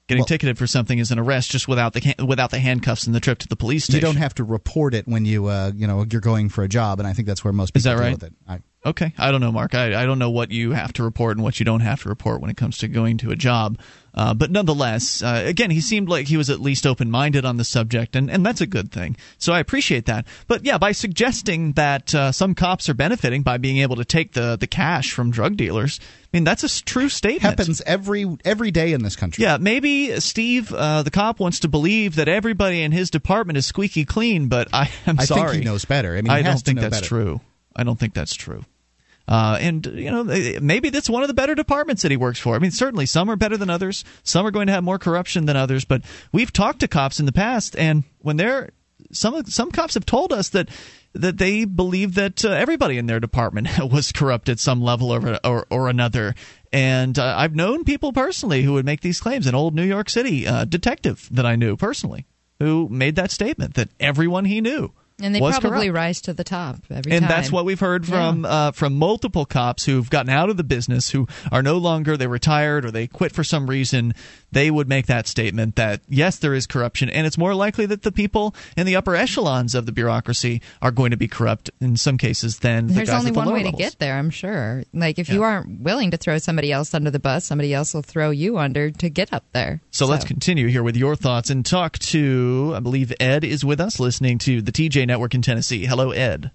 Getting 0.09 0.21
Well- 0.23 0.27
ticketed 0.27 0.57
for 0.59 0.67
something 0.67 0.99
is 0.99 1.11
an 1.11 1.19
arrest 1.19 1.51
just 1.51 1.69
without 1.69 1.93
the 1.93 2.15
without 2.25 2.51
the 2.51 2.59
handcuffs 2.59 3.07
and 3.07 3.15
the 3.15 3.21
trip 3.21 3.39
to 3.41 3.49
the 3.49 3.57
police 3.57 3.85
station. 3.85 3.97
You 3.97 4.01
don't 4.01 4.17
have 4.17 4.35
to 4.37 4.45
report 4.45 4.95
it 4.95 5.07
when 5.07 5.25
you, 5.27 5.47
uh, 5.47 5.71
you 5.77 5.87
know, 5.87 6.05
you're 6.11 6.23
going 6.23 6.49
for 6.49 6.65
a 6.65 6.69
job, 6.69 6.99
and 6.99 7.07
I 7.07 7.13
think 7.13 7.29
that's 7.29 7.45
where 7.45 7.53
most 7.53 7.71
people 7.75 7.81
Is 7.81 7.85
that 7.85 7.93
deal 7.95 8.01
right? 8.01 8.13
with 8.13 8.23
it. 8.25 8.33
I, 8.49 8.61
Okay, 8.89 9.13
I 9.19 9.31
don't 9.31 9.41
know, 9.41 9.53
Mark. 9.53 9.75
I, 9.75 10.03
I 10.03 10.07
don't 10.07 10.19
know 10.19 10.31
what 10.31 10.51
you 10.51 10.73
have 10.73 10.93
to 10.95 11.03
report 11.03 11.37
and 11.37 11.45
what 11.45 11.61
you 11.61 11.65
don't 11.65 11.81
have 11.81 12.03
to 12.03 12.09
report 12.09 12.41
when 12.41 12.51
it 12.51 12.57
comes 12.57 12.79
to 12.79 12.89
going 12.89 13.19
to 13.19 13.31
a 13.31 13.37
job. 13.37 13.79
Uh, 14.15 14.35
but 14.35 14.51
nonetheless, 14.51 15.23
uh, 15.23 15.43
again, 15.45 15.71
he 15.71 15.81
seemed 15.81 16.09
like 16.09 16.27
he 16.27 16.37
was 16.37 16.51
at 16.51 16.59
least 16.59 16.87
open 16.87 17.11
minded 17.11 17.45
on 17.45 17.57
the 17.57 17.65
subject, 17.65 18.17
and, 18.17 18.31
and 18.31 18.45
that's 18.45 18.61
a 18.61 18.67
good 18.67 18.91
thing. 18.91 19.17
So 19.37 19.53
I 19.53 19.61
appreciate 19.61 20.07
that. 20.07 20.27
But 20.49 20.65
yeah, 20.65 20.79
by 20.79 20.93
suggesting 20.93 21.73
that 21.75 22.15
uh, 22.15 22.33
some 22.33 22.55
cops 22.55 22.89
are 22.89 22.95
benefiting 22.95 23.43
by 23.43 23.59
being 23.59 23.79
able 23.79 23.97
to 23.97 24.05
take 24.05 24.33
the, 24.33 24.57
the 24.57 24.67
cash 24.67 25.13
from 25.13 25.31
drug 25.31 25.57
dealers, 25.57 26.01
I 26.03 26.37
mean, 26.37 26.45
that's 26.45 26.65
a 26.65 26.85
true 26.85 27.09
statement. 27.09 27.43
happens 27.43 27.81
every 27.83 28.27
every 28.45 28.71
day 28.71 28.93
in 28.93 29.03
this 29.03 29.17
country. 29.17 29.45
Yeah, 29.45 29.59
maybe 29.59 30.19
Steve, 30.19 30.73
uh, 30.73 31.03
the 31.03 31.11
cop, 31.11 31.39
wants 31.39 31.61
to 31.61 31.69
believe 31.69 32.17
that 32.17 32.27
everybody 32.27 32.83
in 32.83 32.93
his 32.93 33.11
department 33.11 33.57
is 33.57 33.67
squeaky 33.67 34.05
clean, 34.05 34.49
but 34.49 34.69
I 34.73 34.91
am 35.07 35.21
I 35.21 35.27
sorry. 35.27 35.51
think 35.53 35.63
he 35.63 35.69
knows 35.69 35.85
better. 35.85 36.17
I 36.17 36.23
mean, 36.23 36.31
I 36.31 36.43
don't 36.43 36.59
think 36.59 36.81
that's 36.81 36.97
better. 36.97 37.07
true. 37.07 37.41
I 37.77 37.85
don't 37.85 37.99
think 37.99 38.15
that's 38.15 38.35
true. 38.35 38.65
Uh, 39.29 39.59
and 39.61 39.85
you 39.87 40.11
know, 40.11 40.25
maybe 40.25 40.89
that's 40.89 41.11
one 41.11 41.23
of 41.23 41.29
the 41.29 41.35
better 41.35 41.55
departments 41.55 42.01
that 42.01 42.11
he 42.11 42.17
works 42.17 42.39
for. 42.39 42.57
I 42.57 42.59
mean, 42.59 42.71
certainly 42.71 43.05
some 43.05 43.31
are 43.31 43.37
better 43.37 43.59
than 43.59 43.69
others. 43.69 44.03
Some 44.23 44.47
are 44.47 44.51
going 44.51 44.69
to 44.69 44.73
have 44.73 44.83
more 44.83 44.99
corruption 44.99 45.45
than 45.45 45.55
others. 45.55 45.85
But 45.85 46.03
we've 46.33 46.53
talked 46.53 46.81
to 46.81 46.89
cops 46.89 47.21
in 47.21 47.27
the 47.27 47.33
past, 47.33 47.77
and 47.77 48.05
when 48.21 48.39
they're 48.39 48.71
some 49.13 49.45
some 49.45 49.71
cops 49.71 49.95
have 49.95 50.07
told 50.07 50.33
us 50.33 50.49
that 50.51 50.71
that 51.13 51.37
they 51.37 51.67
believe 51.67 52.15
that 52.15 52.43
uh, 52.43 52.51
everybody 52.51 52.97
in 52.97 53.07
their 53.07 53.21
department 53.21 53.69
was 53.93 54.13
corrupt 54.13 54.49
at 54.49 54.59
some 54.59 54.81
level 54.81 55.13
or 55.13 55.39
or, 55.45 55.67
or 55.71 55.89
another. 55.91 56.35
And 56.73 57.19
uh, 57.19 57.35
I've 57.37 57.55
known 57.55 57.85
people 57.85 58.13
personally 58.15 58.63
who 58.63 58.75
would 58.75 58.87
make 58.87 59.03
these 59.03 59.21
claims. 59.21 59.47
An 59.47 59.55
old 59.55 59.75
New 59.75 59.85
York 59.85 60.09
City 60.09 60.47
uh, 60.47 60.65
detective 60.65 61.29
that 61.33 61.45
I 61.45 61.57
knew 61.57 61.77
personally 61.77 62.27
who 62.59 62.89
made 62.91 63.17
that 63.17 63.31
statement 63.31 63.75
that 63.75 63.91
everyone 64.01 64.47
he 64.47 64.61
knew 64.61 64.93
and 65.21 65.35
they 65.35 65.41
probably 65.41 65.89
corrupt 65.89 65.95
rise 65.95 66.21
to 66.23 66.33
the 66.33 66.45
top 66.45 66.77
every 66.91 67.11
time. 67.11 67.13
and 67.13 67.23
time. 67.23 67.29
that's 67.29 67.51
what 67.51 67.65
we've 67.65 67.81
heard 67.81 68.07
from 68.07 68.45
uh, 68.45 68.73
from 68.73 68.97
multiple 68.97 69.45
cops 69.45 69.85
who've 69.85 70.09
gotten 70.09 70.31
out 70.31 70.51
of 70.51 70.57
the 70.57 70.65
business, 70.65 71.11
who 71.11 71.27
are 71.51 71.63
no 71.63 71.79
longer 71.79 72.17
they 72.17 72.27
retired 72.27 72.85
or 72.85 72.91
they 72.91 73.07
quit 73.07 73.33
for 73.33 73.45
some 73.45 73.69
reason. 73.69 74.15
They 74.51 74.71
would 74.71 74.89
make 74.89 75.07
that 75.07 75.27
statement 75.27 75.77
that 75.77 76.01
yes, 76.09 76.39
there 76.39 76.55
is 76.55 76.67
corruption, 76.67 77.11
and 77.11 77.27
it's 77.27 77.37
more 77.37 77.55
likely 77.55 77.87
that 77.87 78.03
the 78.03 78.13
people 78.13 78.55
in 78.77 78.87
the 78.87 78.97
upper 78.97 79.15
echelons 79.15 79.75
of 79.75 79.87
the 79.87 79.93
bureaucracy 79.93 80.63
are 80.81 80.91
going 80.91 81.11
to 81.11 81.17
be 81.17 81.29
corrupt 81.29 81.71
in 81.81 81.97
some 81.97 82.17
cases 82.17 82.61
than 82.61 82.87
the 82.87 82.95
There's 82.95 83.09
guys 83.09 83.19
only 83.21 83.33
the 83.33 83.37
one 83.39 83.49
way 83.49 83.65
levels. 83.65 83.75
to 83.75 83.79
get 83.79 83.99
there, 83.99 84.17
I'm 84.17 84.31
sure. 84.31 84.85
Like 84.95 85.19
if 85.19 85.29
you 85.29 85.43
aren't 85.43 85.81
willing 85.81 86.13
to 86.13 86.17
throw 86.17 86.39
somebody 86.39 86.73
else 86.73 86.95
under 86.95 87.11
the 87.11 87.19
bus, 87.19 87.45
somebody 87.45 87.75
else 87.75 87.93
will 87.93 88.03
throw 88.03 88.31
you 88.31 88.59
under 88.59 88.91
to 88.91 89.11
get 89.11 89.33
up 89.33 89.45
there. 89.53 89.81
So, 89.91 90.07
let's 90.07 90.25
continue 90.25 90.69
here 90.69 90.83
with 90.83 90.97
your 90.97 91.17
thoughts 91.17 91.51
and 91.51 91.67
talk 91.67 91.99
to, 91.99 92.73
I 92.77 92.81
believe 92.81 93.13
Ed 93.21 93.45
is 93.45 93.65
with 93.65 93.81
us, 93.81 93.99
listening 94.01 94.39
to 94.39 94.63
the 94.63 94.73
TJ 94.73 95.08
Network 95.09 95.35
in 95.35 95.43
Tennessee. 95.43 95.87
Hello, 95.87 96.13
Ed. 96.13 96.53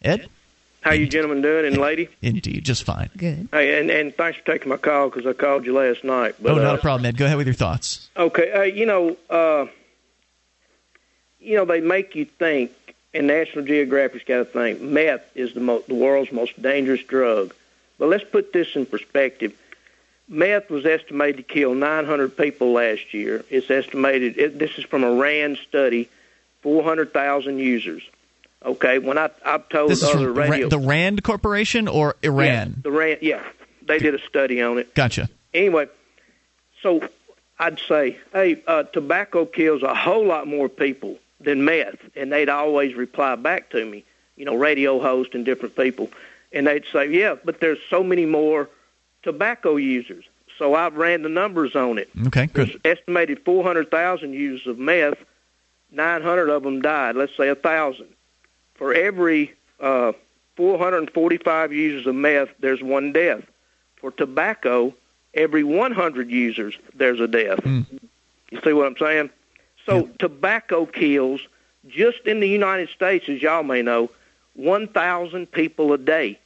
Ed? 0.00 0.28
How 0.80 0.92
you 0.92 1.06
gentlemen 1.06 1.42
doing, 1.42 1.66
and 1.66 1.76
lady? 1.76 2.08
Indeed, 2.22 2.64
just 2.64 2.84
fine. 2.84 3.10
Good. 3.14 3.48
Hey, 3.52 3.78
and 3.78 3.90
and 3.90 4.16
thanks 4.16 4.38
for 4.38 4.46
taking 4.46 4.70
my 4.70 4.78
call 4.78 5.10
because 5.10 5.26
I 5.26 5.34
called 5.34 5.66
you 5.66 5.74
last 5.74 6.04
night. 6.04 6.36
But, 6.40 6.52
oh, 6.52 6.54
not 6.54 6.76
uh, 6.76 6.78
a 6.78 6.80
problem, 6.80 7.04
Ed. 7.04 7.18
Go 7.18 7.26
ahead 7.26 7.36
with 7.36 7.46
your 7.46 7.54
thoughts. 7.54 8.08
Okay, 8.16 8.50
uh, 8.50 8.62
you 8.62 8.86
know, 8.86 9.18
uh, 9.28 9.66
you 11.38 11.56
know, 11.56 11.66
they 11.66 11.82
make 11.82 12.14
you 12.14 12.24
think, 12.24 12.72
and 13.12 13.26
National 13.26 13.62
Geographic's 13.66 14.24
got 14.24 14.38
to 14.38 14.44
think 14.46 14.80
meth 14.80 15.24
is 15.34 15.52
the 15.52 15.60
mo- 15.60 15.84
the 15.86 15.94
world's 15.94 16.32
most 16.32 16.60
dangerous 16.62 17.02
drug. 17.02 17.54
But 17.98 18.08
let's 18.08 18.24
put 18.24 18.54
this 18.54 18.74
in 18.74 18.86
perspective. 18.86 19.52
Meth 20.28 20.70
was 20.70 20.86
estimated 20.86 21.36
to 21.36 21.42
kill 21.42 21.74
900 21.74 22.36
people 22.36 22.72
last 22.72 23.12
year. 23.12 23.44
It's 23.50 23.70
estimated. 23.70 24.38
It, 24.38 24.58
this 24.58 24.78
is 24.78 24.84
from 24.84 25.04
a 25.04 25.12
RAND 25.12 25.58
study, 25.58 26.08
400,000 26.62 27.58
users. 27.58 28.02
Okay, 28.64 28.98
when 28.98 29.16
I 29.16 29.30
I've 29.44 29.68
told 29.70 29.90
This 29.90 30.02
is 30.02 30.14
other 30.14 30.32
radio 30.32 30.68
the 30.68 30.78
Rand 30.78 31.22
Corporation 31.22 31.88
or 31.88 32.16
Iran? 32.22 32.74
Yes, 32.74 32.82
the 32.82 32.90
RAND, 32.90 33.18
yeah, 33.22 33.42
they 33.86 33.98
did 33.98 34.14
a 34.14 34.18
study 34.26 34.60
on 34.60 34.76
it. 34.76 34.94
Gotcha. 34.94 35.30
Anyway, 35.54 35.88
so 36.82 37.08
I'd 37.58 37.78
say, 37.88 38.18
hey, 38.32 38.62
uh, 38.66 38.82
tobacco 38.84 39.46
kills 39.46 39.82
a 39.82 39.94
whole 39.94 40.26
lot 40.26 40.46
more 40.46 40.68
people 40.68 41.18
than 41.40 41.64
meth, 41.64 41.96
and 42.14 42.30
they'd 42.30 42.50
always 42.50 42.94
reply 42.94 43.34
back 43.36 43.70
to 43.70 43.84
me, 43.84 44.04
you 44.36 44.44
know, 44.44 44.54
radio 44.56 45.00
hosts 45.00 45.34
and 45.34 45.44
different 45.44 45.74
people, 45.74 46.10
and 46.52 46.66
they'd 46.66 46.84
say, 46.92 47.10
yeah, 47.10 47.36
but 47.42 47.60
there's 47.60 47.78
so 47.88 48.02
many 48.02 48.26
more 48.26 48.68
tobacco 49.22 49.76
users. 49.76 50.24
So 50.58 50.74
I've 50.74 50.96
ran 50.96 51.22
the 51.22 51.30
numbers 51.30 51.74
on 51.74 51.96
it. 51.96 52.10
Okay, 52.26 52.46
good. 52.46 52.78
There's 52.82 52.98
estimated 52.98 53.40
400,000 53.46 54.34
users 54.34 54.66
of 54.66 54.78
meth. 54.78 55.16
900 55.92 56.48
of 56.48 56.62
them 56.62 56.80
died. 56.80 57.16
Let's 57.16 57.36
say 57.36 57.48
a 57.48 57.54
thousand. 57.54 58.08
For 58.74 58.94
every 58.94 59.54
uh, 59.80 60.12
445 60.56 61.72
users 61.72 62.06
of 62.06 62.14
meth, 62.14 62.48
there's 62.60 62.82
one 62.82 63.12
death. 63.12 63.42
For 63.96 64.10
tobacco, 64.10 64.94
every 65.34 65.64
100 65.64 66.30
users, 66.30 66.78
there's 66.94 67.20
a 67.20 67.28
death. 67.28 67.60
Mm. 67.60 67.86
You 68.50 68.60
see 68.64 68.72
what 68.72 68.86
I'm 68.86 68.96
saying? 68.96 69.30
So 69.86 70.08
tobacco 70.18 70.86
kills 70.86 71.40
just 71.88 72.20
in 72.26 72.40
the 72.40 72.48
United 72.48 72.88
States, 72.90 73.28
as 73.28 73.42
y'all 73.42 73.62
may 73.62 73.82
know, 73.82 74.10
1,000 74.54 75.50
people 75.50 75.92
a 75.92 75.98
day. 75.98 76.38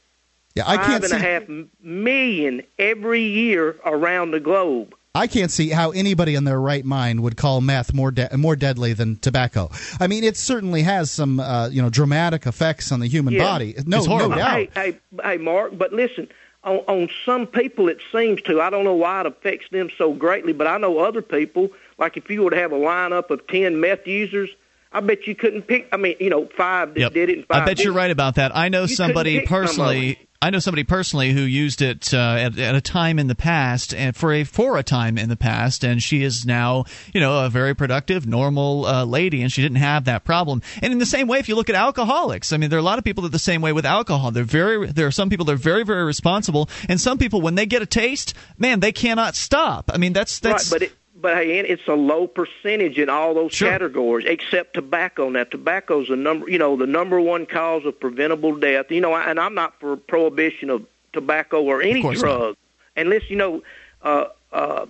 Yeah, 0.55 0.63
I 0.67 0.77
can't 0.77 1.03
and 1.03 1.13
a 1.13 1.19
see. 1.19 1.21
half 1.21 1.43
million 1.81 2.63
every 2.79 3.21
year 3.21 3.75
around 3.85 4.31
the 4.31 4.39
globe. 4.39 4.95
I 5.15 5.27
can't 5.27 5.49
see 5.49 5.69
how 5.69 5.91
anybody 5.91 6.35
in 6.35 6.43
their 6.43 6.59
right 6.59 6.83
mind 6.85 7.23
would 7.23 7.37
call 7.37 7.61
meth 7.61 7.93
more 7.93 8.11
de- 8.11 8.35
more 8.37 8.55
deadly 8.55 8.93
than 8.93 9.15
tobacco. 9.17 9.71
I 9.99 10.07
mean, 10.07 10.23
it 10.23 10.35
certainly 10.37 10.83
has 10.83 11.09
some 11.09 11.39
uh, 11.39 11.69
you 11.69 11.81
know 11.81 11.89
dramatic 11.89 12.45
effects 12.45 12.91
on 12.91 12.99
the 12.99 13.07
human 13.07 13.33
Yeah. 13.33 13.43
body. 13.43 13.75
No, 13.85 14.03
no 14.03 14.29
doubt. 14.29 14.49
Hey, 14.51 14.69
hey, 14.75 14.97
hey, 15.23 15.37
Mark. 15.37 15.77
But 15.77 15.93
listen, 15.93 16.27
on, 16.63 16.77
on 16.87 17.09
some 17.25 17.47
people 17.47 17.87
it 17.89 17.99
seems 18.11 18.41
to. 18.43 18.59
I 18.61 18.69
don't 18.69 18.83
know 18.83 18.93
why 18.95 19.21
it 19.21 19.25
affects 19.27 19.69
them 19.71 19.89
so 19.97 20.13
greatly, 20.13 20.51
but 20.53 20.67
I 20.67 20.77
know 20.77 20.99
other 20.99 21.21
people. 21.21 21.69
Like 21.97 22.17
if 22.17 22.29
you 22.29 22.43
were 22.43 22.51
to 22.51 22.57
have 22.57 22.73
a 22.73 22.77
lineup 22.77 23.29
of 23.29 23.47
ten 23.47 23.79
meth 23.79 24.05
users, 24.05 24.49
I 24.91 24.99
bet 24.99 25.27
you 25.27 25.35
couldn't 25.35 25.61
pick. 25.63 25.87
I 25.93 25.97
mean, 25.97 26.15
you 26.19 26.29
know, 26.29 26.47
five 26.57 26.93
that 26.93 26.99
Yep. 26.99 27.13
did 27.13 27.29
it. 27.29 27.37
And 27.37 27.47
five 27.47 27.61
I 27.63 27.65
bet 27.65 27.79
you're 27.83 27.93
right 27.93 28.11
about 28.11 28.35
that. 28.35 28.55
I 28.55 28.67
know 28.69 28.81
You 28.81 28.87
couldn't 28.87 28.95
somebody 28.97 29.39
pick 29.39 29.47
some 29.47 29.55
of 29.55 29.61
personally. 29.67 30.19
I 30.45 30.51
know 30.51 30.59
somebody 30.59 30.83
personally 30.83 31.31
who 31.31 31.41
used 31.41 31.81
it 31.81 32.13
uh, 32.13 32.17
at, 32.39 32.59
at, 32.59 32.75
a 32.75 32.81
time 32.81 33.17
in 33.17 33.25
the 33.25 33.33
past, 33.33 33.95
and 33.95 34.15
for 34.15 34.31
a 34.31 34.43
for 34.43 34.77
a 34.77 34.83
time 34.83 35.17
in 35.17 35.27
the 35.27 35.35
past, 35.35 35.83
and 35.83 36.03
she 36.03 36.21
is 36.21 36.45
now, 36.45 36.85
you 37.15 37.19
know, 37.19 37.45
a 37.45 37.49
very 37.49 37.73
productive, 37.73 38.27
normal 38.27 38.85
uh, 38.85 39.05
lady, 39.05 39.41
and 39.41 39.51
she 39.51 39.63
didn't 39.63 39.77
have 39.77 40.05
that 40.05 40.23
problem. 40.23 40.61
And 40.83 40.93
in 40.93 40.99
the 40.99 41.05
same 41.07 41.27
way, 41.27 41.39
if 41.39 41.49
you 41.49 41.55
look 41.55 41.69
at 41.69 41.75
alcoholics, 41.75 42.53
I 42.53 42.57
mean, 42.57 42.69
there 42.69 42.77
are 42.77 42.79
a 42.79 42.83
lot 42.83 42.99
of 42.99 43.03
people 43.03 43.23
that 43.23 43.29
are 43.29 43.31
the 43.31 43.39
same 43.39 43.61
way 43.61 43.73
with 43.73 43.87
alcohol. 43.87 44.29
They're 44.29 44.43
very 44.43 44.85
there 44.85 45.07
are 45.07 45.11
some 45.11 45.31
people 45.31 45.47
that 45.47 45.53
are 45.53 45.57
very 45.57 45.83
very 45.83 46.03
responsible, 46.03 46.69
and 46.87 47.01
some 47.01 47.17
people 47.17 47.41
when 47.41 47.55
they 47.55 47.65
get 47.65 47.81
a 47.81 47.87
taste, 47.87 48.35
man, 48.59 48.81
they 48.81 48.91
cannot 48.91 49.33
stop. 49.33 49.89
I 49.91 49.97
mean, 49.97 50.13
that's 50.13 50.37
that's. 50.37 50.71
Right, 50.71 50.91
but 51.25 51.37
hey, 51.37 51.57
it's 51.57 51.87
a 51.87 51.95
low 51.95 52.27
percentage 52.27 52.99
in 52.99 53.09
all 53.09 53.33
those 53.33 53.51
sure. 53.51 53.67
categories 53.67 54.27
except 54.29 54.75
tobacco. 54.75 55.27
Now, 55.27 55.45
tobacco's 55.45 56.07
the 56.07 56.15
number, 56.15 56.47
you 56.47 56.59
know, 56.59 56.77
the 56.77 56.85
number 56.85 57.19
one 57.19 57.47
cause 57.47 57.83
of 57.83 57.99
preventable 57.99 58.55
death. 58.55 58.91
You 58.91 59.01
know, 59.01 59.15
and 59.15 59.39
I'm 59.39 59.55
not 59.55 59.79
for 59.79 59.97
prohibition 59.97 60.69
of 60.69 60.85
tobacco 61.13 61.63
or 61.63 61.81
any 61.81 62.03
drug. 62.13 62.55
Not. 62.95 63.07
Listen, 63.07 63.27
you 63.27 63.35
know, 63.37 63.63
uh, 64.03 64.25
uh, 64.51 64.85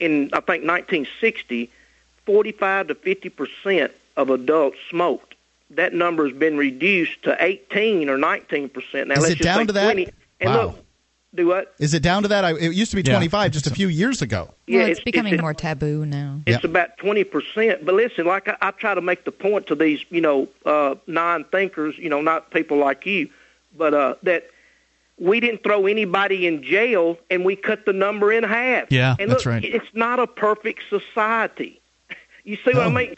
in 0.00 0.30
I 0.32 0.40
think 0.40 0.64
1960, 0.64 1.70
45 2.24 2.88
to 2.88 2.94
50 2.94 3.28
percent 3.28 3.92
of 4.16 4.30
adults 4.30 4.78
smoked. 4.88 5.34
That 5.68 5.92
number 5.92 6.26
has 6.26 6.34
been 6.34 6.56
reduced 6.56 7.24
to 7.24 7.36
18 7.38 8.08
or 8.08 8.16
19 8.16 8.70
percent. 8.70 9.08
Now, 9.08 9.16
Is 9.16 9.20
let's 9.20 9.32
it 9.32 9.36
just 9.36 9.44
down 9.44 9.58
say 9.58 9.66
to 9.66 9.72
that? 9.74 9.98
And 9.98 10.14
wow. 10.40 10.62
look, 10.62 10.83
do 11.34 11.46
what? 11.48 11.74
Is 11.78 11.94
it 11.94 12.02
down 12.02 12.22
to 12.22 12.28
that? 12.28 12.44
I, 12.44 12.52
it 12.52 12.72
used 12.74 12.90
to 12.92 12.96
be 12.96 13.02
Yeah, 13.02 13.14
25 13.14 13.50
just 13.52 13.66
a 13.66 13.70
few 13.70 13.88
years 13.88 14.22
ago. 14.22 14.44
Well, 14.44 14.54
Yeah, 14.66 14.80
it's, 14.82 15.00
it's- 15.00 15.04
becoming 15.04 15.32
it's- 15.34 15.42
more 15.42 15.54
taboo 15.54 16.06
now. 16.06 16.40
It's 16.46 16.62
Yeah. 16.64 16.70
about 16.70 16.96
twenty 16.98 17.24
percent. 17.24 17.84
But 17.84 17.94
listen, 17.94 18.26
like 18.26 18.48
I, 18.48 18.56
I 18.60 18.70
try 18.72 18.94
to 18.94 19.00
make 19.00 19.24
the 19.24 19.32
point 19.32 19.66
to 19.68 19.74
these, 19.74 20.04
you 20.10 20.20
know, 20.20 20.48
uh, 20.64 20.94
non-thinkers, 21.06 21.98
you 21.98 22.08
know, 22.08 22.20
not 22.20 22.50
people 22.50 22.76
like 22.78 23.04
you, 23.06 23.28
but 23.76 23.94
uh, 23.94 24.14
that 24.22 24.48
we 25.18 25.38
didn't 25.40 25.62
throw 25.62 25.86
anybody 25.86 26.46
in 26.46 26.62
jail 26.62 27.18
and 27.30 27.44
we 27.44 27.54
cut 27.56 27.84
the 27.86 27.92
number 27.92 28.32
in 28.32 28.42
half. 28.44 28.90
Yeah, 28.90 29.14
and 29.18 29.30
that's 29.30 29.44
look, 29.46 29.52
right. 29.54 29.64
It's 29.64 29.86
not 29.94 30.18
a 30.18 30.26
perfect 30.26 30.82
society. 30.90 31.80
You 32.46 32.56
see 32.56 32.72
what 32.74 32.86
I 32.86 32.90
mean? 32.90 33.14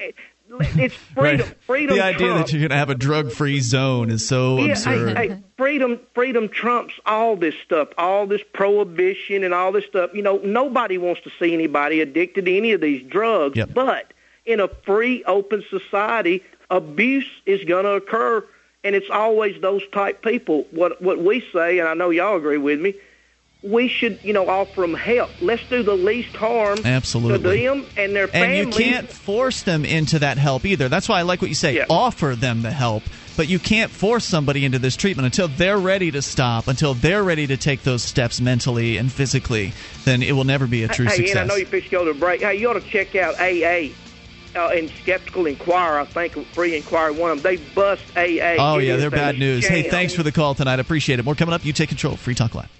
It's 0.49 0.95
freedom. 1.15 1.47
Right. 1.47 1.57
Freedom. 1.67 1.97
The 1.97 2.03
idea 2.03 2.29
trumps. 2.29 2.51
that 2.51 2.53
you're 2.57 2.61
going 2.69 2.71
to 2.71 2.77
have 2.77 2.91
a 2.91 2.95
drug-free 2.95 3.61
zone 3.61 4.11
is 4.11 4.27
so 4.27 4.59
Yeah, 4.59 4.73
absurd. 4.73 5.17
hey, 5.17 5.29
hey, 5.29 5.39
freedom, 5.57 6.01
freedom 6.15 6.49
trumps 6.49 6.95
all 7.05 7.37
this 7.37 7.55
stuff, 7.65 7.89
all 7.99 8.27
this 8.27 8.43
prohibition 8.53 9.45
and 9.45 9.53
all 9.53 9.73
this 9.73 9.85
stuff. 9.87 10.11
You 10.15 10.23
know, 10.23 10.39
nobody 10.39 10.99
wants 10.99 11.21
to 11.23 11.31
see 11.39 11.53
anybody 11.53 12.01
addicted 12.01 12.45
to 12.47 12.57
any 12.57 12.73
of 12.73 12.81
these 12.81 13.03
drugs. 13.09 13.57
Yep. 13.57 13.71
But 13.75 14.13
in 14.45 14.61
a 14.61 14.69
free, 14.69 15.25
open 15.25 15.65
society, 15.69 16.43
abuse 16.71 17.29
is 17.47 17.65
going 17.65 17.85
to 17.85 17.93
occur, 17.93 18.45
and 18.85 18.95
it's 18.95 19.11
always 19.11 19.61
those 19.61 19.83
type 19.93 20.23
people. 20.23 20.67
What 20.71 21.03
what 21.03 21.19
we 21.19 21.41
say, 21.53 21.79
and 21.81 21.89
I 21.89 21.95
know 21.95 22.11
y'all 22.11 22.37
agree 22.37 22.59
with 22.59 22.81
me. 22.81 22.95
We 23.67 23.89
should, 23.89 24.21
you 24.23 24.33
know, 24.33 24.49
offer 24.49 24.83
them 24.83 24.95
help. 24.95 25.31
Let's 25.41 25.67
do 25.69 25.83
the 25.83 25.97
least 25.97 26.37
harm 26.37 26.79
Absolutely. 26.85 27.39
to 27.39 27.65
them 27.65 27.87
and 27.97 28.15
their 28.15 28.29
and 28.33 28.57
you 28.57 28.69
can't 28.69 29.09
force 29.09 29.63
them 29.63 29.85
into 29.85 30.21
that 30.21 30.39
help 30.39 30.65
either. 30.65 30.89
That's 30.89 31.09
why 31.09 31.19
I 31.19 31.23
like 31.23 31.43
what 31.43 31.49
you 31.49 31.57
say. 31.57 31.75
Yeah. 31.75 31.87
Offer 31.91 32.37
them 32.37 32.63
the 32.63 32.71
help, 32.71 33.03
but 33.37 33.49
you 33.49 33.59
can't 33.59 33.91
force 33.91 34.25
somebody 34.25 34.65
into 34.65 34.79
this 34.79 34.95
treatment 34.97 35.27
until 35.27 35.49
they're 35.49 35.79
ready 35.79 36.13
to 36.13 36.23
stop, 36.23 36.69
until 36.69 36.95
they're 36.95 37.25
ready 37.25 37.47
to 37.49 37.57
take 37.57 37.83
those 37.83 38.03
steps 38.03 38.41
mentally 38.41 38.99
and 38.99 39.11
physically. 39.11 39.73
Then 40.05 40.23
it 40.23 40.33
will 40.33 40.45
never 40.45 40.67
be 40.67 40.85
a 40.85 40.89
true 40.89 41.07
hey, 41.07 41.17
success. 41.17 41.37
and 41.37 41.41
I 41.41 41.45
know 41.47 41.57
you 41.57 41.67
fish 41.67 41.91
go 41.91 42.05
to 42.05 42.15
break. 42.15 42.43
Hey, 42.43 42.57
you 42.57 42.71
ought 42.71 42.75
to 42.75 42.81
check 42.81 43.17
out 43.17 43.35
AA. 43.41 43.93
Uh, 44.55 44.71
and 44.71 44.89
Skeptical 45.03 45.45
Inquirer, 45.45 46.01
I 46.01 46.05
think 46.07 46.35
Free 46.55 46.77
Inquirer, 46.77 47.13
one 47.13 47.31
of 47.31 47.43
them. 47.43 47.57
They 47.57 47.63
bust 47.75 48.03
AA. 48.17 48.57
Oh 48.59 48.79
yeah, 48.79 48.97
they're 48.97 49.11
bad 49.11 49.39
news. 49.39 49.67
Hey, 49.67 49.83
thanks 49.83 50.15
for 50.15 50.23
the 50.23 50.33
call 50.33 50.55
tonight. 50.55 50.79
I 50.79 50.81
appreciate 50.81 51.19
it. 51.19 51.25
More 51.25 51.35
coming 51.35 51.53
up. 51.53 51.65
You 51.65 51.75
take 51.75 51.91
control. 51.91 52.17
Free 52.17 52.35
Talk 52.35 52.55
Live. 52.55 52.71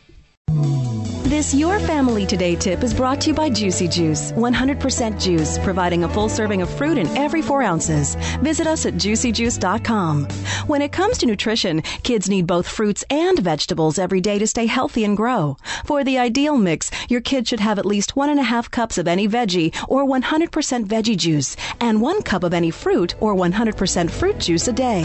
This 1.27 1.53
Your 1.53 1.81
Family 1.81 2.25
Today 2.25 2.55
tip 2.55 2.85
is 2.85 2.95
brought 2.95 3.21
to 3.23 3.31
you 3.31 3.35
by 3.35 3.51
Juicy 3.51 3.89
Juice, 3.89 4.31
100% 4.31 5.21
juice, 5.21 5.59
providing 5.59 6.05
a 6.05 6.09
full 6.09 6.29
serving 6.29 6.63
of 6.63 6.71
fruit 6.71 6.97
in 6.97 7.09
every 7.17 7.43
four 7.43 7.63
ounces. 7.63 8.15
Visit 8.43 8.69
us 8.69 8.87
at 8.87 8.95
juicyjuice.com. 8.95 10.25
When 10.69 10.83
it 10.83 10.93
comes 10.93 11.19
to 11.19 11.27
nutrition, 11.27 11.83
kids 12.05 12.31
need 12.31 12.47
both 12.47 12.69
fruits 12.69 13.05
and 13.11 13.41
vegetables 13.41 13.99
every 13.99 14.21
day 14.21 14.39
to 14.39 14.47
stay 14.47 14.67
healthy 14.67 15.03
and 15.03 15.17
grow. 15.17 15.57
For 15.85 16.05
the 16.05 16.17
ideal 16.17 16.57
mix, 16.57 16.93
your 17.09 17.21
kid 17.21 17.49
should 17.49 17.61
have 17.61 17.81
at 17.81 17.85
least 17.85 18.15
one 18.15 18.31
and 18.31 18.39
a 18.39 18.45
half 18.45 18.71
cups 18.71 18.97
of 18.97 19.09
any 19.09 19.27
veggie 19.27 19.75
or 19.89 20.07
100% 20.07 20.87
veggie 20.87 21.17
juice, 21.17 21.57
and 21.81 22.01
one 22.01 22.23
cup 22.23 22.45
of 22.45 22.55
any 22.55 22.71
fruit 22.71 23.17
or 23.21 23.35
100% 23.35 24.09
fruit 24.11 24.39
juice 24.39 24.69
a 24.69 24.73
day. 24.73 25.03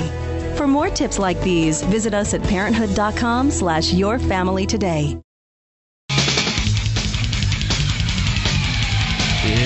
For 0.55 0.67
more 0.67 0.91
tips 0.91 1.17
like 1.17 1.41
these, 1.41 1.81
visit 1.81 2.13
us 2.13 2.35
at 2.35 2.43
parenthood.com 2.43 3.49
slash 3.49 3.91
your 3.91 4.19
family 4.19 4.67
today. 4.67 5.19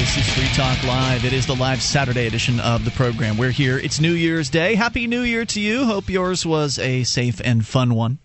This 0.06 0.18
is 0.18 0.34
Free 0.36 0.48
Talk 0.56 0.84
Live. 0.84 1.26
It 1.26 1.34
is 1.34 1.48
the 1.48 1.56
live 1.56 1.82
Saturday 1.82 2.28
edition 2.28 2.60
of 2.60 2.86
the 2.86 2.92
program. 2.92 3.38
We're 3.38 3.50
here. 3.50 3.80
It's 3.80 4.00
New 4.00 4.12
Year's 4.12 4.52
Day. 4.52 4.76
Happy 4.76 5.08
New 5.08 5.22
Year 5.22 5.46
to 5.46 5.60
you. 5.60 5.84
Hope 5.86 6.10
yours 6.10 6.46
was 6.46 6.78
a 6.78 7.04
safe 7.06 7.42
and 7.44 7.66
fun 7.66 7.96
one. 7.96 8.20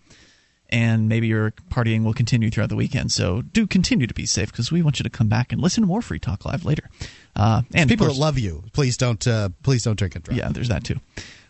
And 0.69 1.09
maybe 1.09 1.25
your 1.25 1.53
partying 1.71 2.03
will 2.03 2.13
continue 2.13 2.51
throughout 2.51 2.69
the 2.69 2.75
weekend. 2.75 3.11
So 3.11 3.41
do 3.41 3.65
continue 3.65 4.05
to 4.05 4.13
be 4.13 4.27
safe 4.27 4.51
because 4.51 4.71
we 4.71 4.83
want 4.83 4.99
you 4.99 5.03
to 5.05 5.09
come 5.09 5.27
back 5.27 5.51
and 5.51 5.59
listen 5.59 5.81
to 5.81 5.87
more 5.87 6.03
Free 6.03 6.19
Talk 6.19 6.45
Live 6.45 6.65
later. 6.65 6.87
Uh, 7.35 7.63
and 7.73 7.89
People 7.89 8.05
course- 8.05 8.17
that 8.17 8.21
love 8.21 8.37
you, 8.37 8.63
please 8.73 8.95
don't 8.95 9.25
uh, 9.27 9.49
please 9.63 9.81
don't 9.81 9.97
drink 9.97 10.13
and 10.13 10.23
drive. 10.23 10.37
Yeah, 10.37 10.49
there's 10.49 10.69
that 10.69 10.83
too. 10.83 10.99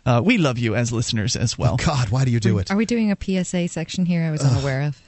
Uh, 0.06 0.22
we 0.24 0.38
love 0.38 0.58
you 0.58 0.76
as 0.76 0.94
listeners 0.94 1.36
as 1.36 1.58
well. 1.58 1.76
God, 1.76 2.08
why 2.08 2.24
do 2.24 2.32
you 2.32 2.40
do 2.40 2.58
it? 2.58 2.72
Are 2.72 2.78
we 2.78 2.86
doing 2.86 3.12
a 3.12 3.18
PSA 3.22 3.68
section 3.68 4.06
here? 4.06 4.24
I 4.24 4.32
was 4.32 4.42
unaware 4.42 4.84
of. 4.84 5.02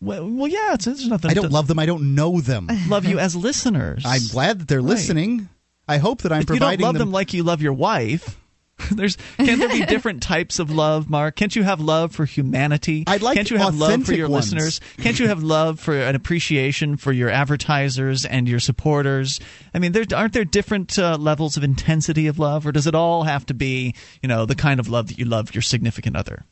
Well, 0.00 0.28
well 0.28 0.48
yeah, 0.48 0.74
it's, 0.74 0.86
there's 0.86 1.06
nothing. 1.08 1.30
I 1.30 1.34
don't 1.34 1.52
love 1.52 1.66
them. 1.66 1.78
I 1.78 1.86
don't 1.86 2.14
know 2.14 2.40
them. 2.40 2.68
love 2.88 3.04
you 3.04 3.18
as 3.20 3.36
listeners. 3.36 4.02
I'm 4.06 4.26
glad 4.30 4.60
that 4.60 4.68
they're 4.68 4.80
Right. 4.80 4.88
listening. 4.90 5.48
I 5.88 5.98
hope 5.98 6.22
that 6.22 6.32
I'm 6.32 6.42
if 6.42 6.50
you 6.50 6.58
don't 6.60 6.80
love 6.80 6.96
them 6.98 7.10
like 7.12 7.34
you 7.34 7.42
love 7.42 7.60
your 7.62 7.72
wife. 7.72 8.36
There's 8.90 9.16
can't 9.36 9.58
there 9.60 9.68
be 9.68 9.84
different 9.86 10.22
types 10.22 10.58
of 10.58 10.70
love, 10.70 11.10
Mark? 11.10 11.36
Can't 11.36 11.54
you 11.54 11.62
have 11.64 11.80
love 11.80 12.14
for 12.14 12.24
humanity? 12.24 13.04
I'd 13.06 13.20
like 13.20 13.36
Can't 13.36 13.50
you 13.50 13.58
have 13.58 13.74
love 13.76 14.06
for 14.06 14.14
your 14.14 14.28
ones. 14.30 14.54
listeners? 14.54 14.80
Can't 14.96 15.18
you 15.18 15.28
have 15.28 15.42
love 15.42 15.78
for 15.80 15.94
an 15.94 16.14
appreciation 16.14 16.96
for 16.96 17.12
your 17.12 17.28
advertisers 17.28 18.24
and 18.24 18.48
your 18.48 18.58
supporters? 18.60 19.38
I 19.74 19.80
mean, 19.80 19.92
there 19.92 20.04
aren't 20.16 20.32
there 20.32 20.46
different 20.46 20.98
uh, 20.98 21.16
levels 21.18 21.58
of 21.58 21.64
intensity 21.64 22.26
of 22.26 22.38
love, 22.38 22.66
or 22.66 22.72
does 22.72 22.86
it 22.86 22.94
all 22.94 23.24
have 23.24 23.44
to 23.46 23.54
be, 23.54 23.94
you 24.22 24.28
know, 24.28 24.46
the 24.46 24.54
kind 24.54 24.80
of 24.80 24.88
love 24.88 25.08
that 25.08 25.18
you 25.18 25.26
love 25.26 25.54
your 25.54 25.62
significant 25.62 26.16
other? 26.16 26.44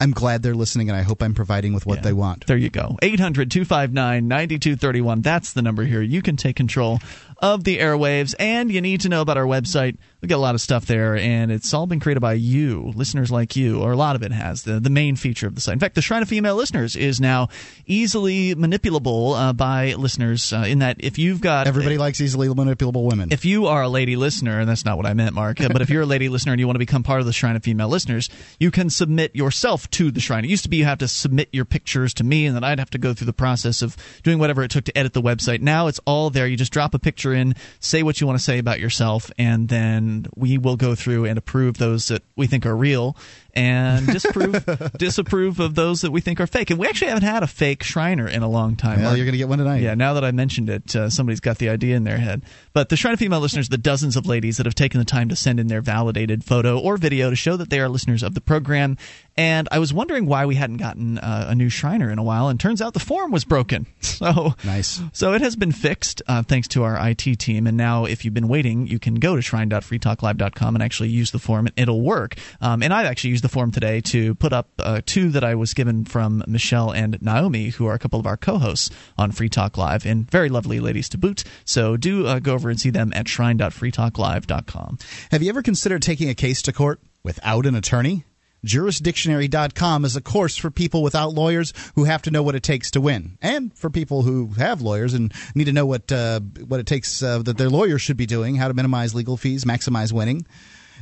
I'm 0.00 0.12
glad 0.12 0.42
they're 0.42 0.54
listening, 0.54 0.88
and 0.88 0.96
I 0.98 1.02
hope 1.02 1.22
I'm 1.22 1.34
providing 1.34 1.74
with 1.74 1.84
what 1.86 1.96
Yeah. 1.98 2.02
they 2.02 2.12
want. 2.14 2.46
There 2.46 2.56
you 2.56 2.70
go. 2.70 2.96
800 3.02 3.50
259 3.50 4.26
9231. 4.26 5.20
That's 5.22 5.52
the 5.52 5.62
number 5.62 5.84
here. 5.84 6.00
You 6.02 6.22
can 6.22 6.36
take 6.36 6.56
control 6.56 7.00
of 7.38 7.64
the 7.64 7.78
airwaves, 7.78 8.34
and 8.38 8.72
you 8.72 8.80
need 8.80 9.02
to 9.02 9.08
know 9.10 9.20
about 9.20 9.36
our 9.36 9.44
website. 9.44 9.96
We 10.20 10.28
got 10.28 10.36
a 10.36 10.38
lot 10.38 10.54
of 10.54 10.60
stuff 10.60 10.84
there, 10.86 11.16
and 11.16 11.50
it's 11.50 11.72
all 11.72 11.86
been 11.86 12.00
created 12.00 12.20
by 12.20 12.34
you, 12.34 12.92
listeners 12.94 13.30
like 13.30 13.56
you, 13.56 13.80
or 13.80 13.92
a 13.92 13.96
lot 13.96 14.16
of 14.16 14.22
it 14.22 14.32
has. 14.32 14.64
The, 14.64 14.80
the 14.80 14.90
main 14.90 15.16
feature 15.16 15.46
of 15.46 15.54
the 15.54 15.60
site. 15.62 15.72
In 15.72 15.78
fact, 15.78 15.94
the 15.94 16.02
Shrine 16.02 16.22
of 16.22 16.28
Female 16.28 16.56
Listeners 16.56 16.94
is 16.96 17.20
now 17.20 17.48
easily 17.86 18.54
manipulable 18.54 19.34
uh, 19.34 19.52
by 19.52 19.94
listeners, 19.94 20.52
uh, 20.52 20.64
in 20.66 20.80
that 20.80 20.96
if 20.98 21.18
you've 21.18 21.40
got. 21.40 21.66
Everybody 21.66 21.96
likes 21.96 22.20
easily 22.20 22.48
manipulable 22.48 23.08
women. 23.08 23.32
If 23.32 23.44
you 23.44 23.66
are 23.66 23.82
a 23.82 23.88
lady 23.88 24.16
listener, 24.16 24.60
and 24.60 24.68
that's 24.68 24.84
not 24.84 24.96
what 24.96 25.06
I 25.06 25.14
meant, 25.14 25.34
Mark, 25.34 25.58
but 25.58 25.80
if 25.80 25.88
you're 25.88 26.02
a 26.02 26.06
lady 26.06 26.28
listener 26.28 26.52
and 26.52 26.60
you 26.60 26.66
want 26.66 26.74
to 26.74 26.80
become 26.80 27.02
part 27.02 27.20
of 27.20 27.26
the 27.26 27.32
Shrine 27.32 27.56
of 27.56 27.62
Female 27.62 27.88
Listeners, 27.88 28.28
you 28.58 28.70
can 28.70 28.90
submit 28.90 29.34
yourself 29.34 29.88
to 29.92 30.10
the 30.10 30.20
Shrine. 30.20 30.44
It 30.44 30.50
used 30.50 30.64
to 30.64 30.68
be 30.68 30.80
you 30.80 30.84
have 30.84 30.98
to 30.98 31.08
submit 31.08 31.48
your 31.52 31.64
pictures 31.64 32.12
to 32.14 32.24
me, 32.24 32.46
and 32.46 32.56
then 32.56 32.64
I'd 32.64 32.78
have 32.78 32.90
to 32.90 32.98
go 32.98 33.14
through 33.14 33.26
the 33.26 33.32
process 33.32 33.82
of 33.82 33.96
doing 34.22 34.38
whatever 34.38 34.62
it 34.62 34.70
took 34.70 34.84
to 34.84 34.98
edit 34.98 35.12
the 35.12 35.22
website. 35.22 35.60
Now 35.60 35.86
it's 35.86 36.00
all 36.06 36.30
there. 36.30 36.46
You 36.46 36.56
just 36.56 36.72
drop 36.72 36.94
a 36.94 36.98
picture 36.98 37.32
in, 37.32 37.54
say 37.78 38.02
what 38.02 38.20
you 38.20 38.26
want 38.26 38.38
to 38.38 38.44
say 38.44 38.58
about 38.58 38.80
yourself, 38.80 39.30
and 39.38 39.68
then 39.68 40.09
we 40.36 40.58
will 40.58 40.76
go 40.76 40.94
through 40.94 41.24
and 41.26 41.38
approve 41.38 41.78
those 41.78 42.08
that 42.08 42.22
we 42.36 42.46
think 42.46 42.66
are 42.66 42.76
real 42.76 43.16
and 43.54 44.06
disapprove 44.12 44.64
disapprove 44.96 45.60
of 45.60 45.74
those 45.74 46.02
that 46.02 46.10
we 46.10 46.20
think 46.20 46.40
are 46.40 46.46
fake. 46.46 46.70
And 46.70 46.78
we 46.78 46.86
actually 46.86 47.08
haven't 47.08 47.24
had 47.24 47.42
a 47.42 47.46
fake 47.46 47.82
Shriner 47.82 48.28
in 48.28 48.42
a 48.42 48.48
long 48.48 48.76
time. 48.76 49.02
well, 49.02 49.16
you're 49.16 49.26
going 49.26 49.32
to 49.32 49.38
get 49.38 49.48
one 49.48 49.58
tonight. 49.58 49.82
Yeah, 49.82 49.94
now 49.94 50.14
that 50.14 50.24
I 50.24 50.30
mentioned 50.30 50.68
it, 50.70 50.94
uh, 50.94 51.10
somebody's 51.10 51.40
got 51.40 51.58
the 51.58 51.68
idea 51.68 51.96
in 51.96 52.04
their 52.04 52.18
head. 52.18 52.42
But 52.72 52.88
the 52.88 52.96
Shrine 52.96 53.14
of 53.14 53.18
Female 53.18 53.40
listeners, 53.40 53.68
the 53.68 53.78
dozens 53.78 54.16
of 54.16 54.26
ladies 54.26 54.56
that 54.58 54.66
have 54.66 54.74
taken 54.74 54.98
the 54.98 55.04
time 55.04 55.28
to 55.28 55.36
send 55.36 55.60
in 55.60 55.66
their 55.68 55.80
validated 55.80 56.44
photo 56.44 56.78
or 56.78 56.96
video 56.96 57.30
to 57.30 57.36
show 57.36 57.56
that 57.56 57.70
they 57.70 57.80
are 57.80 57.88
listeners 57.88 58.22
of 58.22 58.34
the 58.34 58.40
program. 58.40 58.96
And 59.36 59.68
I 59.72 59.78
was 59.78 59.92
wondering 59.92 60.26
why 60.26 60.44
we 60.46 60.54
hadn't 60.56 60.76
gotten 60.76 61.18
uh, 61.18 61.46
a 61.48 61.54
new 61.54 61.68
Shriner 61.70 62.10
in 62.10 62.18
a 62.18 62.22
while, 62.22 62.48
and 62.48 62.60
turns 62.60 62.82
out 62.82 62.92
the 62.92 63.00
form 63.00 63.30
was 63.30 63.44
broken. 63.44 63.86
So 64.20 64.54
nice. 64.64 65.00
So 65.14 65.32
it 65.32 65.40
has 65.40 65.56
been 65.56 65.72
fixed 65.72 66.20
uh, 66.28 66.42
thanks 66.42 66.68
to 66.68 66.82
our 66.82 67.08
IT 67.08 67.38
team. 67.38 67.66
And 67.66 67.78
now, 67.78 68.04
if 68.04 68.22
you've 68.22 68.34
been 68.34 68.48
waiting, 68.48 68.86
you 68.86 68.98
can 68.98 69.14
go 69.14 69.34
to 69.34 69.40
shrine.freetalklive.com 69.40 70.76
and 70.76 70.82
actually 70.82 71.08
use 71.08 71.30
the 71.30 71.38
form, 71.38 71.66
and 71.66 71.74
it'll 71.78 72.02
work. 72.02 72.36
Um, 72.60 72.82
and 72.82 72.92
I've 72.92 73.06
actually 73.06 73.30
used 73.30 73.39
the 73.40 73.48
form 73.48 73.70
today 73.70 74.00
to 74.02 74.34
put 74.34 74.52
up 74.52 74.68
uh, 74.78 75.00
two 75.04 75.30
that 75.30 75.44
I 75.44 75.54
was 75.54 75.74
given 75.74 76.04
from 76.04 76.42
Michelle 76.46 76.90
and 76.92 77.20
Naomi, 77.20 77.70
who 77.70 77.86
are 77.86 77.94
a 77.94 77.98
couple 77.98 78.20
of 78.20 78.26
our 78.26 78.36
co-hosts 78.36 78.90
on 79.18 79.32
Free 79.32 79.48
Talk 79.48 79.76
Live, 79.76 80.06
and 80.06 80.30
very 80.30 80.48
lovely 80.48 80.80
ladies 80.80 81.08
to 81.10 81.18
boot. 81.18 81.44
So 81.64 81.96
do 81.96 82.26
uh, 82.26 82.38
go 82.38 82.54
over 82.54 82.70
and 82.70 82.80
see 82.80 82.90
them 82.90 83.12
at 83.14 83.28
shrine.freetalklive.com. 83.28 84.98
Have 85.30 85.42
you 85.42 85.48
ever 85.48 85.62
considered 85.62 86.02
taking 86.02 86.28
a 86.28 86.34
case 86.34 86.62
to 86.62 86.72
court 86.72 87.00
without 87.22 87.66
an 87.66 87.74
attorney? 87.74 88.24
Jurisdictionary.com 88.64 90.04
is 90.04 90.16
a 90.16 90.20
course 90.20 90.56
for 90.56 90.70
people 90.70 91.02
without 91.02 91.32
lawyers 91.32 91.72
who 91.94 92.04
have 92.04 92.22
to 92.22 92.30
know 92.30 92.42
what 92.42 92.54
it 92.54 92.62
takes 92.62 92.90
to 92.90 93.00
win, 93.00 93.38
and 93.40 93.72
for 93.76 93.88
people 93.88 94.22
who 94.22 94.48
have 94.58 94.82
lawyers 94.82 95.14
and 95.14 95.32
need 95.54 95.64
to 95.64 95.72
know 95.72 95.86
what 95.86 96.12
uh, 96.12 96.40
what 96.40 96.78
it 96.78 96.86
takes 96.86 97.22
uh, 97.22 97.38
that 97.38 97.56
their 97.56 97.70
lawyers 97.70 98.02
should 98.02 98.18
be 98.18 98.26
doing, 98.26 98.56
how 98.56 98.68
to 98.68 98.74
minimize 98.74 99.14
legal 99.14 99.38
fees, 99.38 99.64
maximize 99.64 100.12
winning. 100.12 100.46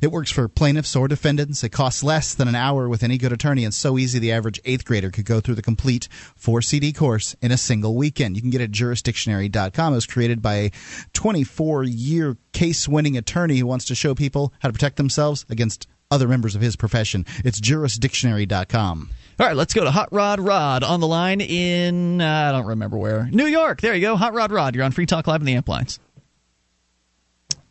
It 0.00 0.12
works 0.12 0.30
for 0.30 0.48
plaintiffs 0.48 0.94
or 0.96 1.08
defendants. 1.08 1.64
It 1.64 1.70
costs 1.70 2.02
less 2.02 2.34
than 2.34 2.48
an 2.48 2.54
hour 2.54 2.88
with 2.88 3.02
any 3.02 3.18
good 3.18 3.32
attorney 3.32 3.64
and 3.64 3.74
so 3.74 3.98
easy 3.98 4.18
the 4.18 4.32
average 4.32 4.60
eighth 4.64 4.84
grader 4.84 5.10
could 5.10 5.24
go 5.24 5.40
through 5.40 5.56
the 5.56 5.62
complete 5.62 6.08
four 6.36 6.62
CD 6.62 6.92
course 6.92 7.34
in 7.40 7.52
a 7.52 7.56
single 7.56 7.94
weekend. 7.96 8.36
You 8.36 8.42
can 8.42 8.50
get 8.50 8.60
it 8.60 8.64
at 8.64 8.70
jurisdictionary.com. 8.70 9.92
It 9.92 9.96
was 9.96 10.06
created 10.06 10.42
by 10.42 10.54
a 10.54 10.70
24 11.12 11.84
year 11.84 12.36
case 12.52 12.88
winning 12.88 13.16
attorney 13.16 13.58
who 13.58 13.66
wants 13.66 13.86
to 13.86 13.94
show 13.94 14.14
people 14.14 14.52
how 14.60 14.68
to 14.68 14.72
protect 14.72 14.96
themselves 14.96 15.44
against 15.48 15.86
other 16.10 16.28
members 16.28 16.54
of 16.54 16.62
his 16.62 16.76
profession. 16.76 17.26
It's 17.44 17.60
jurisdictionary.com. 17.60 19.10
All 19.40 19.46
right, 19.46 19.54
let's 19.54 19.72
go 19.72 19.84
to 19.84 19.90
Hot 19.90 20.08
Rod 20.12 20.40
Rod 20.40 20.82
on 20.82 21.00
the 21.00 21.06
line 21.06 21.40
in, 21.40 22.20
uh, 22.20 22.48
I 22.48 22.52
don't 22.52 22.66
remember 22.66 22.96
where. 22.96 23.28
New 23.30 23.46
York. 23.46 23.80
There 23.80 23.94
you 23.94 24.00
go. 24.00 24.16
Hot 24.16 24.34
Rod 24.34 24.50
Rod. 24.50 24.74
You're 24.74 24.84
on 24.84 24.90
Free 24.90 25.06
Talk 25.06 25.26
Live 25.26 25.40
in 25.40 25.46
the 25.46 25.54
Amp 25.54 25.68
Lines. 25.68 26.00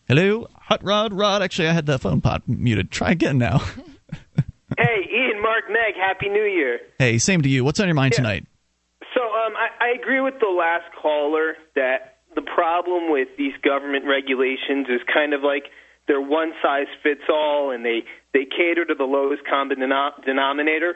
Hello, 0.07 0.47
Hot 0.55 0.83
Rod 0.83 1.13
Rod. 1.13 1.41
Actually, 1.41 1.67
I 1.67 1.73
had 1.73 1.85
the 1.85 1.99
phone 1.99 2.21
pot 2.21 2.47
muted. 2.47 2.91
Try 2.91 3.11
again 3.11 3.37
now. 3.37 3.57
hey, 4.77 5.07
Ian, 5.13 5.41
Mark, 5.41 5.65
Meg, 5.69 5.95
Happy 5.99 6.29
New 6.29 6.43
Year. 6.45 6.79
Hey, 6.97 7.17
same 7.17 7.41
to 7.41 7.49
you. 7.49 7.63
What's 7.63 7.79
on 7.79 7.87
your 7.87 7.95
mind 7.95 8.13
Yeah. 8.13 8.17
tonight? 8.17 8.45
So 9.13 9.21
um, 9.21 9.53
I, 9.57 9.85
I 9.87 9.89
agree 10.01 10.21
with 10.21 10.35
the 10.39 10.47
last 10.47 10.85
caller 11.01 11.55
that 11.75 12.19
the 12.35 12.41
problem 12.41 13.11
with 13.11 13.29
these 13.37 13.53
government 13.63 14.05
regulations 14.05 14.87
is 14.89 15.01
kind 15.11 15.33
of 15.33 15.41
like 15.43 15.63
they're 16.07 16.21
one 16.21 16.53
size 16.61 16.87
fits 17.03 17.23
all, 17.29 17.71
and 17.71 17.83
they 17.83 18.03
they 18.33 18.45
cater 18.45 18.85
to 18.85 18.93
the 18.95 19.03
lowest 19.05 19.41
common 19.49 19.77
denom- 19.77 20.23
denominator. 20.25 20.95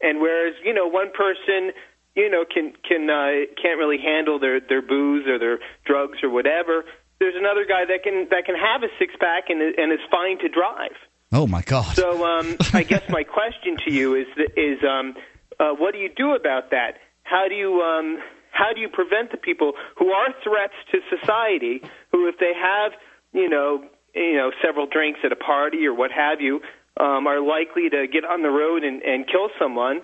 And 0.00 0.20
whereas 0.20 0.54
you 0.64 0.72
know 0.72 0.86
one 0.86 1.10
person 1.12 1.72
you 2.14 2.30
know 2.30 2.44
can 2.48 2.72
can 2.88 3.10
uh, 3.10 3.52
can't 3.60 3.76
really 3.78 3.98
handle 3.98 4.38
their 4.38 4.60
their 4.60 4.80
booze 4.82 5.26
or 5.26 5.38
their 5.38 5.58
drugs 5.84 6.18
or 6.22 6.30
whatever, 6.30 6.84
there's 7.18 7.34
another 7.36 7.64
guy 7.64 7.84
that 7.86 8.02
can 8.02 8.28
that 8.30 8.44
can 8.46 8.54
have 8.54 8.82
a 8.82 8.88
six 8.98 9.14
pack 9.18 9.50
and 9.50 9.60
and 9.60 9.92
is 9.92 10.04
fine 10.10 10.38
to 10.38 10.48
drive. 10.48 10.96
Oh, 11.32 11.46
my 11.46 11.62
God. 11.62 11.94
So 11.94 12.24
um, 12.24 12.56
I 12.72 12.82
guess 12.82 13.02
my 13.08 13.24
question 13.24 13.76
to 13.86 13.92
you 13.92 14.14
is 14.14 14.26
is 14.56 14.78
um, 14.84 15.14
uh, 15.60 15.72
what 15.72 15.92
do 15.92 15.98
you 15.98 16.10
do 16.14 16.34
about 16.34 16.70
that? 16.70 16.98
How 17.22 17.48
do 17.48 17.54
you 17.54 17.80
um, 17.82 18.18
how 18.50 18.72
do 18.72 18.80
you 18.80 18.88
prevent 18.88 19.30
the 19.30 19.36
people 19.36 19.72
who 19.96 20.10
are 20.10 20.28
threats 20.42 20.74
to 20.92 20.98
society, 21.18 21.82
who 22.12 22.28
if 22.28 22.38
they 22.38 22.52
have 22.54 22.92
you 23.32 23.48
know 23.48 23.84
you 24.14 24.36
know 24.36 24.50
several 24.64 24.86
drinks 24.86 25.20
at 25.24 25.32
a 25.32 25.36
party 25.36 25.86
or 25.86 25.94
what 25.94 26.10
have 26.10 26.40
you, 26.40 26.60
um, 26.98 27.26
are 27.26 27.40
likely 27.40 27.90
to 27.90 28.06
get 28.10 28.24
on 28.24 28.42
the 28.42 28.50
road 28.50 28.82
and, 28.84 29.02
and 29.02 29.26
kill 29.26 29.48
someone? 29.58 30.00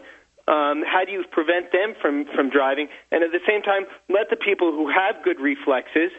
Um, 0.47 0.85
how 0.85 1.05
do 1.07 1.13
you 1.13 1.25
prevent 1.31 1.73
them 1.73 1.95
from 2.03 2.27
from 2.35 2.51
driving? 2.51 2.89
And 3.11 3.25
at 3.25 3.33
the 3.33 3.41
same 3.49 3.63
time, 3.63 3.87
let 4.11 4.29
the 4.29 4.37
people 4.37 4.73
who 4.73 4.91
have 4.93 5.25
good 5.25 5.41
reflexes, 5.41 6.13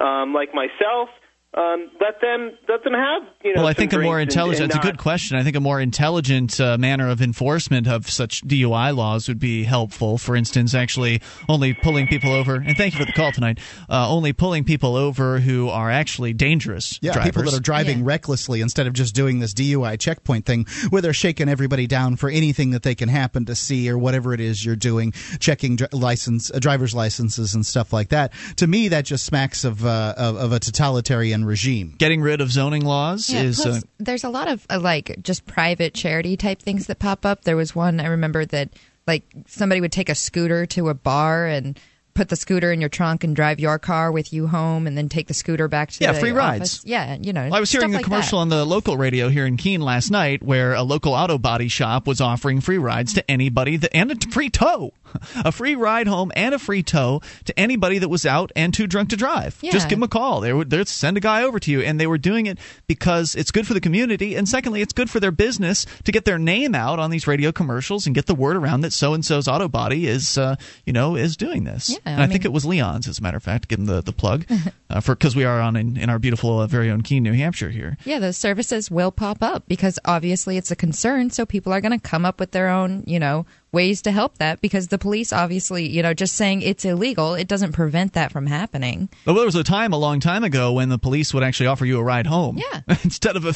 um, 0.00 0.32
like 0.32 0.54
myself, 0.54 1.08
um, 1.52 1.90
let 2.00 2.20
them 2.20 2.52
let 2.68 2.84
them 2.84 2.92
have 2.94 3.22
you 3.42 3.54
know. 3.54 3.62
well, 3.62 3.66
I 3.66 3.72
think 3.72 3.92
a 3.92 3.98
more 3.98 4.14
drinks 4.16 4.36
and- 4.36 4.40
intelligent. 4.40 4.62
and 4.62 4.70
It's 4.70 4.78
a 4.78 4.88
good 4.88 4.98
question. 4.98 5.36
I 5.36 5.42
think 5.42 5.56
a 5.56 5.60
more 5.60 5.80
intelligent 5.80 6.60
uh, 6.60 6.78
manner 6.78 7.08
of 7.08 7.20
enforcement 7.20 7.88
of 7.88 8.08
such 8.08 8.42
DUI 8.42 8.94
laws 8.94 9.26
would 9.26 9.40
be 9.40 9.64
helpful. 9.64 10.16
For 10.16 10.36
instance, 10.36 10.74
actually 10.74 11.22
only 11.48 11.74
pulling 11.74 12.06
people 12.06 12.30
over. 12.32 12.54
And 12.54 12.76
thank 12.76 12.94
you 12.94 13.00
for 13.00 13.04
the 13.04 13.12
call 13.12 13.32
tonight. 13.32 13.58
Uh, 13.88 14.08
only 14.08 14.32
pulling 14.32 14.62
people 14.62 14.94
over 14.94 15.40
who 15.40 15.68
are 15.68 15.90
actually 15.90 16.32
dangerous. 16.34 16.98
Yeah, 17.02 17.14
drivers. 17.14 17.30
people 17.32 17.42
that 17.50 17.54
are 17.54 17.60
driving 17.60 18.04
recklessly 18.04 18.60
instead 18.60 18.86
of 18.86 18.92
just 18.92 19.14
doing 19.16 19.40
this 19.40 19.52
DUI 19.52 19.98
checkpoint 19.98 20.46
thing 20.46 20.66
where 20.90 21.02
they're 21.02 21.12
shaking 21.12 21.48
everybody 21.48 21.88
down 21.88 22.14
for 22.14 22.30
anything 22.30 22.70
that 22.70 22.84
they 22.84 22.94
can 22.94 23.08
happen 23.08 23.44
to 23.46 23.56
see 23.56 23.90
or 23.90 23.98
whatever 23.98 24.32
it 24.32 24.40
is 24.40 24.64
you're 24.64 24.76
doing, 24.76 25.10
checking 25.40 25.74
dr- 25.74 25.92
license, 25.92 26.48
uh, 26.52 26.60
driver's 26.60 26.94
licenses 26.94 27.56
and 27.56 27.66
stuff 27.66 27.92
like 27.92 28.10
that. 28.10 28.32
To 28.56 28.68
me, 28.68 28.86
that 28.88 29.04
just 29.04 29.24
smacks 29.26 29.64
of 29.64 29.84
uh, 29.84 30.14
of, 30.16 30.36
of 30.36 30.52
a 30.52 30.60
totalitarian 30.60 31.39
regime. 31.44 31.94
Getting 31.98 32.20
rid 32.20 32.40
of 32.40 32.50
zoning 32.50 32.84
laws 32.84 33.28
Yeah, 33.30 33.42
is. 33.42 33.60
plus, 33.60 33.78
uh, 33.78 33.80
there's 33.98 34.24
a 34.24 34.28
lot 34.28 34.48
of 34.48 34.66
uh, 34.70 34.78
like 34.80 35.16
just 35.22 35.46
private 35.46 35.94
charity 35.94 36.36
type 36.36 36.60
things 36.60 36.86
that 36.86 36.98
pop 36.98 37.24
up. 37.26 37.44
There 37.44 37.56
was 37.56 37.74
one 37.74 38.00
I 38.00 38.06
remember 38.06 38.44
that 38.46 38.70
like 39.06 39.24
somebody 39.46 39.80
would 39.80 39.92
take 39.92 40.08
a 40.08 40.14
scooter 40.14 40.66
to 40.66 40.88
a 40.88 40.94
bar 40.94 41.46
and 41.46 41.78
put 42.14 42.28
the 42.28 42.36
scooter 42.36 42.72
in 42.72 42.80
your 42.80 42.90
trunk 42.90 43.24
and 43.24 43.34
drive 43.36 43.60
your 43.60 43.78
car 43.78 44.10
with 44.12 44.32
you 44.32 44.46
home, 44.46 44.86
and 44.86 44.96
then 44.96 45.08
take 45.08 45.26
the 45.28 45.34
scooter 45.34 45.68
back 45.68 45.90
to 45.92 46.04
Yeah, 46.04 46.12
the 46.12 46.20
free 46.20 46.30
office. 46.30 46.36
rides. 46.38 46.82
Yeah, 46.84 47.16
you 47.20 47.32
know. 47.32 47.44
Well, 47.44 47.54
I 47.54 47.60
was 47.60 47.70
hearing 47.70 47.92
a 47.92 47.96
like 47.96 48.04
commercial 48.04 48.38
that. 48.38 48.42
on 48.42 48.48
the 48.48 48.64
local 48.64 48.96
radio 48.96 49.28
here 49.28 49.46
in 49.46 49.56
Keene 49.56 49.80
last 49.80 50.10
night 50.10 50.42
where 50.42 50.74
a 50.74 50.82
local 50.82 51.12
auto 51.14 51.38
body 51.38 51.68
shop 51.68 52.06
was 52.06 52.20
offering 52.20 52.60
free 52.60 52.78
rides 52.78 53.14
to 53.14 53.30
anybody 53.30 53.76
that, 53.76 53.94
and 53.94 54.10
a 54.12 54.16
free 54.30 54.50
tow. 54.50 54.92
A 55.44 55.50
free 55.50 55.74
ride 55.74 56.06
home 56.06 56.30
and 56.36 56.54
a 56.54 56.58
free 56.60 56.84
tow 56.84 57.20
to 57.44 57.58
anybody 57.58 57.98
that 57.98 58.08
was 58.08 58.24
out 58.24 58.52
and 58.54 58.72
too 58.72 58.86
drunk 58.86 59.08
to 59.10 59.16
drive. 59.16 59.58
Yeah. 59.60 59.72
Just 59.72 59.88
give 59.88 59.96
them 59.98 60.04
a 60.04 60.08
call. 60.08 60.40
They 60.40 60.52
would 60.52 60.70
they'd 60.70 60.86
send 60.86 61.16
a 61.16 61.20
guy 61.20 61.42
over 61.42 61.58
to 61.58 61.68
you. 61.72 61.80
And 61.80 61.98
they 61.98 62.06
were 62.06 62.16
doing 62.16 62.46
it 62.46 62.58
because 62.86 63.34
it's 63.34 63.50
good 63.50 63.66
for 63.66 63.74
the 63.74 63.80
community. 63.80 64.36
And 64.36 64.48
secondly, 64.48 64.82
it's 64.82 64.92
good 64.92 65.10
for 65.10 65.18
their 65.18 65.32
business 65.32 65.84
to 66.04 66.12
get 66.12 66.26
their 66.26 66.38
name 66.38 66.76
out 66.76 67.00
on 67.00 67.10
these 67.10 67.26
radio 67.26 67.50
commercials 67.50 68.06
and 68.06 68.14
get 68.14 68.26
the 68.26 68.36
word 68.36 68.54
around 68.56 68.82
that 68.82 68.92
so 68.92 69.12
and 69.12 69.24
so's 69.24 69.48
auto 69.48 69.66
body 69.66 70.06
is, 70.06 70.38
uh, 70.38 70.54
you 70.86 70.92
know, 70.92 71.16
is 71.16 71.36
doing 71.36 71.64
this. 71.64 71.90
Yeah, 71.90 71.98
and 72.04 72.20
I 72.20 72.24
I, 72.24 72.26
think 72.26 72.44
it 72.44 72.52
was 72.52 72.64
Leon's, 72.64 73.08
as 73.08 73.18
a 73.18 73.22
matter 73.22 73.36
of 73.36 73.42
fact, 73.42 73.68
give 73.68 73.78
them 73.78 73.86
the, 73.86 74.02
the 74.02 74.12
plug. 74.12 74.46
uh, 74.90 75.00
for 75.00 75.14
Because 75.14 75.36
we 75.36 75.44
are 75.44 75.60
on 75.60 75.76
in, 75.76 75.96
in 75.96 76.10
our 76.10 76.18
beautiful, 76.18 76.60
uh, 76.60 76.66
very 76.66 76.90
own 76.90 77.02
Keene, 77.02 77.22
New 77.22 77.32
Hampshire 77.32 77.70
here. 77.70 77.96
Yeah, 78.04 78.18
those 78.18 78.36
services 78.36 78.90
will 78.90 79.12
pop 79.12 79.42
up 79.42 79.64
because 79.68 79.98
obviously 80.04 80.56
it's 80.56 80.70
a 80.70 80.76
concern. 80.76 81.30
So 81.30 81.46
people 81.46 81.72
are 81.72 81.80
going 81.80 81.98
to 81.98 82.08
come 82.08 82.24
up 82.24 82.40
with 82.40 82.52
their 82.52 82.68
own, 82.68 83.04
you 83.06 83.18
know, 83.18 83.46
ways 83.72 84.02
to 84.02 84.10
help 84.10 84.38
that 84.38 84.60
because 84.60 84.88
the 84.88 84.98
police 84.98 85.32
obviously, 85.32 85.88
you 85.88 86.02
know, 86.02 86.14
just 86.14 86.34
saying 86.34 86.62
it's 86.62 86.84
illegal, 86.84 87.34
it 87.34 87.48
doesn't 87.48 87.72
prevent 87.72 88.14
that 88.14 88.32
from 88.32 88.46
happening. 88.46 89.08
Well, 89.26 89.36
there 89.36 89.44
was 89.44 89.54
a 89.54 89.64
time 89.64 89.92
a 89.92 89.98
long 89.98 90.20
time 90.20 90.44
ago 90.44 90.72
when 90.72 90.88
the 90.88 90.98
police 90.98 91.32
would 91.34 91.42
actually 91.42 91.66
offer 91.66 91.84
you 91.84 91.98
a 91.98 92.02
ride 92.02 92.26
home. 92.26 92.58
Yeah. 92.58 92.80
instead 93.04 93.36
of 93.36 93.44
a, 93.44 93.48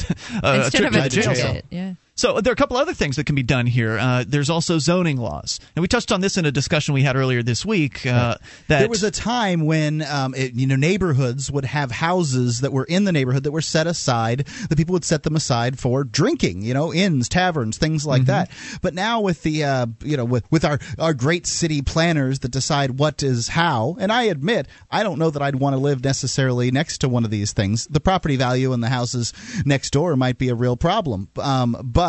a, 0.43 0.63
Instead 0.63 0.79
trip 0.79 0.87
of 0.87 0.93
to 0.93 1.05
a 1.05 1.09
jail 1.09 1.33
ticket, 1.33 1.65
yeah. 1.69 1.93
So 2.17 2.39
there 2.39 2.51
are 2.51 2.53
a 2.53 2.55
couple 2.55 2.77
other 2.77 2.93
things 2.93 3.17
that 3.17 3.25
can 3.25 3.35
be 3.35 3.43
done 3.43 3.65
here. 3.65 3.99
Uh, 3.99 4.23
there's 4.25 4.49
also 4.49 4.79
zoning 4.79 5.17
laws, 5.17 5.59
and 5.75 5.81
we 5.81 5.89
touched 5.89 6.13
on 6.13 6.21
this 6.21 6.37
in 6.37 6.45
a 6.45 6.51
discussion 6.51 6.93
we 6.93 7.01
had 7.01 7.17
earlier 7.17 7.43
this 7.43 7.65
week. 7.65 8.05
Uh, 8.05 8.37
that 8.69 8.79
there 8.79 8.87
was 8.87 9.03
a 9.03 9.11
time 9.11 9.65
when 9.65 10.01
um, 10.01 10.33
it, 10.33 10.53
you 10.53 10.65
know 10.65 10.77
neighborhoods 10.77 11.51
would 11.51 11.65
have 11.65 11.91
houses 11.91 12.61
that 12.61 12.71
were 12.71 12.85
in 12.85 13.03
the 13.03 13.11
neighborhood 13.11 13.43
that 13.43 13.51
were 13.51 13.59
set 13.59 13.85
aside. 13.85 14.47
The 14.69 14.77
people 14.77 14.93
would 14.93 15.03
set 15.03 15.23
them 15.23 15.35
aside 15.35 15.77
for 15.77 16.05
drinking. 16.05 16.61
You 16.61 16.73
know, 16.73 16.93
inns, 16.93 17.27
taverns, 17.27 17.77
things 17.77 18.05
like 18.05 18.25
that. 18.25 18.49
But 18.81 18.93
now 18.93 19.19
with 19.19 19.43
the 19.43 19.65
uh, 19.65 19.87
you 20.01 20.15
know 20.15 20.23
with 20.23 20.49
with 20.49 20.63
our 20.63 20.79
our 20.97 21.13
great 21.13 21.45
city 21.45 21.81
planners 21.81 22.39
that 22.39 22.49
decide 22.51 22.97
what 22.97 23.23
is 23.23 23.49
how, 23.49 23.97
and 23.99 24.09
I 24.09 24.23
admit 24.23 24.69
I 24.89 25.03
don't 25.03 25.19
know 25.19 25.31
that 25.31 25.41
I'd 25.41 25.55
want 25.55 25.73
to 25.73 25.79
live 25.79 26.01
necessarily 26.01 26.71
next 26.71 26.99
to 26.99 27.09
one 27.09 27.25
of 27.25 27.29
these 27.29 27.51
things. 27.51 27.87
The 27.87 27.99
property 27.99 28.37
value 28.37 28.71
in 28.71 28.79
the 28.79 28.89
houses 28.89 29.33
next 29.65 29.89
door 29.91 30.15
might 30.15 30.37
be 30.37 30.47
a 30.47 30.55
real 30.55 30.77
problem. 30.77 31.27
Um, 31.37 31.75
but 31.83 32.04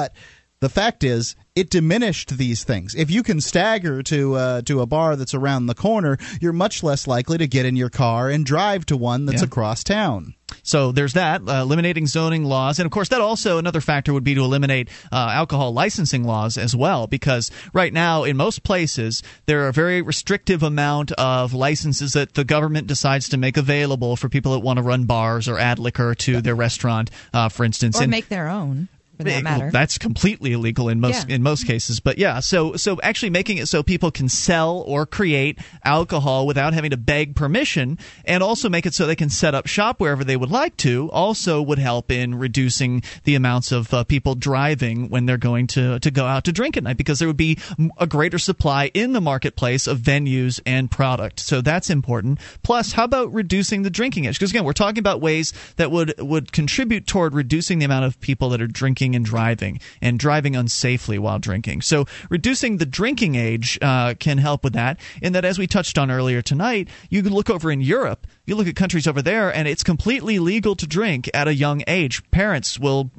the 0.61 0.69
fact 0.71 1.05
is, 1.05 1.37
it 1.55 1.69
diminished 1.71 2.37
these 2.39 2.65
things. 2.65 2.95
If 2.95 3.11
you 3.11 3.23
can 3.23 3.41
stagger 3.41 4.03
to 4.05 4.35
uh, 4.35 4.63
to 4.63 4.81
a 4.81 4.87
bar 4.87 5.17
that's 5.17 5.35
around 5.35 5.67
the 5.67 5.75
corner, 5.75 6.17
you're 6.41 6.53
much 6.55 6.83
less 6.83 7.07
likely 7.07 7.39
to 7.39 7.47
get 7.47 7.67
in 7.67 7.77
your 7.77 7.91
car 7.91 8.31
and 8.31 8.45
drive 8.45 8.87
to 8.87 8.97
one 8.97 9.27
that's 9.27 9.43
Yeah. 9.43 9.47
across 9.47 9.85
town. 9.85 10.35
So 10.63 10.93
there's 10.93 11.13
that, 11.15 11.43
uh, 11.47 11.63
eliminating 11.63 12.07
zoning 12.07 12.45
laws. 12.45 12.79
And 12.79 12.87
of 12.87 12.93
course, 12.93 13.09
that 13.09 13.21
also, 13.21 13.59
another 13.59 13.81
factor 13.81 14.13
would 14.13 14.25
be 14.25 14.35
to 14.35 14.45
eliminate 14.45 14.89
uh, 15.13 15.17
alcohol 15.33 15.73
licensing 15.73 16.25
laws 16.25 16.57
as 16.57 16.75
well, 16.75 17.07
because 17.07 17.51
right 17.73 17.93
now, 17.93 18.25
in 18.25 18.37
most 18.37 18.63
places, 18.63 19.23
there 19.47 19.63
are 19.65 19.69
a 19.69 19.73
very 19.73 20.03
restrictive 20.03 20.63
amount 20.63 21.11
of 21.13 21.53
licenses 21.53 22.13
that 22.13 22.35
the 22.35 22.45
government 22.45 22.87
decides 22.87 23.29
to 23.31 23.37
make 23.37 23.57
available 23.57 24.17
for 24.17 24.29
people 24.29 24.53
that 24.53 24.61
want 24.61 24.77
to 24.79 24.83
run 24.83 25.05
bars 25.05 25.49
or 25.49 25.59
add 25.59 25.79
liquor 25.79 26.15
to 26.15 26.41
their 26.41 26.55
restaurant, 26.57 27.11
uh, 27.35 27.49
for 27.49 27.65
instance. 27.65 27.99
Or 27.99 28.03
And- 28.05 28.11
make 28.11 28.29
their 28.29 28.49
own, 28.49 28.89
for 29.17 29.25
that 29.25 29.43
matter. 29.43 29.71
That's 29.71 29.99
completely 29.99 30.53
illegal 30.53 30.89
in 30.89 31.01
most 31.01 31.29
Yeah. 31.29 31.35
in 31.37 31.43
most 31.43 31.67
cases. 31.67 32.01
But 32.01 32.19
yeah, 32.19 32.41
so 32.41 32.77
so 32.77 32.99
actually 33.03 33.31
making 33.31 33.59
it 33.59 33.67
so 33.67 33.83
people 33.83 34.11
can 34.11 34.29
sell 34.29 34.83
or 34.87 35.07
create 35.07 35.59
alcohol 35.85 36.47
without 36.47 36.75
having 36.75 36.91
to 36.91 36.97
beg 36.97 37.35
permission, 37.35 37.99
and 38.25 38.43
also 38.43 38.69
make 38.69 38.87
it 38.87 38.95
so 38.95 39.07
they 39.07 39.17
can 39.17 39.31
set 39.31 39.55
up 39.55 39.67
shop 39.67 40.01
wherever 40.01 40.25
they 40.25 40.37
would 40.37 40.51
like 40.51 40.77
to, 40.79 41.11
also 41.13 41.63
would 41.63 41.79
help 41.79 42.11
in 42.11 42.35
reducing 42.35 43.03
the 43.25 43.35
amounts 43.35 43.73
of 43.73 43.93
uh, 43.95 44.05
people 44.05 44.35
driving 44.35 45.09
when 45.09 45.27
they're 45.27 45.37
going 45.37 45.67
to 45.67 45.99
to 46.01 46.11
go 46.11 46.25
out 46.27 46.45
to 46.45 46.53
drink 46.53 46.77
at 46.77 46.83
night, 46.83 46.97
because 46.97 47.19
there 47.19 47.29
would 47.29 47.37
be 47.37 47.59
a 47.99 48.07
greater 48.07 48.39
supply 48.39 48.91
in 48.95 49.13
the 49.13 49.21
marketplace 49.21 49.87
of 49.87 49.99
venues 49.99 50.61
and 50.67 50.91
product. 50.91 51.41
So 51.41 51.61
that's 51.61 51.91
important. 51.91 52.39
Plus, 52.63 52.93
how 52.93 53.05
about 53.05 53.33
reducing 53.33 53.83
the 53.83 53.91
drinking 53.91 54.25
age? 54.27 54.39
Because 54.39 54.51
again, 54.51 54.65
we're 54.65 54.73
talking 54.73 54.99
about 54.99 55.21
ways 55.21 55.53
that 55.77 55.91
would 55.91 56.15
would 56.19 56.53
contribute 56.53 57.07
toward 57.07 57.35
reducing 57.35 57.79
the 57.79 57.85
amount 57.85 58.05
of 58.05 58.21
people 58.21 58.49
that 58.51 58.61
are 58.61 58.67
drinking 58.67 59.06
and 59.15 59.25
driving 59.25 59.81
and 60.01 60.19
driving 60.19 60.55
unsafely 60.55 61.19
while 61.19 61.39
drinking. 61.39 61.83
So 61.83 62.07
reducing 62.31 62.79
the 62.79 62.87
drinking 62.87 63.35
age 63.35 63.79
uh, 63.83 64.15
can 64.19 64.39
help 64.39 64.65
with 64.65 64.73
that. 64.73 64.99
In 65.23 65.33
that, 65.35 65.45
as 65.45 65.59
we 65.59 65.67
touched 65.67 65.99
on 65.99 66.11
earlier 66.11 66.43
tonight, 66.43 66.89
you 67.11 67.23
can 67.23 67.33
look 67.33 67.51
over 67.51 67.71
in 67.71 67.81
Europe. 67.81 68.27
You 68.47 68.57
look 68.57 68.67
at 68.67 68.77
countries 68.77 69.07
over 69.07 69.23
there, 69.23 69.55
and 69.55 69.69
it's 69.69 69.83
completely 69.83 70.39
legal 70.39 70.77
to 70.77 70.87
drink 70.87 71.29
at 71.35 71.49
a 71.49 71.55
young 71.55 71.83
age. 71.87 72.29
Parents 72.31 72.79
will 72.79 73.11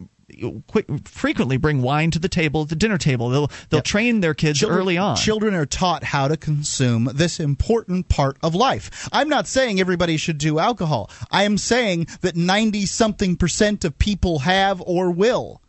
quick, 0.68 0.85
frequently 1.05 1.57
bring 1.57 1.81
wine 1.81 2.11
to 2.11 2.19
the 2.19 2.30
table 2.30 2.64
at 2.64 2.69
the 2.69 2.76
dinner 2.76 2.97
table. 2.97 3.30
They'll 3.30 3.51
they'll 3.69 3.77
yep. 3.80 3.85
train 3.85 4.19
their 4.19 4.34
kids 4.34 4.59
children, 4.59 4.80
early 4.80 4.97
on. 4.97 5.15
Children 5.15 5.53
are 5.53 5.65
taught 5.65 6.03
how 6.03 6.27
to 6.27 6.38
consume 6.38 7.09
this 7.14 7.39
important 7.39 8.09
part 8.09 8.38
of 8.43 8.55
life. 8.55 9.09
I'm 9.11 9.30
not 9.30 9.47
saying 9.47 9.80
everybody 9.80 10.18
should 10.18 10.38
do 10.38 10.59
alcohol. 10.59 11.09
I 11.31 11.43
am 11.43 11.57
saying 11.57 12.07
that 12.22 12.35
90 12.35 12.85
something 12.85 13.35
percent 13.38 13.85
of 13.85 13.97
people 13.97 14.39
have 14.39 14.81
or 14.81 15.11
will. 15.11 15.61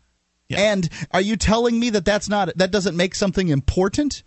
Yeah. 0.49 0.59
And 0.73 0.89
are 1.11 1.21
you 1.21 1.37
telling 1.37 1.79
me 1.79 1.91
that 1.91 2.05
that's 2.05 2.27
not 2.27 2.49
that 2.57 2.71
doesn't 2.71 2.97
make 2.97 3.15
something 3.15 3.47
important? 3.47 4.23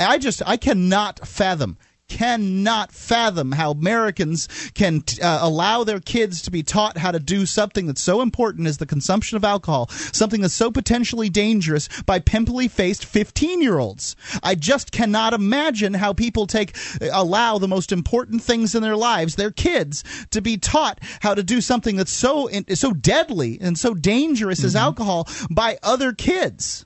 I 0.00 0.18
just 0.18 0.42
I 0.46 0.56
cannot 0.56 1.26
fathom 1.26 1.76
cannot 2.08 2.92
fathom 2.92 3.52
how 3.52 3.72
Americans 3.72 4.48
can 4.74 5.02
uh, 5.22 5.38
allow 5.42 5.84
their 5.84 6.00
kids 6.00 6.42
to 6.42 6.50
be 6.50 6.62
taught 6.62 6.98
how 6.98 7.10
to 7.10 7.18
do 7.18 7.46
something 7.46 7.86
that's 7.86 8.00
so 8.00 8.20
important 8.20 8.66
as 8.66 8.78
the 8.78 8.86
consumption 8.86 9.36
of 9.36 9.44
alcohol, 9.44 9.88
something 9.88 10.40
that's 10.40 10.54
so 10.54 10.70
potentially 10.70 11.28
dangerous 11.28 11.88
by 12.02 12.18
pimply 12.18 12.68
faced 12.68 13.04
15 13.04 13.60
year 13.60 13.78
olds. 13.78 14.16
I 14.42 14.54
just 14.54 14.92
cannot 14.92 15.34
imagine 15.34 15.94
how 15.94 16.12
people 16.12 16.46
take 16.46 16.76
allow 17.12 17.58
the 17.58 17.68
most 17.68 17.92
important 17.92 18.42
things 18.42 18.74
in 18.74 18.82
their 18.82 18.96
lives, 18.96 19.36
their 19.36 19.50
kids, 19.50 20.04
to 20.30 20.40
be 20.40 20.56
taught 20.56 20.98
how 21.20 21.34
to 21.34 21.42
do 21.42 21.60
something 21.60 21.96
that's 21.96 22.12
so 22.12 22.48
so 22.74 22.92
deadly 22.92 23.58
and 23.60 23.78
so 23.78 23.94
dangerous 23.94 24.60
mm-hmm. 24.60 24.66
as 24.66 24.76
alcohol 24.76 25.28
by 25.50 25.78
other 25.82 26.12
kids. 26.12 26.85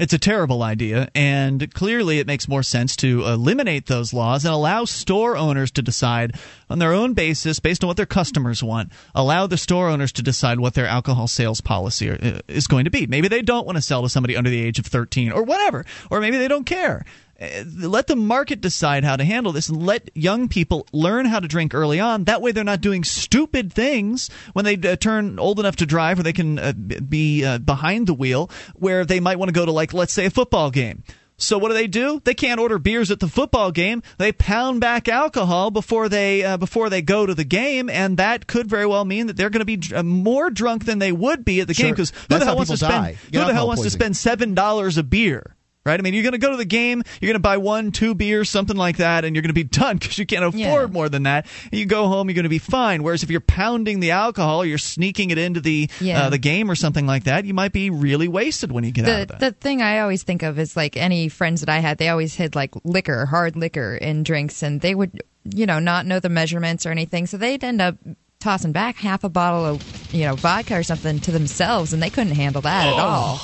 It's 0.00 0.14
a 0.14 0.18
terrible 0.18 0.62
idea, 0.62 1.10
and 1.14 1.74
clearly 1.74 2.20
it 2.20 2.26
makes 2.26 2.48
more 2.48 2.62
sense 2.62 2.96
to 2.96 3.22
eliminate 3.26 3.84
those 3.84 4.14
laws 4.14 4.46
and 4.46 4.54
allow 4.54 4.86
store 4.86 5.36
owners 5.36 5.70
to 5.72 5.82
decide 5.82 6.36
on 6.70 6.78
their 6.78 6.94
own 6.94 7.12
basis, 7.12 7.60
based 7.60 7.84
on 7.84 7.88
what 7.88 7.98
their 7.98 8.06
customers 8.06 8.62
want. 8.62 8.92
Allow 9.14 9.46
the 9.46 9.58
store 9.58 9.90
owners 9.90 10.10
to 10.12 10.22
decide 10.22 10.58
what 10.58 10.72
their 10.72 10.86
alcohol 10.86 11.28
sales 11.28 11.60
policy 11.60 12.08
is 12.48 12.66
going 12.66 12.86
to 12.86 12.90
be. 12.90 13.06
Maybe 13.06 13.28
they 13.28 13.42
don't 13.42 13.66
want 13.66 13.76
to 13.76 13.82
sell 13.82 14.00
to 14.02 14.08
somebody 14.08 14.38
under 14.38 14.48
the 14.48 14.62
age 14.62 14.78
of 14.78 14.86
13 14.86 15.32
or 15.32 15.42
whatever, 15.42 15.84
or 16.10 16.22
maybe 16.22 16.38
they 16.38 16.48
don't 16.48 16.64
care. 16.64 17.04
Uh, 17.40 17.64
let 17.76 18.06
the 18.06 18.16
market 18.16 18.60
decide 18.60 19.02
how 19.02 19.16
to 19.16 19.24
handle 19.24 19.52
this 19.52 19.68
and 19.68 19.84
let 19.84 20.10
young 20.14 20.48
people 20.48 20.86
learn 20.92 21.24
how 21.24 21.40
to 21.40 21.48
drink 21.48 21.74
early 21.74 21.98
on. 21.98 22.24
That 22.24 22.42
way, 22.42 22.52
they're 22.52 22.64
not 22.64 22.80
doing 22.80 23.02
stupid 23.02 23.72
things 23.72 24.28
when 24.52 24.64
they 24.64 24.76
uh, 24.76 24.96
turn 24.96 25.38
old 25.38 25.58
enough 25.58 25.76
to 25.76 25.86
drive 25.86 26.18
or 26.18 26.22
they 26.22 26.32
can 26.32 26.58
uh, 26.58 26.72
be 26.72 27.44
uh, 27.44 27.58
behind 27.58 28.06
the 28.06 28.14
wheel 28.14 28.50
where 28.74 29.04
they 29.04 29.20
might 29.20 29.38
want 29.38 29.48
to 29.48 29.54
go 29.54 29.64
to, 29.64 29.72
like, 29.72 29.94
let's 29.94 30.12
say, 30.12 30.26
a 30.26 30.30
football 30.30 30.70
game. 30.70 31.02
So 31.40 31.56
what 31.56 31.68
do 31.68 31.74
they 31.74 31.86
do? 31.86 32.20
They 32.22 32.34
can't 32.34 32.60
order 32.60 32.78
beers 32.78 33.10
at 33.10 33.18
the 33.18 33.28
football 33.28 33.72
game. 33.72 34.02
They 34.18 34.30
pound 34.30 34.80
back 34.82 35.08
alcohol 35.08 35.70
before 35.70 36.10
they 36.10 36.44
uh, 36.44 36.58
before 36.58 36.90
they 36.90 37.00
go 37.00 37.24
to 37.24 37.34
the 37.34 37.44
game, 37.44 37.88
and 37.88 38.18
that 38.18 38.46
could 38.46 38.68
very 38.68 38.84
well 38.84 39.06
mean 39.06 39.26
that 39.26 39.38
they're 39.38 39.48
going 39.48 39.66
to 39.66 39.76
be 39.78 39.94
uh, 39.94 40.02
more 40.02 40.50
drunk 40.50 40.84
than 40.84 40.98
they 40.98 41.12
would 41.12 41.42
be 41.42 41.62
at 41.62 41.66
the 41.66 41.72
sure. 41.72 41.86
game. 41.86 41.94
Because 41.94 42.12
who 42.28 42.38
the 42.38 42.44
hell 42.44 42.56
wants 42.56 42.70
to 42.70 42.76
spend 42.76 43.16
who 43.16 43.30
the 43.30 43.54
hell 43.54 43.66
wants 43.66 43.82
to 43.84 43.90
spend 43.90 44.18
seven 44.18 44.54
dollars 44.54 44.98
a 44.98 45.02
beer? 45.02 45.56
Right? 45.84 45.98
I 45.98 46.02
mean, 46.02 46.14
you're 46.14 46.22
going 46.22 46.32
to 46.32 46.38
go 46.38 46.50
to 46.50 46.56
the 46.56 46.64
game, 46.64 47.02
you're 47.20 47.28
going 47.28 47.34
to 47.34 47.40
buy 47.40 47.56
one, 47.56 47.92
two 47.92 48.14
beers, 48.14 48.50
something 48.50 48.76
like 48.76 48.98
that, 48.98 49.24
and 49.24 49.34
you're 49.34 49.42
going 49.42 49.48
to 49.48 49.54
be 49.54 49.64
done 49.64 49.96
because 49.96 50.18
you 50.18 50.26
can't 50.26 50.44
afford 50.44 50.58
yeah. 50.58 50.86
more 50.86 51.08
than 51.08 51.24
that. 51.24 51.46
You 51.72 51.86
go 51.86 52.08
home, 52.08 52.28
you're 52.28 52.34
going 52.34 52.44
to 52.44 52.48
be 52.50 52.58
fine. 52.58 53.02
Whereas 53.02 53.22
if 53.22 53.30
you're 53.30 53.40
pounding 53.40 54.00
the 54.00 54.12
alcohol, 54.12 54.64
you're 54.64 54.78
sneaking 54.78 55.30
it 55.30 55.38
into 55.38 55.60
the 55.60 55.88
yeah. 56.00 56.24
uh, 56.24 56.30
the 56.30 56.38
game 56.38 56.70
or 56.70 56.74
something 56.74 57.06
like 57.06 57.24
that, 57.24 57.44
you 57.44 57.54
might 57.54 57.72
be 57.72 57.90
really 57.90 58.28
wasted 58.28 58.72
when 58.72 58.84
you 58.84 58.92
get 58.92 59.06
the, 59.06 59.14
out 59.14 59.22
of 59.22 59.28
that. 59.28 59.40
The 59.40 59.52
thing 59.52 59.82
I 59.82 60.00
always 60.00 60.22
think 60.22 60.42
of 60.42 60.58
is 60.58 60.76
like 60.76 60.96
any 60.96 61.28
friends 61.28 61.60
that 61.60 61.68
I 61.68 61.78
had, 61.78 61.98
they 61.98 62.08
always 62.08 62.34
hid 62.34 62.54
like 62.54 62.72
liquor, 62.84 63.26
hard 63.26 63.56
liquor 63.56 63.96
in 63.96 64.22
drinks, 64.22 64.62
and 64.62 64.80
they 64.80 64.94
would, 64.94 65.22
you 65.44 65.66
know, 65.66 65.78
not 65.78 66.06
know 66.06 66.20
the 66.20 66.28
measurements 66.28 66.84
or 66.84 66.90
anything, 66.90 67.26
so 67.26 67.36
they'd 67.36 67.64
end 67.64 67.80
up 67.80 67.96
tossing 68.40 68.72
back 68.72 68.96
half 68.96 69.22
a 69.22 69.28
bottle 69.28 69.66
of, 69.66 70.14
you 70.14 70.24
know, 70.24 70.34
vodka 70.34 70.78
or 70.78 70.82
something 70.82 71.20
to 71.20 71.30
themselves, 71.30 71.92
and 71.92 72.02
they 72.02 72.10
couldn't 72.10 72.34
handle 72.34 72.62
that 72.62 72.86
oh. 72.86 72.94
at 72.94 73.00
all. 73.00 73.40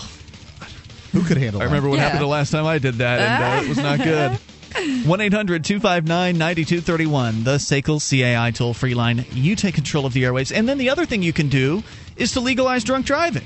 Who 1.13 1.23
could 1.23 1.37
handle 1.37 1.63
I 1.63 1.65
remember 1.65 1.89
what 1.89 1.97
yeah. 1.97 2.05
happened 2.05 2.23
the 2.23 2.27
last 2.27 2.51
time 2.51 2.67
I 2.67 2.79
did 2.79 2.97
that, 2.97 3.21
and 3.21 3.45
uh, 3.45 3.65
it 3.65 3.69
was 3.69 3.79
not 3.79 3.99
good. 3.99 4.39
1 5.07 5.21
800 5.21 5.65
259 5.65 6.37
9231, 6.37 7.45
the 7.45 7.57
SACL 7.57 7.99
CAI 7.99 8.51
toll 8.51 8.75
free 8.75 8.95
line. 8.95 9.25
You 9.33 9.57
take 9.57 9.75
control 9.75 10.05
of 10.05 10.13
the 10.13 10.25
airwaves. 10.25 10.55
And 10.55 10.69
then 10.69 10.77
the 10.77 10.91
other 10.91 11.07
thing 11.07 11.23
you 11.23 11.33
can 11.33 11.49
do 11.49 11.83
is 12.17 12.33
to 12.33 12.41
legalize 12.41 12.85
drunk 12.85 13.07
driving. 13.07 13.45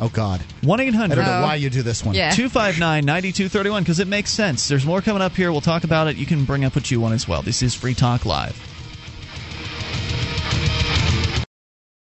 Oh, 0.00 0.08
God. 0.08 0.42
1 0.62 0.80
800. 0.80 1.12
I 1.12 1.14
don't 1.14 1.24
know 1.24 1.46
why 1.46 1.54
you 1.54 1.70
do 1.70 1.82
this 1.82 2.04
one. 2.04 2.14
Yeah. 2.14 2.30
259 2.30 3.04
9231 3.04 3.82
because 3.82 4.00
it 4.00 4.08
makes 4.08 4.30
sense. 4.30 4.68
There's 4.68 4.84
more 4.84 5.00
coming 5.00 5.22
up 5.22 5.32
here. 5.32 5.52
We'll 5.52 5.60
talk 5.60 5.84
about 5.84 6.08
it. 6.08 6.16
You 6.16 6.26
can 6.26 6.44
bring 6.44 6.64
up 6.64 6.74
what 6.74 6.90
you 6.90 7.00
want 7.00 7.14
as 7.14 7.28
well. 7.28 7.42
This 7.42 7.62
is 7.62 7.74
Free 7.74 7.94
Talk 7.94 8.26
Live. 8.26 8.60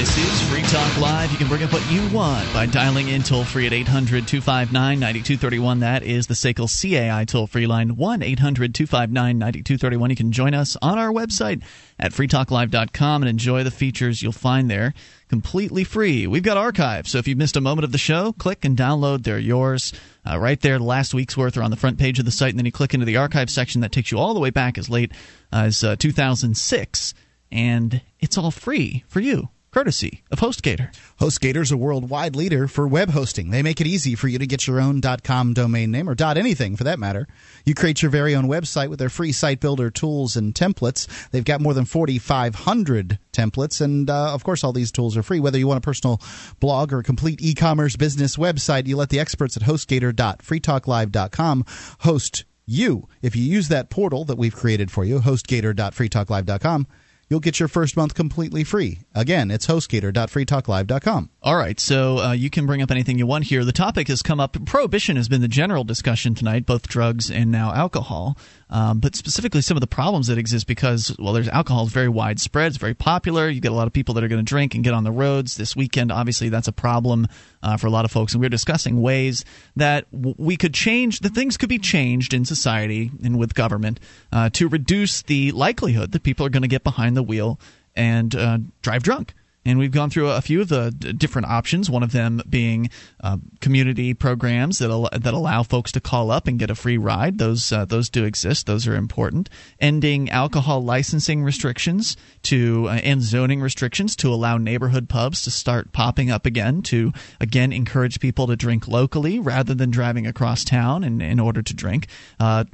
This 0.00 0.16
is 0.16 0.48
Free 0.48 0.62
Talk 0.62 0.96
Live. 0.96 1.30
You 1.30 1.36
can 1.36 1.46
bring 1.46 1.62
up 1.62 1.74
what 1.74 1.92
you 1.92 2.00
want 2.08 2.50
by 2.54 2.64
dialing 2.64 3.08
in 3.08 3.22
toll 3.22 3.44
free 3.44 3.66
at 3.66 3.74
800 3.74 4.26
259 4.26 4.98
9231. 4.98 5.80
That 5.80 6.02
is 6.02 6.26
the 6.26 6.32
SACL 6.32 6.70
CAI 6.70 7.26
toll 7.26 7.46
free 7.46 7.66
line 7.66 7.96
1 7.96 8.22
800 8.22 8.74
259 8.74 9.38
9231. 9.38 10.08
You 10.08 10.16
can 10.16 10.32
join 10.32 10.54
us 10.54 10.74
on 10.80 10.98
our 10.98 11.10
website 11.10 11.62
at 11.98 12.12
freetalklive.com 12.12 13.22
and 13.22 13.28
enjoy 13.28 13.62
the 13.62 13.70
features 13.70 14.22
you'll 14.22 14.32
find 14.32 14.70
there 14.70 14.94
completely 15.28 15.84
free. 15.84 16.26
We've 16.26 16.42
got 16.42 16.56
archives, 16.56 17.10
so 17.10 17.18
if 17.18 17.28
you've 17.28 17.36
missed 17.36 17.58
a 17.58 17.60
moment 17.60 17.84
of 17.84 17.92
the 17.92 17.98
show, 17.98 18.32
click 18.32 18.64
and 18.64 18.78
download. 18.78 19.24
They're 19.24 19.38
yours. 19.38 19.92
Uh, 20.26 20.38
right 20.38 20.62
there, 20.62 20.78
last 20.78 21.12
week's 21.12 21.36
worth 21.36 21.58
are 21.58 21.62
on 21.62 21.70
the 21.70 21.76
front 21.76 21.98
page 21.98 22.18
of 22.18 22.24
the 22.24 22.30
site, 22.30 22.54
and 22.54 22.58
then 22.58 22.64
you 22.64 22.72
click 22.72 22.94
into 22.94 23.04
the 23.04 23.18
archive 23.18 23.50
section 23.50 23.82
that 23.82 23.92
takes 23.92 24.10
you 24.10 24.18
all 24.18 24.32
the 24.32 24.40
way 24.40 24.48
back 24.48 24.78
as 24.78 24.88
late 24.88 25.12
as 25.52 25.84
uh, 25.84 25.94
2006, 25.96 27.12
and 27.52 28.00
it's 28.18 28.38
all 28.38 28.50
free 28.50 29.04
for 29.06 29.20
you 29.20 29.50
courtesy 29.70 30.22
of 30.30 30.40
HostGator. 30.40 30.92
HostGator 31.20 31.62
is 31.62 31.70
a 31.70 31.76
worldwide 31.76 32.34
leader 32.34 32.66
for 32.66 32.88
web 32.88 33.10
hosting. 33.10 33.50
They 33.50 33.62
make 33.62 33.80
it 33.80 33.86
easy 33.86 34.14
for 34.14 34.28
you 34.28 34.38
to 34.38 34.46
get 34.46 34.66
your 34.66 34.80
own 34.80 35.00
.com 35.22 35.54
domain 35.54 35.90
name 35.90 36.08
or 36.08 36.16
.anything 36.20 36.76
for 36.76 36.84
that 36.84 36.98
matter. 36.98 37.26
You 37.64 37.74
create 37.74 38.02
your 38.02 38.10
very 38.10 38.34
own 38.34 38.46
website 38.46 38.88
with 38.88 38.98
their 38.98 39.08
free 39.08 39.32
site 39.32 39.60
builder 39.60 39.90
tools 39.90 40.36
and 40.36 40.54
templates. 40.54 41.06
They've 41.30 41.44
got 41.44 41.60
more 41.60 41.74
than 41.74 41.84
4,500 41.84 43.18
templates, 43.32 43.80
and 43.80 44.10
uh, 44.10 44.34
of 44.34 44.44
course, 44.44 44.64
all 44.64 44.72
these 44.72 44.92
tools 44.92 45.16
are 45.16 45.22
free. 45.22 45.40
Whether 45.40 45.58
you 45.58 45.68
want 45.68 45.78
a 45.78 45.82
personal 45.82 46.20
blog 46.58 46.92
or 46.92 46.98
a 46.98 47.04
complete 47.04 47.40
e-commerce 47.40 47.96
business 47.96 48.36
website, 48.36 48.86
you 48.86 48.96
let 48.96 49.10
the 49.10 49.20
experts 49.20 49.56
at 49.56 49.62
HostGator.freetalklive.com 49.62 51.64
host 52.00 52.44
you. 52.66 53.08
If 53.22 53.36
you 53.36 53.42
use 53.42 53.68
that 53.68 53.90
portal 53.90 54.24
that 54.24 54.38
we've 54.38 54.54
created 54.54 54.90
for 54.90 55.04
you, 55.04 55.20
HostGator.freetalklive.com 55.20 56.86
you'll 57.30 57.40
get 57.40 57.60
your 57.60 57.68
first 57.68 57.96
month 57.96 58.14
completely 58.14 58.64
free. 58.64 58.98
Again, 59.14 59.50
it's 59.50 59.66
hostgator.freetalklive.com. 59.66 61.30
All 61.42 61.56
right, 61.56 61.80
so 61.80 62.18
uh, 62.18 62.32
you 62.32 62.50
can 62.50 62.66
bring 62.66 62.82
up 62.82 62.90
anything 62.90 63.16
you 63.16 63.26
want 63.26 63.44
here. 63.44 63.64
The 63.64 63.72
topic 63.72 64.08
has 64.08 64.20
come 64.20 64.40
up. 64.40 64.56
Prohibition 64.66 65.16
has 65.16 65.28
been 65.28 65.40
the 65.40 65.48
general 65.48 65.84
discussion 65.84 66.34
tonight, 66.34 66.66
both 66.66 66.88
drugs 66.88 67.30
and 67.30 67.50
now 67.50 67.72
alcohol. 67.72 68.36
Um, 68.68 69.00
but 69.00 69.16
specifically, 69.16 69.62
some 69.62 69.76
of 69.76 69.80
the 69.80 69.86
problems 69.86 70.26
that 70.26 70.38
exist 70.38 70.66
because, 70.66 71.16
well, 71.18 71.32
there's 71.32 71.48
alcohol 71.48 71.86
is 71.86 71.92
very 71.92 72.08
widespread, 72.08 72.68
it's 72.68 72.76
very 72.76 72.94
popular. 72.94 73.48
You 73.48 73.60
get 73.60 73.72
a 73.72 73.74
lot 73.74 73.86
of 73.86 73.92
people 73.92 74.14
that 74.14 74.24
are 74.24 74.28
going 74.28 74.44
to 74.44 74.48
drink 74.48 74.74
and 74.74 74.84
get 74.84 74.94
on 74.94 75.04
the 75.04 75.10
roads 75.10 75.56
this 75.56 75.74
weekend. 75.74 76.12
Obviously, 76.12 76.50
that's 76.50 76.68
a 76.68 76.72
problem 76.72 77.26
uh, 77.62 77.76
for 77.76 77.86
a 77.86 77.90
lot 77.90 78.04
of 78.04 78.10
folks. 78.10 78.32
And 78.32 78.40
we're 78.40 78.48
discussing 78.48 79.00
ways 79.00 79.44
that 79.76 80.10
w- 80.12 80.34
we 80.38 80.56
could 80.56 80.74
change, 80.74 81.20
that 81.20 81.34
things 81.34 81.56
could 81.56 81.68
be 81.68 81.78
changed 81.78 82.32
in 82.32 82.44
society 82.44 83.10
and 83.24 83.38
with 83.38 83.54
government 83.54 83.98
uh, 84.32 84.50
to 84.50 84.68
reduce 84.68 85.22
the 85.22 85.52
likelihood 85.52 86.12
that 86.12 86.22
people 86.22 86.46
are 86.46 86.50
going 86.50 86.62
to 86.62 86.68
get 86.68 86.84
behind 86.84 87.16
the 87.16 87.19
wheel 87.22 87.58
and 87.94 88.34
uh, 88.34 88.58
drive 88.82 89.02
drunk 89.02 89.34
And 89.64 89.78
we've 89.78 89.92
gone 89.92 90.08
through 90.08 90.30
a 90.30 90.40
few 90.40 90.62
of 90.62 90.68
the 90.68 90.90
different 90.90 91.48
options. 91.48 91.90
One 91.90 92.02
of 92.02 92.12
them 92.12 92.40
being 92.48 92.88
uh, 93.22 93.36
community 93.60 94.14
programs 94.14 94.78
that 94.78 94.90
al- 94.90 95.10
that 95.12 95.34
allow 95.34 95.62
folks 95.62 95.92
to 95.92 96.00
call 96.00 96.30
up 96.30 96.46
and 96.46 96.58
get 96.58 96.70
a 96.70 96.74
free 96.74 96.96
ride. 96.96 97.36
Those 97.36 97.70
uh, 97.70 97.84
those 97.84 98.08
do 98.08 98.24
exist. 98.24 98.66
Those 98.66 98.86
are 98.86 98.96
important. 98.96 99.50
Ending 99.78 100.30
alcohol 100.30 100.82
licensing 100.82 101.42
restrictions 101.42 102.16
to 102.44 102.88
uh, 102.88 103.00
and 103.02 103.20
zoning 103.20 103.60
restrictions 103.60 104.16
to 104.16 104.32
allow 104.32 104.56
neighborhood 104.56 105.10
pubs 105.10 105.42
to 105.42 105.50
start 105.50 105.92
popping 105.92 106.30
up 106.30 106.46
again. 106.46 106.80
To 106.82 107.12
again 107.38 107.72
encourage 107.72 108.18
people 108.18 108.46
to 108.46 108.56
drink 108.56 108.88
locally 108.88 109.38
rather 109.38 109.74
than 109.74 109.90
driving 109.90 110.26
across 110.26 110.64
town 110.64 111.04
in, 111.04 111.20
in 111.20 111.38
order 111.38 111.60
to 111.60 111.74
drink. 111.74 112.06
Uh, 112.38 112.64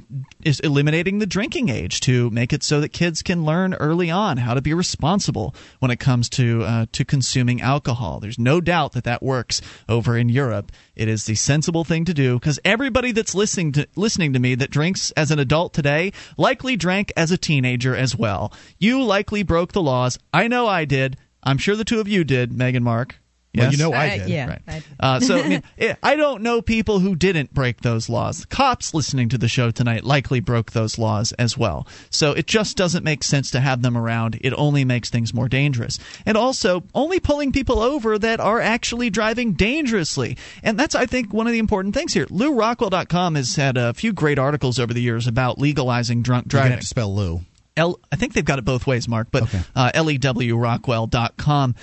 is 0.43 0.61
eliminating 0.61 1.19
the 1.19 1.25
drinking 1.25 1.67
age 1.67 1.99
to 2.01 2.29
make 2.29 2.53
it 2.53 2.63
so 2.63 2.79
that 2.79 2.89
kids 2.89 3.21
can 3.21 3.43
learn 3.43 3.73
early 3.73 4.09
on 4.09 4.37
how 4.37 4.53
to 4.53 4.61
be 4.61 4.73
responsible 4.73 5.53
when 5.79 5.91
it 5.91 5.99
comes 5.99 6.29
to 6.29 6.63
uh, 6.77 6.85
to 6.91 7.03
consuming 7.03 7.61
alcohol. 7.61 8.19
There's 8.19 8.37
no 8.37 8.61
doubt 8.61 8.91
that 8.93 9.03
that 9.05 9.23
works 9.23 9.61
over 9.89 10.17
in 10.17 10.29
Europe. 10.29 10.71
It 10.95 11.07
is 11.07 11.25
the 11.25 11.35
sensible 11.35 11.83
thing 11.83 12.05
to 12.05 12.13
do 12.13 12.35
because 12.35 12.59
everybody 12.63 13.11
that's 13.11 13.33
listening 13.33 13.71
to 13.73 13.87
listening 13.95 14.33
to 14.33 14.39
me 14.39 14.55
that 14.55 14.69
drinks 14.69 15.11
as 15.11 15.31
an 15.31 15.39
adult 15.39 15.73
today 15.73 16.13
likely 16.37 16.75
drank 16.75 17.11
as 17.17 17.31
a 17.31 17.37
teenager 17.37 17.95
as 17.95 18.15
well. 18.15 18.53
You 18.77 19.03
likely 19.03 19.43
broke 19.43 19.73
the 19.73 19.81
laws. 19.81 20.19
I 20.33 20.47
know 20.47 20.67
I 20.67 20.85
did. 20.85 21.17
I'm 21.43 21.57
sure 21.57 21.75
the 21.75 21.85
two 21.85 21.99
of 21.99 22.07
you 22.07 22.23
did, 22.23 22.51
Meg 22.51 22.75
and 22.75 22.85
Mark. 22.85 23.15
Well, 23.57 23.71
you 23.71 23.77
know 23.77 23.93
I 23.93 24.07
Uh, 24.07 24.17
did. 24.19 24.29
yeah. 24.29 24.47
Right. 24.47 24.61
I- 24.67 24.83
Uh, 24.99 25.19
so 25.19 25.37
I, 25.43 25.47
mean, 25.47 25.63
eh, 25.77 25.93
I 26.01 26.15
don't 26.15 26.41
know 26.41 26.61
people 26.61 26.99
who 26.99 27.15
didn't 27.15 27.53
break 27.53 27.81
those 27.81 28.09
laws. 28.09 28.45
Cops 28.45 28.93
listening 28.93 29.29
to 29.29 29.37
the 29.37 29.47
show 29.47 29.71
tonight 29.71 30.03
likely 30.03 30.39
broke 30.39 30.71
those 30.71 30.97
laws 30.97 31.31
as 31.33 31.57
well. 31.57 31.87
So 32.09 32.31
it 32.31 32.47
just 32.47 32.77
doesn't 32.77 33.03
make 33.03 33.23
sense 33.23 33.51
to 33.51 33.59
have 33.59 33.81
them 33.81 33.97
around. 33.97 34.37
It 34.41 34.53
only 34.57 34.85
makes 34.85 35.09
things 35.09 35.33
more 35.33 35.47
dangerous. 35.49 35.99
And 36.25 36.37
also, 36.37 36.83
only 36.95 37.19
pulling 37.19 37.51
people 37.51 37.79
over 37.79 38.17
that 38.19 38.39
are 38.39 38.59
actually 38.61 39.09
driving 39.09 39.53
dangerously. 39.53 40.37
And 40.63 40.77
that's, 40.79 40.95
I 40.95 41.05
think, 41.05 41.33
one 41.33 41.47
of 41.47 41.53
the 41.53 41.59
important 41.59 41.93
things 41.93 42.13
here. 42.13 42.25
LewRockwell.com 42.27 43.35
has 43.35 43.55
had 43.55 43.77
a 43.77 43.93
few 43.93 44.13
great 44.13 44.39
articles 44.39 44.79
over 44.79 44.93
the 44.93 45.01
years 45.01 45.27
about 45.27 45.59
legalizing 45.59 46.21
drunk 46.21 46.45
You're 46.51 46.59
gonna 46.59 46.69
driving. 46.69 46.71
have 46.73 46.81
to 46.81 46.87
spell 46.87 47.15
Lew. 47.15 47.41
L, 47.75 47.99
I 48.11 48.15
think 48.15 48.33
they've 48.33 48.43
got 48.43 48.57
it 48.57 48.65
both 48.65 48.87
ways, 48.87 49.07
Mark, 49.07 49.27
but 49.31 49.43
uh, 49.75 49.91
lewrockwell.com. 49.93 51.75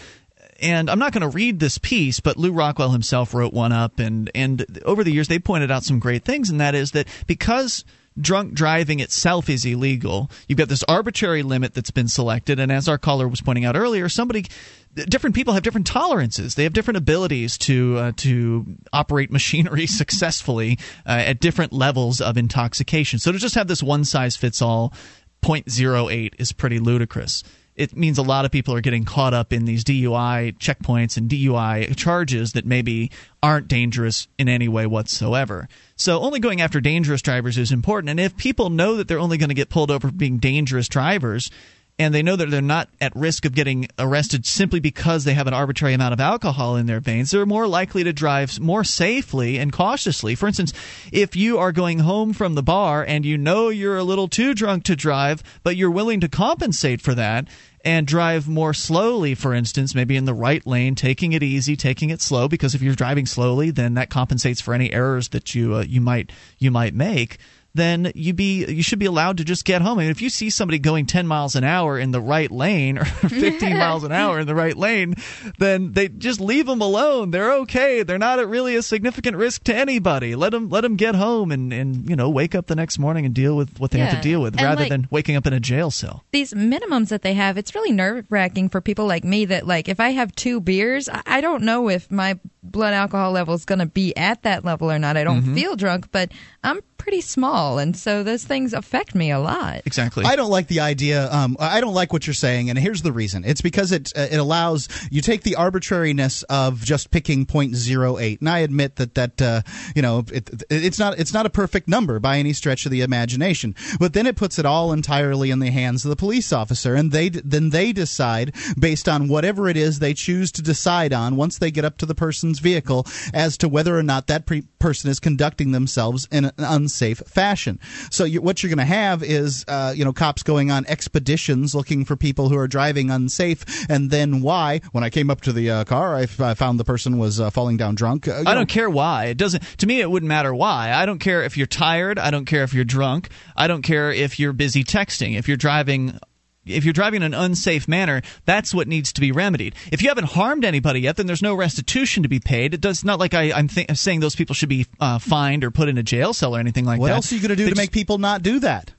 And 0.64 0.88
I'm 0.88 0.98
not 0.98 1.12
going 1.12 1.20
to 1.20 1.28
read 1.28 1.60
this 1.60 1.76
piece, 1.76 2.20
but 2.20 2.38
Lew 2.38 2.50
Rockwell 2.50 2.90
himself 2.90 3.34
wrote 3.34 3.52
one 3.52 3.70
up, 3.70 3.98
and 3.98 4.30
and 4.34 4.64
over 4.86 5.04
the 5.04 5.12
years 5.12 5.28
they 5.28 5.38
pointed 5.38 5.70
out 5.70 5.84
some 5.84 5.98
great 5.98 6.24
things, 6.24 6.48
and 6.48 6.58
that 6.58 6.74
is 6.74 6.92
that 6.92 7.06
because 7.26 7.84
drunk 8.18 8.54
driving 8.54 8.98
itself 9.00 9.50
is 9.50 9.66
illegal, 9.66 10.30
you've 10.48 10.56
got 10.56 10.70
this 10.70 10.82
arbitrary 10.84 11.42
limit 11.42 11.74
that's 11.74 11.90
been 11.90 12.08
selected, 12.08 12.58
and 12.58 12.72
as 12.72 12.88
our 12.88 12.96
caller 12.96 13.28
was 13.28 13.42
pointing 13.42 13.66
out 13.66 13.76
earlier, 13.76 14.08
somebody 14.08 14.46
different 14.94 15.36
people 15.36 15.52
have 15.52 15.62
different 15.62 15.86
tolerances. 15.86 16.54
They 16.54 16.62
have 16.62 16.72
different 16.72 16.96
abilities 16.96 17.58
to 17.58 17.98
uh, 17.98 18.12
to 18.16 18.64
operate 18.90 19.30
machinery 19.30 19.86
successfully 20.00 20.78
uh, 21.04 21.10
at 21.26 21.40
different 21.40 21.74
levels 21.74 22.22
of 22.22 22.38
intoxication. 22.38 23.18
So 23.18 23.32
to 23.32 23.38
just 23.38 23.54
have 23.54 23.68
this 23.68 23.82
one 23.82 24.04
size 24.06 24.34
fits 24.34 24.62
all 24.62 24.94
0.08 25.42 26.32
is 26.38 26.52
pretty 26.52 26.78
ludicrous. 26.78 27.44
It 27.76 27.96
means 27.96 28.18
a 28.18 28.22
lot 28.22 28.44
of 28.44 28.52
people 28.52 28.74
are 28.74 28.80
getting 28.80 29.04
caught 29.04 29.34
up 29.34 29.52
in 29.52 29.64
these 29.64 29.82
DUI 29.82 30.56
checkpoints 30.58 31.16
and 31.16 31.28
DUI 31.28 31.96
charges 31.96 32.52
that 32.52 32.64
maybe 32.64 33.10
aren't 33.42 33.66
dangerous 33.66 34.28
in 34.38 34.48
any 34.48 34.68
way 34.68 34.86
whatsoever. 34.86 35.68
So 35.96 36.20
only 36.20 36.38
going 36.38 36.60
after 36.60 36.80
dangerous 36.80 37.20
drivers 37.20 37.58
is 37.58 37.72
important. 37.72 38.10
And 38.10 38.20
if 38.20 38.36
people 38.36 38.70
know 38.70 38.96
that 38.96 39.08
they're 39.08 39.18
only 39.18 39.38
going 39.38 39.48
to 39.48 39.54
get 39.54 39.70
pulled 39.70 39.90
over 39.90 40.08
for 40.08 40.14
being 40.14 40.38
dangerous 40.38 40.88
drivers, 40.88 41.50
and 41.98 42.12
they 42.12 42.22
know 42.22 42.34
that 42.34 42.50
they're 42.50 42.60
not 42.60 42.88
at 43.00 43.14
risk 43.14 43.44
of 43.44 43.54
getting 43.54 43.86
arrested 43.98 44.44
simply 44.44 44.80
because 44.80 45.24
they 45.24 45.34
have 45.34 45.46
an 45.46 45.54
arbitrary 45.54 45.94
amount 45.94 46.12
of 46.12 46.20
alcohol 46.20 46.76
in 46.76 46.86
their 46.86 47.00
veins, 47.00 47.30
they're 47.30 47.46
more 47.46 47.68
likely 47.68 48.02
to 48.02 48.12
drive 48.12 48.58
more 48.58 48.82
safely 48.82 49.58
and 49.58 49.72
cautiously. 49.72 50.34
For 50.34 50.48
instance, 50.48 50.72
if 51.12 51.36
you 51.36 51.58
are 51.58 51.70
going 51.70 52.00
home 52.00 52.32
from 52.32 52.54
the 52.54 52.62
bar 52.62 53.04
and 53.04 53.24
you 53.24 53.38
know 53.38 53.68
you're 53.68 53.96
a 53.96 54.04
little 54.04 54.28
too 54.28 54.54
drunk 54.54 54.84
to 54.84 54.96
drive, 54.96 55.42
but 55.62 55.76
you're 55.76 55.90
willing 55.90 56.20
to 56.20 56.28
compensate 56.28 57.00
for 57.00 57.14
that 57.14 57.46
and 57.84 58.06
drive 58.06 58.48
more 58.48 58.72
slowly, 58.72 59.34
for 59.34 59.54
instance, 59.54 59.94
maybe 59.94 60.16
in 60.16 60.24
the 60.24 60.34
right 60.34 60.66
lane, 60.66 60.94
taking 60.94 61.32
it 61.32 61.42
easy, 61.42 61.76
taking 61.76 62.10
it 62.10 62.22
slow, 62.22 62.48
because 62.48 62.74
if 62.74 62.80
you're 62.80 62.94
driving 62.94 63.26
slowly, 63.26 63.70
then 63.70 63.94
that 63.94 64.08
compensates 64.08 64.60
for 64.60 64.74
any 64.74 64.90
errors 64.92 65.28
that 65.28 65.54
you 65.54 65.74
uh, 65.74 65.82
you 65.82 66.00
might 66.00 66.32
you 66.58 66.70
might 66.70 66.94
make 66.94 67.38
then 67.74 68.12
you 68.14 68.32
be 68.32 68.64
you 68.66 68.82
should 68.82 68.98
be 68.98 69.06
allowed 69.06 69.38
to 69.38 69.44
just 69.44 69.64
get 69.64 69.82
home. 69.82 69.98
I 69.98 70.02
mean, 70.02 70.10
if 70.10 70.22
you 70.22 70.30
see 70.30 70.48
somebody 70.50 70.78
going 70.78 71.06
10 71.06 71.26
miles 71.26 71.56
an 71.56 71.64
hour 71.64 71.98
in 71.98 72.12
the 72.12 72.20
right 72.20 72.50
lane 72.50 72.98
or 72.98 73.04
15 73.04 73.76
miles 73.76 74.04
an 74.04 74.12
hour 74.12 74.38
in 74.38 74.46
the 74.46 74.54
right 74.54 74.76
lane, 74.76 75.14
then 75.58 75.92
they 75.92 76.08
just 76.08 76.40
leave 76.40 76.66
them 76.66 76.80
alone. 76.80 77.30
They're 77.32 77.52
okay. 77.62 78.02
They're 78.02 78.18
not 78.18 78.38
at 78.38 78.48
really 78.48 78.76
a 78.76 78.82
significant 78.82 79.36
risk 79.36 79.64
to 79.64 79.74
anybody. 79.74 80.34
Let 80.36 80.50
them 80.50 80.68
let 80.68 80.82
them 80.82 80.96
get 80.96 81.14
home 81.14 81.50
and 81.50 81.72
and 81.72 82.08
you 82.08 82.16
know 82.16 82.30
wake 82.30 82.54
up 82.54 82.66
the 82.66 82.76
next 82.76 82.98
morning 82.98 83.24
and 83.26 83.34
deal 83.34 83.56
with 83.56 83.78
what 83.80 83.90
they 83.90 83.98
have 83.98 84.14
to 84.14 84.20
deal 84.20 84.40
with, 84.40 84.54
And, 84.54 84.62
rather 84.62 84.82
like- 84.82 84.90
than 84.90 85.08
waking 85.10 85.36
up 85.36 85.46
in 85.46 85.52
a 85.52 85.60
jail 85.60 85.90
cell. 85.90 86.24
these 86.32 86.52
minimums 86.54 87.08
that 87.08 87.22
they 87.22 87.34
have, 87.34 87.58
it's 87.58 87.74
really 87.74 87.92
nerve 87.92 88.24
wracking 88.30 88.68
for 88.68 88.80
people 88.80 89.06
like 89.06 89.24
me 89.24 89.44
that 89.46 89.66
like 89.66 89.88
if 89.88 89.98
I 90.00 90.10
have 90.10 90.32
two 90.36 90.60
beers, 90.60 91.08
I 91.26 91.40
don't 91.40 91.62
know 91.64 91.88
if 91.88 92.10
my 92.10 92.38
blood 92.62 92.94
alcohol 92.94 93.32
level 93.32 93.54
is 93.54 93.64
going 93.64 93.78
to 93.80 93.86
be 93.86 94.16
at 94.16 94.42
that 94.42 94.64
level 94.64 94.90
or 94.90 94.98
not. 94.98 95.16
I 95.16 95.24
don't 95.24 95.42
Mhm. 95.42 95.54
feel 95.54 95.76
drunk, 95.76 96.08
but 96.12 96.30
I'm 96.62 96.80
pretty 96.96 97.20
small, 97.20 97.78
and 97.78 97.96
so 97.96 98.22
those 98.22 98.44
things 98.44 98.72
affect 98.72 99.14
me 99.14 99.30
a 99.30 99.38
lot. 99.38 99.82
Exactly. 99.84 100.24
I 100.24 100.36
don't 100.36 100.50
like 100.50 100.68
the 100.68 100.80
idea. 100.80 101.30
Um, 101.30 101.56
I 101.60 101.80
don't 101.80 101.94
like 101.94 102.12
what 102.12 102.26
you're 102.26 102.34
saying, 102.34 102.70
and 102.70 102.78
here's 102.78 103.02
the 103.02 103.12
reason. 103.12 103.44
It's 103.44 103.60
because 103.60 103.92
it 103.92 104.12
uh, 104.16 104.28
it 104.30 104.36
allows 104.36 104.88
you 105.10 105.20
take 105.20 105.42
the 105.42 105.56
arbitrariness 105.56 106.42
of 106.44 106.82
just 106.82 107.10
picking 107.10 107.46
0.08, 107.46 108.40
and 108.40 108.48
I 108.48 108.60
admit 108.60 108.96
that 108.96 109.14
that 109.14 109.42
uh, 109.42 109.62
you 109.94 110.02
know 110.02 110.24
it, 110.32 110.64
it's 110.70 110.98
not 110.98 111.18
it's 111.18 111.32
not 111.32 111.46
a 111.46 111.50
perfect 111.50 111.88
number 111.88 112.18
by 112.18 112.38
any 112.38 112.52
stretch 112.52 112.86
of 112.86 112.92
the 112.92 113.02
imagination. 113.02 113.74
But 113.98 114.12
then 114.12 114.26
it 114.26 114.36
puts 114.36 114.58
it 114.58 114.66
all 114.66 114.92
entirely 114.92 115.50
in 115.50 115.58
the 115.58 115.70
hands 115.70 116.04
of 116.04 116.10
the 116.10 116.16
police 116.16 116.52
officer, 116.52 116.94
and 116.94 117.12
they 117.12 117.28
then 117.28 117.70
they 117.70 117.92
decide 117.92 118.54
based 118.78 119.08
on 119.08 119.28
whatever 119.28 119.68
it 119.68 119.76
is 119.76 119.98
they 119.98 120.14
choose 120.14 120.50
to 120.52 120.62
decide 120.62 121.12
on 121.12 121.36
once 121.36 121.58
they 121.58 121.70
get 121.70 121.84
up 121.84 121.98
to 121.98 122.06
the 122.06 122.14
person's 122.14 122.58
vehicle 122.58 123.06
as 123.32 123.56
to 123.58 123.68
whether 123.68 123.98
or 123.98 124.02
not 124.02 124.26
that 124.26 124.46
pre- 124.46 124.62
person 124.78 125.10
is 125.10 125.20
conducting 125.20 125.72
themselves 125.72 126.28
in 126.30 126.44
an 126.44 126.52
unsafe 126.84 127.22
fashion. 127.26 127.80
So 128.10 128.24
you, 128.24 128.42
what 128.42 128.62
you're 128.62 128.68
going 128.68 128.86
to 128.86 128.94
have 128.94 129.22
is 129.22 129.64
uh, 129.68 129.92
you 129.96 130.04
know 130.04 130.12
cops 130.12 130.42
going 130.42 130.70
on 130.70 130.84
expeditions 130.86 131.74
looking 131.74 132.04
for 132.04 132.16
people 132.16 132.48
who 132.48 132.56
are 132.58 132.68
driving 132.68 133.10
unsafe, 133.10 133.64
and 133.88 134.10
then 134.10 134.42
why? 134.42 134.80
When 134.92 135.02
I 135.02 135.10
came 135.10 135.30
up 135.30 135.40
to 135.42 135.52
the 135.52 135.70
uh, 135.70 135.84
car, 135.84 136.14
I, 136.14 136.22
f- 136.22 136.40
I 136.40 136.54
found 136.54 136.78
the 136.78 136.84
person 136.84 137.18
was 137.18 137.40
uh, 137.40 137.50
falling 137.50 137.76
down 137.76 137.94
drunk. 137.94 138.28
Uh, 138.28 138.40
I 138.40 138.42
know, 138.42 138.54
don't 138.54 138.68
care 138.68 138.90
why. 138.90 139.26
It 139.26 139.38
doesn't. 139.38 139.62
To 139.78 139.86
me, 139.86 140.00
it 140.00 140.10
wouldn't 140.10 140.28
matter 140.28 140.54
why. 140.54 140.92
I 140.92 141.06
don't 141.06 141.18
care 141.18 141.42
if 141.42 141.56
you're 141.56 141.66
tired. 141.66 142.18
I 142.18 142.30
don't 142.30 142.44
care 142.44 142.64
if 142.64 142.74
you're 142.74 142.84
drunk. 142.84 143.30
I 143.56 143.66
don't 143.66 143.82
care 143.82 144.12
if 144.12 144.38
you're 144.38 144.52
busy 144.52 144.84
texting. 144.84 145.36
If 145.38 145.48
you're 145.48 145.56
driving. 145.56 146.18
If 146.66 146.84
you're 146.84 146.92
driving 146.92 147.22
in 147.22 147.34
an 147.34 147.34
unsafe 147.34 147.86
manner, 147.86 148.22
that's 148.44 148.72
what 148.74 148.88
needs 148.88 149.12
to 149.14 149.20
be 149.20 149.32
remedied. 149.32 149.74
If 149.92 150.02
you 150.02 150.08
haven't 150.08 150.28
harmed 150.28 150.64
anybody 150.64 151.00
yet, 151.00 151.16
then 151.16 151.26
there's 151.26 151.42
no 151.42 151.54
restitution 151.54 152.22
to 152.22 152.28
be 152.28 152.40
paid. 152.40 152.74
It 152.74 152.80
does 152.80 153.04
not 153.04 153.18
like 153.18 153.34
I, 153.34 153.52
I'm 153.52 153.68
th- 153.68 153.96
saying 153.96 154.20
those 154.20 154.36
people 154.36 154.54
should 154.54 154.68
be 154.68 154.86
uh, 155.00 155.18
fined 155.18 155.64
or 155.64 155.70
put 155.70 155.88
in 155.88 155.98
a 155.98 156.02
jail 156.02 156.32
cell 156.32 156.56
or 156.56 156.60
anything 156.60 156.84
like 156.84 157.00
what 157.00 157.08
that. 157.08 157.12
What 157.12 157.16
else 157.16 157.32
are 157.32 157.34
you 157.34 157.40
going 157.40 157.50
to 157.50 157.56
do 157.56 157.64
They 157.64 157.70
to 157.70 157.74
just- 157.76 157.82
make 157.82 157.92
people 157.92 158.18
not 158.18 158.42
do 158.42 158.60
that? 158.60 158.92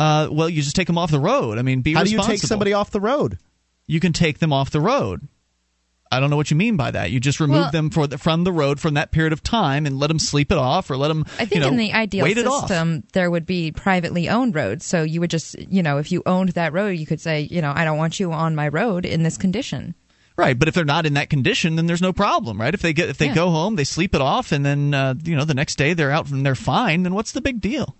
Uh, 0.00 0.28
well, 0.30 0.48
you 0.48 0.62
just 0.62 0.76
take 0.76 0.86
them 0.86 0.96
off 0.98 1.10
the 1.10 1.18
road. 1.18 1.58
I 1.58 1.62
mean, 1.62 1.80
be 1.82 1.94
How 1.94 2.04
do 2.04 2.10
you 2.10 2.22
take 2.22 2.40
somebody 2.40 2.72
off 2.72 2.90
the 2.90 3.00
road? 3.00 3.38
You 3.86 4.00
can 4.00 4.12
take 4.12 4.38
them 4.38 4.52
off 4.52 4.70
the 4.70 4.80
road. 4.80 5.26
I 6.10 6.20
don't 6.20 6.30
know 6.30 6.36
what 6.36 6.50
you 6.50 6.56
mean 6.56 6.76
by 6.76 6.90
that. 6.90 7.10
You 7.10 7.20
just 7.20 7.38
remove 7.40 7.56
Well- 7.60 7.70
them 7.70 7.90
for 7.90 8.06
the, 8.06 8.18
from 8.18 8.44
the 8.44 8.52
road 8.52 8.80
from 8.80 8.94
that 8.94 9.10
period 9.10 9.32
of 9.32 9.42
time 9.42 9.84
and 9.86 9.98
let 9.98 10.06
them 10.08 10.18
sleep 10.18 10.50
it 10.50 10.58
off 10.58 10.90
or 10.90 10.96
let 10.96 11.08
them. 11.08 11.24
I 11.34 11.44
think 11.44 11.54
you 11.56 11.60
know, 11.60 11.68
in 11.68 11.76
the 11.76 11.92
ideal 11.92 12.26
system, 12.60 13.04
there 13.12 13.30
would 13.30 13.44
be 13.46 13.72
privately 13.72 14.28
owned 14.28 14.54
roads. 14.54 14.86
So 14.86 15.02
you 15.02 15.20
would 15.20 15.30
just, 15.30 15.58
you 15.58 15.82
know, 15.82 15.98
if 15.98 16.10
you 16.10 16.22
owned 16.26 16.50
that 16.50 16.72
road, 16.72 16.90
you 16.98 17.06
could 17.06 17.20
say, 17.20 17.42
you 17.50 17.60
know, 17.60 17.72
I 17.74 17.84
don't 17.84 17.98
want 17.98 18.18
you 18.18 18.32
on 18.32 18.54
my 18.54 18.68
road 18.68 19.04
in 19.04 19.22
this 19.22 19.36
condition. 19.36 19.94
Right, 20.36 20.56
but 20.56 20.68
if 20.68 20.74
they're 20.74 20.84
not 20.84 21.04
in 21.04 21.14
that 21.14 21.30
condition, 21.30 21.74
then 21.74 21.86
there's 21.86 22.00
no 22.00 22.12
problem, 22.12 22.60
right? 22.60 22.72
If 22.72 22.80
they 22.80 22.92
get 22.92 23.08
if 23.08 23.18
they 23.18 23.26
Yeah. 23.26 23.34
go 23.34 23.50
home, 23.50 23.74
they 23.74 23.82
sleep 23.82 24.14
it 24.14 24.20
off, 24.20 24.52
and 24.52 24.64
then 24.64 24.94
uh, 24.94 25.14
you 25.24 25.34
know 25.34 25.44
the 25.44 25.52
next 25.52 25.76
day 25.76 25.94
they're 25.94 26.12
out 26.12 26.30
and 26.30 26.46
they're 26.46 26.54
fine, 26.54 27.02
then 27.02 27.12
what's 27.12 27.32
the 27.32 27.40
big 27.40 27.60
deal? 27.60 27.96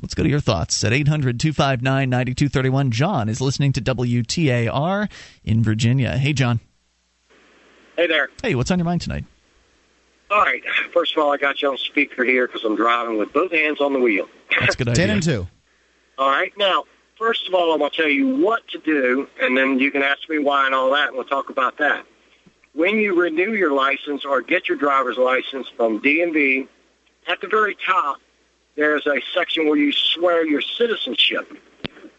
Let's 0.00 0.14
go 0.14 0.22
to 0.22 0.28
your 0.30 0.40
thoughts 0.40 0.82
at 0.82 0.94
800 0.94 1.38
259 1.38 2.08
9231. 2.08 2.90
John 2.90 3.28
is 3.28 3.40
listening 3.42 3.72
to 3.74 3.82
WTAR 3.82 5.10
in 5.44 5.62
Virginia. 5.62 6.16
Hey, 6.16 6.32
John. 6.32 6.60
Hey 7.98 8.06
there. 8.06 8.28
Hey, 8.44 8.54
what's 8.54 8.70
on 8.70 8.78
your 8.78 8.84
mind 8.84 9.00
tonight? 9.00 9.24
All 10.30 10.40
right. 10.40 10.62
First 10.94 11.16
of 11.16 11.18
all, 11.24 11.32
I 11.32 11.36
got 11.36 11.60
you 11.60 11.70
on 11.70 11.78
speaker 11.78 12.22
here 12.22 12.46
because 12.46 12.62
I'm 12.64 12.76
driving 12.76 13.18
with 13.18 13.32
both 13.32 13.50
hands 13.50 13.80
on 13.80 13.92
the 13.92 13.98
wheel. 13.98 14.28
That's 14.60 14.76
a 14.76 14.84
good 14.84 14.94
Ten 14.94 15.10
and 15.10 15.20
two. 15.20 15.48
All 16.16 16.30
right. 16.30 16.52
Now, 16.56 16.84
first 17.18 17.48
of 17.48 17.54
all, 17.54 17.72
I'm 17.72 17.80
going 17.80 17.90
to 17.90 17.96
tell 17.96 18.08
you 18.08 18.36
what 18.36 18.68
to 18.68 18.78
do, 18.78 19.28
and 19.42 19.58
then 19.58 19.80
you 19.80 19.90
can 19.90 20.04
ask 20.04 20.28
me 20.28 20.38
why 20.38 20.66
and 20.66 20.76
all 20.76 20.92
that, 20.92 21.08
and 21.08 21.16
we'll 21.16 21.24
talk 21.24 21.50
about 21.50 21.78
that. 21.78 22.06
When 22.72 22.98
you 22.98 23.20
renew 23.20 23.54
your 23.54 23.72
license 23.72 24.24
or 24.24 24.42
get 24.42 24.68
your 24.68 24.78
driver's 24.78 25.18
license 25.18 25.66
from 25.76 26.00
DMV, 26.00 26.68
at 27.26 27.40
the 27.40 27.48
very 27.48 27.76
top, 27.84 28.18
there's 28.76 29.08
a 29.08 29.20
section 29.34 29.66
where 29.66 29.76
you 29.76 29.90
swear 29.90 30.46
your 30.46 30.60
citizenship. 30.60 31.52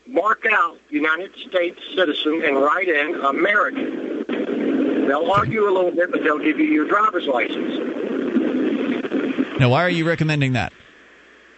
Mark 0.06 0.46
out 0.52 0.78
United 0.90 1.34
States 1.38 1.80
citizen 1.96 2.42
and 2.44 2.58
write 2.58 2.90
in 2.90 3.16
American. 3.22 4.19
They'll 5.10 5.32
argue 5.32 5.68
a 5.68 5.74
little 5.74 5.90
bit, 5.90 6.12
but 6.12 6.22
they'll 6.22 6.38
give 6.38 6.60
you 6.60 6.68
your 6.68 6.88
driver's 6.88 7.26
license. 7.26 7.80
Now, 9.60 9.70
why 9.70 9.84
are 9.84 9.90
you 9.90 10.08
recommending 10.08 10.54
that? 10.54 10.72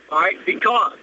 All 0.09 0.21
right, 0.21 0.37
because 0.45 0.97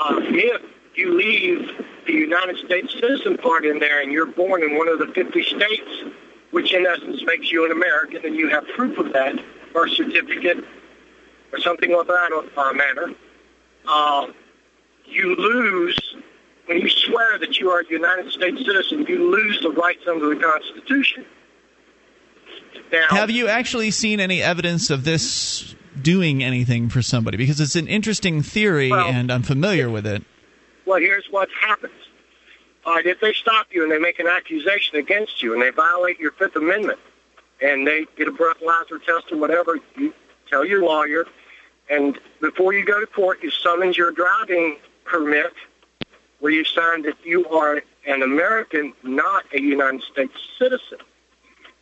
uh, 0.00 0.16
if 0.18 0.62
you 0.96 1.16
leave 1.16 1.70
the 2.06 2.12
United 2.12 2.58
States 2.66 2.92
citizen 2.94 3.38
part 3.38 3.64
in 3.64 3.78
there 3.78 4.02
and 4.02 4.10
you're 4.10 4.26
born 4.26 4.64
in 4.64 4.76
one 4.76 4.88
of 4.88 4.98
the 4.98 5.06
50 5.06 5.44
states, 5.44 6.12
which 6.50 6.74
in 6.74 6.84
essence 6.84 7.22
makes 7.24 7.52
you 7.52 7.64
an 7.64 7.70
American, 7.70 8.26
and 8.26 8.34
you 8.34 8.48
have 8.48 8.66
proof 8.74 8.98
of 8.98 9.12
that, 9.12 9.38
birth 9.72 9.92
certificate 9.92 10.64
or 11.52 11.60
something 11.60 11.94
of 11.94 12.08
that 12.08 12.48
uh, 12.56 12.72
manner, 12.72 13.14
uh, 13.86 14.26
you 15.04 15.36
lose, 15.36 16.16
when 16.68 16.82
you 16.82 16.88
swear 16.90 17.38
that 17.38 17.58
you 17.58 17.70
are 17.70 17.80
a 17.80 17.88
United 17.88 18.30
States 18.30 18.62
citizen, 18.64 19.06
you 19.08 19.30
lose 19.30 19.58
the 19.62 19.70
rights 19.70 20.02
under 20.06 20.28
the 20.34 20.36
Constitution. 20.36 21.24
Now, 22.92 23.06
have 23.08 23.30
you 23.30 23.48
actually 23.48 23.90
seen 23.90 24.20
any 24.20 24.42
evidence 24.42 24.90
of 24.90 25.04
this 25.04 25.74
doing 26.00 26.44
anything 26.44 26.90
for 26.90 27.00
somebody? 27.00 27.38
Because 27.38 27.58
it's 27.60 27.74
an 27.74 27.88
interesting 27.88 28.42
theory, 28.42 28.90
well, 28.90 29.08
and 29.08 29.32
I'm 29.32 29.42
familiar 29.42 29.88
with 29.88 30.06
it. 30.06 30.22
Well, 30.84 31.00
here's 31.00 31.26
what 31.30 31.48
happens. 31.58 31.94
All 32.84 32.96
right, 32.96 33.06
if 33.06 33.18
they 33.20 33.32
stop 33.32 33.68
you 33.70 33.82
and 33.82 33.90
they 33.90 33.98
make 33.98 34.18
an 34.18 34.26
accusation 34.26 34.96
against 34.96 35.42
you 35.42 35.54
and 35.54 35.62
they 35.62 35.70
violate 35.70 36.20
your 36.20 36.32
Fifth 36.32 36.56
Amendment 36.56 36.98
and 37.62 37.86
they 37.86 38.06
get 38.16 38.28
a 38.28 38.32
breathalyzer 38.32 39.02
test 39.04 39.32
or 39.32 39.38
whatever, 39.38 39.78
you 39.96 40.12
tell 40.50 40.66
your 40.66 40.82
lawyer, 40.82 41.26
and 41.88 42.18
before 42.42 42.74
you 42.74 42.84
go 42.84 43.00
to 43.00 43.06
court, 43.06 43.42
you 43.42 43.50
summons 43.50 43.96
your 43.96 44.12
driving 44.12 44.76
permit 45.04 45.52
where 46.40 46.52
you 46.52 46.64
sign 46.64 47.02
that 47.02 47.16
you 47.24 47.46
are 47.48 47.82
an 48.06 48.22
American, 48.22 48.92
not 49.02 49.44
a 49.52 49.60
United 49.60 50.02
States 50.02 50.34
citizen. 50.58 50.98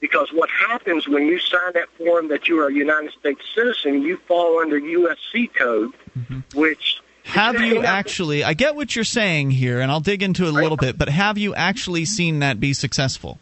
Because 0.00 0.28
what 0.32 0.50
happens 0.50 1.08
when 1.08 1.26
you 1.26 1.38
sign 1.38 1.72
that 1.74 1.88
form 1.96 2.28
that 2.28 2.48
you 2.48 2.60
are 2.60 2.68
a 2.68 2.72
United 2.72 3.12
States 3.18 3.40
citizen, 3.54 4.02
you 4.02 4.18
fall 4.28 4.60
under 4.60 4.78
USC 4.78 5.52
code, 5.54 5.92
mm-hmm. 6.16 6.40
which 6.58 7.00
have 7.24 7.60
you 7.60 7.82
actually 7.82 8.44
i 8.44 8.54
get 8.54 8.76
what 8.76 8.94
you're 8.94 9.04
saying 9.04 9.50
here 9.50 9.80
and 9.80 9.90
i'll 9.90 9.98
dig 9.98 10.22
into 10.22 10.44
it 10.44 10.50
a 10.50 10.52
little 10.52 10.76
bit 10.76 10.96
but 10.96 11.08
have 11.08 11.36
you 11.36 11.56
actually 11.56 12.04
seen 12.04 12.38
that 12.38 12.60
be 12.60 12.72
successful? 12.72 13.40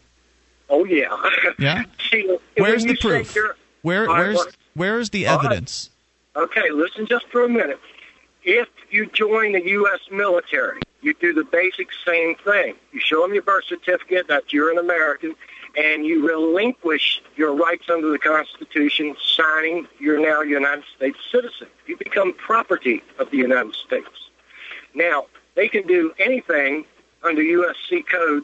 Oh 0.69 0.83
yeah. 0.85 1.15
Yeah? 1.59 1.83
See, 2.11 2.37
where's 2.57 2.83
the 2.83 2.97
proof? 2.97 3.37
where 3.83 4.07
where's 4.07 4.43
where's 4.73 5.11
the 5.11 5.27
evidence? 5.27 5.91
Okay 6.35 6.71
listen 6.71 7.05
just 7.05 7.27
for 7.27 7.43
a 7.43 7.49
minute 7.49 7.79
if 8.45 8.69
you 8.89 9.05
join 9.07 9.51
the 9.51 9.61
u.s 9.67 9.99
military 10.11 10.79
you 11.01 11.13
do 11.15 11.33
the 11.33 11.43
basic 11.43 11.89
same 12.05 12.35
thing 12.35 12.75
you 12.93 12.99
show 12.99 13.21
them 13.21 13.33
your 13.33 13.43
birth 13.43 13.65
certificate 13.65 14.27
that 14.27 14.53
you're 14.53 14.71
an 14.71 14.77
american 14.77 15.35
and 15.77 16.05
you 16.05 16.27
relinquish 16.27 17.21
your 17.35 17.53
rights 17.53 17.89
under 17.89 18.09
the 18.09 18.19
Constitution, 18.19 19.15
signing 19.21 19.87
you're 19.99 20.19
now 20.19 20.41
a 20.41 20.47
United 20.47 20.85
States 20.95 21.17
citizen. 21.31 21.67
You 21.85 21.97
become 21.97 22.33
property 22.33 23.03
of 23.19 23.29
the 23.31 23.37
United 23.37 23.75
States. 23.75 24.07
Now, 24.93 25.25
they 25.55 25.67
can 25.67 25.85
do 25.87 26.13
anything 26.19 26.85
under 27.23 27.41
USC 27.41 28.07
code 28.07 28.43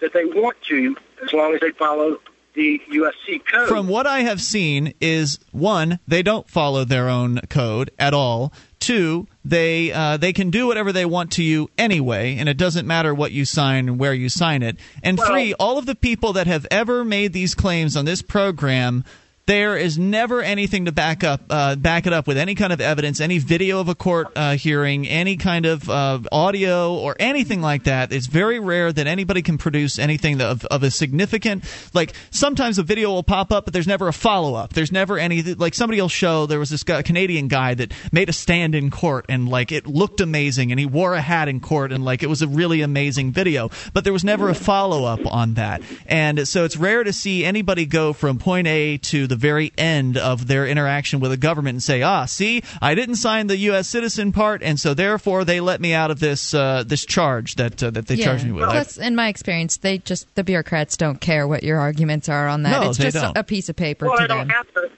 that 0.00 0.12
they 0.12 0.24
want 0.24 0.56
to 0.62 0.96
as 1.24 1.32
long 1.32 1.54
as 1.54 1.60
they 1.60 1.70
follow 1.70 2.18
the 2.54 2.82
USC 2.90 3.44
code. 3.50 3.68
From 3.68 3.88
what 3.88 4.06
I 4.06 4.20
have 4.20 4.40
seen 4.40 4.92
is 5.00 5.38
one, 5.52 6.00
they 6.06 6.22
don't 6.22 6.48
follow 6.48 6.84
their 6.84 7.08
own 7.08 7.40
code 7.48 7.90
at 7.98 8.12
all. 8.12 8.52
Two, 8.82 9.28
they 9.44 9.92
uh, 9.92 10.16
they 10.16 10.32
can 10.32 10.50
do 10.50 10.66
whatever 10.66 10.92
they 10.92 11.04
want 11.04 11.32
to 11.32 11.42
you 11.42 11.70
anyway, 11.78 12.36
and 12.36 12.48
it 12.48 12.56
doesn't 12.56 12.86
matter 12.86 13.14
what 13.14 13.30
you 13.30 13.44
sign 13.44 13.88
and 13.88 13.98
where 13.98 14.12
you 14.12 14.28
sign 14.28 14.62
it. 14.62 14.76
And 15.04 15.18
well, 15.18 15.28
three, 15.28 15.54
all 15.54 15.78
of 15.78 15.86
the 15.86 15.94
people 15.94 16.32
that 16.32 16.48
have 16.48 16.66
ever 16.70 17.04
made 17.04 17.32
these 17.32 17.54
claims 17.54 17.96
on 17.96 18.04
this 18.04 18.22
program 18.22 19.04
there 19.46 19.76
is 19.76 19.98
never 19.98 20.40
anything 20.40 20.84
to 20.84 20.92
back 20.92 21.24
up 21.24 21.40
uh, 21.50 21.74
back 21.74 22.06
it 22.06 22.12
up 22.12 22.26
with 22.26 22.38
any 22.38 22.54
kind 22.54 22.72
of 22.72 22.80
evidence, 22.80 23.20
any 23.20 23.38
video 23.38 23.80
of 23.80 23.88
a 23.88 23.94
court 23.94 24.28
uh, 24.36 24.54
hearing, 24.54 25.08
any 25.08 25.36
kind 25.36 25.66
of 25.66 25.90
uh, 25.90 26.20
audio 26.30 26.94
or 26.94 27.16
anything 27.18 27.60
like 27.60 27.84
that. 27.84 28.12
It's 28.12 28.26
very 28.26 28.60
rare 28.60 28.92
that 28.92 29.06
anybody 29.06 29.42
can 29.42 29.58
produce 29.58 29.98
anything 29.98 30.40
of, 30.40 30.64
of 30.66 30.84
a 30.84 30.90
significant. 30.90 31.64
Like 31.92 32.14
sometimes 32.30 32.78
a 32.78 32.84
video 32.84 33.10
will 33.10 33.24
pop 33.24 33.50
up, 33.50 33.64
but 33.64 33.74
there's 33.74 33.88
never 33.88 34.06
a 34.06 34.12
follow 34.12 34.54
up. 34.54 34.74
There's 34.74 34.92
never 34.92 35.18
any 35.18 35.42
like 35.42 35.74
somebody 35.74 36.00
will 36.00 36.08
show 36.08 36.46
there 36.46 36.60
was 36.60 36.70
this 36.70 36.84
guy, 36.84 37.02
Canadian 37.02 37.48
guy 37.48 37.74
that 37.74 37.92
made 38.12 38.28
a 38.28 38.32
stand 38.32 38.76
in 38.76 38.90
court 38.90 39.26
and 39.28 39.48
like 39.48 39.72
it 39.72 39.86
looked 39.88 40.20
amazing 40.20 40.70
and 40.70 40.78
he 40.78 40.86
wore 40.86 41.14
a 41.14 41.20
hat 41.20 41.48
in 41.48 41.58
court 41.58 41.90
and 41.90 42.04
like 42.04 42.22
it 42.22 42.28
was 42.28 42.42
a 42.42 42.48
really 42.48 42.80
amazing 42.80 43.32
video, 43.32 43.70
but 43.92 44.04
there 44.04 44.12
was 44.12 44.22
never 44.22 44.48
a 44.48 44.54
follow 44.54 45.04
up 45.04 45.20
on 45.26 45.54
that. 45.54 45.82
And 46.06 46.46
so 46.46 46.64
it's 46.64 46.76
rare 46.76 47.02
to 47.02 47.12
see 47.12 47.44
anybody 47.44 47.86
go 47.86 48.12
from 48.12 48.38
point 48.38 48.68
A 48.68 48.98
to 48.98 49.31
the 49.32 49.36
very 49.36 49.72
end 49.78 50.18
of 50.18 50.46
their 50.46 50.66
interaction 50.66 51.18
with 51.18 51.30
the 51.30 51.38
government 51.38 51.76
and 51.76 51.82
say, 51.82 52.02
"Ah, 52.02 52.26
see, 52.26 52.62
I 52.82 52.94
didn't 52.94 53.16
sign 53.16 53.46
the 53.46 53.56
U.S. 53.56 53.88
citizen 53.88 54.30
part, 54.30 54.62
and 54.62 54.78
so 54.78 54.92
therefore 54.92 55.46
they 55.46 55.60
let 55.60 55.80
me 55.80 55.94
out 55.94 56.10
of 56.10 56.20
this 56.20 56.52
uh, 56.52 56.84
this 56.86 57.06
charge 57.06 57.54
that 57.54 57.82
uh, 57.82 57.88
that 57.90 58.08
they 58.08 58.16
yeah. 58.16 58.26
charged 58.26 58.44
me 58.44 58.52
with." 58.52 58.62
Well, 58.62 58.74
that's 58.74 58.98
in 58.98 59.16
my 59.16 59.28
experience. 59.28 59.78
They 59.78 59.98
just 59.98 60.32
the 60.34 60.44
bureaucrats 60.44 60.98
don't 60.98 61.18
care 61.18 61.48
what 61.48 61.62
your 61.62 61.78
arguments 61.78 62.28
are 62.28 62.46
on 62.46 62.62
that. 62.64 62.82
No, 62.82 62.90
it's 62.90 62.98
they 62.98 63.04
just 63.04 63.16
don't. 63.16 63.38
a 63.38 63.42
piece 63.42 63.70
of 63.70 63.76
paper 63.76 64.06
well, 64.06 64.18
to 64.18 64.24
they 64.24 64.28
them. 64.28 64.48
don't 64.48 64.50
have 64.50 64.70
to. 64.74 64.90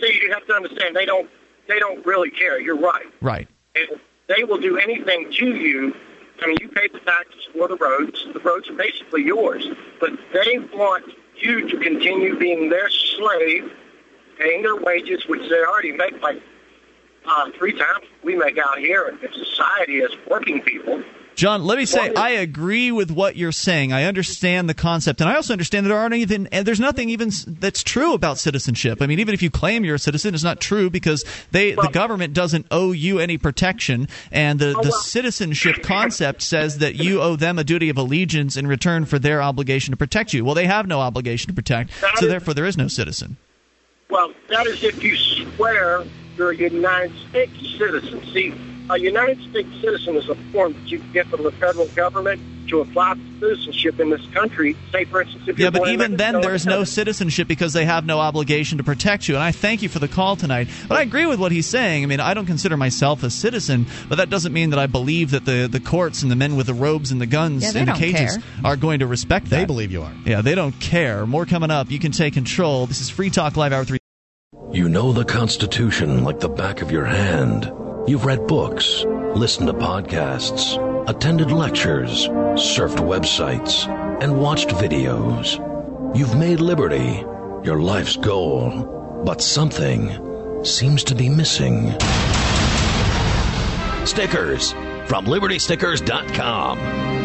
See, 0.00 0.20
you 0.22 0.32
have 0.32 0.46
to 0.46 0.54
understand 0.54 0.94
they 0.94 1.06
don't 1.06 1.28
they 1.66 1.80
don't 1.80 2.06
really 2.06 2.30
care. 2.30 2.60
You're 2.60 2.78
right. 2.78 3.06
Right. 3.20 3.48
And 3.74 4.00
they 4.28 4.44
will 4.44 4.60
do 4.60 4.78
anything 4.78 5.32
to 5.32 5.56
you 5.56 5.94
I 6.42 6.46
mean, 6.46 6.56
you 6.60 6.68
pay 6.68 6.88
the 6.88 7.00
taxes 7.00 7.48
for 7.52 7.68
the 7.68 7.76
roads. 7.76 8.26
The 8.32 8.40
roads 8.40 8.68
are 8.70 8.74
basically 8.74 9.24
yours. 9.24 9.68
But 10.00 10.12
they 10.32 10.58
want 10.72 11.04
you 11.36 11.68
to 11.68 11.76
continue 11.78 12.38
being 12.38 12.70
their 12.70 12.88
slave 12.88 13.70
paying 14.40 14.62
their 14.62 14.76
wages, 14.76 15.26
which 15.26 15.48
they 15.48 15.62
already 15.62 15.92
make 15.92 16.20
like 16.22 16.42
uh, 17.26 17.50
three 17.58 17.72
times 17.72 18.06
we 18.24 18.34
make 18.36 18.58
out 18.58 18.78
here 18.78 19.16
in 19.22 19.32
society 19.32 20.00
as 20.00 20.10
working 20.28 20.60
people. 20.62 21.02
John, 21.36 21.64
let 21.64 21.78
me 21.78 21.86
say 21.86 22.12
I 22.14 22.30
agree 22.30 22.92
with 22.92 23.10
what 23.10 23.34
you're 23.34 23.52
saying. 23.52 23.94
I 23.94 24.04
understand 24.04 24.68
the 24.68 24.74
concept, 24.74 25.22
and 25.22 25.30
I 25.30 25.36
also 25.36 25.54
understand 25.54 25.86
that 25.86 25.88
there 25.88 25.98
aren't 25.98 26.14
even 26.14 26.48
and 26.48 26.66
there's 26.66 26.80
nothing 26.80 27.08
even 27.08 27.30
that's 27.46 27.82
true 27.82 28.12
about 28.12 28.36
citizenship. 28.36 29.00
I 29.00 29.06
mean, 29.06 29.20
even 29.20 29.32
if 29.32 29.40
you 29.40 29.50
claim 29.50 29.82
you're 29.82 29.94
a 29.94 29.98
citizen, 29.98 30.34
it's 30.34 30.44
not 30.44 30.60
true 30.60 30.90
because 30.90 31.24
they 31.50 31.72
the 31.72 31.88
government 31.92 32.34
doesn't 32.34 32.66
owe 32.70 32.92
you 32.92 33.20
any 33.20 33.38
protection, 33.38 34.08
and 34.30 34.58
the 34.58 34.74
oh, 34.76 34.82
the 34.82 34.92
citizenship 34.92 35.82
concept 35.82 36.42
says 36.42 36.78
that 36.78 36.96
you 36.96 37.22
owe 37.22 37.36
them 37.36 37.58
a 37.58 37.64
duty 37.64 37.88
of 37.88 37.96
allegiance 37.96 38.58
in 38.58 38.66
return 38.66 39.06
for 39.06 39.18
their 39.18 39.40
obligation 39.40 39.92
to 39.92 39.96
protect 39.96 40.34
you. 40.34 40.44
Well, 40.44 40.54
they 40.54 40.66
have 40.66 40.86
no 40.86 41.00
obligation 41.00 41.48
to 41.48 41.54
protect, 41.54 41.90
so 42.16 42.26
therefore 42.26 42.52
there 42.52 42.66
is 42.66 42.76
no 42.76 42.88
citizen. 42.88 43.38
Well, 44.10 44.32
that 44.48 44.66
is 44.66 44.82
if 44.82 45.02
you 45.02 45.16
swear 45.16 46.04
you're 46.36 46.50
a 46.50 46.56
United 46.56 47.16
States 47.28 47.78
citizen. 47.78 48.22
See, 48.32 48.69
a 48.90 48.98
United 48.98 49.40
States 49.50 49.68
citizen 49.80 50.16
is 50.16 50.28
a 50.28 50.34
form 50.52 50.72
that 50.72 50.90
you 50.90 50.98
get 51.12 51.26
from 51.26 51.42
the 51.42 51.52
federal 51.52 51.86
government 51.88 52.40
to 52.68 52.80
apply 52.80 53.14
for 53.14 53.40
citizenship 53.40 54.00
in 54.00 54.10
this 54.10 54.24
country. 54.28 54.76
Say, 54.92 55.04
for 55.04 55.22
instance, 55.22 55.44
if 55.46 55.58
yeah, 55.58 55.70
but 55.70 55.88
even 55.88 56.16
then, 56.16 56.40
there's 56.40 56.66
no 56.66 56.84
citizenship 56.84 57.48
because 57.48 57.72
they 57.72 57.84
have 57.84 58.04
no 58.04 58.18
obligation 58.20 58.78
to 58.78 58.84
protect 58.84 59.28
you. 59.28 59.34
And 59.34 59.42
I 59.42 59.52
thank 59.52 59.82
you 59.82 59.88
for 59.88 59.98
the 59.98 60.08
call 60.08 60.36
tonight. 60.36 60.68
But 60.88 60.98
I 60.98 61.02
agree 61.02 61.26
with 61.26 61.40
what 61.40 61.52
he's 61.52 61.66
saying. 61.66 62.04
I 62.04 62.06
mean, 62.06 62.20
I 62.20 62.34
don't 62.34 62.46
consider 62.46 62.76
myself 62.76 63.22
a 63.22 63.30
citizen, 63.30 63.86
but 64.08 64.16
that 64.16 64.30
doesn't 64.30 64.52
mean 64.52 64.70
that 64.70 64.78
I 64.78 64.86
believe 64.86 65.32
that 65.32 65.44
the, 65.44 65.68
the 65.70 65.80
courts 65.80 66.22
and 66.22 66.30
the 66.30 66.36
men 66.36 66.56
with 66.56 66.66
the 66.66 66.74
robes 66.74 67.12
and 67.12 67.20
the 67.20 67.26
guns 67.26 67.62
yeah, 67.62 67.80
and 67.80 67.88
the 67.88 67.94
cages 67.94 68.36
care. 68.36 68.44
are 68.64 68.76
going 68.76 69.00
to 69.00 69.06
respect 69.06 69.50
that. 69.50 69.56
They 69.56 69.64
believe 69.64 69.92
you 69.92 70.02
are. 70.02 70.12
Yeah, 70.24 70.42
they 70.42 70.54
don't 70.54 70.78
care. 70.80 71.26
More 71.26 71.46
coming 71.46 71.70
up. 71.70 71.90
You 71.90 71.98
can 71.98 72.12
take 72.12 72.34
control. 72.34 72.86
This 72.86 73.00
is 73.00 73.10
Free 73.10 73.30
Talk 73.30 73.56
Live 73.56 73.72
Hour 73.72 73.84
3. 73.84 73.98
You 74.72 74.88
know 74.88 75.12
the 75.12 75.24
Constitution 75.24 76.22
like 76.22 76.40
the 76.40 76.48
back 76.48 76.80
of 76.80 76.92
your 76.92 77.04
hand. 77.04 77.72
You've 78.10 78.24
read 78.24 78.48
books, 78.48 79.04
listened 79.36 79.68
to 79.68 79.72
podcasts, 79.72 80.74
attended 81.08 81.52
lectures, 81.52 82.26
surfed 82.56 82.98
websites, 82.98 83.86
and 84.20 84.40
watched 84.40 84.70
videos. 84.70 85.54
You've 86.16 86.36
made 86.36 86.58
liberty 86.58 87.24
your 87.62 87.78
life's 87.78 88.16
goal, 88.16 89.22
but 89.24 89.40
something 89.40 90.64
seems 90.64 91.04
to 91.04 91.14
be 91.14 91.28
missing. 91.28 91.92
Stickers 94.04 94.72
from 95.06 95.26
libertystickers.com. 95.26 96.78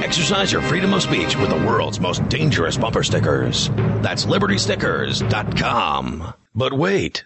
Exercise 0.04 0.52
your 0.52 0.62
freedom 0.62 0.94
of 0.94 1.02
speech 1.02 1.36
with 1.36 1.50
the 1.50 1.66
world's 1.66 2.00
most 2.00 2.30
dangerous 2.30 2.78
bumper 2.78 3.02
stickers. 3.02 3.72
That's 4.04 4.26
libertystickers.com. 4.26 6.34
But 6.54 6.74
wait. 6.74 7.26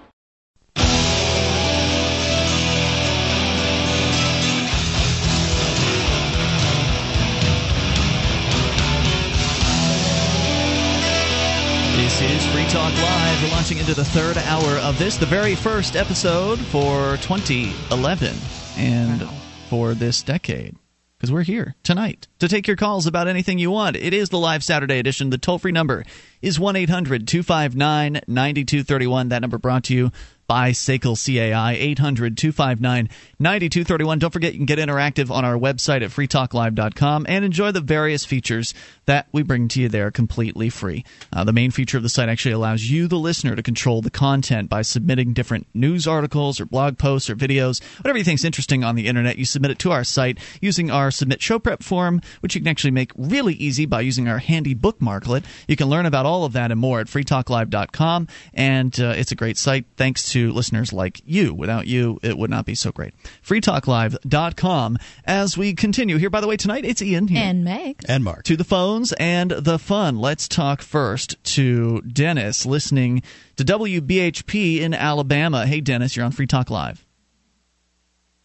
This 12.21 12.45
is 12.45 12.53
Free 12.53 12.65
Talk 12.65 12.93
Live. 12.93 13.41
We're 13.41 13.49
launching 13.49 13.79
into 13.79 13.95
the 13.95 14.05
third 14.05 14.37
hour 14.37 14.77
of 14.81 14.99
this, 14.99 15.17
the 15.17 15.25
very 15.25 15.55
first 15.55 15.95
episode 15.95 16.59
for 16.59 17.17
2011 17.17 18.35
and 18.77 19.27
for 19.69 19.95
this 19.95 20.21
decade. 20.21 20.75
Because 21.17 21.31
we're 21.31 21.41
here 21.41 21.73
tonight 21.81 22.27
to 22.37 22.47
take 22.47 22.67
your 22.67 22.77
calls 22.77 23.07
about 23.07 23.27
anything 23.27 23.57
you 23.57 23.71
want. 23.71 23.95
It 23.95 24.13
is 24.13 24.29
the 24.29 24.37
live 24.37 24.63
Saturday 24.63 24.99
edition. 24.99 25.31
The 25.31 25.39
toll 25.39 25.57
free 25.57 25.71
number 25.71 26.05
is 26.43 26.59
1 26.59 26.75
800 26.75 27.27
259 27.27 28.21
9231. 28.27 29.29
That 29.29 29.41
number 29.41 29.57
brought 29.57 29.85
to 29.85 29.95
you 29.95 30.11
by 30.51 30.71
SACL 30.71 31.15
CAI, 31.15 31.75
800 31.75 32.37
259 32.37 33.07
9231. 33.39 34.19
Don't 34.19 34.33
forget 34.33 34.51
you 34.51 34.59
can 34.59 34.65
get 34.65 34.79
interactive 34.79 35.31
on 35.31 35.45
our 35.45 35.55
website 35.55 36.01
at 36.01 36.09
freetalklive.com 36.09 37.25
and 37.29 37.45
enjoy 37.45 37.71
the 37.71 37.79
various 37.79 38.25
features 38.25 38.73
that 39.05 39.27
we 39.31 39.43
bring 39.43 39.69
to 39.69 39.81
you 39.81 39.87
there 39.87 40.11
completely 40.11 40.69
free. 40.69 41.05
Uh, 41.31 41.45
the 41.45 41.53
main 41.53 41.71
feature 41.71 41.95
of 41.95 42.03
the 42.03 42.09
site 42.09 42.27
actually 42.27 42.51
allows 42.51 42.83
you, 42.83 43.07
the 43.07 43.17
listener, 43.17 43.55
to 43.55 43.63
control 43.63 44.01
the 44.01 44.11
content 44.11 44.69
by 44.69 44.81
submitting 44.81 45.31
different 45.31 45.67
news 45.73 46.05
articles 46.05 46.59
or 46.59 46.65
blog 46.65 46.97
posts 46.97 47.29
or 47.29 47.35
videos, 47.37 47.81
whatever 47.99 48.17
you 48.17 48.23
think 48.25 48.39
is 48.39 48.45
interesting 48.45 48.83
on 48.83 48.95
the 48.95 49.07
internet. 49.07 49.37
You 49.37 49.45
submit 49.45 49.71
it 49.71 49.79
to 49.79 49.91
our 49.93 50.03
site 50.03 50.37
using 50.59 50.91
our 50.91 51.11
Submit 51.11 51.41
Show 51.41 51.59
Prep 51.59 51.81
form, 51.81 52.21
which 52.41 52.55
you 52.55 52.61
can 52.61 52.67
actually 52.67 52.91
make 52.91 53.13
really 53.15 53.53
easy 53.53 53.85
by 53.85 54.01
using 54.01 54.27
our 54.27 54.39
handy 54.39 54.75
bookmarklet. 54.75 55.45
You 55.69 55.77
can 55.77 55.87
learn 55.87 56.05
about 56.05 56.25
all 56.25 56.43
of 56.43 56.51
that 56.51 56.71
and 56.71 56.79
more 56.79 56.99
at 56.99 57.07
freetalklive.com, 57.07 58.27
and 58.53 58.99
uh, 58.99 59.13
it's 59.15 59.31
a 59.31 59.35
great 59.35 59.57
site 59.57 59.85
thanks 59.95 60.29
to 60.33 60.40
listeners 60.49 60.91
like 60.93 61.21
you. 61.25 61.53
Without 61.53 61.85
you, 61.85 62.19
it 62.23 62.37
would 62.37 62.49
not 62.49 62.65
be 62.65 62.73
so 62.73 62.91
great. 62.91 63.13
freetalklive.com. 63.45 64.97
As 65.25 65.57
we 65.57 65.73
continue 65.75 66.17
here, 66.17 66.29
by 66.29 66.41
the 66.41 66.47
way, 66.47 66.57
tonight 66.57 66.85
it's 66.85 67.01
Ian 67.01 67.27
here. 67.27 67.43
And 67.43 67.63
Meg. 67.63 68.03
And 68.07 68.23
Mark. 68.23 68.43
To 68.45 68.57
the 68.57 68.63
phones 68.63 69.11
and 69.13 69.51
the 69.51 69.77
fun. 69.77 70.17
Let's 70.17 70.47
talk 70.47 70.81
first 70.81 71.43
to 71.55 72.01
Dennis, 72.01 72.65
listening 72.65 73.21
to 73.57 73.65
WBHP 73.65 74.79
in 74.79 74.93
Alabama. 74.93 75.67
Hey, 75.67 75.81
Dennis, 75.81 76.15
you're 76.15 76.25
on 76.25 76.31
Free 76.31 76.47
Talk 76.47 76.69
Live. 76.69 77.05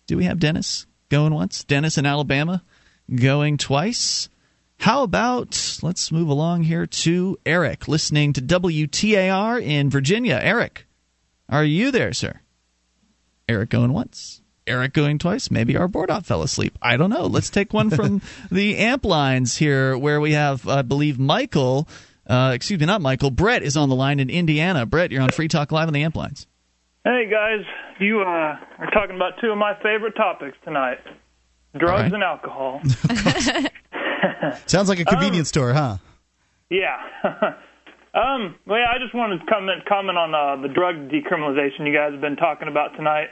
Do 0.07 0.17
we 0.17 0.25
have 0.25 0.39
Dennis 0.39 0.87
going 1.09 1.33
once? 1.33 1.65
Dennis 1.65 1.97
in 1.97 2.05
Alabama 2.05 2.63
going 3.15 3.57
twice? 3.57 4.29
How 4.79 5.03
about 5.03 5.79
let's 5.83 6.13
move 6.13 6.29
along 6.29 6.65
here 6.65 6.87
to 6.87 7.39
Eric, 7.47 7.89
listening 7.89 8.33
to 8.35 8.43
WTAR 8.43 9.63
in 9.63 9.91
Virginia. 9.91 10.39
Eric, 10.43 10.86
are 11.49 11.65
you 11.65 11.91
there, 11.91 12.13
sir? 12.13 12.41
Eric 13.49 13.71
going 13.71 13.93
once. 13.93 14.43
Eric 14.67 14.93
going 14.93 15.19
twice. 15.19 15.51
Maybe 15.51 15.77
our 15.77 15.87
board 15.87 16.11
op 16.11 16.27
fell 16.27 16.43
asleep. 16.43 16.77
I 16.83 16.97
don't 16.97 17.11
know. 17.11 17.27
Let's 17.27 17.51
take 17.51 17.73
one 17.73 17.91
from 17.91 18.21
the 18.51 18.77
amp 18.79 19.05
lines 19.05 19.57
here, 19.57 19.97
where 19.97 20.21
we 20.21 20.33
have, 20.33 20.67
I 20.67 20.83
believe, 20.83 21.19
Michael. 21.19 21.89
Uh, 22.27 22.51
excuse 22.55 22.81
me, 22.81 22.87
not 22.87 23.01
Michael. 23.01 23.31
Brett 23.31 23.63
is 23.63 23.77
on 23.77 23.89
the 23.89 23.95
line 23.95 24.19
in 24.19 24.29
Indiana. 24.29 24.85
Brett, 24.85 25.13
you're 25.13 25.23
on 25.23 25.29
Free 25.29 25.47
Talk 25.47 25.71
Live 25.71 25.87
on 25.87 25.95
the 25.95 26.03
amp 26.03 26.17
lines. 26.17 26.49
Hey 27.05 27.31
guys, 27.31 27.65
you 28.01 28.21
uh, 28.21 28.25
are 28.25 28.91
talking 28.93 29.15
about 29.15 29.35
two 29.41 29.53
of 29.53 29.59
my 29.59 29.75
favorite 29.81 30.17
topics 30.17 30.57
tonight: 30.65 30.99
drugs 31.79 32.11
right. 32.11 32.13
and 32.13 32.23
alcohol. 32.25 32.81
Sounds 34.67 34.89
like 34.89 34.99
a 34.99 35.05
convenience 35.05 35.49
store, 35.49 35.73
huh? 35.73 35.99
Yeah. 36.69 36.97
Um, 38.17 38.57
well, 38.67 38.81
yeah, 38.81 38.89
I 38.89 38.99
just 38.99 39.15
wanted 39.15 39.41
to 39.41 39.47
comment 39.47 39.85
comment 39.87 40.17
on 40.17 40.35
uh, 40.35 40.63
the 40.63 40.73
drug 40.73 41.13
decriminalization 41.13 41.87
you 41.87 41.93
guys 41.93 42.13
have 42.13 42.21
been 42.21 42.37
talking 42.37 42.69
about 42.69 42.97
tonight. 42.97 43.29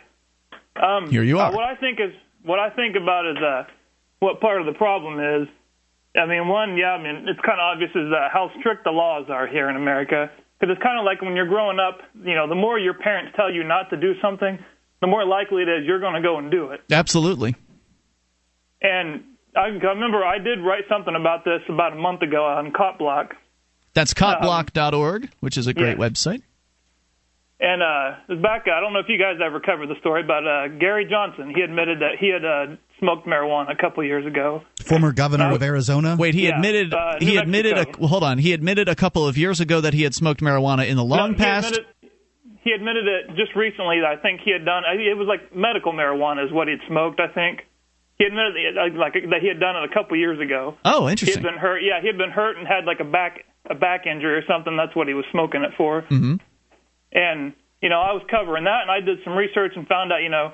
Um, 0.77 1.11
Here 1.11 1.23
you 1.23 1.39
are. 1.39 1.51
Uh, 1.51 1.55
what 1.55 1.65
I 1.65 1.77
think 1.77 1.99
is 2.01 2.13
what 2.45 2.59
I 2.59 2.69
think 2.71 2.95
about 2.95 3.25
is 3.27 3.39
uh, 3.43 3.65
what 4.21 4.41
part 4.41 4.61
of 4.61 4.67
the 4.67 4.77
problem 4.77 5.19
is. 5.21 5.49
I 6.17 6.27
mean, 6.27 6.47
one, 6.47 6.77
yeah, 6.77 6.95
I 6.95 7.03
mean, 7.03 7.27
it's 7.27 7.41
kind 7.41 7.59
of 7.59 7.75
obvious 7.75 7.91
is 7.91 8.13
uh, 8.13 8.29
how 8.33 8.51
strict 8.61 8.85
the 8.85 8.93
laws 8.93 9.27
are 9.31 9.49
here 9.49 9.69
in 9.69 9.75
America. 9.75 10.31
Because 10.61 10.77
it's 10.77 10.83
kind 10.83 10.97
of 10.97 11.05
like 11.05 11.21
when 11.21 11.35
you're 11.35 11.49
growing 11.49 11.81
up, 11.81 11.99
you 12.23 12.37
know, 12.37 12.49
the 12.49 12.55
more 12.55 12.79
your 12.79 12.95
parents 12.95 13.33
tell 13.35 13.51
you 13.53 13.65
not 13.65 13.91
to 13.91 13.97
do 13.97 14.13
something, 14.23 14.59
the 15.01 15.09
more 15.09 15.27
likely 15.27 15.63
it 15.63 15.69
is 15.69 15.85
you're 15.85 15.99
going 15.99 16.15
to 16.15 16.23
go 16.23 16.39
and 16.39 16.53
do 16.53 16.71
it. 16.71 16.83
Absolutely. 16.91 17.57
And 18.81 19.25
I, 19.57 19.75
I 19.75 19.93
remember 19.93 20.25
I 20.25 20.39
did 20.39 20.61
write 20.61 20.85
something 20.89 21.15
about 21.15 21.45
this 21.45 21.61
about 21.69 21.93
a 21.93 21.97
month 21.97 22.23
ago 22.23 22.47
on 22.47 22.73
CopBlock. 22.73 23.33
That's 23.95 24.13
copblock.org, 24.15 25.31
which 25.41 25.57
is 25.57 25.67
a 25.67 25.75
great 25.75 25.99
yeah. 25.99 26.05
website. 26.09 26.43
And 27.61 27.83
uh, 27.83 28.35
back, 28.43 28.67
I 28.67 28.81
don't 28.81 28.93
know 28.93 28.99
if 28.99 29.07
you 29.09 29.17
guys 29.17 29.37
ever 29.45 29.61
covered 29.61 29.89
the 29.89 29.95
story, 30.01 30.23
but 30.25 30.47
uh, 30.47 30.69
Gary 30.79 31.07
Johnson, 31.09 31.53
he 31.55 31.63
admitted 31.63 32.01
that 32.01 32.19
he 32.19 32.29
had 32.29 32.45
uh, 32.45 32.77
smoked 32.99 33.27
marijuana 33.27 33.71
a 33.73 33.77
couple 33.77 34.03
years 34.05 34.27
ago. 34.27 34.63
Former 34.85 35.13
governor 35.13 35.51
Uh, 35.51 35.55
of 35.55 35.63
Arizona. 35.63 36.17
Wait, 36.19 36.35
he 36.35 36.47
Yeah, 36.49 36.57
admitted 36.57 36.93
uh, 36.93 37.15
he 37.21 37.35
New 37.35 37.41
admitted 37.41 37.79
a, 37.79 37.87
well, 37.99 38.09
hold 38.09 38.25
on. 38.25 38.39
He 38.39 38.53
admitted 38.53 38.89
a 38.89 38.97
couple 38.97 39.27
of 39.27 39.39
years 39.39 39.61
ago 39.61 39.81
that 39.81 39.95
he 39.95 40.03
had 40.03 40.15
smoked 40.15 40.41
marijuana 40.41 40.87
in 40.89 40.97
the 40.97 41.05
long 41.05 41.31
No, 41.31 41.37
he 41.39 41.43
past. 41.45 41.67
Admitted, 41.69 41.87
he 42.65 42.73
admitted 42.73 43.07
it 43.07 43.37
just 43.37 43.55
recently. 43.55 44.01
that 44.01 44.19
I 44.19 44.21
think 44.21 44.41
he 44.45 44.51
had 44.51 44.65
done. 44.65 44.83
It 44.91 45.17
was 45.17 45.29
like 45.29 45.55
medical 45.55 45.93
marijuana 45.93 46.45
is 46.45 46.53
what 46.53 46.67
he'd 46.69 46.81
smoked. 46.89 47.21
I 47.21 47.29
think 47.29 47.61
he 48.19 48.25
admitted 48.25 48.55
that, 48.77 48.99
like 48.99 49.13
that 49.15 49.41
he 49.41 49.49
had 49.49 49.61
done 49.61 49.77
it 49.77 49.91
a 49.91 49.95
couple 49.95 50.19
years 50.19 50.41
ago. 50.41 50.77
Oh, 50.85 51.09
interesting. 51.09 51.09
He 51.09 51.13
interesting. 51.13 51.43
had 51.45 51.51
been 51.53 51.59
hurt. 51.61 51.79
Yeah, 51.83 52.01
he 52.01 52.09
had 52.09 52.19
been 52.19 52.31
hurt 52.31 52.59
and 52.59 52.67
had 52.67 52.85
like 52.85 53.01
a 53.01 53.05
back 53.05 53.45
a 53.69 53.75
back 53.75 54.07
injury 54.07 54.35
or 54.35 54.45
something. 54.47 54.77
That's 54.77 54.95
what 54.95 55.09
he 55.09 55.15
was 55.15 55.25
smoking 55.33 55.63
it 55.63 55.73
for. 55.77 56.03
hmm 56.03 56.37
And 57.13 57.55
you 57.85 57.91
know, 57.91 58.01
I 58.01 58.13
was 58.13 58.23
covering 58.31 58.65
that, 58.65 58.81
and 58.81 58.91
I 58.91 59.01
did 59.01 59.19
some 59.25 59.35
research 59.35 59.73
and 59.77 59.87
found 59.87 60.11
out, 60.11 60.23
you 60.23 60.31
know, 60.31 60.53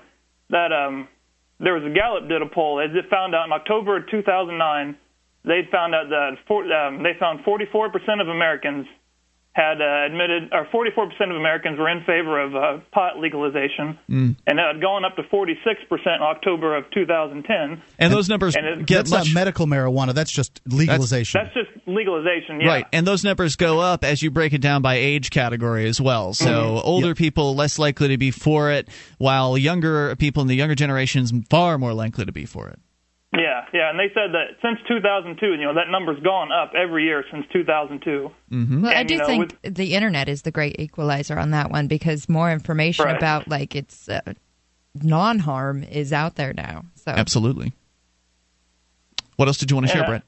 that 0.51 0.73
um, 0.73 1.07
there 1.61 1.74
was 1.74 1.85
a 1.85 1.95
Gallup 1.95 2.28
did 2.28 2.43
a 2.43 2.47
poll. 2.47 2.82
They 2.82 2.89
just 2.93 3.09
found 3.09 3.37
out 3.37 3.47
in 3.47 3.53
October 3.53 3.99
of 3.99 4.11
2009, 4.11 4.99
they 5.45 5.62
found 5.70 5.95
out 5.95 6.09
that 6.11 6.37
for, 6.49 6.65
um, 6.73 7.05
they 7.05 7.12
found 7.20 7.45
44% 7.45 7.95
of 8.20 8.28
Americans 8.28 8.87
had 9.53 9.83
uh, 9.83 10.07
admitted, 10.07 10.51
or 10.53 10.65
44% 10.67 11.31
of 11.31 11.37
Americans 11.37 11.77
were 11.77 11.89
in 11.89 12.01
favor 12.05 12.41
of 12.41 12.55
uh, 12.55 12.79
pot 12.93 13.19
legalization, 13.19 13.99
Mm. 14.09 14.37
and 14.47 14.59
it 14.61 14.63
had 14.75 14.81
gone 14.81 15.05
up 15.05 15.17
to 15.17 15.23
46% 15.25 15.57
in 16.07 16.23
October 16.23 16.77
of 16.77 16.85
2010. 16.93 17.83
And 17.99 18.13
those 18.13 18.29
numbers 18.29 18.55
And 18.55 18.65
it- 18.65 18.87
get 18.87 18.97
That's 18.99 19.11
much 19.11 19.27
not 19.29 19.35
medical 19.35 19.67
marijuana. 19.67 20.15
That's 20.15 20.31
just 20.31 20.61
legalization. 20.67 21.41
That's 21.43 21.53
just 21.55 21.87
legalization, 21.89 22.61
yeah. 22.61 22.69
Right, 22.69 22.87
and 22.93 23.05
those 23.07 23.25
numbers 23.25 23.57
go 23.57 23.81
up 23.81 24.05
as 24.05 24.23
you 24.23 24.31
break 24.31 24.53
it 24.53 24.61
down 24.61 24.83
by 24.83 24.95
age 24.95 25.31
category 25.31 25.87
as 25.89 26.01
well. 26.01 26.33
So 26.33 26.47
Mm-hmm. 26.51 26.87
older 26.89 27.15
people 27.17 27.55
less 27.57 27.79
likely 27.79 28.09
to 28.09 28.19
be 28.19 28.31
for 28.31 28.71
it, 28.71 28.89
while 29.19 29.59
younger 29.59 30.15
people 30.17 30.43
in 30.43 30.49
the 30.49 30.55
younger 30.57 30.77
generations 30.77 31.33
far 31.51 31.77
more 31.77 31.93
likely 31.93 32.25
to 32.25 32.33
be 32.33 32.47
for 32.47 32.69
it. 32.69 32.79
Yeah, 33.32 33.65
yeah, 33.73 33.90
and 33.90 33.98
they 33.98 34.09
said 34.12 34.32
that 34.32 34.59
since 34.61 34.81
2002, 34.89 35.47
you 35.47 35.59
know, 35.59 35.74
that 35.74 35.89
number's 35.89 36.20
gone 36.20 36.51
up 36.51 36.73
every 36.74 37.05
year 37.05 37.24
since 37.31 37.47
2002. 37.52 38.28
Mm-hmm. 38.51 38.82
Well, 38.82 38.93
I 38.97 39.05
do 39.05 39.15
you 39.15 39.20
know, 39.20 39.27
think 39.27 39.57
the 39.62 39.94
internet 39.94 40.28
is 40.28 40.43
the 40.43 40.51
great 40.51 40.81
equalizer 40.81 41.39
on 41.39 41.52
that 41.52 41.70
one 41.70 41.86
because 41.86 42.28
more 42.28 42.51
information 42.51 43.05
Right. 43.05 43.16
about 43.16 43.47
like 43.47 43.77
its 43.77 44.09
uh, 44.09 44.20
non 45.01 45.39
harm 45.39 45.85
is 45.85 46.12
out 46.12 46.35
there 46.35 46.52
now. 46.52 46.86
So 46.97 47.12
Absolutely. 47.12 47.73
What 49.36 49.47
else 49.47 49.59
did 49.59 49.70
you 49.70 49.77
want 49.77 49.86
to 49.86 49.93
share, 49.93 50.02
Yeah. 50.02 50.09
Brett? 50.09 50.23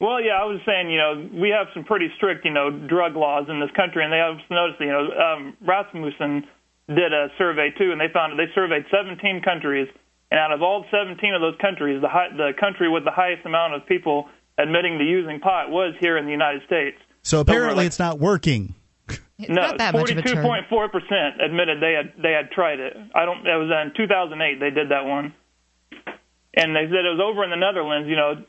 Well, 0.00 0.20
yeah, 0.20 0.32
I 0.42 0.44
was 0.44 0.60
saying, 0.66 0.90
you 0.90 0.98
know, 0.98 1.28
we 1.40 1.50
have 1.50 1.68
some 1.72 1.84
pretty 1.84 2.08
strict, 2.16 2.44
you 2.44 2.50
know, 2.50 2.68
drug 2.70 3.14
laws 3.14 3.46
in 3.48 3.60
this 3.60 3.70
country, 3.76 4.02
and 4.04 4.12
they 4.12 4.18
have 4.18 4.36
noticed, 4.50 4.80
you 4.80 4.88
know, 4.90 5.06
um, 5.16 5.56
Rasmussen 5.62 6.44
did 6.88 7.12
a 7.14 7.28
survey 7.38 7.70
too, 7.78 7.92
and 7.92 8.00
they 8.00 8.08
found 8.12 8.36
they 8.38 8.50
surveyed 8.54 8.84
17 8.90 9.40
countries, 9.42 9.88
and 10.34 10.40
out 10.40 10.50
of 10.50 10.62
all 10.62 10.84
17 10.90 11.32
of 11.32 11.40
those 11.40 11.54
countries, 11.60 12.02
the 12.02 12.08
high, 12.08 12.26
the 12.36 12.50
country 12.58 12.90
with 12.90 13.04
the 13.04 13.12
highest 13.12 13.46
amount 13.46 13.74
of 13.74 13.86
people 13.86 14.26
admitting 14.58 14.98
to 14.98 15.04
using 15.04 15.38
pot 15.38 15.70
was 15.70 15.94
here 16.00 16.18
in 16.18 16.24
the 16.24 16.32
United 16.32 16.62
States. 16.66 16.98
so 17.22 17.38
apparently, 17.38 17.76
like- 17.76 17.86
it's 17.86 18.00
not 18.00 18.18
working. 18.18 18.74
it's 19.06 19.48
no, 19.48 19.62
not 19.62 19.78
that 19.78 19.94
much 19.94 20.10
of 20.10 20.18
a 20.18 20.22
turn. 20.22 20.44
42.4 20.44 20.90
percent 20.90 21.40
admitted 21.40 21.80
they 21.80 21.92
had 21.92 22.20
they 22.20 22.32
had 22.32 22.50
tried 22.50 22.80
it. 22.80 22.96
I 23.14 23.24
don't. 23.24 23.44
That 23.44 23.62
was 23.62 23.70
in 23.70 23.94
2008. 23.94 24.58
They 24.58 24.70
did 24.70 24.90
that 24.90 25.04
one, 25.04 25.32
and 26.58 26.74
they 26.74 26.90
said 26.90 27.06
it 27.06 27.14
was 27.14 27.22
over 27.22 27.44
in 27.44 27.50
the 27.50 27.62
Netherlands. 27.62 28.08
You 28.08 28.16
know, 28.16 28.42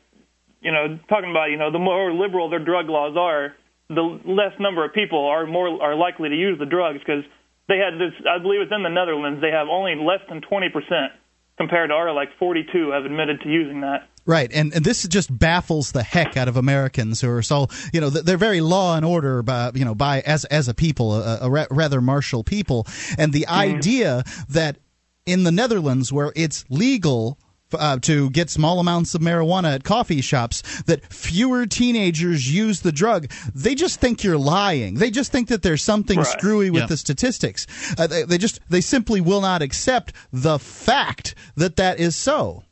you 0.60 0.72
know, 0.72 0.98
talking 1.08 1.30
about 1.30 1.54
you 1.54 1.56
know 1.56 1.70
the 1.70 1.78
more 1.78 2.12
liberal 2.12 2.50
their 2.50 2.64
drug 2.64 2.88
laws 2.88 3.14
are, 3.16 3.54
the 3.86 4.18
less 4.26 4.58
number 4.58 4.84
of 4.84 4.92
people 4.92 5.24
are 5.24 5.46
more 5.46 5.80
are 5.80 5.94
likely 5.94 6.30
to 6.30 6.36
use 6.36 6.58
the 6.58 6.66
drugs 6.66 6.98
because 6.98 7.22
they 7.68 7.78
had 7.78 7.94
this. 7.94 8.10
I 8.26 8.42
believe 8.42 8.60
it's 8.60 8.74
in 8.74 8.82
the 8.82 8.90
Netherlands. 8.90 9.40
They 9.40 9.54
have 9.54 9.68
only 9.70 9.94
less 9.94 10.26
than 10.28 10.40
20 10.40 10.70
percent 10.70 11.14
compared 11.56 11.90
to 11.90 11.94
our 11.94 12.12
like 12.12 12.28
42 12.38 12.90
have 12.90 13.04
admitted 13.04 13.40
to 13.42 13.48
using 13.48 13.80
that. 13.80 14.08
Right, 14.24 14.50
and 14.52 14.74
and 14.74 14.84
this 14.84 15.06
just 15.06 15.36
baffles 15.36 15.92
the 15.92 16.02
heck 16.02 16.36
out 16.36 16.48
of 16.48 16.56
Americans 16.56 17.20
who 17.20 17.30
are 17.30 17.42
so 17.42 17.68
you 17.92 18.00
know 18.00 18.10
they're 18.10 18.36
very 18.36 18.60
law 18.60 18.96
and 18.96 19.04
order 19.04 19.42
by 19.42 19.70
you 19.74 19.84
know 19.84 19.94
by 19.94 20.20
as 20.20 20.44
as 20.46 20.66
a 20.66 20.74
people 20.74 21.14
a, 21.14 21.38
a 21.42 21.66
rather 21.70 22.00
martial 22.00 22.42
people, 22.42 22.88
and 23.18 23.32
the 23.32 23.46
mm. 23.48 23.52
idea 23.52 24.24
that 24.48 24.78
in 25.26 25.44
the 25.44 25.52
Netherlands 25.52 26.12
where 26.12 26.32
it's 26.34 26.64
legal 26.68 27.38
uh, 27.72 27.98
to 28.00 28.30
get 28.30 28.50
small 28.50 28.78
amounts 28.78 29.14
of 29.14 29.20
marijuana 29.20 29.74
at 29.74 29.84
coffee 29.84 30.20
shops 30.20 30.62
that 30.82 31.12
fewer 31.12 31.66
teenagers 31.66 32.52
use 32.52 32.80
the 32.80 32.92
drug. 32.92 33.30
They 33.54 33.74
just 33.74 34.00
think 34.00 34.22
you're 34.22 34.38
lying. 34.38 34.94
They 34.94 35.10
just 35.10 35.32
think 35.32 35.48
that 35.48 35.62
there's 35.62 35.82
something 35.82 36.18
right. 36.18 36.26
screwy 36.26 36.70
with 36.70 36.88
the 36.88 36.96
statistics. 36.96 37.66
Uh, 37.98 38.06
they, 38.06 38.22
they 38.22 38.38
just 38.38 38.60
they 38.68 38.80
simply 38.80 39.20
will 39.20 39.40
not 39.40 39.62
accept 39.62 40.12
the 40.32 40.58
fact 40.58 41.34
that 41.56 41.76
that 41.76 41.98
is 41.98 42.16
so. 42.16 42.62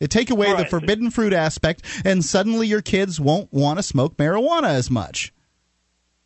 Take 0.00 0.30
away 0.30 0.52
right. 0.52 0.58
the 0.58 0.66
forbidden 0.66 1.10
fruit 1.10 1.32
aspect 1.32 1.82
and 2.04 2.22
suddenly 2.22 2.66
your 2.66 2.82
kids 2.82 3.18
won't 3.18 3.50
want 3.50 3.78
to 3.78 3.82
smoke 3.82 4.16
marijuana 4.18 4.68
as 4.68 4.90
much. 4.90 5.32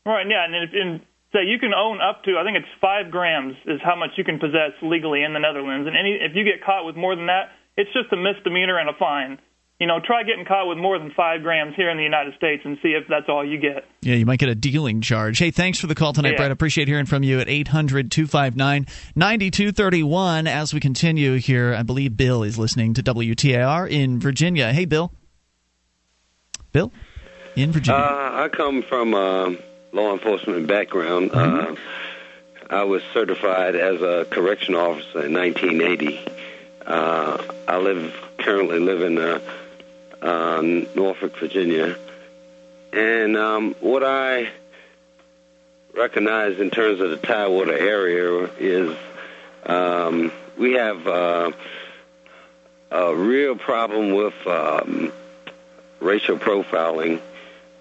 Right 0.05 0.27
yeah 0.29 0.45
and, 0.45 0.75
and 0.75 1.01
so 1.33 1.39
you 1.39 1.59
can 1.59 1.73
own 1.73 2.01
up 2.01 2.25
to 2.25 2.37
I 2.39 2.45
think 2.45 2.57
it's 2.57 2.73
five 2.81 3.11
grams 3.11 3.55
is 3.67 3.81
how 3.85 3.95
much 3.95 4.11
you 4.17 4.25
can 4.25 4.39
possess 4.39 4.73
legally 4.83 5.23
in 5.23 5.33
the 5.33 5.39
Netherlands, 5.39 5.87
and 5.87 5.97
any 5.97 6.19
if 6.21 6.35
you 6.35 6.45
get 6.45 6.65
caught 6.65 6.85
with 6.85 6.97
more 6.97 7.15
than 7.15 7.27
that, 7.27 7.51
it's 7.81 7.93
just 7.93 8.13
a 8.13 8.17
misdemeanor 8.17 8.79
and 8.79 8.89
a 8.91 8.95
fine. 8.95 9.39
You 9.79 9.87
know, 9.87 9.99
try 9.99 10.25
getting 10.25 10.45
caught 10.45 10.69
with 10.69 10.77
more 10.77 10.99
than 10.99 11.11
five 11.11 11.43
grams 11.43 11.75
here 11.75 11.89
in 11.89 11.97
the 11.97 12.03
United 12.03 12.35
States 12.35 12.61
and 12.67 12.77
see 12.83 12.91
if 12.91 13.09
that's 13.09 13.31
all 13.31 13.43
you 13.43 13.59
get. 13.59 13.87
Yeah, 14.03 14.17
you 14.17 14.27
might 14.27 14.39
get 14.39 14.51
a 14.51 14.55
dealing 14.55 15.01
charge. 15.01 15.39
Hey, 15.39 15.51
thanks 15.51 15.79
for 15.79 15.87
the 15.87 15.95
call 15.95 16.13
tonight, 16.13 16.33
yeah. 16.33 16.37
Brett. 16.37 16.51
Appreciate 16.51 16.87
hearing 16.87 17.07
from 17.07 17.23
you 17.23 17.41
at 17.41 17.49
800 17.49 18.11
259 18.11 18.87
9231. 19.15 20.47
As 20.47 20.75
we 20.75 20.81
continue 20.81 21.37
here, 21.37 21.75
I 21.75 21.83
believe 21.83 22.15
Bill 22.15 22.43
is 22.43 22.59
listening 22.59 22.93
to 22.93 23.03
WTAR 23.03 23.89
in 23.89 24.21
Virginia. 24.21 24.71
Hey, 24.71 24.85
Bill. 24.85 25.13
Bill? 26.73 26.93
In 27.57 27.73
Virginia. 27.73 28.03
Uh, 28.03 28.31
I 28.45 28.49
come 28.49 28.83
from 28.83 29.15
a 29.15 29.57
law 29.93 30.13
enforcement 30.13 30.67
background. 30.67 31.31
Mm-hmm. 31.31 31.73
Uh, 31.73 31.77
I 32.69 32.85
was 32.85 33.03
certified 33.15 33.75
as 33.77 34.03
a 34.03 34.27
correction 34.31 34.75
officer 34.75 35.25
in 35.25 35.33
1980. 35.33 36.40
Uh, 36.87 37.39
I 37.69 37.79
live 37.79 38.15
currently 38.39 38.79
live 38.79 39.03
in 39.03 39.19
uh, 39.19 39.41
uh, 40.23 40.63
Norfolk, 40.95 41.37
Virginia, 41.37 41.97
and 42.93 43.37
um, 43.37 43.75
what 43.81 44.03
I 44.03 44.51
recognize 45.95 46.59
in 46.59 46.71
terms 46.71 47.01
of 47.01 47.11
the 47.11 47.17
Tidewater 47.17 47.77
area 47.77 48.51
is 48.59 48.97
um, 49.67 50.33
we 50.57 50.73
have 50.75 51.07
uh, 51.07 51.53
a 52.91 53.15
real 53.15 53.57
problem 53.57 54.13
with 54.13 54.47
um, 54.47 55.13
racial 56.01 56.39
profiling. 56.39 57.21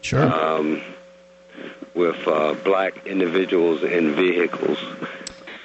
Sure. 0.01 0.23
Um, 0.23 0.81
with 1.93 2.27
uh, 2.27 2.53
black 2.63 3.05
individuals 3.05 3.83
in 3.83 4.15
vehicles. 4.15 4.77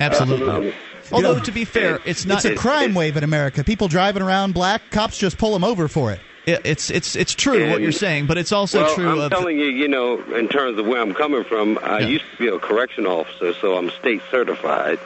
Absolutely. 0.01 0.71
Um, 0.71 0.75
Although 1.13 1.41
to 1.41 1.53
be 1.53 1.65
fair, 1.65 2.01
it's 2.05 2.25
not. 2.25 2.45
It's 2.45 2.47
a 2.47 2.55
crime 2.55 2.95
wave 2.95 3.17
in 3.17 3.25
America. 3.25 3.65
People 3.65 3.89
driving 3.89 4.23
around 4.23 4.55
black, 4.55 4.83
cops 4.91 5.19
just 5.19 5.39
pull 5.39 5.53
them 5.53 5.65
over 5.65 5.89
for 5.89 6.13
it. 6.13 6.21
It's 6.47 6.91
it's 6.91 7.17
it's 7.17 7.35
true 7.35 7.63
and, 7.63 7.73
what 7.73 7.81
you're 7.81 7.93
saying, 7.93 8.27
but 8.27 8.37
it's 8.37 8.53
also 8.53 8.83
well, 8.83 8.95
true. 8.95 9.11
I'm 9.11 9.21
of, 9.21 9.31
telling 9.31 9.59
you, 9.59 9.67
you 9.67 9.89
know, 9.89 10.23
in 10.35 10.49
terms 10.49 10.79
of 10.79 10.87
where 10.87 11.01
I'm 11.01 11.15
coming 11.15 11.43
from, 11.45 11.79
I 11.83 12.01
yeah. 12.01 12.09
used 12.09 12.25
to 12.33 12.37
be 12.37 12.49
a 12.49 12.59
correction 12.59 13.07
officer, 13.07 13.55
so 13.55 13.77
I'm 13.77 13.89
state 13.91 14.21
certified, 14.31 14.99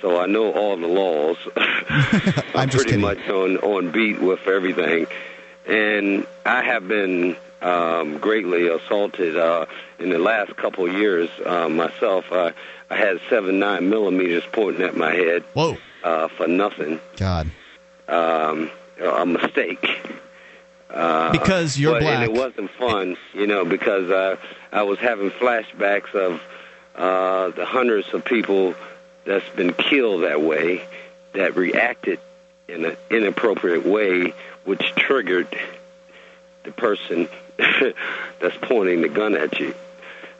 so 0.00 0.20
I 0.20 0.26
know 0.26 0.52
all 0.52 0.76
the 0.76 0.88
laws. 0.88 1.36
I'm, 1.56 2.44
I'm 2.54 2.68
pretty 2.70 2.86
kidding. 2.86 3.00
much 3.00 3.28
on 3.28 3.58
on 3.58 3.92
beat 3.92 4.20
with 4.20 4.48
everything, 4.48 5.06
and 5.66 6.26
I 6.44 6.62
have 6.62 6.88
been 6.88 7.36
um, 7.62 8.18
greatly 8.18 8.68
assaulted 8.68 9.36
uh, 9.36 9.66
in 9.98 10.10
the 10.10 10.18
last 10.18 10.56
couple 10.56 10.86
of 10.86 10.94
years 10.94 11.28
uh, 11.44 11.68
myself. 11.68 12.30
Uh, 12.30 12.52
I 12.88 12.96
had 12.96 13.20
seven 13.28 13.58
nine 13.58 13.88
millimeters 13.88 14.44
pointing 14.50 14.82
at 14.82 14.96
my 14.96 15.12
head. 15.12 15.44
Whoa! 15.54 15.76
Uh, 16.02 16.28
for 16.28 16.48
nothing. 16.48 17.00
God. 17.16 17.50
Um, 18.08 18.70
a 19.00 19.24
mistake. 19.24 19.86
Uh, 20.88 21.30
because 21.30 21.78
you're 21.78 21.94
but, 21.94 22.02
black. 22.02 22.14
And 22.14 22.24
it 22.24 22.32
wasn't 22.32 22.70
fun, 22.72 23.16
you 23.32 23.46
know, 23.46 23.64
because 23.64 24.10
uh, 24.10 24.36
I 24.72 24.82
was 24.82 24.98
having 24.98 25.30
flashbacks 25.30 26.14
of 26.14 26.42
uh, 26.96 27.50
the 27.50 27.64
hundreds 27.64 28.12
of 28.12 28.24
people 28.24 28.74
that's 29.24 29.48
been 29.50 29.72
killed 29.72 30.24
that 30.24 30.40
way, 30.40 30.82
that 31.32 31.54
reacted 31.54 32.18
in 32.68 32.84
an 32.84 32.96
inappropriate 33.08 33.86
way, 33.86 34.32
which 34.64 34.94
triggered 34.96 35.46
the 36.64 36.72
person 36.72 37.28
that's 38.40 38.56
pointing 38.62 39.02
the 39.02 39.08
gun 39.08 39.36
at 39.36 39.58
you. 39.58 39.74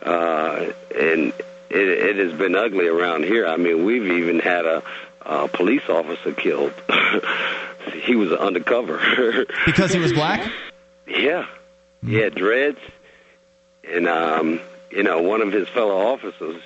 Uh, 0.03 0.73
and 0.99 1.33
it, 1.69 1.89
it 1.89 2.17
has 2.17 2.33
been 2.33 2.57
ugly 2.57 2.89
around 2.89 3.25
here. 3.25 3.47
I 3.47 3.57
mean, 3.57 3.85
we've 3.85 4.07
even 4.07 4.39
had 4.41 4.67
a, 4.67 4.83
a 5.23 5.49
police 5.49 5.89
officer 5.89 6.33
killed. 6.33 6.73
he 8.03 8.17
was 8.17 8.33
undercover 8.33 8.99
because 9.67 9.93
he 9.93 9.99
was 9.99 10.13
black. 10.13 10.51
Yeah, 11.07 11.47
he 12.05 12.15
had 12.15 12.35
dreads, 12.35 12.79
and 13.85 14.09
um, 14.09 14.61
you 14.91 15.03
know, 15.03 15.23
one 15.23 15.43
of 15.43 15.53
his 15.53 15.69
fellow 15.69 16.13
officers 16.13 16.63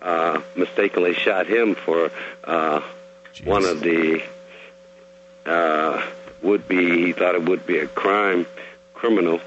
uh, 0.00 0.40
mistakenly 0.56 1.14
shot 1.14 1.46
him 1.46 1.74
for 1.74 2.10
uh, 2.44 2.80
one 3.44 3.64
of 3.64 3.80
the 3.80 4.22
uh, 5.46 6.02
would 6.42 6.68
be. 6.68 7.06
He 7.06 7.12
thought 7.12 7.34
it 7.34 7.44
would 7.44 7.66
be 7.66 7.78
a 7.78 7.86
crime 7.86 8.46
criminal 8.94 9.40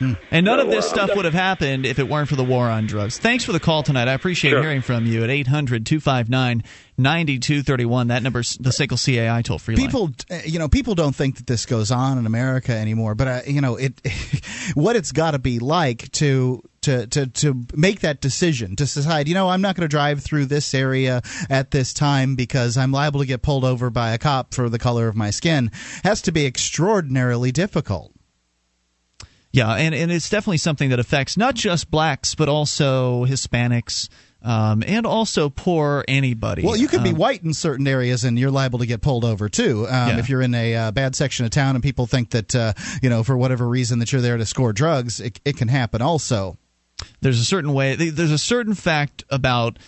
and 0.00 0.44
none 0.44 0.60
of 0.60 0.68
this 0.68 0.88
stuff 0.88 1.14
would 1.14 1.24
have 1.24 1.34
happened 1.34 1.86
if 1.86 1.98
it 1.98 2.08
weren't 2.08 2.28
for 2.28 2.36
the 2.36 2.44
war 2.44 2.68
on 2.68 2.86
drugs. 2.86 3.18
Thanks 3.18 3.44
for 3.44 3.52
the 3.52 3.60
call 3.60 3.82
tonight. 3.82 4.08
I 4.08 4.12
appreciate 4.12 4.50
sure. 4.50 4.62
hearing 4.62 4.82
from 4.82 5.06
you 5.06 5.24
at 5.24 5.30
800 5.30 5.86
259 5.86 6.62
9231. 6.98 8.08
That 8.08 8.22
number's 8.22 8.56
the 8.58 8.70
SACL 8.70 8.96
CAI 8.96 9.42
toll 9.42 9.58
free. 9.58 9.76
People, 9.76 10.10
uh, 10.30 10.40
you 10.44 10.58
know, 10.58 10.68
people 10.68 10.94
don't 10.94 11.14
think 11.14 11.36
that 11.36 11.46
this 11.46 11.66
goes 11.66 11.90
on 11.90 12.18
in 12.18 12.26
America 12.26 12.72
anymore, 12.72 13.14
but, 13.14 13.28
uh, 13.28 13.40
you 13.46 13.60
know, 13.60 13.76
it 13.76 14.00
what 14.74 14.96
it's 14.96 15.12
got 15.12 15.32
to 15.32 15.38
be 15.38 15.58
like 15.58 16.10
to 16.12 16.62
to, 16.82 17.04
to, 17.08 17.26
to 17.26 17.66
make 17.74 18.00
that 18.00 18.20
decision 18.20 18.76
to 18.76 18.84
decide, 18.84 19.26
you 19.26 19.34
know, 19.34 19.48
I'm 19.48 19.60
not 19.60 19.74
going 19.74 19.82
to 19.82 19.88
drive 19.88 20.22
through 20.22 20.46
this 20.46 20.72
area 20.72 21.20
at 21.50 21.72
this 21.72 21.92
time 21.92 22.36
because 22.36 22.76
I'm 22.76 22.92
liable 22.92 23.18
to 23.18 23.26
get 23.26 23.42
pulled 23.42 23.64
over 23.64 23.90
by 23.90 24.12
a 24.12 24.18
cop 24.18 24.54
for 24.54 24.68
the 24.68 24.78
color 24.78 25.08
of 25.08 25.16
my 25.16 25.30
skin 25.30 25.72
has 26.04 26.22
to 26.22 26.32
be 26.32 26.46
extraordinarily 26.46 27.50
difficult. 27.50 28.15
Yeah, 29.56 29.72
and, 29.72 29.94
and 29.94 30.12
it's 30.12 30.28
definitely 30.28 30.58
something 30.58 30.90
that 30.90 30.98
affects 30.98 31.38
not 31.38 31.54
just 31.54 31.90
blacks, 31.90 32.34
but 32.34 32.50
also 32.50 33.24
Hispanics. 33.24 34.10
Um, 34.42 34.84
and 34.86 35.06
also 35.06 35.48
poor 35.48 36.04
anybody. 36.06 36.62
Well, 36.62 36.76
you 36.76 36.88
could 36.88 37.02
be 37.02 37.10
um, 37.10 37.16
white 37.16 37.42
in 37.42 37.54
certain 37.54 37.88
areas, 37.88 38.22
and 38.22 38.38
you're 38.38 38.50
liable 38.50 38.80
to 38.80 38.86
get 38.86 39.00
pulled 39.00 39.24
over 39.24 39.48
too. 39.48 39.86
Um, 39.88 40.08
yeah. 40.10 40.18
If 40.18 40.28
you're 40.28 40.42
in 40.42 40.54
a 40.54 40.74
uh, 40.76 40.90
bad 40.92 41.16
section 41.16 41.46
of 41.46 41.52
town, 41.52 41.74
and 41.74 41.82
people 41.82 42.06
think 42.06 42.30
that 42.30 42.54
uh, 42.54 42.74
you 43.02 43.08
know 43.08 43.24
for 43.24 43.34
whatever 43.36 43.66
reason 43.66 43.98
that 44.00 44.12
you're 44.12 44.20
there 44.20 44.36
to 44.36 44.44
score 44.44 44.74
drugs, 44.74 45.20
it, 45.20 45.40
it 45.44 45.56
can 45.56 45.68
happen. 45.68 46.02
Also, 46.02 46.58
there's 47.22 47.40
a 47.40 47.44
certain 47.44 47.72
way. 47.72 47.96
There's 47.96 48.30
a 48.30 48.38
certain 48.38 48.74
fact 48.74 49.24
about 49.30 49.78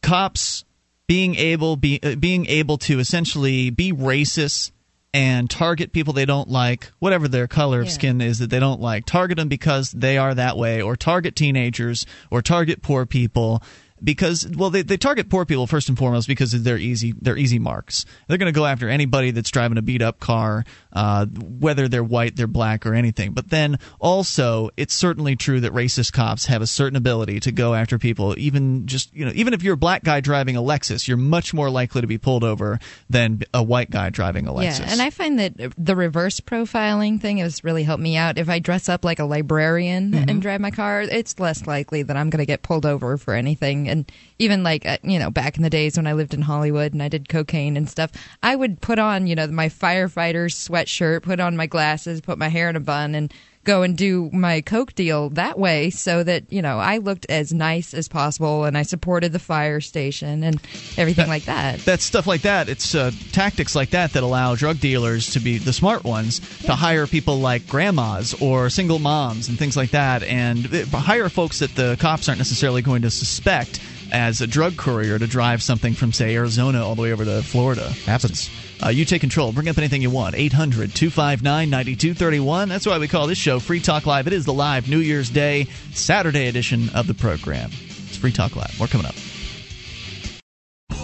cops 0.00 0.64
being 1.06 1.36
able 1.36 1.76
be, 1.76 2.00
uh, 2.02 2.16
being 2.16 2.46
able 2.46 2.78
to 2.78 2.98
essentially 2.98 3.70
be 3.70 3.92
racist 3.92 4.72
and 5.16 5.48
target 5.48 5.92
people 5.92 6.12
they 6.12 6.26
don't 6.26 6.50
like, 6.50 6.92
whatever 6.98 7.26
their 7.26 7.46
color 7.46 7.80
of 7.80 7.86
yeah. 7.86 7.92
skin 7.92 8.20
is 8.20 8.38
that 8.40 8.50
they 8.50 8.60
don't 8.60 8.82
like. 8.82 9.06
Target 9.06 9.38
them 9.38 9.48
because 9.48 9.90
they 9.92 10.18
are 10.18 10.34
that 10.34 10.58
way, 10.58 10.82
or 10.82 10.94
target 10.94 11.34
teenagers, 11.34 12.04
or 12.30 12.42
target 12.42 12.82
poor 12.82 13.06
people 13.06 13.62
because 14.02 14.46
well 14.56 14.70
they, 14.70 14.82
they 14.82 14.96
target 14.96 15.28
poor 15.28 15.44
people 15.44 15.66
first 15.66 15.88
and 15.88 15.98
foremost 15.98 16.28
because 16.28 16.50
they're 16.62 16.78
easy 16.78 17.14
they're 17.20 17.36
easy 17.36 17.58
marks. 17.58 18.04
They're 18.28 18.38
going 18.38 18.52
to 18.52 18.58
go 18.58 18.66
after 18.66 18.88
anybody 18.88 19.30
that's 19.30 19.50
driving 19.50 19.78
a 19.78 19.82
beat 19.82 20.02
up 20.02 20.20
car 20.20 20.64
uh, 20.96 21.26
whether 21.26 21.88
they're 21.88 22.02
white 22.02 22.36
they're 22.36 22.46
black 22.46 22.86
or 22.86 22.94
anything. 22.94 23.32
But 23.32 23.50
then 23.50 23.78
also 24.00 24.70
it's 24.76 24.94
certainly 24.94 25.36
true 25.36 25.60
that 25.60 25.72
racist 25.72 26.12
cops 26.12 26.46
have 26.46 26.62
a 26.62 26.66
certain 26.66 26.96
ability 26.96 27.40
to 27.40 27.52
go 27.52 27.74
after 27.74 27.98
people 27.98 28.34
even 28.38 28.86
just 28.86 29.14
you 29.14 29.24
know 29.24 29.32
even 29.34 29.52
if 29.52 29.62
you're 29.62 29.74
a 29.74 29.78
black 29.78 30.04
guy 30.04 30.20
driving 30.20 30.56
a 30.56 30.62
Lexus 30.62 31.06
you're 31.06 31.16
much 31.16 31.52
more 31.52 31.70
likely 31.70 32.00
to 32.00 32.06
be 32.06 32.18
pulled 32.18 32.44
over 32.44 32.78
than 33.10 33.42
a 33.52 33.62
white 33.62 33.90
guy 33.90 34.08
driving 34.10 34.46
a 34.46 34.52
Lexus. 34.52 34.80
yeah 34.80 34.86
and 34.88 35.02
I 35.02 35.10
find 35.10 35.38
that 35.38 35.74
the 35.76 35.94
reverse 35.94 36.40
profiling 36.40 37.20
thing 37.20 37.38
has 37.38 37.62
really 37.62 37.82
helped 37.82 38.02
me 38.02 38.16
out. 38.16 38.38
If 38.38 38.48
I 38.48 38.58
dress 38.58 38.88
up 38.88 39.04
like 39.04 39.18
a 39.18 39.24
librarian 39.24 40.12
mm-hmm. 40.12 40.30
and 40.30 40.40
drive 40.40 40.60
my 40.60 40.70
car 40.70 41.02
it's 41.02 41.38
less 41.38 41.66
likely 41.66 42.02
that 42.04 42.16
I'm 42.16 42.30
going 42.30 42.38
to 42.38 42.46
get 42.46 42.62
pulled 42.62 42.86
over 42.86 43.18
for 43.18 43.34
anything 43.34 43.85
and 43.88 44.10
even 44.38 44.62
like 44.62 44.86
uh, 44.86 44.98
you 45.02 45.18
know 45.18 45.30
back 45.30 45.56
in 45.56 45.62
the 45.62 45.70
days 45.70 45.96
when 45.96 46.06
I 46.06 46.12
lived 46.12 46.34
in 46.34 46.42
Hollywood 46.42 46.92
and 46.92 47.02
I 47.02 47.08
did 47.08 47.28
cocaine 47.28 47.76
and 47.76 47.88
stuff, 47.88 48.10
I 48.42 48.56
would 48.56 48.80
put 48.80 48.98
on 48.98 49.26
you 49.26 49.34
know 49.34 49.46
my 49.48 49.68
firefighter 49.68 50.46
sweatshirt, 50.46 51.22
put 51.22 51.40
on 51.40 51.56
my 51.56 51.66
glasses, 51.66 52.20
put 52.20 52.38
my 52.38 52.48
hair 52.48 52.68
in 52.68 52.76
a 52.76 52.80
bun, 52.80 53.14
and 53.14 53.32
go 53.66 53.82
and 53.82 53.98
do 53.98 54.30
my 54.32 54.62
coke 54.62 54.94
deal 54.94 55.28
that 55.30 55.58
way 55.58 55.90
so 55.90 56.22
that 56.22 56.50
you 56.50 56.62
know 56.62 56.78
I 56.78 56.98
looked 56.98 57.26
as 57.28 57.52
nice 57.52 57.92
as 57.92 58.08
possible 58.08 58.64
and 58.64 58.78
I 58.78 58.82
supported 58.82 59.32
the 59.32 59.38
fire 59.38 59.80
station 59.80 60.42
and 60.42 60.60
everything 60.96 61.28
like 61.28 61.44
that. 61.44 61.80
That's 61.80 62.04
stuff 62.04 62.26
like 62.26 62.42
that. 62.42 62.68
It's 62.68 62.94
uh, 62.94 63.10
tactics 63.32 63.74
like 63.74 63.90
that 63.90 64.12
that 64.12 64.22
allow 64.22 64.54
drug 64.54 64.80
dealers 64.80 65.32
to 65.32 65.40
be 65.40 65.58
the 65.58 65.72
smart 65.72 66.04
ones 66.04 66.40
to 66.60 66.74
hire 66.74 67.06
people 67.06 67.40
like 67.40 67.66
grandmas 67.68 68.34
or 68.40 68.70
single 68.70 68.98
moms 68.98 69.48
and 69.48 69.58
things 69.58 69.76
like 69.76 69.90
that, 69.90 70.22
and 70.22 70.72
uh, 70.72 70.84
hire 70.96 71.28
folks 71.28 71.58
that 71.58 71.74
the 71.74 71.96
cops 72.00 72.28
aren't 72.28 72.38
necessarily 72.38 72.80
going 72.80 73.02
to 73.02 73.10
suspect 73.10 73.80
as 74.12 74.40
a 74.40 74.46
drug 74.46 74.76
courier 74.76 75.18
to 75.18 75.26
drive 75.26 75.62
something 75.62 75.92
from, 75.92 76.12
say, 76.12 76.34
Arizona 76.36 76.84
all 76.84 76.94
the 76.94 77.02
way 77.02 77.12
over 77.12 77.24
to 77.24 77.42
Florida. 77.42 77.90
Happens. 78.04 78.48
Uh, 78.84 78.88
you 78.88 79.04
take 79.04 79.20
control. 79.20 79.52
Bring 79.52 79.68
up 79.68 79.78
anything 79.78 80.02
you 80.02 80.10
want. 80.10 80.34
800 80.34 80.94
259 80.94 81.70
9231. 81.70 82.68
That's 82.68 82.86
why 82.86 82.98
we 82.98 83.08
call 83.08 83.26
this 83.26 83.38
show 83.38 83.58
Free 83.58 83.80
Talk 83.80 84.06
Live. 84.06 84.26
It 84.26 84.32
is 84.32 84.44
the 84.44 84.52
live 84.52 84.88
New 84.88 84.98
Year's 84.98 85.30
Day, 85.30 85.66
Saturday 85.92 86.48
edition 86.48 86.90
of 86.94 87.06
the 87.06 87.14
program. 87.14 87.70
It's 87.72 88.16
Free 88.16 88.32
Talk 88.32 88.54
Live. 88.56 88.78
More 88.78 88.88
coming 88.88 89.06
up. 89.06 89.14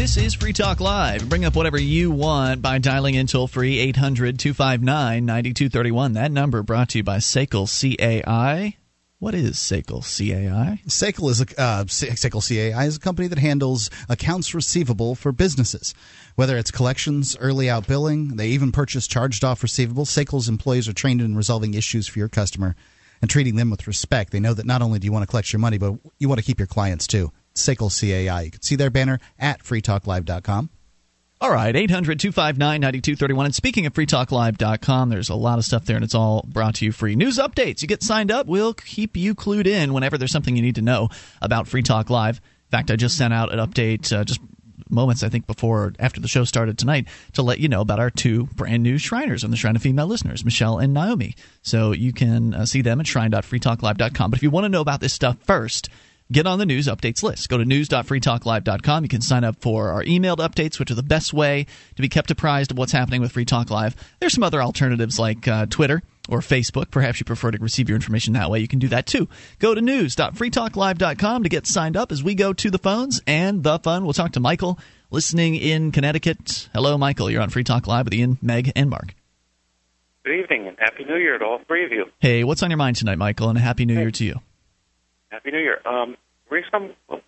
This 0.00 0.16
is 0.16 0.32
Free 0.32 0.54
Talk 0.54 0.80
Live. 0.80 1.28
Bring 1.28 1.44
up 1.44 1.54
whatever 1.54 1.78
you 1.78 2.10
want 2.10 2.62
by 2.62 2.78
dialing 2.78 3.16
in 3.16 3.26
toll 3.26 3.46
free 3.46 3.78
800 3.80 4.38
259 4.38 5.26
9231. 5.26 6.14
That 6.14 6.32
number 6.32 6.62
brought 6.62 6.88
to 6.88 6.98
you 6.98 7.04
by 7.04 7.18
SACL 7.18 7.68
CAI. 7.68 8.78
What 9.18 9.34
is 9.34 9.58
SACL 9.58 10.00
CAI? 10.00 10.80
SACL 10.86 11.28
is 11.28 11.42
a 11.42 11.60
uh, 11.60 11.84
SACL 11.84 12.40
CAI 12.40 12.86
is 12.86 12.96
a 12.96 13.00
company 13.00 13.28
that 13.28 13.38
handles 13.38 13.90
accounts 14.08 14.54
receivable 14.54 15.14
for 15.14 15.32
businesses. 15.32 15.92
Whether 16.34 16.56
it's 16.56 16.70
collections, 16.70 17.36
early 17.38 17.68
out 17.68 17.86
billing, 17.86 18.36
they 18.36 18.48
even 18.48 18.72
purchase 18.72 19.06
charged 19.06 19.44
off 19.44 19.60
receivables. 19.60 20.06
SACL's 20.06 20.48
employees 20.48 20.88
are 20.88 20.94
trained 20.94 21.20
in 21.20 21.36
resolving 21.36 21.74
issues 21.74 22.08
for 22.08 22.20
your 22.20 22.30
customer 22.30 22.74
and 23.20 23.30
treating 23.30 23.56
them 23.56 23.68
with 23.68 23.86
respect. 23.86 24.32
They 24.32 24.40
know 24.40 24.54
that 24.54 24.64
not 24.64 24.80
only 24.80 24.98
do 24.98 25.04
you 25.04 25.12
want 25.12 25.24
to 25.24 25.30
collect 25.30 25.52
your 25.52 25.60
money, 25.60 25.76
but 25.76 25.96
you 26.18 26.30
want 26.30 26.38
to 26.38 26.46
keep 26.46 26.58
your 26.58 26.66
clients 26.66 27.06
too. 27.06 27.32
SACL 27.60 27.90
CAI. 27.90 28.42
You 28.42 28.50
can 28.50 28.62
see 28.62 28.76
their 28.76 28.90
banner 28.90 29.20
at 29.38 29.62
freetalklive.com. 29.62 30.70
All 31.42 31.50
right, 31.50 31.74
800 31.74 32.20
259 32.20 32.80
9231. 32.82 33.46
And 33.46 33.54
speaking 33.54 33.86
of 33.86 33.94
freetalklive.com, 33.94 35.08
there's 35.08 35.30
a 35.30 35.34
lot 35.34 35.58
of 35.58 35.64
stuff 35.64 35.86
there, 35.86 35.96
and 35.96 36.04
it's 36.04 36.14
all 36.14 36.44
brought 36.46 36.74
to 36.76 36.84
you 36.84 36.92
free. 36.92 37.16
News 37.16 37.38
updates. 37.38 37.80
You 37.80 37.88
get 37.88 38.02
signed 38.02 38.30
up, 38.30 38.46
we'll 38.46 38.74
keep 38.74 39.16
you 39.16 39.34
clued 39.34 39.66
in 39.66 39.94
whenever 39.94 40.18
there's 40.18 40.32
something 40.32 40.54
you 40.54 40.60
need 40.60 40.74
to 40.74 40.82
know 40.82 41.08
about 41.40 41.66
Free 41.66 41.82
Talk 41.82 42.10
Live. 42.10 42.36
In 42.36 42.70
fact, 42.70 42.90
I 42.90 42.96
just 42.96 43.16
sent 43.16 43.32
out 43.32 43.54
an 43.54 43.58
update 43.58 44.12
uh, 44.12 44.24
just 44.24 44.38
moments, 44.90 45.22
I 45.22 45.28
think, 45.28 45.46
before 45.46 45.94
after 45.98 46.20
the 46.20 46.28
show 46.28 46.44
started 46.44 46.76
tonight 46.76 47.08
to 47.32 47.42
let 47.42 47.58
you 47.58 47.68
know 47.68 47.80
about 47.80 48.00
our 48.00 48.10
two 48.10 48.44
brand 48.54 48.82
new 48.82 48.98
Shriners 48.98 49.42
on 49.42 49.50
the 49.50 49.56
Shrine 49.56 49.76
of 49.76 49.82
Female 49.82 50.06
listeners, 50.06 50.44
Michelle 50.44 50.78
and 50.78 50.92
Naomi. 50.92 51.36
So 51.62 51.92
you 51.92 52.12
can 52.12 52.52
uh, 52.52 52.66
see 52.66 52.82
them 52.82 53.00
at 53.00 53.06
shrine.freetalklive.com. 53.06 54.30
But 54.30 54.38
if 54.38 54.42
you 54.42 54.50
want 54.50 54.64
to 54.64 54.68
know 54.68 54.80
about 54.80 55.00
this 55.00 55.14
stuff 55.14 55.38
first, 55.40 55.88
get 56.32 56.46
on 56.46 56.58
the 56.58 56.66
news 56.66 56.86
updates 56.86 57.22
list. 57.22 57.48
Go 57.48 57.58
to 57.58 57.64
news.freetalklive.com. 57.64 59.04
You 59.04 59.08
can 59.08 59.20
sign 59.20 59.44
up 59.44 59.60
for 59.60 59.90
our 59.90 60.04
emailed 60.04 60.38
updates, 60.38 60.78
which 60.78 60.90
are 60.90 60.94
the 60.94 61.02
best 61.02 61.32
way 61.32 61.66
to 61.96 62.02
be 62.02 62.08
kept 62.08 62.30
apprised 62.30 62.70
of 62.70 62.78
what's 62.78 62.92
happening 62.92 63.20
with 63.20 63.32
Free 63.32 63.44
Talk 63.44 63.70
Live. 63.70 63.96
There's 64.20 64.34
some 64.34 64.44
other 64.44 64.62
alternatives 64.62 65.18
like 65.18 65.46
uh, 65.48 65.66
Twitter 65.66 66.02
or 66.28 66.40
Facebook. 66.40 66.90
Perhaps 66.90 67.20
you 67.20 67.24
prefer 67.24 67.50
to 67.50 67.58
receive 67.58 67.88
your 67.88 67.96
information 67.96 68.34
that 68.34 68.50
way. 68.50 68.60
You 68.60 68.68
can 68.68 68.78
do 68.78 68.88
that 68.88 69.06
too. 69.06 69.28
Go 69.58 69.74
to 69.74 69.80
news.freetalklive.com 69.80 71.42
to 71.42 71.48
get 71.48 71.66
signed 71.66 71.96
up 71.96 72.12
as 72.12 72.22
we 72.22 72.34
go 72.34 72.52
to 72.52 72.70
the 72.70 72.78
phones 72.78 73.20
and 73.26 73.62
the 73.62 73.78
fun. 73.78 74.04
We'll 74.04 74.12
talk 74.12 74.32
to 74.32 74.40
Michael 74.40 74.78
listening 75.10 75.56
in 75.56 75.90
Connecticut. 75.92 76.68
Hello, 76.72 76.96
Michael. 76.96 77.30
You're 77.30 77.42
on 77.42 77.50
Free 77.50 77.64
Talk 77.64 77.86
Live 77.86 78.06
with 78.06 78.14
Ian, 78.14 78.38
Meg, 78.40 78.72
and 78.76 78.90
Mark. 78.90 79.14
Good 80.24 80.38
evening 80.38 80.68
and 80.68 80.76
Happy 80.78 81.04
New 81.04 81.16
Year 81.16 81.38
to 81.38 81.44
all 81.44 81.60
three 81.66 81.84
of 81.84 81.92
you. 81.92 82.04
Hey, 82.18 82.44
what's 82.44 82.62
on 82.62 82.70
your 82.70 82.76
mind 82.76 82.96
tonight, 82.96 83.16
Michael? 83.16 83.48
And 83.48 83.58
a 83.58 83.60
Happy 83.60 83.86
New 83.86 83.94
Year 83.94 84.10
to 84.10 84.24
you. 84.24 84.40
Happy 85.30 85.50
New 85.50 85.58
Year. 85.58 85.80
Um, 85.86 86.16
the 86.48 86.54
reason 86.56 86.70
I'm, 86.72 86.90
oh, 87.08 87.20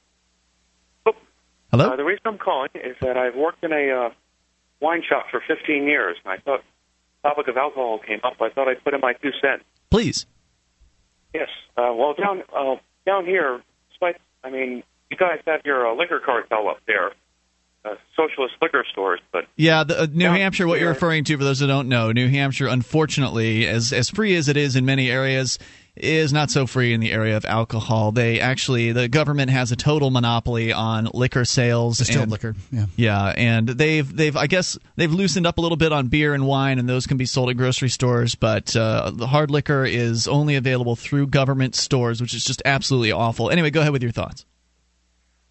Hello? 1.72 1.90
Uh, 1.90 1.96
the 1.96 2.04
reason 2.04 2.20
I'm 2.26 2.38
calling 2.38 2.68
is 2.74 2.96
that 3.00 3.16
I've 3.16 3.34
worked 3.34 3.64
in 3.64 3.72
a 3.72 3.90
uh, 3.90 4.10
wine 4.80 5.02
shop 5.08 5.26
for 5.30 5.42
15 5.46 5.84
years, 5.84 6.18
and 6.22 6.32
I 6.32 6.36
thought 6.36 6.60
the 7.22 7.28
topic 7.30 7.48
of 7.48 7.56
alcohol 7.56 7.98
came 7.98 8.20
up. 8.22 8.34
I 8.42 8.50
thought 8.50 8.68
I'd 8.68 8.84
put 8.84 8.92
in 8.92 9.00
my 9.00 9.14
two 9.14 9.30
cents. 9.40 9.64
Please. 9.90 10.26
Yes. 11.32 11.48
Uh, 11.74 11.94
well, 11.94 12.12
down 12.12 12.42
uh, 12.54 12.76
down 13.06 13.24
here, 13.24 13.62
despite 13.88 14.20
I 14.44 14.50
mean, 14.50 14.82
you 15.10 15.16
guys 15.16 15.38
have 15.46 15.62
your 15.64 15.88
uh, 15.90 15.94
liquor 15.94 16.20
cartel 16.20 16.68
up 16.68 16.80
there, 16.86 17.12
uh, 17.86 17.94
socialist 18.14 18.54
liquor 18.60 18.84
stores, 18.92 19.20
but 19.32 19.46
Yeah, 19.56 19.84
the, 19.84 20.02
uh, 20.02 20.06
New 20.12 20.28
Hampshire. 20.28 20.66
What 20.66 20.78
you're 20.78 20.90
referring 20.90 21.24
to, 21.24 21.38
for 21.38 21.44
those 21.44 21.60
who 21.60 21.66
don't 21.66 21.88
know, 21.88 22.12
New 22.12 22.28
Hampshire, 22.28 22.66
unfortunately, 22.66 23.66
as 23.66 23.94
as 23.94 24.10
free 24.10 24.34
as 24.36 24.48
it 24.48 24.58
is 24.58 24.76
in 24.76 24.84
many 24.84 25.10
areas, 25.10 25.58
is 25.94 26.32
not 26.32 26.50
so 26.50 26.66
free 26.66 26.94
in 26.94 27.00
the 27.00 27.12
area 27.12 27.36
of 27.36 27.44
alcohol. 27.44 28.12
They 28.12 28.40
actually, 28.40 28.92
the 28.92 29.08
government 29.08 29.50
has 29.50 29.72
a 29.72 29.76
total 29.76 30.10
monopoly 30.10 30.72
on 30.72 31.08
liquor 31.12 31.44
sales, 31.44 31.98
Distilled 31.98 32.22
and- 32.24 32.32
liquor. 32.32 32.54
Yeah. 32.70 32.86
Yeah, 32.96 33.26
and 33.36 33.68
they've 33.68 34.16
they've 34.16 34.36
I 34.36 34.46
guess 34.46 34.78
they've 34.96 35.12
loosened 35.12 35.46
up 35.46 35.58
a 35.58 35.60
little 35.60 35.76
bit 35.76 35.92
on 35.92 36.08
beer 36.08 36.32
and 36.34 36.46
wine, 36.46 36.78
and 36.78 36.88
those 36.88 37.06
can 37.06 37.16
be 37.18 37.26
sold 37.26 37.50
at 37.50 37.56
grocery 37.56 37.90
stores. 37.90 38.34
But 38.34 38.74
uh, 38.74 39.12
the 39.14 39.26
hard 39.26 39.50
liquor 39.50 39.84
is 39.84 40.26
only 40.26 40.56
available 40.56 40.96
through 40.96 41.26
government 41.26 41.74
stores, 41.74 42.20
which 42.20 42.32
is 42.34 42.44
just 42.44 42.62
absolutely 42.64 43.12
awful. 43.12 43.50
Anyway, 43.50 43.70
go 43.70 43.80
ahead 43.80 43.92
with 43.92 44.02
your 44.02 44.12
thoughts. 44.12 44.46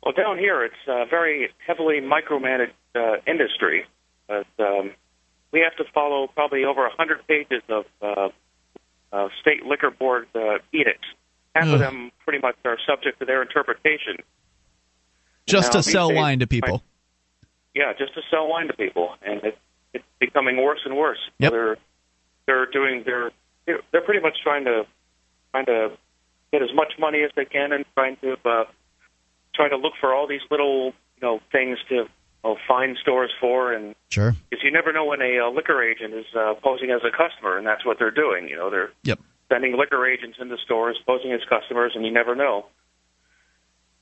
well, 0.04 0.14
down 0.14 0.38
here 0.40 0.64
it's 0.64 0.74
a 0.88 1.06
very 1.06 1.50
heavily 1.68 2.02
micromanaged 2.02 2.72
uh, 2.96 3.18
industry. 3.28 3.86
But 4.28 4.48
um, 4.60 4.92
we 5.52 5.60
have 5.60 5.76
to 5.76 5.84
follow 5.94 6.28
probably 6.28 6.64
over 6.64 6.82
a 6.86 6.90
100 6.90 7.28
pages 7.28 7.62
of 7.70 7.86
uh, 8.02 8.30
uh, 9.12 9.30
state 9.42 9.66
liquor 9.66 9.92
board 9.92 10.28
uh, 10.36 10.60
edicts. 10.72 11.08
Half 11.56 11.68
of 11.68 11.80
them 11.80 12.12
pretty 12.24 12.40
much 12.40 12.56
are 12.64 12.78
subject 12.88 13.20
to 13.20 13.26
their 13.26 13.42
interpretation. 13.42 14.18
Just 15.48 15.74
Now, 15.74 15.82
to 15.82 15.84
sell 15.84 16.10
days, 16.10 16.18
wine 16.18 16.40
to 16.40 16.48
people. 16.48 16.82
Yeah, 17.76 17.92
just 17.98 18.14
to 18.14 18.22
sell 18.30 18.48
wine 18.48 18.68
to 18.68 18.74
people, 18.74 19.16
and 19.22 19.44
it, 19.44 19.58
it's 19.94 20.06
becoming 20.20 20.58
worse 20.58 20.80
and 20.86 20.96
worse. 20.96 21.20
Yep. 21.40 21.52
They're 21.52 21.78
they're 22.46 22.66
doing 22.68 23.04
they're 23.06 23.32
they're 23.66 24.02
pretty 24.02 24.22
much 24.22 24.38
trying 24.44 24.66
to 24.66 24.86
trying 25.52 25.66
to 25.66 25.92
get 26.54 26.62
as 26.62 26.74
much 26.74 26.94
money 27.00 27.24
as 27.24 27.32
they 27.36 27.46
can 27.46 27.74
and 27.74 27.86
trying 27.96 28.18
to 28.18 28.38
uh, 28.46 28.64
try 29.54 29.70
to 29.70 29.76
look 29.78 29.94
for 30.00 30.14
all 30.14 30.28
these 30.28 30.42
little 30.50 30.94
you 31.16 31.22
know 31.22 31.40
things 31.52 31.78
to 31.90 32.06
know, 32.44 32.58
find 32.68 32.98
stores 33.02 33.32
for 33.40 33.74
and 33.74 33.96
Sure. 34.10 34.36
because 34.50 34.64
you 34.64 34.72
never 34.72 34.92
know 34.92 35.06
when 35.06 35.22
a 35.22 35.40
uh, 35.40 35.50
liquor 35.50 35.82
agent 35.82 36.14
is 36.14 36.26
uh, 36.36 36.54
posing 36.56 36.92
as 36.92 37.02
a 37.06 37.12
customer, 37.12 37.58
and 37.58 37.66
that's 37.66 37.86
what 37.86 37.98
they're 38.00 38.12
doing. 38.12 38.48
You 38.50 38.58
know, 38.58 38.70
they're 38.70 38.92
Yep. 39.04 39.20
sending 39.50 39.78
liquor 39.78 40.06
agents 40.06 40.38
into 40.40 40.58
stores 40.58 40.98
posing 41.06 41.32
as 41.32 41.42
customers, 41.50 41.94
and 41.96 42.06
you 42.06 42.12
never 42.12 42.36
know. 42.36 42.66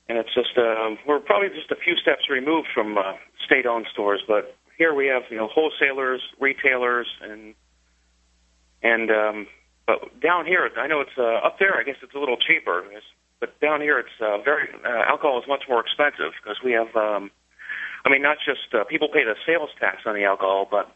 And 0.08 0.18
it's 0.18 0.34
just 0.34 0.58
um, 0.58 0.98
we're 1.06 1.20
probably 1.20 1.50
just 1.50 1.70
a 1.72 1.76
few 1.76 1.96
steps 1.96 2.30
removed 2.30 2.68
from 2.74 2.98
uh, 2.98 3.14
state-owned 3.46 3.86
stores, 3.94 4.24
but 4.28 4.56
here 4.78 4.94
we 4.96 5.06
have 5.08 5.24
you 5.30 5.38
know 5.38 5.48
wholesalers, 5.48 6.22
retailers, 6.40 7.08
and 7.22 7.54
and 8.82 9.12
um, 9.12 9.48
but 9.86 10.20
down 10.22 10.48
here 10.48 10.68
I 10.78 10.88
know 10.88 11.02
it's 11.02 11.18
uh, 11.18 11.46
up 11.46 11.60
there. 11.60 11.78
I 11.78 11.84
guess 11.84 11.98
it's 12.02 12.16
a 12.16 12.20
little 12.20 12.38
cheaper, 12.38 12.84
but 13.40 13.60
down 13.60 13.82
here 13.82 14.00
it's 14.00 14.18
uh, 14.20 14.40
very 14.40 14.70
uh, 14.84 15.04
alcohol 15.08 15.40
is 15.40 15.48
much 15.48 15.66
more 15.70 15.82
expensive 15.82 16.34
because 16.42 16.58
we 16.64 16.72
have. 16.72 16.96
Um, 16.96 17.30
I 18.10 18.12
mean, 18.12 18.22
not 18.24 18.38
just 18.44 18.74
uh, 18.74 18.84
people 18.86 19.08
pay 19.10 19.24
the 19.24 19.36
sales 19.46 19.70
tax 19.80 19.98
on 20.06 20.16
the 20.16 20.24
alcohol, 20.24 20.68
but 20.70 20.90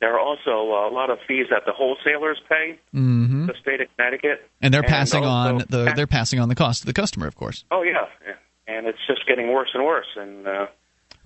there 0.00 0.14
are 0.14 0.20
also 0.20 0.72
uh, 0.72 0.88
a 0.88 0.92
lot 0.92 1.10
of 1.10 1.18
fees 1.28 1.46
that 1.50 1.62
the 1.66 1.72
wholesalers 1.72 2.38
pay. 2.48 2.78
hmm 2.92 3.46
The 3.46 3.54
state 3.60 3.80
of 3.82 3.88
Connecticut, 3.96 4.48
And 4.62 4.72
they're 4.72 4.82
passing 4.82 5.24
also- 5.24 5.54
on 5.56 5.64
the 5.68 5.92
they're 5.94 6.06
passing 6.06 6.40
on 6.40 6.48
the 6.48 6.54
cost 6.54 6.80
to 6.80 6.86
the 6.86 6.92
customer, 6.94 7.26
of 7.26 7.34
course. 7.36 7.64
Oh 7.70 7.82
yeah, 7.82 8.06
yeah. 8.26 8.34
and 8.66 8.86
it's 8.86 8.98
just 9.06 9.26
getting 9.28 9.52
worse 9.52 9.68
and 9.74 9.84
worse. 9.84 10.06
And 10.16 10.46
uh, 10.46 10.66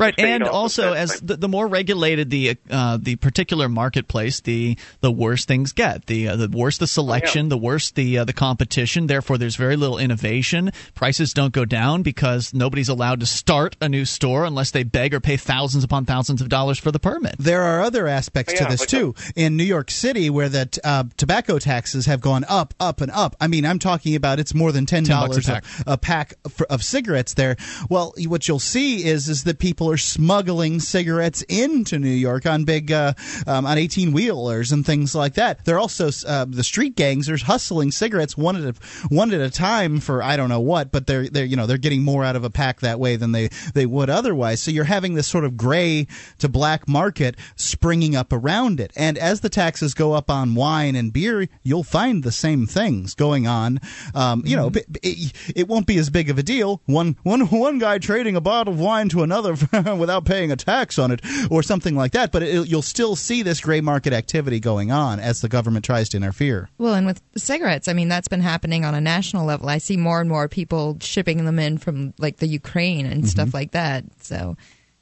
Right, 0.00 0.14
State 0.14 0.26
and 0.26 0.42
also 0.44 0.70
also 0.70 0.92
as 0.94 1.20
the, 1.20 1.36
the 1.36 1.48
more 1.48 1.66
regulated 1.66 2.30
the 2.30 2.56
uh, 2.70 2.98
the 3.00 3.16
particular 3.16 3.68
marketplace, 3.68 4.40
the 4.40 4.78
the 5.00 5.10
worse 5.10 5.44
things 5.44 5.72
get. 5.72 6.06
The 6.06 6.28
uh, 6.28 6.36
the 6.36 6.48
worse 6.48 6.78
the 6.78 6.86
selection, 6.86 7.48
the 7.48 7.58
worse 7.58 7.90
the 7.90 8.18
uh, 8.18 8.24
the 8.24 8.32
competition. 8.32 9.06
Therefore, 9.06 9.38
there's 9.38 9.56
very 9.56 9.76
little 9.76 9.98
innovation. 9.98 10.72
Prices 10.94 11.32
don't 11.32 11.52
go 11.52 11.64
down 11.64 12.02
because 12.02 12.54
nobody's 12.54 12.88
allowed 12.88 13.20
to 13.20 13.26
start 13.26 13.76
a 13.80 13.88
new 13.88 14.04
store 14.04 14.44
unless 14.44 14.70
they 14.70 14.82
beg 14.82 15.14
or 15.14 15.20
pay 15.20 15.36
thousands 15.36 15.84
upon 15.84 16.04
thousands 16.04 16.40
of 16.40 16.48
dollars 16.48 16.78
for 16.78 16.90
the 16.90 16.98
permit. 16.98 17.36
There 17.38 17.62
are 17.62 17.80
other 17.82 18.06
aspects 18.06 18.54
to 18.54 18.64
this 18.64 18.80
but 18.80 18.88
too. 18.88 19.14
In 19.36 19.56
New 19.56 19.64
York 19.64 19.90
City, 19.90 20.30
where 20.30 20.48
that 20.48 20.78
uh, 20.84 21.04
tobacco 21.16 21.58
taxes 21.58 22.06
have 22.06 22.20
gone 22.20 22.44
up, 22.48 22.74
up, 22.80 23.00
and 23.00 23.10
up. 23.10 23.36
I 23.40 23.48
mean, 23.48 23.66
I'm 23.66 23.78
talking 23.78 24.14
about 24.14 24.40
it's 24.40 24.54
more 24.54 24.72
than 24.72 24.86
ten 24.86 25.04
dollars 25.04 25.48
a 25.48 25.60
a, 25.86 25.92
a 25.94 25.98
pack 25.98 26.34
for, 26.48 26.66
of 26.66 26.82
cigarettes 26.82 27.34
there. 27.34 27.56
Well, 27.88 28.14
what 28.26 28.48
you'll 28.48 28.58
see 28.58 29.04
is 29.04 29.28
is 29.28 29.44
that 29.44 29.58
people 29.58 29.89
are 29.90 29.96
smuggling 29.96 30.80
cigarettes 30.80 31.42
into 31.48 31.98
New 31.98 32.08
York 32.08 32.46
on 32.46 32.64
big 32.64 32.92
uh, 32.92 33.14
um, 33.46 33.66
on 33.66 33.78
18 33.78 34.12
wheelers 34.12 34.72
and 34.72 34.84
things 34.84 35.14
like 35.14 35.34
that. 35.34 35.64
They're 35.64 35.78
also 35.78 36.10
uh, 36.26 36.46
the 36.48 36.64
street 36.64 36.96
gangs 36.96 37.28
are 37.28 37.36
hustling 37.36 37.90
cigarettes 37.90 38.36
one 38.36 38.56
at 38.56 38.76
a 38.76 39.06
one 39.08 39.32
at 39.32 39.40
a 39.40 39.50
time 39.50 40.00
for 40.00 40.22
I 40.22 40.36
don't 40.36 40.48
know 40.48 40.60
what, 40.60 40.92
but 40.92 41.06
they're 41.06 41.28
they're 41.28 41.44
you 41.44 41.56
know 41.56 41.66
they're 41.66 41.78
getting 41.78 42.02
more 42.02 42.24
out 42.24 42.36
of 42.36 42.44
a 42.44 42.50
pack 42.50 42.80
that 42.80 43.00
way 43.00 43.16
than 43.16 43.32
they 43.32 43.48
they 43.74 43.86
would 43.86 44.10
otherwise. 44.10 44.60
So 44.60 44.70
you're 44.70 44.84
having 44.84 45.14
this 45.14 45.26
sort 45.26 45.44
of 45.44 45.56
gray 45.56 46.06
to 46.38 46.48
black 46.48 46.88
market 46.88 47.36
springing 47.56 48.16
up 48.16 48.32
around 48.32 48.80
it. 48.80 48.92
And 48.96 49.18
as 49.18 49.40
the 49.40 49.48
taxes 49.48 49.94
go 49.94 50.12
up 50.12 50.30
on 50.30 50.54
wine 50.54 50.96
and 50.96 51.12
beer, 51.12 51.48
you'll 51.62 51.84
find 51.84 52.22
the 52.22 52.32
same 52.32 52.66
things 52.66 53.14
going 53.14 53.46
on. 53.46 53.80
Um, 54.14 54.42
you 54.44 54.56
know, 54.56 54.70
it, 55.02 55.32
it 55.54 55.68
won't 55.68 55.86
be 55.86 55.98
as 55.98 56.10
big 56.10 56.30
of 56.30 56.38
a 56.38 56.42
deal. 56.42 56.82
One 56.86 57.16
one 57.22 57.42
one 57.42 57.78
guy 57.78 57.98
trading 57.98 58.36
a 58.36 58.40
bottle 58.40 58.74
of 58.74 58.80
wine 58.80 59.08
to 59.10 59.22
another 59.22 59.56
without 59.98 60.24
paying 60.24 60.50
a 60.50 60.56
tax 60.56 60.98
on 60.98 61.10
it 61.10 61.20
or 61.50 61.62
something 61.62 61.94
like 61.94 62.12
that. 62.12 62.32
But 62.32 62.42
it, 62.42 62.68
you'll 62.68 62.82
still 62.82 63.16
see 63.16 63.42
this 63.42 63.60
gray 63.60 63.80
market 63.80 64.12
activity 64.12 64.60
going 64.60 64.90
on 64.90 65.20
as 65.20 65.40
the 65.40 65.48
government 65.48 65.84
tries 65.84 66.08
to 66.10 66.16
interfere. 66.16 66.68
Well, 66.78 66.94
and 66.94 67.06
with 67.06 67.20
cigarettes, 67.36 67.88
I 67.88 67.92
mean, 67.92 68.08
that's 68.08 68.28
been 68.28 68.40
happening 68.40 68.84
on 68.84 68.94
a 68.94 69.00
national 69.00 69.46
level. 69.46 69.68
I 69.68 69.78
see 69.78 69.96
more 69.96 70.20
and 70.20 70.28
more 70.28 70.48
people 70.48 70.96
shipping 71.00 71.44
them 71.44 71.58
in 71.58 71.78
from 71.78 72.14
like 72.18 72.38
the 72.38 72.46
Ukraine 72.46 73.06
and 73.06 73.28
stuff 73.28 73.54
like 73.54 73.72
that. 73.72 74.04
So 74.22 74.56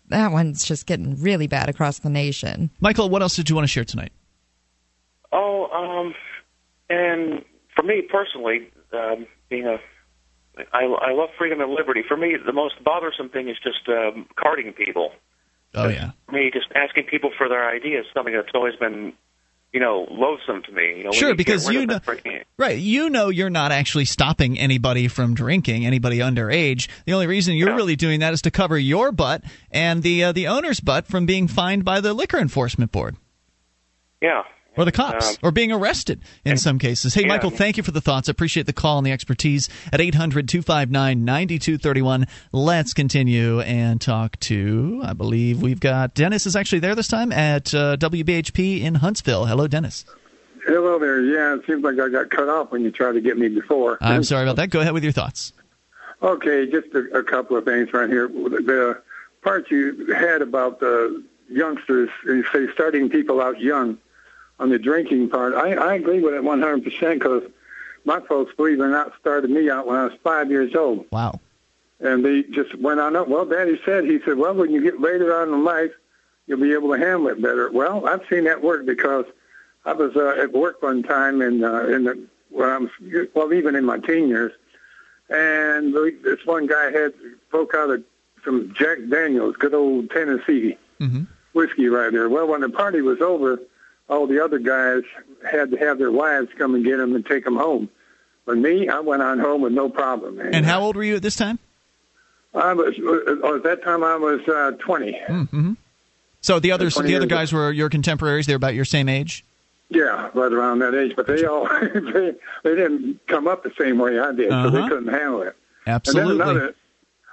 that 0.08 0.32
one's 0.32 0.64
just 0.64 0.86
getting 0.86 1.20
really 1.20 1.46
bad 1.46 1.68
across 1.68 1.98
the 1.98 2.10
nation. 2.10 2.70
Michael, 2.80 3.08
what 3.08 3.22
else 3.22 3.36
did 3.36 3.48
you 3.48 3.54
want 3.54 3.64
to 3.64 3.68
share 3.68 3.84
tonight? 3.84 4.12
Oh, 5.32 5.68
um, 5.70 6.14
and 6.88 7.44
for 7.74 7.82
me 7.82 8.02
personally, 8.02 8.70
um, 8.92 9.26
being 9.48 9.66
a, 9.66 9.78
I, 10.72 10.84
I 10.84 11.12
love 11.12 11.30
freedom 11.38 11.60
and 11.60 11.70
liberty. 11.72 12.02
For 12.06 12.16
me, 12.16 12.36
the 12.44 12.52
most 12.52 12.82
bothersome 12.84 13.28
thing 13.28 13.48
is 13.48 13.56
just 13.62 13.88
um, 13.88 14.26
carding 14.36 14.72
people. 14.72 15.12
Oh 15.74 15.88
yeah. 15.88 16.12
For 16.26 16.32
me, 16.32 16.50
just 16.52 16.66
asking 16.74 17.04
people 17.04 17.30
for 17.36 17.48
their 17.48 17.68
ideas, 17.68 18.06
something 18.14 18.32
that's 18.34 18.48
always 18.54 18.74
been, 18.76 19.12
you 19.72 19.80
know, 19.80 20.06
loathsome 20.10 20.62
to 20.62 20.72
me. 20.72 20.98
You 20.98 21.04
know, 21.04 21.10
Sure, 21.12 21.34
because 21.34 21.68
you 21.68 21.86
know- 21.86 21.98
Right. 22.56 22.78
You 22.78 23.10
know 23.10 23.28
you're 23.28 23.50
not 23.50 23.70
actually 23.70 24.06
stopping 24.06 24.58
anybody 24.58 25.08
from 25.08 25.34
drinking, 25.34 25.84
anybody 25.86 26.18
underage. 26.18 26.88
The 27.04 27.12
only 27.12 27.26
reason 27.26 27.54
you're 27.54 27.74
really 27.76 27.96
doing 27.96 28.20
that 28.20 28.32
is 28.32 28.42
to 28.42 28.50
cover 28.50 28.78
your 28.78 29.12
butt 29.12 29.44
and 29.70 30.02
the 30.02 30.24
uh, 30.24 30.32
the 30.32 30.48
owner's 30.48 30.80
butt 30.80 31.06
from 31.06 31.26
being 31.26 31.48
fined 31.48 31.84
by 31.84 32.00
the 32.00 32.14
liquor 32.14 32.38
enforcement 32.38 32.90
board 32.92 33.16
Yeah. 34.22 34.42
Or 34.78 34.84
the 34.84 34.92
cops 34.92 35.30
Um, 35.30 35.36
or 35.42 35.50
being 35.50 35.72
arrested 35.72 36.20
in 36.44 36.56
some 36.56 36.78
cases. 36.78 37.12
Hey 37.12 37.22
yeah. 37.22 37.28
Michael, 37.28 37.50
thank 37.50 37.76
you 37.76 37.82
for 37.82 37.90
the 37.90 38.00
thoughts. 38.00 38.28
I 38.28 38.30
appreciate 38.30 38.66
the 38.66 38.72
call 38.72 38.98
and 38.98 39.06
the 39.06 39.12
expertise 39.12 39.68
at 39.92 40.00
800-259-9231. 40.00 42.28
Let's 42.52 42.94
continue 42.94 43.60
and 43.60 44.00
talk 44.00 44.38
to 44.40 45.00
I 45.04 45.12
believe 45.12 45.60
we've 45.60 45.80
got 45.80 46.14
Dennis 46.14 46.46
is 46.46 46.56
actually 46.56 46.78
there 46.78 46.94
this 46.94 47.08
time 47.08 47.32
at 47.32 47.74
uh, 47.74 47.96
WBHP 47.98 48.82
in 48.82 48.96
Huntsville. 48.96 49.46
Hello 49.46 49.66
Dennis. 49.66 50.04
Hello 50.64 50.98
there. 50.98 51.22
Yeah, 51.22 51.56
it 51.56 51.66
seems 51.66 51.82
like 51.82 51.98
I 51.98 52.08
got 52.08 52.30
cut 52.30 52.48
off 52.48 52.70
when 52.70 52.82
you 52.82 52.90
tried 52.90 53.12
to 53.12 53.20
get 53.20 53.38
me 53.38 53.48
before. 53.48 53.98
I'm 54.00 54.22
sorry 54.22 54.44
about 54.44 54.56
that. 54.56 54.70
Go 54.70 54.80
ahead 54.80 54.92
with 54.92 55.02
your 55.02 55.12
thoughts. 55.12 55.52
Okay, 56.22 56.70
just 56.70 56.88
a, 56.94 57.18
a 57.18 57.22
couple 57.22 57.56
of 57.56 57.64
things 57.64 57.92
right 57.92 58.08
here. 58.08 58.28
The 58.28 59.00
part 59.42 59.70
you 59.70 60.12
had 60.12 60.42
about 60.42 60.80
the 60.80 61.24
youngsters, 61.48 62.10
you 62.24 62.44
say 62.52 62.66
starting 62.74 63.08
people 63.08 63.40
out 63.40 63.60
young 63.60 63.98
on 64.58 64.70
the 64.70 64.78
drinking 64.78 65.30
part, 65.30 65.54
I, 65.54 65.74
I 65.74 65.94
agree 65.94 66.20
with 66.20 66.34
it 66.34 66.42
100% 66.42 67.14
because 67.14 67.42
my 68.04 68.20
folks, 68.20 68.54
believe 68.56 68.80
it 68.80 68.82
or 68.82 68.88
not, 68.88 69.12
started 69.20 69.50
me 69.50 69.70
out 69.70 69.86
when 69.86 69.96
I 69.96 70.04
was 70.04 70.12
five 70.22 70.50
years 70.50 70.74
old. 70.74 71.06
Wow. 71.12 71.40
And 72.00 72.24
they 72.24 72.42
just 72.44 72.74
went 72.76 73.00
on 73.00 73.16
up. 73.16 73.28
Well, 73.28 73.44
Daddy 73.44 73.80
said, 73.84 74.04
he 74.04 74.20
said, 74.24 74.38
well, 74.38 74.54
when 74.54 74.70
you 74.70 74.80
get 74.82 75.00
later 75.00 75.34
on 75.40 75.48
in 75.52 75.64
life, 75.64 75.90
you'll 76.46 76.60
be 76.60 76.72
able 76.72 76.92
to 76.92 76.98
handle 76.98 77.28
it 77.28 77.42
better. 77.42 77.70
Well, 77.70 78.06
I've 78.06 78.22
seen 78.30 78.44
that 78.44 78.62
work 78.62 78.86
because 78.86 79.24
I 79.84 79.92
was 79.92 80.16
uh, 80.16 80.40
at 80.40 80.52
work 80.52 80.82
one 80.82 81.02
time 81.02 81.42
in 81.42 81.62
uh, 81.64 81.84
in 81.86 82.04
the 82.04 82.26
when 82.50 82.68
I 82.68 82.78
was 82.78 82.90
well 83.34 83.52
even 83.52 83.74
in 83.76 83.84
my 83.84 83.98
teen 83.98 84.28
years, 84.28 84.52
and 85.28 85.94
this 85.94 86.44
one 86.46 86.66
guy 86.66 86.90
had 86.90 87.12
broke 87.50 87.74
out 87.74 87.90
of 87.90 88.02
some 88.44 88.72
Jack 88.74 88.98
Daniels, 89.10 89.56
good 89.56 89.74
old 89.74 90.10
Tennessee 90.10 90.76
Mm-hmm. 91.00 91.24
whiskey 91.52 91.86
right 91.88 92.10
there. 92.10 92.28
Well, 92.28 92.48
when 92.48 92.60
the 92.60 92.68
party 92.68 93.02
was 93.02 93.20
over, 93.20 93.60
all 94.08 94.26
the 94.26 94.42
other 94.42 94.58
guys 94.58 95.02
had 95.50 95.70
to 95.70 95.76
have 95.76 95.98
their 95.98 96.10
wives 96.10 96.48
come 96.56 96.74
and 96.74 96.84
get 96.84 96.96
them 96.98 97.14
and 97.14 97.24
take 97.26 97.44
them 97.44 97.56
home. 97.56 97.88
But 98.46 98.56
me, 98.56 98.88
I 98.88 99.00
went 99.00 99.22
on 99.22 99.38
home 99.38 99.60
with 99.60 99.72
no 99.72 99.88
problem. 99.88 100.36
Man. 100.38 100.54
And 100.54 100.64
how 100.66 100.80
old 100.80 100.96
were 100.96 101.04
you 101.04 101.16
at 101.16 101.22
this 101.22 101.36
time? 101.36 101.58
I 102.54 102.72
was 102.72 102.94
uh, 102.98 103.54
at 103.56 103.62
that 103.64 103.82
time 103.84 104.02
I 104.02 104.16
was 104.16 104.40
uh, 104.48 104.72
20. 104.78 105.12
Mm-hmm. 105.28 105.72
So 106.40 106.58
the 106.58 106.72
others, 106.72 106.94
the 106.94 107.14
other 107.16 107.26
guys 107.26 107.52
were 107.52 107.70
your 107.72 107.90
contemporaries. 107.90 108.46
They're 108.46 108.56
about 108.56 108.74
your 108.74 108.84
same 108.86 109.08
age. 109.08 109.44
Yeah, 109.90 110.30
right 110.34 110.52
around 110.52 110.78
that 110.80 110.94
age. 110.94 111.14
But 111.16 111.26
they 111.26 111.44
all 111.44 111.66
they, 111.82 112.34
they 112.62 112.74
didn't 112.74 113.26
come 113.26 113.46
up 113.48 113.62
the 113.64 113.72
same 113.78 113.98
way 113.98 114.18
I 114.18 114.32
did, 114.32 114.50
so 114.50 114.70
they 114.70 114.78
Uh-huh. 114.78 114.88
couldn't 114.88 115.08
handle 115.12 115.42
it. 115.42 115.56
Absolutely. 115.86 116.32
And 116.32 116.40
then 116.40 116.48
another 116.48 116.74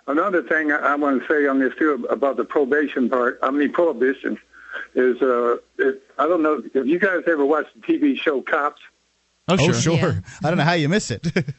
another 0.07 0.43
thing 0.43 0.71
I, 0.71 0.77
I 0.77 0.95
want 0.95 1.21
to 1.21 1.27
say 1.27 1.47
on 1.47 1.59
this 1.59 1.73
too 1.77 2.05
about 2.09 2.37
the 2.37 2.45
probation 2.45 3.09
part. 3.09 3.39
I 3.41 3.51
mean 3.51 3.71
prohibition 3.71 4.37
is 4.95 5.21
uh, 5.21 5.57
it, 5.77 6.01
I 6.17 6.27
don't 6.27 6.41
know 6.41 6.63
if 6.73 6.85
you 6.87 6.99
guys 6.99 7.23
ever 7.27 7.45
watched 7.45 7.69
the 7.75 7.81
TV 7.81 8.17
show 8.17 8.41
Cops. 8.41 8.81
Oh, 9.47 9.57
sure. 9.57 9.73
sure 9.73 10.23
I 10.43 10.49
don't 10.49 10.57
know 10.57 10.63
how 10.63 10.73
you 10.73 10.89
miss 10.89 11.11
it. 11.11 11.27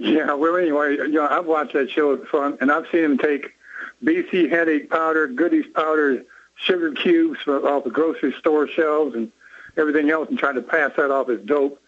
Yeah, 0.00 0.34
well, 0.34 0.56
anyway, 0.56 0.92
you 0.92 1.08
know, 1.08 1.26
I've 1.26 1.46
watched 1.46 1.72
that 1.72 1.90
show 1.90 2.12
it's 2.12 2.28
fun, 2.30 2.56
and 2.60 2.70
I've 2.70 2.86
seen 2.92 3.02
him 3.02 3.18
take 3.18 3.56
BC 4.04 4.48
headache 4.48 4.88
powder, 4.88 5.26
Goody's 5.26 5.66
powder, 5.74 6.22
sugar 6.54 6.92
cubes 6.92 7.40
from 7.40 7.64
off 7.66 7.82
the 7.82 7.90
grocery 7.90 8.32
store 8.38 8.68
shelves, 8.68 9.16
and 9.16 9.32
everything 9.76 10.10
else, 10.10 10.28
and 10.28 10.38
try 10.38 10.52
to 10.52 10.62
pass 10.62 10.92
that 10.96 11.10
off 11.10 11.28
as 11.28 11.40
dope. 11.40 11.82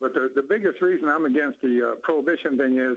But 0.00 0.14
the 0.14 0.28
the 0.28 0.42
biggest 0.42 0.82
reason 0.82 1.08
I'm 1.08 1.24
against 1.24 1.60
the 1.60 1.92
uh, 1.92 1.94
prohibition 1.96 2.58
thing 2.58 2.78
is, 2.78 2.96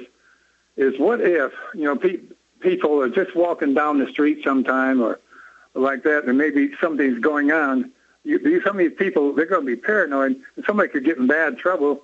is 0.77 0.99
what 0.99 1.22
if 1.22 1.53
you 1.76 1.84
know 1.84 1.95
pe- 1.95 2.22
people 2.60 2.99
are 3.03 3.10
just 3.10 3.36
walking 3.36 3.76
down 3.76 3.99
the 3.99 4.10
street 4.10 4.44
sometime 4.44 4.99
or 4.99 5.19
like 5.76 6.03
that, 6.03 6.26
and 6.26 6.38
maybe 6.38 6.72
something's 6.81 7.19
going 7.19 7.52
on. 7.52 7.91
You, 8.23 8.61
some 8.64 8.80
of 8.80 8.80
these 8.80 8.97
people, 8.97 9.34
they're 9.34 9.45
going 9.45 9.65
to 9.65 9.76
be 9.76 9.76
paranoid, 9.76 10.35
and 10.56 10.65
somebody 10.65 10.89
could 10.89 11.06
get 11.06 11.18
in 11.18 11.27
bad 11.27 11.57
trouble 11.57 12.03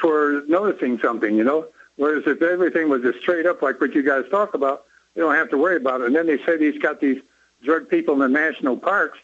for 0.00 0.44
noticing 0.48 0.98
something, 1.00 1.34
you 1.34 1.44
know. 1.44 1.66
Whereas 1.96 2.22
if 2.26 2.40
everything 2.40 2.88
was 2.88 3.02
just 3.02 3.18
straight 3.18 3.46
up 3.46 3.60
like 3.60 3.80
what 3.80 3.94
you 3.94 4.02
guys 4.02 4.24
talk 4.30 4.54
about, 4.54 4.84
you 5.16 5.22
don't 5.22 5.34
have 5.34 5.50
to 5.50 5.58
worry 5.58 5.76
about 5.76 6.00
it. 6.00 6.06
And 6.06 6.14
then 6.16 6.28
they 6.28 6.38
say 6.44 6.58
he's 6.58 6.80
got 6.80 7.00
these 7.00 7.20
drug 7.64 7.88
people 7.88 8.14
in 8.14 8.20
the 8.20 8.28
national 8.28 8.76
parks 8.76 9.18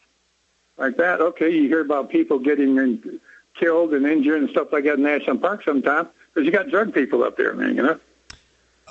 like 0.77 0.97
that. 0.97 1.21
Okay, 1.21 1.51
you 1.51 1.69
hear 1.69 1.81
about 1.81 2.11
people 2.11 2.41
getting 2.41 2.77
in, 2.79 3.21
killed 3.55 3.95
and 3.95 4.05
injured 4.05 4.41
and 4.41 4.51
stuff 4.51 4.73
like 4.73 4.85
that 4.85 4.95
in 4.95 5.03
national 5.03 5.39
parks 5.39 5.65
sometimes 5.65 6.09
because 6.33 6.45
you 6.45 6.51
got 6.51 6.69
drug 6.69 6.93
people 6.93 7.23
up 7.23 7.37
there, 7.37 7.55
man. 7.55 7.77
You 7.77 7.83
know. 7.83 8.01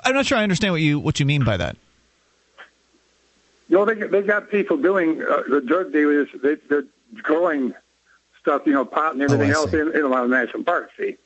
I'm 0.02 0.14
not 0.14 0.26
sure 0.26 0.38
I 0.38 0.42
understand 0.42 0.72
what 0.72 0.80
you 0.80 0.98
what 0.98 1.20
you 1.20 1.26
mean 1.26 1.44
by 1.44 1.56
that. 1.58 1.76
You 3.68 3.76
know, 3.78 3.84
they 3.84 3.94
they 3.94 4.22
got 4.22 4.50
people 4.50 4.76
doing 4.76 5.22
uh, 5.22 5.42
the 5.48 5.60
drug 5.60 5.92
dealers. 5.92 6.28
They, 6.42 6.56
they're 6.68 6.84
growing 7.22 7.72
stuff, 8.40 8.62
you 8.66 8.72
know, 8.72 8.84
pot 8.84 9.14
and 9.14 9.22
everything 9.22 9.50
Oh, 9.52 9.62
else 9.62 9.72
in, 9.72 9.88
in 9.94 10.02
a 10.02 10.08
lot 10.08 10.24
of 10.24 10.30
national 10.30 10.64
parks. 10.64 10.92
See. 10.98 11.16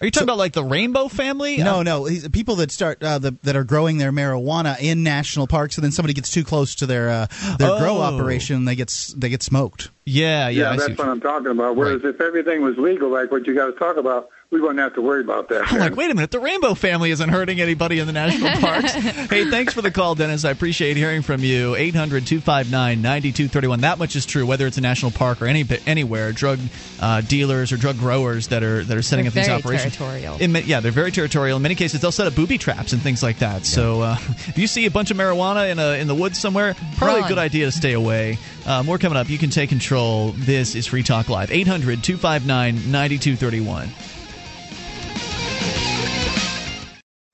Are 0.00 0.04
you 0.04 0.12
talking 0.12 0.26
about 0.28 0.38
like 0.38 0.52
the 0.52 0.62
Rainbow 0.62 1.08
Family? 1.08 1.56
No, 1.56 1.82
no. 1.82 2.04
he's- 2.04 2.28
People 2.28 2.54
that 2.56 2.70
start 2.70 3.02
uh, 3.02 3.18
the, 3.18 3.36
that 3.42 3.56
are 3.56 3.64
growing 3.64 3.98
their 3.98 4.12
marijuana 4.12 4.78
in 4.80 5.02
national 5.02 5.48
parks, 5.48 5.76
and 5.76 5.82
then 5.84 5.90
somebody 5.90 6.14
gets 6.14 6.30
too 6.30 6.44
close 6.44 6.76
to 6.76 6.86
their 6.86 7.10
uh, 7.10 7.26
their 7.58 7.76
grow 7.78 7.96
Oh. 7.98 8.02
operation, 8.02 8.64
they 8.64 8.76
get 8.76 8.90
s- 8.90 9.12
they 9.16 9.28
get 9.28 9.42
smoked. 9.42 9.90
Yeah, 10.04 10.48
Yeah, 10.48 10.76
that's 10.76 10.96
what 10.98 11.08
I'm 11.08 11.20
talking 11.20 11.48
about. 11.50 11.74
Whereas 11.74 12.02
if 12.04 12.20
everything 12.20 12.62
was 12.62 12.76
legal, 12.78 13.10
like 13.10 13.32
what 13.32 13.46
you 13.48 13.56
guys 13.56 13.72
talk 13.78 13.96
about, 13.96 14.28
we 14.50 14.62
wouldn't 14.62 14.78
have 14.78 14.94
to 14.94 15.02
worry 15.02 15.20
about 15.20 15.50
that. 15.50 15.70
I'm 15.70 15.78
like, 15.78 15.94
wait 15.94 16.10
a 16.10 16.14
minute, 16.14 16.30
the 16.30 16.40
Rainbow 16.40 16.72
family 16.72 17.10
isn't 17.10 17.28
hurting 17.28 17.60
anybody 17.60 17.98
in 17.98 18.06
the 18.06 18.14
national 18.14 18.50
parks. 18.60 18.92
hey, 18.92 19.50
thanks 19.50 19.74
for 19.74 19.82
the 19.82 19.90
call, 19.90 20.14
Dennis. 20.14 20.46
I 20.46 20.50
appreciate 20.50 20.96
hearing 20.96 21.20
from 21.20 21.42
you. 21.42 21.74
800 21.74 22.26
259 22.26 23.02
9231. 23.02 23.80
That 23.82 23.98
much 23.98 24.16
is 24.16 24.24
true, 24.24 24.46
whether 24.46 24.66
it's 24.66 24.78
a 24.78 24.80
national 24.80 25.10
park 25.10 25.42
or 25.42 25.46
any 25.46 25.66
anywhere. 25.86 26.32
Drug 26.32 26.58
uh, 27.00 27.20
dealers 27.20 27.72
or 27.72 27.76
drug 27.76 27.98
growers 27.98 28.48
that 28.48 28.62
are 28.62 28.82
that 28.84 28.96
are 28.96 29.02
setting 29.02 29.24
they're 29.26 29.42
up 29.42 29.46
these 29.46 29.48
operations. 29.50 29.96
Territorial. 29.96 30.38
In, 30.38 30.56
yeah, 30.64 30.80
they're 30.80 30.92
very 30.92 31.12
territorial. 31.12 31.56
In 31.56 31.62
many 31.62 31.74
cases, 31.74 32.00
they'll 32.00 32.10
set 32.10 32.26
up 32.26 32.34
booby 32.34 32.56
traps 32.56 32.94
and 32.94 33.02
things 33.02 33.22
like 33.22 33.40
that. 33.40 33.58
Yeah. 33.58 33.64
So, 33.64 34.00
uh, 34.00 34.16
if 34.28 34.56
you 34.56 34.66
see 34.66 34.86
a 34.86 34.90
bunch 34.90 35.10
of 35.10 35.18
marijuana 35.18 35.70
in 35.70 35.78
a 35.78 35.98
in 36.00 36.06
the 36.06 36.14
woods 36.14 36.38
somewhere, 36.38 36.74
probably 36.96 37.20
Run. 37.20 37.24
a 37.24 37.28
good 37.28 37.38
idea 37.38 37.66
to 37.66 37.72
stay 37.72 37.92
away. 37.92 38.38
Uh, 38.64 38.82
more 38.82 38.96
coming 38.96 39.18
up. 39.18 39.28
You 39.28 39.36
can 39.36 39.50
take 39.50 39.68
control. 39.68 40.32
This 40.32 40.74
is 40.74 40.86
Free 40.86 41.02
Talk 41.02 41.28
Live. 41.28 41.50
800 41.50 42.02
259 42.02 42.90
9231. 42.90 43.90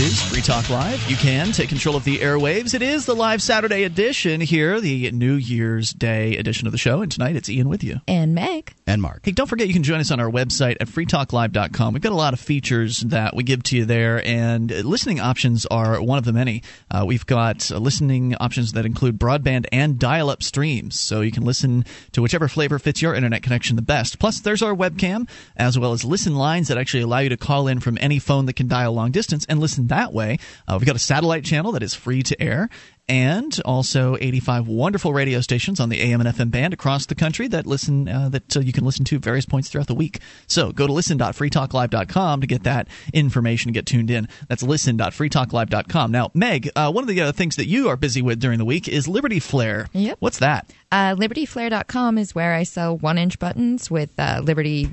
is 0.00 0.22
Free 0.22 0.40
Talk 0.40 0.70
Live. 0.70 1.10
You 1.10 1.16
can 1.16 1.52
take 1.52 1.68
control 1.68 1.94
of 1.94 2.04
the 2.04 2.20
airwaves. 2.20 2.72
It 2.72 2.80
is 2.80 3.04
the 3.04 3.14
live 3.14 3.42
Saturday 3.42 3.82
edition 3.82 4.40
here, 4.40 4.80
the 4.80 5.10
New 5.10 5.34
Year's 5.34 5.92
Day 5.92 6.38
edition 6.38 6.66
of 6.66 6.72
the 6.72 6.78
show. 6.78 7.02
And 7.02 7.12
tonight 7.12 7.36
it's 7.36 7.50
Ian 7.50 7.68
with 7.68 7.84
you. 7.84 8.00
And 8.08 8.34
Meg. 8.34 8.72
And 8.86 9.02
Mark. 9.02 9.20
Hey, 9.24 9.32
don't 9.32 9.46
forget 9.46 9.66
you 9.66 9.74
can 9.74 9.82
join 9.82 10.00
us 10.00 10.10
on 10.10 10.18
our 10.18 10.30
website 10.30 10.78
at 10.80 10.88
freetalklive.com. 10.88 11.92
We've 11.92 12.02
got 12.02 12.12
a 12.12 12.14
lot 12.14 12.32
of 12.32 12.40
features 12.40 13.00
that 13.00 13.36
we 13.36 13.42
give 13.42 13.62
to 13.64 13.76
you 13.76 13.84
there, 13.84 14.26
and 14.26 14.70
listening 14.70 15.20
options 15.20 15.66
are 15.66 16.00
one 16.00 16.16
of 16.16 16.24
the 16.24 16.32
many. 16.32 16.62
Uh, 16.90 17.04
we've 17.06 17.26
got 17.26 17.70
uh, 17.70 17.76
listening 17.76 18.34
options 18.36 18.72
that 18.72 18.86
include 18.86 19.18
broadband 19.18 19.66
and 19.70 19.98
dial 19.98 20.30
up 20.30 20.42
streams, 20.42 20.98
so 20.98 21.20
you 21.20 21.30
can 21.30 21.44
listen 21.44 21.84
to 22.12 22.22
whichever 22.22 22.48
flavor 22.48 22.78
fits 22.78 23.02
your 23.02 23.14
internet 23.14 23.42
connection 23.42 23.76
the 23.76 23.82
best. 23.82 24.18
Plus, 24.18 24.40
there's 24.40 24.62
our 24.62 24.74
webcam, 24.74 25.28
as 25.58 25.78
well 25.78 25.92
as 25.92 26.04
listen 26.06 26.36
lines 26.36 26.68
that 26.68 26.78
actually 26.78 27.02
allow 27.02 27.18
you 27.18 27.28
to 27.28 27.36
call 27.36 27.68
in 27.68 27.80
from 27.80 27.98
any 28.00 28.18
phone 28.18 28.46
that 28.46 28.54
can 28.54 28.66
dial 28.66 28.94
long 28.94 29.10
distance 29.10 29.44
and 29.46 29.60
listen 29.60 29.89
that 29.90 30.12
way. 30.12 30.38
Uh, 30.66 30.76
we've 30.78 30.86
got 30.86 30.96
a 30.96 31.00
satellite 31.00 31.44
channel 31.44 31.72
that 31.72 31.82
is 31.82 31.94
free 31.94 32.22
to 32.24 32.42
air 32.42 32.68
and 33.10 33.60
also 33.64 34.16
85 34.20 34.68
wonderful 34.68 35.12
radio 35.12 35.40
stations 35.40 35.80
on 35.80 35.88
the 35.88 36.00
AM 36.00 36.20
and 36.20 36.30
FM 36.30 36.52
band 36.52 36.72
across 36.72 37.06
the 37.06 37.16
country 37.16 37.48
that 37.48 37.66
listen 37.66 38.08
uh, 38.08 38.28
that 38.28 38.56
uh, 38.56 38.60
you 38.60 38.72
can 38.72 38.84
listen 38.84 39.04
to 39.06 39.16
at 39.16 39.22
various 39.22 39.44
points 39.44 39.68
throughout 39.68 39.88
the 39.88 39.96
week. 39.96 40.20
So 40.46 40.70
go 40.70 40.86
to 40.86 40.92
listen.freetalklive.com 40.92 42.40
to 42.40 42.46
get 42.46 42.62
that 42.62 42.86
information 43.12 43.70
to 43.70 43.72
get 43.72 43.86
tuned 43.86 44.12
in. 44.12 44.28
That's 44.48 44.62
listen.freetalklive.com. 44.62 46.12
Now, 46.12 46.30
Meg, 46.34 46.70
uh, 46.76 46.92
one 46.92 47.02
of 47.02 47.08
the 47.08 47.20
other 47.20 47.32
things 47.32 47.56
that 47.56 47.66
you 47.66 47.88
are 47.88 47.96
busy 47.96 48.22
with 48.22 48.38
during 48.38 48.58
the 48.58 48.64
week 48.64 48.86
is 48.86 49.08
Liberty 49.08 49.40
Flare. 49.40 49.88
Yep. 49.92 50.18
What's 50.20 50.38
that? 50.38 50.72
Uh, 50.92 51.16
LibertyFlare.com 51.16 52.16
is 52.16 52.32
where 52.34 52.54
I 52.54 52.62
sell 52.62 52.96
one-inch 52.96 53.40
buttons 53.40 53.90
with 53.90 54.10
uh, 54.18 54.40
Liberty 54.44 54.88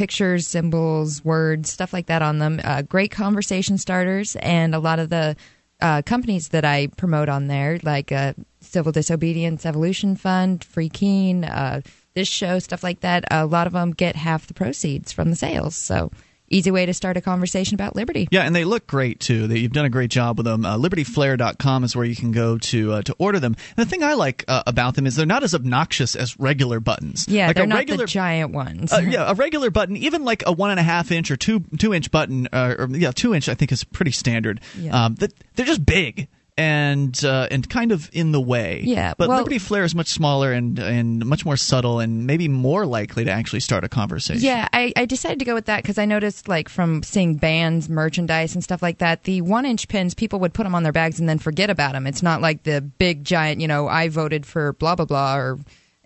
pictures, 0.00 0.46
symbols, 0.46 1.22
words, 1.26 1.70
stuff 1.70 1.92
like 1.92 2.06
that 2.06 2.22
on 2.22 2.38
them. 2.38 2.58
Uh, 2.64 2.80
great 2.80 3.10
conversation 3.10 3.76
starters, 3.76 4.34
and 4.36 4.74
a 4.74 4.78
lot 4.78 4.98
of 4.98 5.10
the 5.10 5.36
uh, 5.82 6.00
companies 6.00 6.48
that 6.48 6.64
I 6.64 6.86
promote 6.96 7.28
on 7.28 7.48
there, 7.48 7.78
like 7.82 8.10
uh, 8.10 8.32
Civil 8.62 8.92
Disobedience 8.92 9.66
Evolution 9.66 10.16
Fund, 10.16 10.64
Free 10.64 10.88
Keene, 10.88 11.44
uh, 11.44 11.82
this 12.14 12.28
show, 12.28 12.58
stuff 12.60 12.82
like 12.82 13.00
that. 13.00 13.24
A 13.30 13.44
lot 13.44 13.66
of 13.66 13.74
them 13.74 13.90
get 13.90 14.16
half 14.16 14.46
the 14.46 14.54
proceeds 14.54 15.12
from 15.12 15.28
the 15.28 15.36
sales. 15.36 15.76
So 15.76 16.10
easy 16.50 16.70
way 16.70 16.84
to 16.84 16.92
start 16.92 17.16
a 17.16 17.20
conversation 17.20 17.74
about 17.74 17.96
liberty. 17.96 18.28
Yeah, 18.30 18.42
and 18.42 18.54
they 18.54 18.64
look 18.64 18.86
great 18.86 19.20
too. 19.20 19.46
They, 19.46 19.58
you've 19.58 19.72
done 19.72 19.84
a 19.84 19.90
great 19.90 20.10
job 20.10 20.36
with 20.36 20.44
them. 20.44 20.64
Uh, 20.64 20.76
LibertyFlare.com 20.76 21.84
is 21.84 21.96
where 21.96 22.04
you 22.04 22.16
can 22.16 22.32
go 22.32 22.58
to 22.58 22.92
uh, 22.92 23.02
to 23.02 23.14
order 23.18 23.40
them. 23.40 23.56
And 23.76 23.86
the 23.86 23.88
thing 23.88 24.02
I 24.02 24.14
like 24.14 24.44
uh, 24.48 24.62
about 24.66 24.96
them 24.96 25.06
is 25.06 25.16
they're 25.16 25.26
not 25.26 25.42
as 25.42 25.54
obnoxious 25.54 26.16
as 26.16 26.38
regular 26.38 26.80
buttons. 26.80 27.26
Yeah, 27.28 27.46
like 27.46 27.56
they're 27.56 27.64
a 27.64 27.68
not 27.68 27.78
regular, 27.78 28.04
the 28.04 28.10
giant 28.10 28.52
ones. 28.52 28.92
uh, 28.92 28.98
yeah, 28.98 29.30
a 29.30 29.34
regular 29.34 29.70
button, 29.70 29.96
even 29.96 30.24
like 30.24 30.42
a 30.46 30.52
one 30.52 30.70
and 30.70 30.80
a 30.80 30.84
half 30.84 31.10
inch 31.12 31.30
or 31.30 31.36
two 31.36 31.60
two 31.78 31.94
inch 31.94 32.10
button, 32.10 32.48
uh, 32.52 32.74
or 32.78 32.88
yeah, 32.90 33.12
two 33.12 33.34
inch 33.34 33.48
I 33.48 33.54
think 33.54 33.72
is 33.72 33.84
pretty 33.84 34.10
standard. 34.10 34.60
Yeah. 34.76 35.04
Um, 35.04 35.14
that 35.16 35.32
they're 35.54 35.66
just 35.66 35.86
big. 35.86 36.28
And 36.60 37.24
uh, 37.24 37.48
and 37.50 37.66
kind 37.70 37.90
of 37.90 38.10
in 38.12 38.32
the 38.32 38.40
way, 38.40 38.82
Yeah, 38.84 39.14
But 39.16 39.30
well- 39.30 39.38
Liberty 39.38 39.58
Flare 39.58 39.84
is 39.84 39.94
much 39.94 40.08
smaller 40.08 40.52
and 40.52 40.78
and 40.78 41.24
much 41.24 41.46
more 41.46 41.56
subtle 41.56 42.00
and 42.00 42.26
maybe 42.26 42.48
more 42.48 42.84
likely 42.84 43.24
to 43.24 43.30
actually 43.30 43.60
start 43.60 43.82
a 43.82 43.88
conversation. 43.88 44.42
Yeah, 44.44 44.68
I, 44.70 44.92
I 44.94 45.06
decided 45.06 45.38
to 45.38 45.46
go 45.46 45.54
with 45.54 45.64
that 45.66 45.82
because 45.82 45.96
I 45.96 46.04
noticed, 46.04 46.48
like, 46.48 46.68
from 46.68 47.02
seeing 47.02 47.36
bands, 47.36 47.88
merchandise, 47.88 48.54
and 48.54 48.62
stuff 48.62 48.82
like 48.82 48.98
that, 48.98 49.24
the 49.24 49.40
one 49.40 49.64
inch 49.64 49.88
pins, 49.88 50.12
people 50.12 50.38
would 50.40 50.52
put 50.52 50.64
them 50.64 50.74
on 50.74 50.82
their 50.82 50.92
bags 50.92 51.18
and 51.18 51.26
then 51.26 51.38
forget 51.38 51.70
about 51.70 51.92
them. 51.94 52.06
It's 52.06 52.22
not 52.22 52.42
like 52.42 52.64
the 52.64 52.82
big, 52.82 53.24
giant, 53.24 53.62
you 53.62 53.66
know, 53.68 53.88
I 53.88 54.08
voted 54.08 54.44
for 54.44 54.74
blah, 54.74 54.94
blah, 54.96 55.06
blah, 55.06 55.36
or 55.36 55.58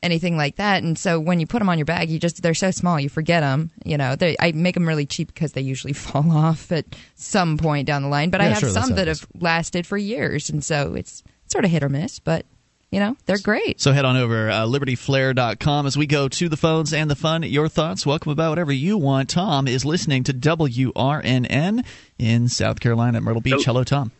anything 0.04 0.36
like 0.36 0.56
that. 0.56 0.82
And 0.82 0.98
so 0.98 1.18
when 1.18 1.40
you 1.40 1.46
put 1.46 1.58
them 1.58 1.68
on 1.68 1.78
your 1.78 1.86
bag, 1.86 2.10
you 2.10 2.18
just, 2.18 2.42
they're 2.42 2.54
so 2.54 2.70
small, 2.70 3.00
you 3.00 3.08
forget 3.08 3.42
them. 3.42 3.70
You 3.84 3.96
know, 3.96 4.14
they, 4.14 4.36
I 4.38 4.52
make 4.52 4.74
them 4.74 4.86
really 4.86 5.06
cheap 5.06 5.28
because 5.28 5.52
they 5.52 5.62
usually 5.62 5.92
fall 5.94 6.30
off 6.30 6.70
at 6.70 6.84
some 7.14 7.56
point 7.56 7.86
down 7.86 8.02
the 8.02 8.08
line. 8.08 8.30
But 8.30 8.40
I 8.40 8.44
have 8.44 8.58
sure, 8.58 8.68
some 8.68 8.90
that 8.90 9.08
obvious. 9.08 9.20
have 9.20 9.28
lasted 9.40 9.86
for 9.86 9.96
years. 9.96 10.50
And 10.50 10.62
so 10.62 10.94
it's 10.94 11.24
sort 11.46 11.64
of 11.64 11.70
hit 11.70 11.82
or 11.82 11.88
miss, 11.88 12.18
but, 12.18 12.44
you 12.90 13.00
know, 13.00 13.16
they're 13.26 13.38
great. 13.38 13.80
So 13.80 13.92
head 13.92 14.04
on 14.04 14.16
over 14.16 14.50
uh, 14.50 14.66
libertyflare.com 14.66 15.86
as 15.86 15.96
we 15.96 16.06
go 16.06 16.28
to 16.28 16.48
the 16.48 16.56
phones 16.56 16.92
and 16.92 17.10
the 17.10 17.16
fun. 17.16 17.42
Your 17.42 17.68
thoughts, 17.68 18.06
welcome 18.06 18.30
about 18.30 18.50
whatever 18.50 18.72
you 18.72 18.98
want. 18.98 19.30
Tom 19.30 19.66
is 19.66 19.84
listening 19.84 20.22
to 20.24 20.34
WRNN 20.34 21.84
in 22.18 22.48
South 22.48 22.80
Carolina, 22.80 23.18
at 23.18 23.22
Myrtle 23.24 23.40
Beach. 23.40 23.64
Hello, 23.64 23.82
Tom. 23.84 24.12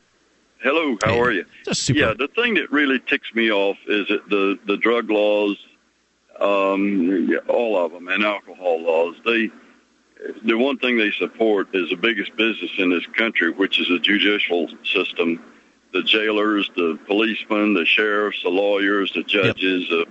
Hello, 0.65 0.97
how 1.05 1.20
are 1.20 1.31
you? 1.31 1.44
Just 1.66 1.82
super. 1.82 2.01
Yeah, 2.01 2.15
the 2.19 2.27
thing 2.28 2.55
that 2.55 2.73
really 2.73 2.98
ticks 2.98 3.28
me 3.35 3.52
off 3.52 3.77
is 3.86 4.09
that 4.09 4.31
the 4.31 4.59
the 4.66 4.78
drug 4.78 5.11
laws, 5.11 5.59
um, 6.40 7.39
all 7.48 7.85
of 7.85 7.93
them, 7.93 8.09
and 8.09 8.24
alcohol 8.24 8.82
laws. 8.82 9.16
They 9.24 9.51
the 10.44 10.55
one 10.55 10.78
thing 10.78 10.97
they 10.97 11.11
support 11.12 11.69
is 11.74 11.90
the 11.90 11.97
biggest 11.97 12.35
business 12.36 12.70
in 12.78 12.90
this 12.90 13.05
country, 13.16 13.51
which 13.51 13.78
is 13.81 13.89
the 13.89 13.98
judicial 13.98 14.69
system, 14.82 15.43
the 15.93 16.02
jailers, 16.02 16.70
the 16.77 16.98
policemen, 17.06 17.74
the 17.74 17.85
sheriffs, 17.85 18.43
the 18.43 18.48
lawyers, 18.48 19.12
the 19.12 19.23
judges, 19.23 19.90
uh, 19.90 20.05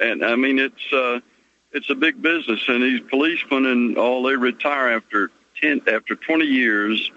and 0.00 0.24
I 0.24 0.36
mean 0.36 0.58
it's 0.58 0.92
uh, 0.92 1.20
it's 1.72 1.90
a 1.90 1.94
big 1.94 2.22
business, 2.22 2.62
and 2.68 2.82
these 2.82 3.00
policemen 3.10 3.66
and 3.66 3.98
all 3.98 4.22
they 4.22 4.36
retire 4.36 4.92
after 4.92 5.30
ten 5.60 5.82
after 5.88 6.14
twenty 6.14 6.46
years 6.46 7.10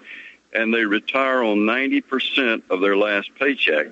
and 0.52 0.74
they 0.74 0.84
retire 0.84 1.42
on 1.42 1.58
90% 1.58 2.62
of 2.70 2.80
their 2.80 2.96
last 2.96 3.30
paycheck, 3.38 3.88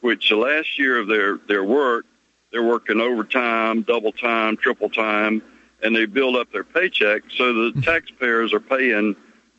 which 0.00 0.28
the 0.28 0.36
last 0.36 0.78
year 0.78 0.98
of 0.98 1.08
their, 1.08 1.38
their 1.48 1.64
work, 1.64 2.06
they're 2.56 2.64
working 2.64 3.02
overtime, 3.02 3.82
double 3.82 4.12
time, 4.12 4.56
triple 4.56 4.88
time, 4.88 5.42
and 5.82 5.94
they 5.94 6.06
build 6.06 6.36
up 6.36 6.50
their 6.52 6.64
paycheck. 6.64 7.24
So 7.36 7.52
the 7.52 7.70
mm-hmm. 7.70 7.80
taxpayers 7.80 8.54
are 8.54 8.60
paying 8.60 9.14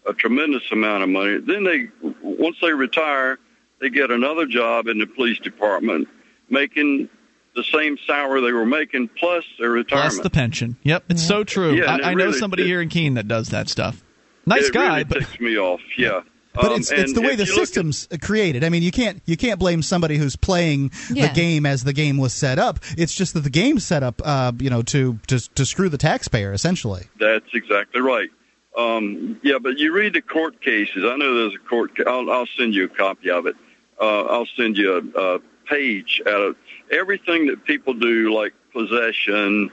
a 0.08 0.14
tremendous 0.14 0.64
amount 0.72 1.04
of 1.04 1.10
money. 1.10 1.38
Then 1.38 1.64
they, 1.64 1.90
once 2.24 2.58
they 2.60 2.72
retire, 2.72 3.38
they 3.80 3.92
get 3.92 4.10
another 4.10 4.48
job 4.48 4.88
in 4.88 4.98
the 4.98 5.06
police 5.06 5.38
department, 5.38 6.08
making 6.50 7.08
the 7.56 7.64
same 7.66 8.00
salary 8.08 8.42
they 8.42 8.52
were 8.52 8.66
making 8.66 9.10
plus 9.10 9.44
their 9.60 9.70
retirement. 9.70 10.14
Plus 10.14 10.24
the 10.24 10.32
pension. 10.32 10.76
Yep, 10.82 11.04
it's 11.10 11.24
so 11.28 11.44
true. 11.44 11.76
Yeah, 11.76 11.98
I, 12.02 12.10
I 12.10 12.14
know 12.16 12.26
really- 12.26 12.40
somebody 12.40 12.64
it- 12.64 12.68
here 12.68 12.82
in 12.82 12.90
Keene 12.90 13.14
that 13.14 13.28
does 13.28 13.50
that 13.50 13.70
stuff. 13.70 14.04
Nice 14.48 14.72
guy, 14.72 14.88
really 14.88 15.04
but 15.04 15.20
ticks 15.20 15.40
me 15.40 15.56
off. 15.60 15.82
Yeah. 16.00 16.22
But 16.62 16.72
Um, 16.74 16.80
it's 16.80 16.92
it's 16.92 17.14
the 17.14 17.22
way 17.22 17.36
the 17.36 17.46
you 17.46 17.52
look 17.54 17.62
at- 17.62 17.68
system's 17.68 18.08
created. 18.22 18.64
I 18.64 18.70
mean, 18.70 18.84
you 18.84 18.92
can't 18.92 19.22
you 19.26 19.38
can't 19.38 19.60
blame 19.60 19.82
somebody 19.82 20.18
who's 20.18 20.36
playing 20.36 20.92
Yeah. 21.14 21.28
the 21.28 21.34
game 21.34 21.66
as 21.66 21.84
the 21.84 21.94
game 21.94 22.18
was 22.18 22.34
set 22.34 22.60
up. 22.60 22.80
It's 22.98 23.14
just 23.16 23.34
that 23.36 23.42
the 23.42 23.50
game's 23.50 23.86
set 23.86 24.04
up, 24.04 24.22
uh, 24.26 24.52
you 24.60 24.70
know, 24.70 24.82
to 24.84 25.20
to 25.28 25.40
to 25.56 25.66
screw 25.66 25.90
the 25.90 25.98
taxpayer 25.98 26.52
essentially. 26.54 27.04
That's 27.20 27.46
exactly 27.54 28.02
right. 28.02 28.30
Um, 28.78 29.40
yeah, 29.44 29.58
but 29.60 29.78
you 29.80 29.92
read 29.92 30.14
the 30.14 30.22
court 30.22 30.62
cases. 30.62 31.04
I 31.04 31.16
know 31.16 31.34
there's 31.40 31.56
a 31.56 31.68
court. 31.70 31.96
Ca- 31.98 32.04
I'll, 32.08 32.30
I'll 32.30 32.46
send 32.58 32.76
you 32.76 32.84
a 32.86 32.90
copy 32.90 33.32
of 33.32 33.48
it. 33.48 33.56
Uh, 34.00 34.24
I'll 34.26 34.46
send 34.56 34.78
you 34.78 35.12
a, 35.16 35.20
a 35.36 35.40
page 35.68 36.22
out 36.28 36.42
of 36.42 36.56
everything 36.92 37.48
that 37.48 37.66
people 37.66 37.94
do, 37.96 38.32
like 38.32 38.54
possession, 38.74 39.72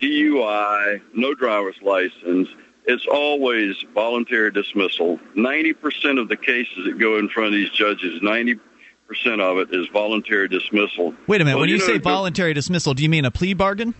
DUI, 0.00 1.00
no 1.14 1.34
driver's 1.34 1.76
license. 1.82 2.48
It's 2.86 3.06
always 3.06 3.76
voluntary 3.94 4.52
dismissal. 4.52 5.18
Ninety 5.34 5.72
percent 5.72 6.18
of 6.18 6.28
the 6.28 6.36
cases 6.36 6.84
that 6.84 6.98
go 6.98 7.18
in 7.18 7.28
front 7.28 7.48
of 7.48 7.52
these 7.52 7.70
judges, 7.70 8.22
ninety 8.22 8.58
percent 9.08 9.40
of 9.40 9.58
it 9.58 9.68
is 9.72 9.86
voluntary 9.92 10.48
dismissal. 10.48 11.14
wait 11.26 11.40
a 11.40 11.44
minute. 11.44 11.58
When 11.58 11.68
you, 11.68 11.78
know, 11.78 11.84
say 11.84 11.98
voluntary 11.98 12.54
dismissal, 12.54 12.94
do 12.94 13.02
you 13.02 13.08
mean 13.08 13.24
a 13.24 13.30
plea 13.30 13.54
bargain? 13.54 13.94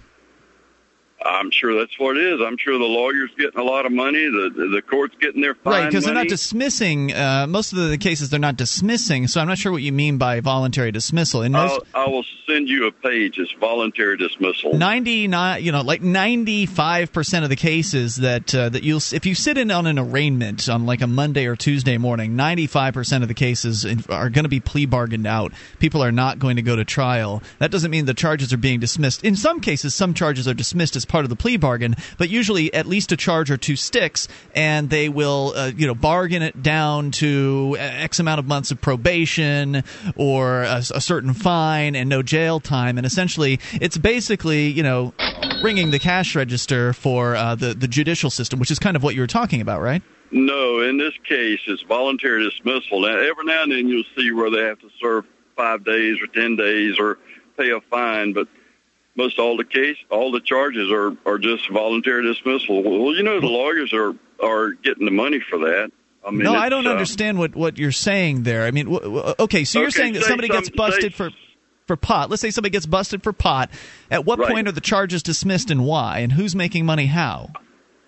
I'm 1.24 1.50
sure 1.50 1.74
that's 1.74 1.98
what 1.98 2.16
it 2.16 2.24
is. 2.24 2.40
I'm 2.40 2.56
sure 2.58 2.78
the 2.78 2.84
lawyer's 2.84 3.30
getting 3.38 3.58
a 3.58 3.64
lot 3.64 3.86
of 3.86 3.92
money. 3.92 4.24
The 4.26 4.68
the 4.72 4.82
court's 4.82 5.16
getting 5.20 5.40
their 5.40 5.54
fine 5.54 5.72
Right, 5.72 5.86
because 5.88 6.04
they're 6.04 6.14
not 6.14 6.28
dismissing. 6.28 7.12
Uh, 7.12 7.46
most 7.48 7.72
of 7.72 7.78
the 7.78 7.98
cases 7.98 8.30
they're 8.30 8.38
not 8.38 8.56
dismissing. 8.56 9.26
So 9.26 9.40
I'm 9.40 9.48
not 9.48 9.58
sure 9.58 9.72
what 9.72 9.82
you 9.82 9.92
mean 9.92 10.18
by 10.18 10.40
voluntary 10.40 10.92
dismissal. 10.92 11.42
In 11.42 11.52
most, 11.52 11.80
I'll, 11.94 12.06
I 12.06 12.08
will 12.08 12.24
send 12.46 12.68
you 12.68 12.86
a 12.86 12.92
page. 12.92 13.38
It's 13.38 13.52
voluntary 13.52 14.16
dismissal. 14.16 14.74
99 14.74 15.62
you 15.62 15.72
know 15.72 15.80
like 15.80 16.02
95% 16.02 17.42
of 17.42 17.48
the 17.48 17.56
cases 17.56 18.16
that 18.16 18.54
uh, 18.54 18.68
that 18.68 18.82
you'll 18.82 19.00
if 19.12 19.26
you 19.26 19.34
sit 19.34 19.58
in 19.58 19.70
on 19.70 19.86
an 19.86 19.98
arraignment 19.98 20.68
on 20.68 20.86
like 20.86 21.00
a 21.00 21.06
Monday 21.06 21.46
or 21.46 21.56
Tuesday 21.56 21.98
morning 21.98 22.36
95% 22.36 23.22
of 23.22 23.28
the 23.28 23.34
cases 23.34 23.86
are 24.08 24.30
going 24.30 24.44
to 24.44 24.48
be 24.48 24.60
plea 24.60 24.86
bargained 24.86 25.26
out 25.26 25.52
people 25.78 26.02
are 26.02 26.12
not 26.12 26.38
going 26.38 26.56
to 26.56 26.62
go 26.62 26.76
to 26.76 26.84
trial 26.84 27.42
that 27.58 27.70
doesn't 27.70 27.90
mean 27.90 28.04
the 28.04 28.14
charges 28.14 28.52
are 28.52 28.58
being 28.58 28.80
dismissed 28.80 29.24
in 29.24 29.36
some 29.36 29.60
cases 29.60 29.94
some 29.94 30.14
charges 30.14 30.46
are 30.46 30.54
dismissed 30.54 30.96
as 30.96 31.04
part 31.06 31.24
of 31.24 31.30
the 31.30 31.36
plea 31.36 31.56
bargain 31.56 31.94
but 32.18 32.28
usually 32.28 32.72
at 32.74 32.86
least 32.86 33.12
a 33.12 33.16
charge 33.16 33.50
or 33.50 33.56
two 33.56 33.76
sticks 33.76 34.28
and 34.54 34.90
they 34.90 35.08
will 35.08 35.52
uh, 35.56 35.70
you 35.76 35.86
know 35.86 35.94
bargain 35.94 36.42
it 36.42 36.62
down 36.62 37.10
to 37.10 37.76
x 37.78 38.18
amount 38.18 38.38
of 38.38 38.46
months 38.46 38.70
of 38.70 38.80
probation 38.80 39.82
or 40.16 40.62
a, 40.62 40.82
a 40.94 41.00
certain 41.00 41.32
fine 41.32 41.94
and 41.96 42.08
no 42.08 42.22
jail 42.22 42.60
time 42.60 42.98
and 42.98 43.06
essentially 43.06 43.58
it's 43.80 43.96
basically 43.96 44.66
you 44.68 44.82
know 44.82 45.14
ringing 45.62 45.90
the 45.90 45.98
cash 45.98 46.34
register 46.34 46.92
for 46.92 47.34
uh, 47.36 47.54
the 47.54 47.74
the 47.74 47.88
judicial 47.88 48.30
system 48.30 48.58
which 48.58 48.70
is 48.70 48.78
kind 48.78 48.96
of 48.96 49.02
what 49.02 49.14
you 49.14 49.20
were 49.20 49.26
talking 49.26 49.60
about 49.60 49.80
right 49.80 50.02
No, 50.32 50.80
in 50.80 50.98
this 50.98 51.14
case, 51.28 51.60
it's 51.68 51.82
voluntary 51.82 52.42
dismissal. 52.50 53.00
Now, 53.02 53.16
every 53.16 53.44
now 53.44 53.62
and 53.62 53.70
then 53.70 53.86
you'll 53.86 54.10
see 54.16 54.32
where 54.32 54.50
they 54.50 54.64
have 54.64 54.80
to 54.80 54.90
serve 55.00 55.24
five 55.54 55.84
days 55.84 56.20
or 56.20 56.26
ten 56.26 56.56
days 56.56 56.98
or 56.98 57.18
pay 57.56 57.70
a 57.70 57.80
fine, 57.82 58.32
but 58.32 58.48
most 59.16 59.38
all 59.38 59.56
the 59.56 59.64
case, 59.64 59.96
all 60.10 60.30
the 60.32 60.40
charges 60.40 60.90
are 60.90 61.16
are 61.26 61.38
just 61.38 61.68
voluntary 61.70 62.22
dismissal. 62.22 62.82
Well, 62.82 63.14
you 63.14 63.22
know, 63.22 63.40
the 63.40 63.46
lawyers 63.46 63.92
are 63.92 64.14
are 64.42 64.72
getting 64.72 65.04
the 65.06 65.10
money 65.12 65.40
for 65.40 65.58
that. 65.60 65.90
I 66.26 66.30
mean, 66.32 66.42
no 66.42 66.54
i 66.54 66.68
don't 66.68 66.88
uh, 66.88 66.90
understand 66.90 67.38
what 67.38 67.54
what 67.54 67.78
you're 67.78 67.92
saying 67.92 68.42
there 68.42 68.64
i 68.64 68.72
mean 68.72 68.86
w- 68.86 69.00
w- 69.14 69.34
okay 69.38 69.62
so 69.62 69.78
you're 69.78 69.88
Okay, 69.90 69.96
saying 69.98 70.12
that 70.14 70.22
say 70.22 70.28
somebody 70.28 70.48
gets 70.48 70.68
busted 70.70 71.12
say- 71.12 71.16
for 71.16 71.30
for 71.86 71.94
pot 71.94 72.30
let's 72.30 72.42
say 72.42 72.50
somebody 72.50 72.72
gets 72.72 72.84
busted 72.84 73.22
for 73.22 73.32
pot 73.32 73.70
at 74.10 74.24
what 74.24 74.40
Right. 74.40 74.50
point 74.52 74.66
are 74.66 74.72
the 74.72 74.80
charges 74.80 75.22
dismissed 75.22 75.70
and 75.70 75.84
why 75.86 76.18
and 76.18 76.32
who's 76.32 76.56
making 76.56 76.84
money 76.84 77.06
how 77.06 77.50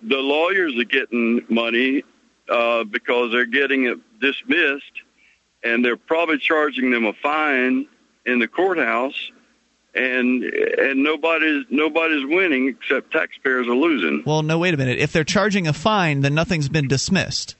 the 0.03 0.17
lawyers 0.17 0.77
are 0.77 0.83
getting 0.83 1.45
money 1.47 2.03
uh, 2.49 2.83
because 2.83 3.31
they're 3.31 3.45
getting 3.45 3.85
it 3.85 3.99
dismissed, 4.19 4.91
and 5.63 5.85
they're 5.85 5.95
probably 5.97 6.39
charging 6.39 6.91
them 6.91 7.05
a 7.05 7.13
fine 7.13 7.87
in 8.25 8.39
the 8.39 8.47
courthouse, 8.49 9.31
and 9.95 10.43
and 10.43 11.03
nobody's 11.03 11.65
nobody's 11.69 12.25
winning 12.25 12.67
except 12.69 13.11
taxpayers 13.11 13.67
are 13.67 13.75
losing. 13.75 14.23
well 14.25 14.43
no 14.43 14.57
wait 14.59 14.73
a 14.73 14.77
minute 14.77 14.99
if 14.99 15.11
they're 15.11 15.23
charging 15.23 15.67
a 15.67 15.73
fine 15.73 16.21
then 16.21 16.33
nothing's 16.35 16.69
been 16.69 16.87
dismissed 16.87 17.55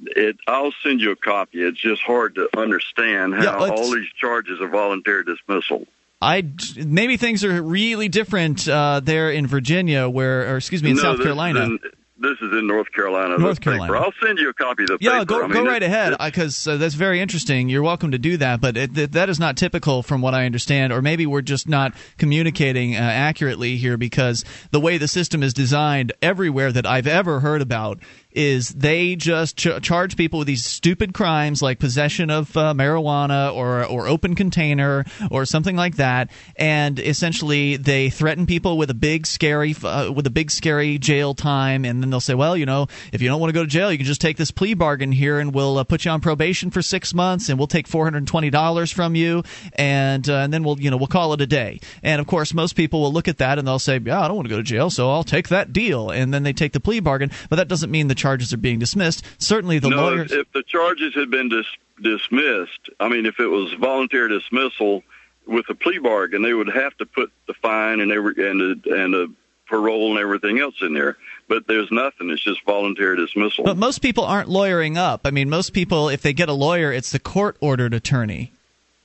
It, 0.00 0.36
I'll 0.46 0.72
send 0.82 1.00
you 1.02 1.10
a 1.10 1.16
copy. 1.16 1.60
It's 1.62 1.78
just 1.78 2.00
hard 2.00 2.34
to 2.36 2.48
understand 2.56 3.34
how 3.34 3.42
Yeah, 3.42 3.70
all 3.70 3.90
these 3.90 4.08
charges 4.18 4.58
are 4.60 4.68
voluntary 4.68 5.24
dismissal. 5.24 5.86
I 6.22 6.42
maybe 6.76 7.16
things 7.18 7.44
are 7.44 7.62
really 7.62 8.08
different 8.08 8.66
uh, 8.68 9.00
there 9.02 9.30
in 9.30 9.46
Virginia, 9.46 10.08
where 10.08 10.52
or 10.52 10.56
excuse 10.56 10.82
me, 10.82 10.90
in 10.90 10.96
No, 10.96 11.02
South 11.02 11.22
Carolina. 11.22 11.76
This 12.20 12.36
is 12.42 12.52
in 12.52 12.66
North 12.66 12.92
Carolina. 12.92 13.38
North 13.38 13.56
the 13.56 13.60
paper. 13.72 13.78
Carolina. 13.78 14.04
I'll 14.06 14.12
send 14.26 14.38
you 14.38 14.50
a 14.50 14.54
copy 14.54 14.82
of 14.84 14.88
the 14.90 14.98
Yeah, 15.00 15.12
paper. 15.20 15.24
go 15.24 15.42
I 15.42 15.46
mean, 15.48 15.64
go 15.64 15.70
right 15.70 15.82
ahead 15.82 16.14
because 16.22 16.66
uh, 16.68 16.76
that's 16.76 16.94
very 16.94 17.20
interesting. 17.20 17.68
You're 17.68 17.82
welcome 17.82 18.10
to 18.12 18.18
do 18.18 18.36
that, 18.36 18.60
but 18.60 18.76
it, 18.76 18.94
th- 18.94 19.10
that 19.12 19.28
is 19.30 19.40
not 19.40 19.56
typical 19.56 20.02
from 20.02 20.20
what 20.20 20.34
I 20.34 20.44
understand, 20.46 20.92
or 20.92 21.00
maybe 21.02 21.26
we're 21.26 21.40
just 21.40 21.68
not 21.68 21.94
communicating 22.18 22.94
uh, 22.94 22.98
accurately 23.00 23.76
here 23.76 23.96
because 23.96 24.44
the 24.70 24.80
way 24.80 24.98
the 24.98 25.08
system 25.08 25.42
is 25.42 25.54
designed 25.54 26.12
everywhere 26.22 26.70
that 26.72 26.86
I've 26.86 27.06
ever 27.06 27.40
heard 27.40 27.62
about 27.62 27.98
is 28.32 28.70
they 28.70 29.16
just 29.16 29.56
ch- 29.56 29.82
charge 29.82 30.16
people 30.16 30.38
with 30.38 30.48
these 30.48 30.64
stupid 30.64 31.12
crimes 31.14 31.62
like 31.62 31.78
possession 31.78 32.30
of 32.30 32.56
uh, 32.56 32.72
marijuana 32.74 33.54
or 33.54 33.84
or 33.84 34.06
open 34.06 34.34
container 34.34 35.04
or 35.30 35.44
something 35.44 35.76
like 35.76 35.96
that, 35.96 36.30
and 36.56 36.98
essentially 36.98 37.76
they 37.76 38.10
threaten 38.10 38.46
people 38.46 38.78
with 38.78 38.90
a 38.90 38.94
big 38.94 39.26
scary 39.26 39.74
uh, 39.84 40.10
with 40.12 40.26
a 40.26 40.30
big 40.30 40.50
scary 40.50 40.98
jail 40.98 41.34
time, 41.34 41.84
and 41.84 42.02
then 42.02 42.10
they'll 42.10 42.20
say, 42.20 42.34
well, 42.34 42.56
you 42.56 42.66
know, 42.66 42.86
if 43.12 43.22
you 43.22 43.28
don't 43.28 43.40
want 43.40 43.50
to 43.50 43.54
go 43.54 43.62
to 43.62 43.68
jail, 43.68 43.90
you 43.90 43.98
can 43.98 44.06
just 44.06 44.20
take 44.20 44.36
this 44.36 44.50
plea 44.50 44.74
bargain 44.74 45.12
here, 45.12 45.38
and 45.38 45.54
we'll 45.54 45.78
uh, 45.78 45.84
put 45.84 46.04
you 46.04 46.10
on 46.10 46.20
probation 46.20 46.70
for 46.70 46.82
six 46.82 47.12
months, 47.14 47.48
and 47.48 47.58
we'll 47.58 47.66
take 47.66 47.88
four 47.88 48.04
hundred 48.04 48.26
twenty 48.26 48.50
dollars 48.50 48.90
from 48.90 49.14
you, 49.14 49.42
and 49.74 50.28
uh, 50.28 50.34
and 50.34 50.52
then 50.52 50.62
we'll 50.62 50.80
you 50.80 50.90
know 50.90 50.96
we'll 50.96 51.06
call 51.06 51.32
it 51.32 51.40
a 51.40 51.46
day. 51.46 51.80
And 52.02 52.20
of 52.20 52.26
course, 52.26 52.54
most 52.54 52.74
people 52.74 53.00
will 53.00 53.12
look 53.12 53.28
at 53.28 53.38
that 53.38 53.58
and 53.58 53.66
they'll 53.66 53.78
say, 53.78 53.98
yeah, 54.04 54.20
I 54.20 54.28
don't 54.28 54.36
want 54.36 54.48
to 54.48 54.54
go 54.54 54.58
to 54.58 54.62
jail, 54.62 54.90
so 54.90 55.10
I'll 55.10 55.24
take 55.24 55.48
that 55.48 55.72
deal, 55.72 56.10
and 56.10 56.32
then 56.32 56.42
they 56.42 56.52
take 56.52 56.72
the 56.72 56.80
plea 56.80 57.00
bargain, 57.00 57.30
but 57.48 57.56
that 57.56 57.68
doesn't 57.68 57.90
mean 57.90 58.08
the 58.08 58.14
charges 58.20 58.52
are 58.52 58.58
being 58.58 58.78
dismissed. 58.78 59.24
Certainly, 59.38 59.80
the 59.80 59.88
no, 59.88 59.96
lawyers. 59.96 60.32
if 60.32 60.50
the 60.52 60.62
charges 60.62 61.14
had 61.14 61.30
been 61.30 61.48
dis- 61.48 61.66
dismissed, 62.00 62.90
I 63.00 63.08
mean, 63.08 63.26
if 63.26 63.40
it 63.40 63.48
was 63.48 63.72
voluntary 63.74 64.28
dismissal 64.28 65.02
with 65.46 65.68
a 65.68 65.74
plea 65.74 65.98
bargain, 65.98 66.42
they 66.42 66.54
would 66.54 66.70
have 66.72 66.96
to 66.98 67.06
put 67.06 67.32
the 67.46 67.54
fine 67.54 68.00
and 68.00 68.12
every 68.12 68.48
and 68.48 68.60
the, 68.60 68.94
and 68.94 69.14
the 69.14 69.32
parole 69.66 70.10
and 70.10 70.20
everything 70.20 70.60
else 70.60 70.74
in 70.80 70.94
there. 70.94 71.16
But 71.48 71.66
there's 71.66 71.90
nothing; 71.90 72.30
it's 72.30 72.42
just 72.42 72.64
voluntary 72.64 73.16
dismissal. 73.16 73.64
But 73.64 73.76
most 73.76 74.00
people 74.02 74.24
aren't 74.24 74.48
lawyering 74.48 74.96
up. 74.96 75.22
I 75.24 75.30
mean, 75.30 75.48
most 75.48 75.72
people, 75.72 76.08
if 76.08 76.22
they 76.22 76.32
get 76.32 76.48
a 76.48 76.52
lawyer, 76.52 76.92
it's 76.92 77.10
the 77.10 77.18
court 77.18 77.56
ordered 77.60 77.94
attorney. 77.94 78.52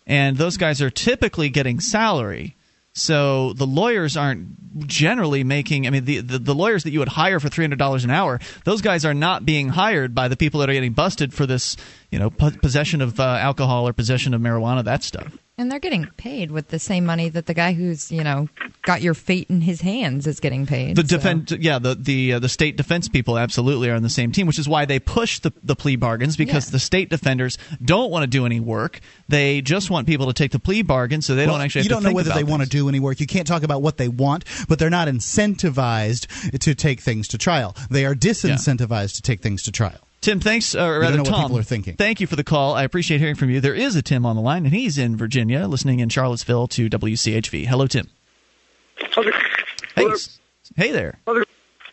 And 0.08 0.38
those 0.38 0.58
guys 0.58 0.82
are 0.82 0.92
typically 0.92 1.50
getting 1.50 1.80
salary. 1.80 2.55
So 2.96 3.54
the 3.54 3.68
lawyers 3.68 4.16
aren't 4.16 4.88
generally 4.88 5.44
making. 5.44 5.86
I 5.86 5.90
mean, 5.90 6.06
the, 6.06 6.22
the, 6.22 6.40
the 6.40 6.56
lawyers 6.56 6.84
that 6.84 6.92
you 6.92 7.00
would 7.00 7.10
hire 7.10 7.40
for 7.40 7.50
three 7.50 7.64
hundred 7.64 7.80
dollars 7.80 8.04
an 8.06 8.10
hour, 8.10 8.40
those 8.64 8.82
guys 8.82 9.06
are 9.06 9.14
not 9.14 9.46
being 9.46 9.70
hired 9.70 10.16
by 10.16 10.30
the 10.30 10.38
people 10.38 10.62
that 10.62 10.70
are 10.70 10.74
getting 10.74 10.94
busted 10.94 11.34
for 11.34 11.46
this, 11.46 11.76
you 12.10 12.20
know, 12.20 12.30
po- 12.30 12.52
possession 12.52 13.02
of 13.02 13.20
uh, 13.20 13.24
alcohol 13.24 13.88
or 13.88 13.94
possession 13.94 14.34
of 14.34 14.42
marijuana, 14.42 14.84
that 14.86 15.04
stuff. 15.04 15.38
And 15.58 15.72
they're 15.72 15.80
getting 15.80 16.08
paid 16.18 16.52
with 16.52 16.68
the 16.68 16.80
same 16.80 17.06
money 17.06 17.30
that 17.30 17.46
the 17.46 17.54
guy 17.54 17.72
who's, 17.72 18.12
you 18.12 18.26
know, 18.26 18.50
got 18.82 19.02
your 19.02 19.14
fate 19.14 19.50
in 19.50 19.62
his 19.62 19.80
hands 19.80 20.28
is 20.28 20.42
getting 20.42 20.66
paid. 20.66 20.98
The 20.98 21.08
so- 21.08 21.16
defense, 21.16 21.52
yeah, 21.52 21.80
the 21.80 21.96
the 21.96 22.34
uh, 22.34 22.40
the 22.40 22.50
state 22.50 22.76
defense 22.76 23.08
people 23.08 23.38
absolutely 23.38 23.90
are 23.90 23.96
on 23.96 24.04
the 24.04 24.10
same 24.10 24.34
team, 24.34 24.48
which 24.48 24.60
is 24.60 24.68
why 24.68 24.84
they 24.84 25.00
push 25.00 25.40
the 25.40 25.54
the 25.64 25.76
plea 25.76 25.96
bargains 25.96 26.36
because 26.36 26.72
the 26.72 26.80
state 26.80 27.10
defenders 27.10 27.58
don't 27.84 28.12
want 28.12 28.24
to 28.24 28.28
do 28.28 28.46
any 28.46 28.60
work. 28.60 29.00
They 29.30 29.62
just 29.62 29.90
want 29.90 30.08
people 30.08 30.28
to 30.28 30.34
take 30.34 30.52
the 30.52 30.60
plea 30.60 30.82
bargain, 30.82 31.22
so 31.22 31.36
they 31.36 31.46
Well, 31.46 31.56
don't 31.56 31.62
actually. 31.64 31.80
Have 31.80 31.86
you 31.86 31.90
don't 31.90 32.04
know 32.04 32.10
think 32.10 32.16
whether 32.18 32.32
about 32.32 32.38
they 32.38 32.44
want 32.44 32.64
to 32.64 32.70
do 32.70 32.90
any 32.90 33.00
work. 33.00 33.22
You 33.22 33.28
can't 33.28 33.48
talk 33.48 33.64
about 33.64 33.82
what 33.82 33.98
they 33.98 34.10
want, 34.10 34.44
but 34.68 34.78
they're 34.78 34.90
not 34.90 35.08
incentivized 35.08 36.60
to 36.60 36.76
take 36.76 37.00
things 37.00 37.30
to 37.30 37.38
trial. 37.38 37.76
They 37.90 38.06
are 38.06 38.14
disincentivized 38.14 39.16
to 39.16 39.22
take 39.22 39.42
things 39.42 39.64
to 39.64 39.72
trial. 39.72 40.05
Tim, 40.26 40.40
thanks. 40.40 40.74
Uh, 40.74 40.80
or 40.80 40.94
don't 40.94 41.02
rather, 41.02 41.18
know 41.18 41.24
what 41.24 41.30
Tom, 41.30 41.42
people 41.44 41.58
are 41.60 41.64
thinking. 41.64 41.96
Thank 41.98 42.20
you 42.20 42.26
for 42.26 42.36
the 42.36 42.44
call. 42.44 42.74
I 42.74 42.82
appreciate 42.82 43.20
hearing 43.20 43.36
from 43.36 43.52
you. 43.52 43.62
There 43.62 43.76
is 43.76 43.96
a 43.96 44.02
Tim 44.02 44.26
on 44.26 44.36
the 44.36 44.42
line, 44.42 44.66
and 44.66 44.74
he's 44.74 44.98
in 44.98 45.16
Virginia, 45.16 45.68
listening 45.68 46.00
in 46.00 46.10
Charlottesville 46.10 46.68
to 46.70 46.90
WCHV. 46.90 47.68
Hello, 47.68 47.86
Tim. 47.86 48.10
Hey, 49.96 50.08
hey 50.76 50.92
there. 50.92 51.20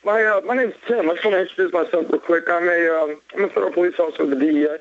My 0.03 0.25
uh, 0.25 0.41
my 0.47 0.57
name's 0.57 0.73
Tim. 0.89 1.11
I 1.11 1.13
just 1.13 1.27
want 1.27 1.35
to 1.35 1.41
introduce 1.43 1.75
myself 1.75 2.07
real 2.11 2.21
quick. 2.21 2.45
I'm 2.49 2.67
a 2.67 3.03
um, 3.03 3.21
I'm 3.37 3.45
a 3.45 3.49
federal 3.49 3.71
police 3.71 3.97
officer 3.99 4.25
with 4.25 4.39
the 4.39 4.49
E 4.49 4.53
DEA. 4.53 4.77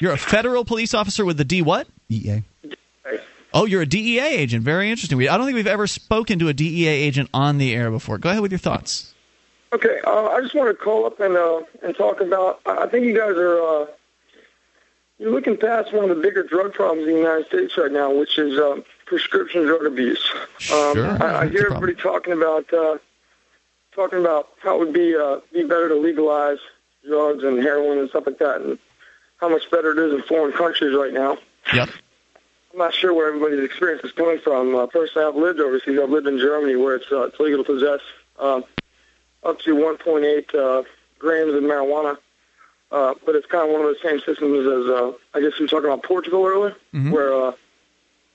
You're 0.00 0.12
a 0.12 0.16
federal 0.16 0.64
police 0.64 0.94
officer 0.94 1.24
with 1.24 1.38
the 1.38 1.44
D 1.44 1.60
what? 1.60 1.88
EA. 2.08 2.44
Oh, 3.52 3.66
you're 3.66 3.82
a 3.82 3.86
DEA 3.86 4.20
agent. 4.20 4.62
Very 4.62 4.90
interesting. 4.90 5.18
We, 5.18 5.28
I 5.28 5.36
don't 5.36 5.46
think 5.46 5.56
we've 5.56 5.66
ever 5.66 5.88
spoken 5.88 6.38
to 6.38 6.48
a 6.48 6.54
DEA 6.54 6.86
agent 6.86 7.30
on 7.34 7.58
the 7.58 7.74
air 7.74 7.90
before. 7.90 8.18
Go 8.18 8.30
ahead 8.30 8.42
with 8.42 8.52
your 8.52 8.60
thoughts. 8.60 9.11
Okay, 9.72 10.00
uh, 10.04 10.26
I 10.26 10.40
just 10.42 10.54
want 10.54 10.68
to 10.68 10.84
call 10.84 11.06
up 11.06 11.18
and 11.20 11.36
uh, 11.36 11.62
and 11.82 11.96
talk 11.96 12.20
about. 12.20 12.60
I 12.66 12.86
think 12.88 13.06
you 13.06 13.16
guys 13.16 13.36
are 13.36 13.58
uh, 13.58 13.86
you're 15.18 15.30
looking 15.30 15.56
past 15.56 15.92
one 15.94 16.10
of 16.10 16.14
the 16.14 16.22
bigger 16.22 16.42
drug 16.42 16.74
problems 16.74 17.08
in 17.08 17.14
the 17.14 17.20
United 17.20 17.46
States 17.46 17.78
right 17.78 17.90
now, 17.90 18.12
which 18.12 18.38
is 18.38 18.58
uh, 18.58 18.80
prescription 19.06 19.62
drug 19.62 19.86
abuse. 19.86 20.30
Um, 20.72 20.94
Sure, 20.94 21.22
I, 21.22 21.42
I 21.42 21.48
hear 21.48 21.66
everybody 21.66 21.94
talking 21.94 22.34
about 22.34 22.72
uh, 22.72 22.98
talking 23.94 24.18
about 24.18 24.50
how 24.62 24.76
it 24.76 24.78
would 24.80 24.92
be 24.92 25.16
uh, 25.16 25.40
be 25.52 25.62
better 25.62 25.88
to 25.88 25.94
legalize 25.94 26.58
drugs 27.06 27.42
and 27.42 27.58
heroin 27.58 27.98
and 27.98 28.10
stuff 28.10 28.26
like 28.26 28.38
that, 28.38 28.60
and 28.60 28.78
how 29.38 29.48
much 29.48 29.70
better 29.70 29.92
it 29.92 29.98
is 29.98 30.12
in 30.12 30.22
foreign 30.24 30.52
countries 30.52 30.94
right 30.94 31.14
now. 31.14 31.38
Yep. 31.72 31.88
I'm 32.72 32.78
not 32.78 32.92
sure 32.92 33.14
where 33.14 33.28
everybody's 33.28 33.64
experience 33.64 34.04
is 34.04 34.12
coming 34.12 34.38
from. 34.38 34.74
Uh, 34.74 34.86
personally, 34.86 35.28
I've 35.28 35.36
lived 35.36 35.60
overseas. 35.60 35.98
I've 35.98 36.10
lived 36.10 36.26
in 36.26 36.38
Germany, 36.38 36.76
where 36.76 36.96
it's 36.96 37.10
uh, 37.10 37.22
it's 37.22 37.40
legal 37.40 37.64
to 37.64 37.72
possess 37.72 38.00
um, 38.38 38.64
up 39.42 39.58
to 39.60 39.74
1.8 39.74 40.54
uh, 40.54 40.82
grams 41.18 41.54
of 41.54 41.62
marijuana. 41.62 42.16
Uh, 42.90 43.14
but 43.24 43.34
it's 43.34 43.46
kind 43.46 43.66
of 43.66 43.72
one 43.72 43.80
of 43.80 43.88
the 43.88 43.98
same 44.06 44.18
systems 44.20 44.66
as 44.66 44.90
uh, 44.90 45.12
I 45.32 45.40
guess 45.40 45.58
we 45.58 45.64
were 45.64 45.68
talking 45.68 45.86
about 45.86 46.02
Portugal 46.02 46.44
earlier, 46.44 46.76
Mhm. 46.92 47.10
where 47.10 47.32
uh, 47.32 47.52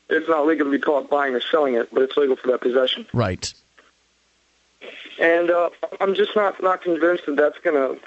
it's 0.09 0.27
not 0.27 0.47
legal 0.47 0.65
to 0.65 0.71
be 0.71 0.79
caught 0.79 1.09
buying 1.09 1.35
or 1.35 1.41
selling 1.41 1.75
it, 1.75 1.93
but 1.93 2.01
it's 2.01 2.17
legal 2.17 2.35
for 2.37 2.47
that 2.47 2.61
possession. 2.61 3.05
Right. 3.13 3.53
And 5.19 5.51
uh, 5.51 5.69
I'm 6.01 6.15
just 6.15 6.35
not 6.35 6.61
not 6.63 6.81
convinced 6.81 7.25
that 7.27 7.35
that's 7.35 7.57
going 7.59 7.75
to 7.75 8.01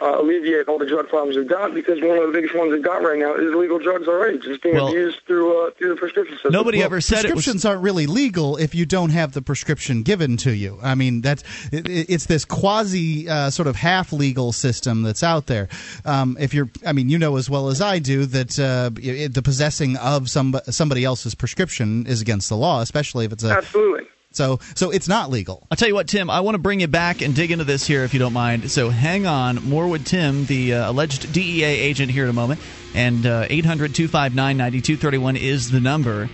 uh, 0.00 0.20
alleviate 0.20 0.68
all 0.68 0.78
the 0.78 0.86
drug 0.86 1.08
problems 1.08 1.36
we've 1.36 1.48
got 1.48 1.74
because 1.74 2.00
one 2.00 2.18
of 2.18 2.26
the 2.26 2.32
biggest 2.32 2.54
ones 2.56 2.72
we've 2.72 2.82
got 2.82 3.02
right 3.02 3.18
now 3.18 3.34
is 3.34 3.52
illegal 3.52 3.78
drugs 3.78 4.06
already, 4.08 4.38
just 4.38 4.62
being 4.62 4.74
Well- 4.74 4.88
abused 4.88 5.18
through 5.26 5.66
uh, 5.66 5.70
through 5.78 5.90
the 5.90 5.96
prescription 5.96 6.36
system. 6.36 6.52
Nobody 6.52 6.78
Well, 6.78 6.86
ever 6.86 7.00
said 7.00 7.24
it 7.24 7.34
was. 7.34 7.44
prescriptions 7.44 7.64
aren't 7.64 7.82
really 7.82 8.06
legal 8.06 8.56
if 8.56 8.74
you 8.74 8.86
don't 8.86 9.10
have 9.10 9.32
the 9.32 9.42
prescription 9.42 10.02
given 10.02 10.36
to 10.38 10.50
you. 10.52 10.78
I 10.82 10.94
mean, 10.94 11.20
that's 11.20 11.42
it, 11.72 11.86
it's 11.88 12.26
this 12.26 12.44
quasi 12.44 13.28
uh, 13.28 13.50
sort 13.50 13.68
of 13.68 13.76
half 13.76 14.12
legal 14.12 14.52
system 14.52 15.02
that's 15.02 15.22
out 15.22 15.46
there. 15.46 15.68
Um, 16.04 16.36
if 16.40 16.52
you're, 16.54 16.70
I 16.84 16.92
mean, 16.92 17.08
you 17.08 17.18
know 17.18 17.36
as 17.36 17.48
well 17.50 17.68
as 17.68 17.80
I 17.80 17.98
do 17.98 18.26
that 18.26 18.58
uh, 18.58 18.90
it, 19.02 19.34
the 19.34 19.42
possessing 19.42 19.96
of 19.96 20.28
some 20.30 20.58
somebody 20.70 21.04
else's 21.04 21.34
prescription 21.34 22.06
is 22.06 22.20
against 22.20 22.48
the 22.48 22.56
law, 22.56 22.80
especially 22.80 23.24
if 23.26 23.32
it's 23.32 23.44
a 23.44 23.50
absolutely. 23.50 24.06
So, 24.36 24.60
so 24.74 24.90
it's 24.90 25.08
not 25.08 25.30
legal. 25.30 25.66
I'll 25.70 25.76
tell 25.76 25.88
you 25.88 25.94
what, 25.94 26.08
Tim, 26.08 26.28
I 26.28 26.40
want 26.40 26.56
to 26.56 26.58
bring 26.58 26.80
you 26.80 26.88
back 26.88 27.22
and 27.22 27.34
dig 27.34 27.50
into 27.50 27.64
this 27.64 27.86
here 27.86 28.04
if 28.04 28.12
you 28.12 28.20
don't 28.20 28.34
mind. 28.34 28.70
So 28.70 28.90
hang 28.90 29.26
on. 29.26 29.66
More 29.68 29.88
with 29.88 30.04
Tim, 30.04 30.44
the 30.44 30.74
uh, 30.74 30.90
alleged 30.90 31.32
DEA 31.32 31.64
agent, 31.64 32.10
here 32.10 32.24
in 32.24 32.30
a 32.30 32.34
moment. 32.34 32.60
And 32.94 33.24
uh, 33.24 33.46
800 33.48 33.94
259 33.94 34.56
9231 34.56 35.36
is 35.36 35.70
the 35.70 35.80
number. 35.80 36.28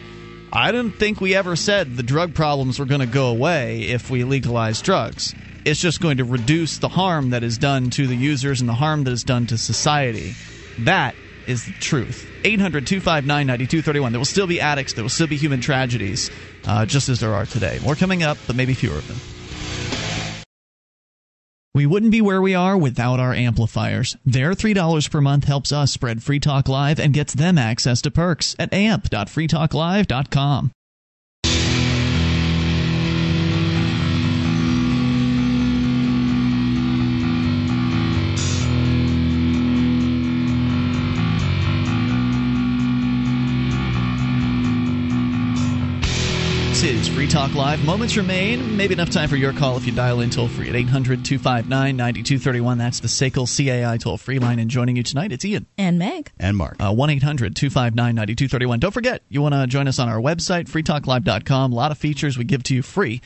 I 0.53 0.73
didn't 0.73 0.97
think 0.97 1.21
we 1.21 1.35
ever 1.35 1.55
said 1.55 1.97
the 1.97 2.03
drug 2.03 2.35
problems 2.35 2.79
were 2.79 2.85
going 2.87 3.01
to 3.01 3.07
go 3.07 3.29
away 3.29 3.83
if 3.83 4.11
we 4.11 4.25
legalize 4.25 4.83
drugs. 4.83 5.35
It's 5.65 5.81
just 5.81 6.01
going 6.01 6.17
to 6.17 6.25
reduce 6.25 6.79
the 6.79 6.89
harm 6.89 7.31
that 7.31 7.45
is 7.45 7.57
done 7.57 7.91
to 7.91 8.09
the 8.09 8.17
users 8.17 8.61
and 8.61 8.69
the 8.69 8.75
harm 8.75 9.05
that 9.05 9.13
is 9.13 9.23
done 9.23 9.47
to 9.47 9.57
society. 9.57 10.35
That 10.81 11.15
is 11.47 11.67
the 11.67 11.73
truth. 11.73 12.29
800 12.45 12.87
259 12.87 13.47
9231. 13.47 14.13
There 14.13 14.21
will 14.21 14.25
still 14.25 14.47
be 14.47 14.61
addicts, 14.61 14.93
there 14.93 15.05
will 15.05 15.11
still 15.11 15.27
be 15.27 15.37
human 15.37 15.61
tragedies, 15.61 16.31
uh, 16.67 16.87
just 16.87 17.09
as 17.09 17.21
there 17.21 17.35
are 17.35 17.47
today. 17.47 17.79
More 17.83 17.95
coming 17.95 18.23
up, 18.23 18.39
but 18.47 18.57
maybe 18.57 18.75
fewer 18.75 18.97
of 18.97 19.09
them. 19.09 19.19
We 21.75 21.87
wouldn't 21.87 22.13
be 22.13 22.21
where 22.21 22.43
we 22.43 22.55
are 22.55 22.77
without 22.77 23.19
our 23.19 23.33
amplifiers. 23.33 24.19
Their 24.27 24.53
$3 24.53 25.11
per 25.11 25.21
month 25.23 25.45
helps 25.45 25.73
us 25.73 25.91
spread 25.91 26.23
Free 26.23 26.39
Talk 26.39 26.69
Live 26.69 27.01
and 27.01 27.15
gets 27.15 27.33
them 27.33 27.57
access 27.57 28.03
to 28.03 28.11
perks 28.11 28.55
at 28.59 28.75
amp.freetalklive.com. 28.75 30.71
This 46.83 47.07
is 47.07 47.15
Free 47.15 47.29
Talk 47.29 47.55
Live. 47.55 47.85
Moments 47.85 48.17
remain. 48.17 48.77
Maybe 48.77 48.93
enough 48.93 49.11
time 49.11 49.29
for 49.29 49.37
your 49.37 49.53
call 49.53 49.77
if 49.77 49.87
you 49.87 49.93
dial 49.93 50.21
in 50.21 50.31
toll 50.31 50.49
free 50.49 50.69
at 50.69 50.75
800 50.75 51.25
259 51.25 51.97
9231. 51.97 52.77
That's 52.77 52.99
the 52.99 53.07
SACL 53.07 53.47
CAI 53.47 53.99
toll 53.99 54.19
free 54.19 54.41
line. 54.41 54.59
And 54.59 54.69
joining 54.69 54.97
you 54.97 55.05
tonight, 55.05 55.31
it's 55.31 55.45
Ian. 55.45 55.67
And 55.79 55.97
Meg. 55.97 56.33
And 56.41 56.57
Mark. 56.57 56.83
Uh, 56.83 56.93
1 56.93 57.11
800 57.11 57.55
259 57.55 58.17
9231. 58.17 58.81
Don't 58.81 58.91
forget, 58.91 59.23
you 59.29 59.41
want 59.41 59.55
to 59.55 59.65
join 59.69 59.87
us 59.87 60.01
on 60.01 60.09
our 60.09 60.19
website, 60.19 60.65
freetalklive.com. 60.65 61.71
A 61.71 61.75
lot 61.77 61.93
of 61.93 61.99
features 61.99 62.37
we 62.37 62.43
give 62.43 62.65
to 62.65 62.75
you 62.75 62.83
free. 62.83 63.21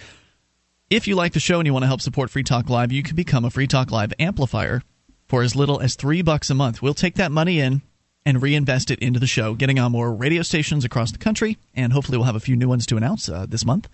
If 0.90 1.08
you 1.08 1.14
like 1.14 1.32
the 1.32 1.40
show 1.40 1.58
and 1.58 1.66
you 1.66 1.72
want 1.72 1.84
to 1.84 1.88
help 1.88 2.02
support 2.02 2.28
Free 2.28 2.44
Talk 2.44 2.68
Live, 2.68 2.92
you 2.92 3.02
can 3.02 3.16
become 3.16 3.46
a 3.46 3.50
Free 3.50 3.66
Talk 3.66 3.90
Live 3.90 4.12
amplifier 4.18 4.82
for 5.28 5.40
as 5.40 5.56
little 5.56 5.80
as 5.80 5.94
three 5.94 6.20
bucks 6.20 6.50
a 6.50 6.54
month. 6.54 6.82
We'll 6.82 6.92
take 6.92 7.14
that 7.14 7.32
money 7.32 7.60
in 7.60 7.80
and 8.26 8.42
reinvest 8.42 8.90
it 8.90 8.98
into 8.98 9.20
the 9.20 9.26
show, 9.26 9.54
getting 9.54 9.78
on 9.78 9.92
more 9.92 10.12
radio 10.12 10.42
stations 10.42 10.84
across 10.84 11.12
the 11.12 11.18
country, 11.18 11.58
and 11.74 11.92
hopefully 11.92 12.18
we'll 12.18 12.26
have 12.26 12.34
a 12.34 12.40
few 12.40 12.56
new 12.56 12.66
ones 12.68 12.84
to 12.86 12.96
announce 12.96 13.28
uh, 13.28 13.46
this 13.48 13.64
month. 13.64 13.88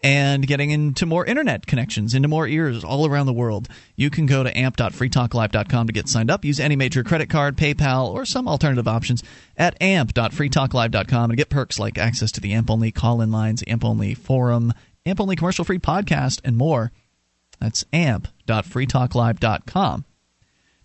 And 0.00 0.46
getting 0.46 0.70
into 0.70 1.06
more 1.06 1.26
internet 1.26 1.66
connections, 1.66 2.14
into 2.14 2.28
more 2.28 2.46
ears 2.46 2.84
all 2.84 3.04
around 3.04 3.26
the 3.26 3.32
world. 3.32 3.66
You 3.96 4.10
can 4.10 4.26
go 4.26 4.44
to 4.44 4.56
amp.freetalklive.com 4.56 5.88
to 5.88 5.92
get 5.92 6.08
signed 6.08 6.30
up. 6.30 6.44
Use 6.44 6.60
any 6.60 6.76
major 6.76 7.02
credit 7.02 7.28
card, 7.28 7.56
PayPal, 7.56 8.08
or 8.08 8.24
some 8.24 8.46
alternative 8.46 8.86
options 8.86 9.24
at 9.56 9.76
amp.freetalklive.com 9.82 11.30
and 11.30 11.36
get 11.36 11.50
perks 11.50 11.80
like 11.80 11.98
access 11.98 12.30
to 12.32 12.40
the 12.40 12.52
AMP 12.52 12.70
only 12.70 12.92
call 12.92 13.20
in 13.20 13.32
lines, 13.32 13.64
AMP 13.66 13.84
only 13.84 14.14
forum, 14.14 14.72
AMP 15.04 15.20
only 15.20 15.34
commercial 15.34 15.64
free 15.64 15.80
podcast, 15.80 16.40
and 16.44 16.56
more. 16.56 16.92
That's 17.58 17.84
amp.freetalklive.com. 17.92 20.04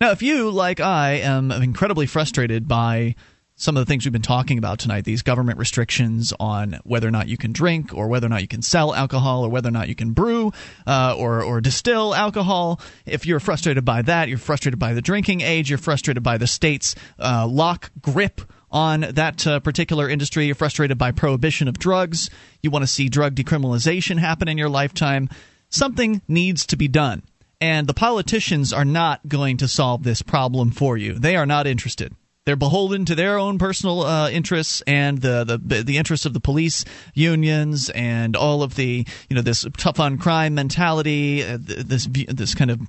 Now, 0.03 0.11
if 0.11 0.21
you, 0.21 0.51
like 0.51 0.81
I, 0.81 1.11
am 1.19 1.49
incredibly 1.49 2.07
frustrated 2.07 2.67
by 2.67 3.15
some 3.55 3.77
of 3.77 3.81
the 3.81 3.85
things 3.85 4.03
we've 4.03 4.11
been 4.11 4.21
talking 4.21 4.57
about 4.57 4.79
tonight, 4.79 5.05
these 5.05 5.21
government 5.21 5.57
restrictions 5.57 6.33
on 6.41 6.77
whether 6.83 7.07
or 7.07 7.11
not 7.11 7.29
you 7.29 7.37
can 7.37 7.53
drink, 7.53 7.93
or 7.93 8.09
whether 8.09 8.25
or 8.25 8.29
not 8.29 8.41
you 8.41 8.49
can 8.49 8.61
sell 8.61 8.93
alcohol, 8.93 9.45
or 9.45 9.49
whether 9.49 9.69
or 9.69 9.71
not 9.71 9.87
you 9.87 9.95
can 9.95 10.11
brew 10.11 10.51
uh, 10.85 11.15
or, 11.17 11.41
or 11.41 11.61
distill 11.61 12.13
alcohol, 12.13 12.81
if 13.05 13.25
you're 13.25 13.39
frustrated 13.39 13.85
by 13.85 14.01
that, 14.01 14.27
you're 14.27 14.37
frustrated 14.37 14.77
by 14.77 14.93
the 14.93 15.01
drinking 15.01 15.39
age, 15.39 15.69
you're 15.69 15.79
frustrated 15.79 16.21
by 16.21 16.37
the 16.37 16.47
state's 16.47 16.95
uh, 17.17 17.47
lock 17.49 17.89
grip 18.01 18.41
on 18.71 19.05
that 19.11 19.47
uh, 19.47 19.61
particular 19.61 20.09
industry, 20.09 20.47
you're 20.47 20.53
frustrated 20.53 20.97
by 20.97 21.11
prohibition 21.11 21.69
of 21.69 21.79
drugs, 21.79 22.29
you 22.61 22.69
want 22.69 22.83
to 22.83 22.87
see 22.87 23.07
drug 23.07 23.35
decriminalization 23.35 24.17
happen 24.17 24.49
in 24.49 24.57
your 24.57 24.67
lifetime, 24.67 25.29
something 25.69 26.21
needs 26.27 26.65
to 26.65 26.75
be 26.75 26.89
done. 26.89 27.23
And 27.63 27.87
the 27.87 27.93
politicians 27.93 28.73
are 28.73 28.83
not 28.83 29.25
going 29.25 29.55
to 29.55 29.69
solve 29.69 30.03
this 30.03 30.21
problem 30.21 30.69
for 30.71 30.97
you. 30.97 31.13
They 31.13 31.37
are 31.37 31.45
not 31.45 31.65
interested. 31.65 32.13
They're 32.45 32.57
beholden 32.57 33.05
to 33.05 33.15
their 33.15 33.39
own 33.39 33.57
personal 33.57 34.01
uh, 34.01 34.29
interests 34.29 34.83
and 34.85 35.21
the, 35.21 35.45
the 35.45 35.81
the 35.81 35.97
interests 35.97 36.25
of 36.25 36.33
the 36.33 36.41
police 36.41 36.83
unions 37.13 37.89
and 37.91 38.35
all 38.35 38.63
of 38.63 38.75
the 38.75 39.07
you 39.29 39.35
know 39.37 39.41
this 39.41 39.65
tough 39.77 40.01
on 40.01 40.17
crime 40.17 40.55
mentality, 40.55 41.41
uh, 41.41 41.57
this 41.57 42.05
this 42.11 42.53
kind 42.53 42.69
of 42.69 42.81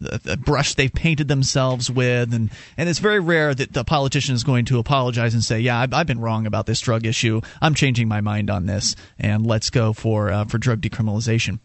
the 0.00 0.38
brush 0.38 0.76
they've 0.76 0.94
painted 0.94 1.28
themselves 1.28 1.90
with, 1.90 2.32
and 2.32 2.50
and 2.78 2.88
it's 2.88 3.00
very 3.00 3.20
rare 3.20 3.54
that 3.54 3.74
the 3.74 3.84
politician 3.84 4.34
is 4.34 4.44
going 4.44 4.64
to 4.64 4.78
apologize 4.78 5.34
and 5.34 5.44
say, 5.44 5.60
yeah, 5.60 5.78
I've, 5.78 5.92
I've 5.92 6.06
been 6.06 6.20
wrong 6.20 6.46
about 6.46 6.64
this 6.64 6.80
drug 6.80 7.04
issue. 7.04 7.42
I'm 7.60 7.74
changing 7.74 8.08
my 8.08 8.22
mind 8.22 8.48
on 8.48 8.64
this, 8.64 8.96
and 9.18 9.46
let's 9.46 9.68
go 9.68 9.92
for 9.92 10.30
uh, 10.30 10.46
for 10.46 10.56
drug 10.56 10.80
decriminalization 10.80 11.58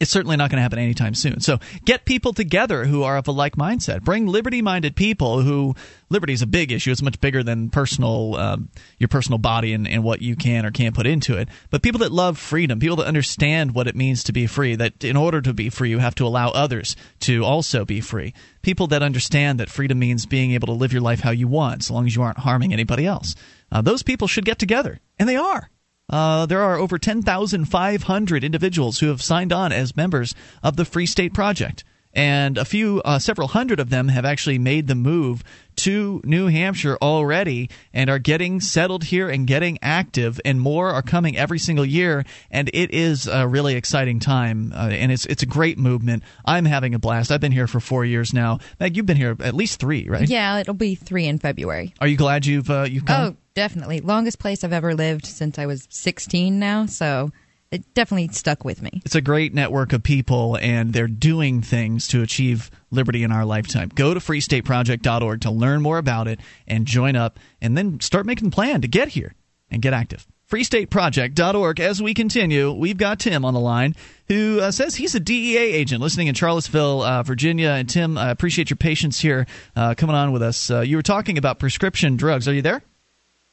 it's 0.00 0.10
certainly 0.10 0.36
not 0.36 0.50
going 0.50 0.56
to 0.56 0.62
happen 0.62 0.78
anytime 0.78 1.14
soon. 1.14 1.40
So 1.40 1.58
get 1.84 2.06
people 2.06 2.32
together 2.32 2.86
who 2.86 3.02
are 3.02 3.18
of 3.18 3.28
a 3.28 3.32
like 3.32 3.56
mindset. 3.56 4.02
Bring 4.02 4.26
liberty-minded 4.26 4.96
people 4.96 5.42
who 5.42 5.76
liberty 6.08 6.32
is 6.32 6.40
a 6.40 6.46
big 6.46 6.72
issue. 6.72 6.90
It's 6.90 7.02
much 7.02 7.20
bigger 7.20 7.42
than 7.42 7.68
personal 7.68 8.36
um, 8.36 8.70
your 8.98 9.08
personal 9.08 9.38
body 9.38 9.74
and, 9.74 9.86
and 9.86 10.02
what 10.02 10.22
you 10.22 10.36
can 10.36 10.64
or 10.64 10.70
can't 10.70 10.94
put 10.94 11.06
into 11.06 11.36
it. 11.36 11.50
But 11.68 11.82
people 11.82 12.00
that 12.00 12.12
love 12.12 12.38
freedom, 12.38 12.80
people 12.80 12.96
that 12.96 13.06
understand 13.06 13.74
what 13.74 13.86
it 13.86 13.94
means 13.94 14.24
to 14.24 14.32
be 14.32 14.46
free. 14.46 14.74
That 14.74 15.04
in 15.04 15.16
order 15.16 15.42
to 15.42 15.52
be 15.52 15.68
free, 15.68 15.90
you 15.90 15.98
have 15.98 16.14
to 16.16 16.26
allow 16.26 16.48
others 16.48 16.96
to 17.20 17.44
also 17.44 17.84
be 17.84 18.00
free. 18.00 18.32
People 18.62 18.86
that 18.88 19.02
understand 19.02 19.60
that 19.60 19.68
freedom 19.68 19.98
means 19.98 20.24
being 20.24 20.52
able 20.52 20.66
to 20.66 20.72
live 20.72 20.92
your 20.94 21.02
life 21.02 21.20
how 21.20 21.30
you 21.30 21.46
want, 21.46 21.84
so 21.84 21.94
long 21.94 22.06
as 22.06 22.16
you 22.16 22.22
aren't 22.22 22.38
harming 22.38 22.72
anybody 22.72 23.06
else. 23.06 23.34
Uh, 23.70 23.82
those 23.82 24.02
people 24.02 24.26
should 24.26 24.46
get 24.46 24.58
together, 24.58 24.98
and 25.18 25.28
they 25.28 25.36
are. 25.36 25.70
Uh, 26.10 26.44
there 26.46 26.60
are 26.60 26.76
over 26.76 26.98
10,500 26.98 28.44
individuals 28.44 28.98
who 28.98 29.06
have 29.06 29.22
signed 29.22 29.52
on 29.52 29.72
as 29.72 29.96
members 29.96 30.34
of 30.62 30.76
the 30.76 30.84
Free 30.84 31.06
State 31.06 31.32
Project. 31.32 31.84
And 32.12 32.58
a 32.58 32.64
few, 32.64 33.00
uh, 33.04 33.20
several 33.20 33.46
hundred 33.46 33.78
of 33.78 33.88
them 33.88 34.08
have 34.08 34.24
actually 34.24 34.58
made 34.58 34.88
the 34.88 34.96
move 34.96 35.44
to 35.76 36.20
New 36.24 36.48
Hampshire 36.48 36.98
already 37.00 37.70
and 37.94 38.10
are 38.10 38.18
getting 38.18 38.60
settled 38.60 39.04
here 39.04 39.28
and 39.28 39.46
getting 39.46 39.78
active, 39.80 40.40
and 40.44 40.60
more 40.60 40.90
are 40.90 41.02
coming 41.02 41.36
every 41.36 41.60
single 41.60 41.86
year. 41.86 42.24
And 42.50 42.68
it 42.74 42.92
is 42.92 43.28
a 43.28 43.46
really 43.46 43.76
exciting 43.76 44.18
time, 44.18 44.72
uh, 44.74 44.88
and 44.90 45.12
it's 45.12 45.24
it's 45.26 45.44
a 45.44 45.46
great 45.46 45.78
movement. 45.78 46.24
I'm 46.44 46.64
having 46.64 46.94
a 46.94 46.98
blast. 46.98 47.30
I've 47.30 47.40
been 47.40 47.52
here 47.52 47.68
for 47.68 47.78
four 47.78 48.04
years 48.04 48.34
now. 48.34 48.58
Meg, 48.80 48.96
you've 48.96 49.06
been 49.06 49.16
here 49.16 49.36
at 49.38 49.54
least 49.54 49.78
three, 49.78 50.08
right? 50.08 50.28
Yeah, 50.28 50.58
it'll 50.58 50.74
be 50.74 50.96
three 50.96 51.26
in 51.26 51.38
February. 51.38 51.94
Are 52.00 52.08
you 52.08 52.16
glad 52.16 52.44
you've 52.44 52.68
uh, 52.70 52.88
you've 52.90 53.06
come? 53.06 53.20
Oh, 53.20 53.36
definitely. 53.60 54.00
Longest 54.00 54.38
place 54.38 54.64
I've 54.64 54.72
ever 54.72 54.94
lived 54.94 55.26
since 55.26 55.58
I 55.58 55.66
was 55.66 55.86
16 55.90 56.58
now, 56.58 56.86
so 56.86 57.30
it 57.70 57.92
definitely 57.92 58.28
stuck 58.28 58.64
with 58.64 58.80
me. 58.80 59.02
It's 59.04 59.14
a 59.14 59.20
great 59.20 59.52
network 59.52 59.92
of 59.92 60.02
people, 60.02 60.56
and 60.62 60.94
they're 60.94 61.06
doing 61.06 61.60
things 61.60 62.08
to 62.08 62.22
achieve 62.22 62.70
liberty 62.90 63.22
in 63.22 63.30
our 63.30 63.44
lifetime. 63.44 63.90
Go 63.94 64.14
to 64.14 64.20
freestateproject.org 64.20 65.42
to 65.42 65.50
learn 65.50 65.82
more 65.82 65.98
about 65.98 66.26
it 66.26 66.40
and 66.66 66.86
join 66.86 67.16
up, 67.16 67.38
and 67.60 67.76
then 67.76 68.00
start 68.00 68.24
making 68.24 68.48
a 68.48 68.50
plan 68.50 68.80
to 68.80 68.88
get 68.88 69.08
here 69.08 69.34
and 69.70 69.82
get 69.82 69.92
active. 69.92 70.26
freestateproject.org. 70.50 71.80
As 71.80 72.00
we 72.00 72.14
continue, 72.14 72.72
we've 72.72 72.96
got 72.96 73.20
Tim 73.20 73.44
on 73.44 73.52
the 73.52 73.60
line 73.60 73.94
who 74.28 74.60
uh, 74.62 74.70
says 74.70 74.96
he's 74.96 75.14
a 75.14 75.20
DEA 75.20 75.58
agent 75.58 76.00
listening 76.00 76.28
in 76.28 76.34
Charlottesville, 76.34 77.02
uh, 77.02 77.22
Virginia. 77.24 77.72
And 77.72 77.90
Tim, 77.90 78.16
I 78.16 78.30
appreciate 78.30 78.70
your 78.70 78.78
patience 78.78 79.20
here 79.20 79.46
uh, 79.76 79.94
coming 79.96 80.16
on 80.16 80.32
with 80.32 80.40
us. 80.40 80.70
Uh, 80.70 80.80
you 80.80 80.96
were 80.96 81.02
talking 81.02 81.36
about 81.36 81.58
prescription 81.58 82.16
drugs. 82.16 82.48
Are 82.48 82.54
you 82.54 82.62
there? 82.62 82.82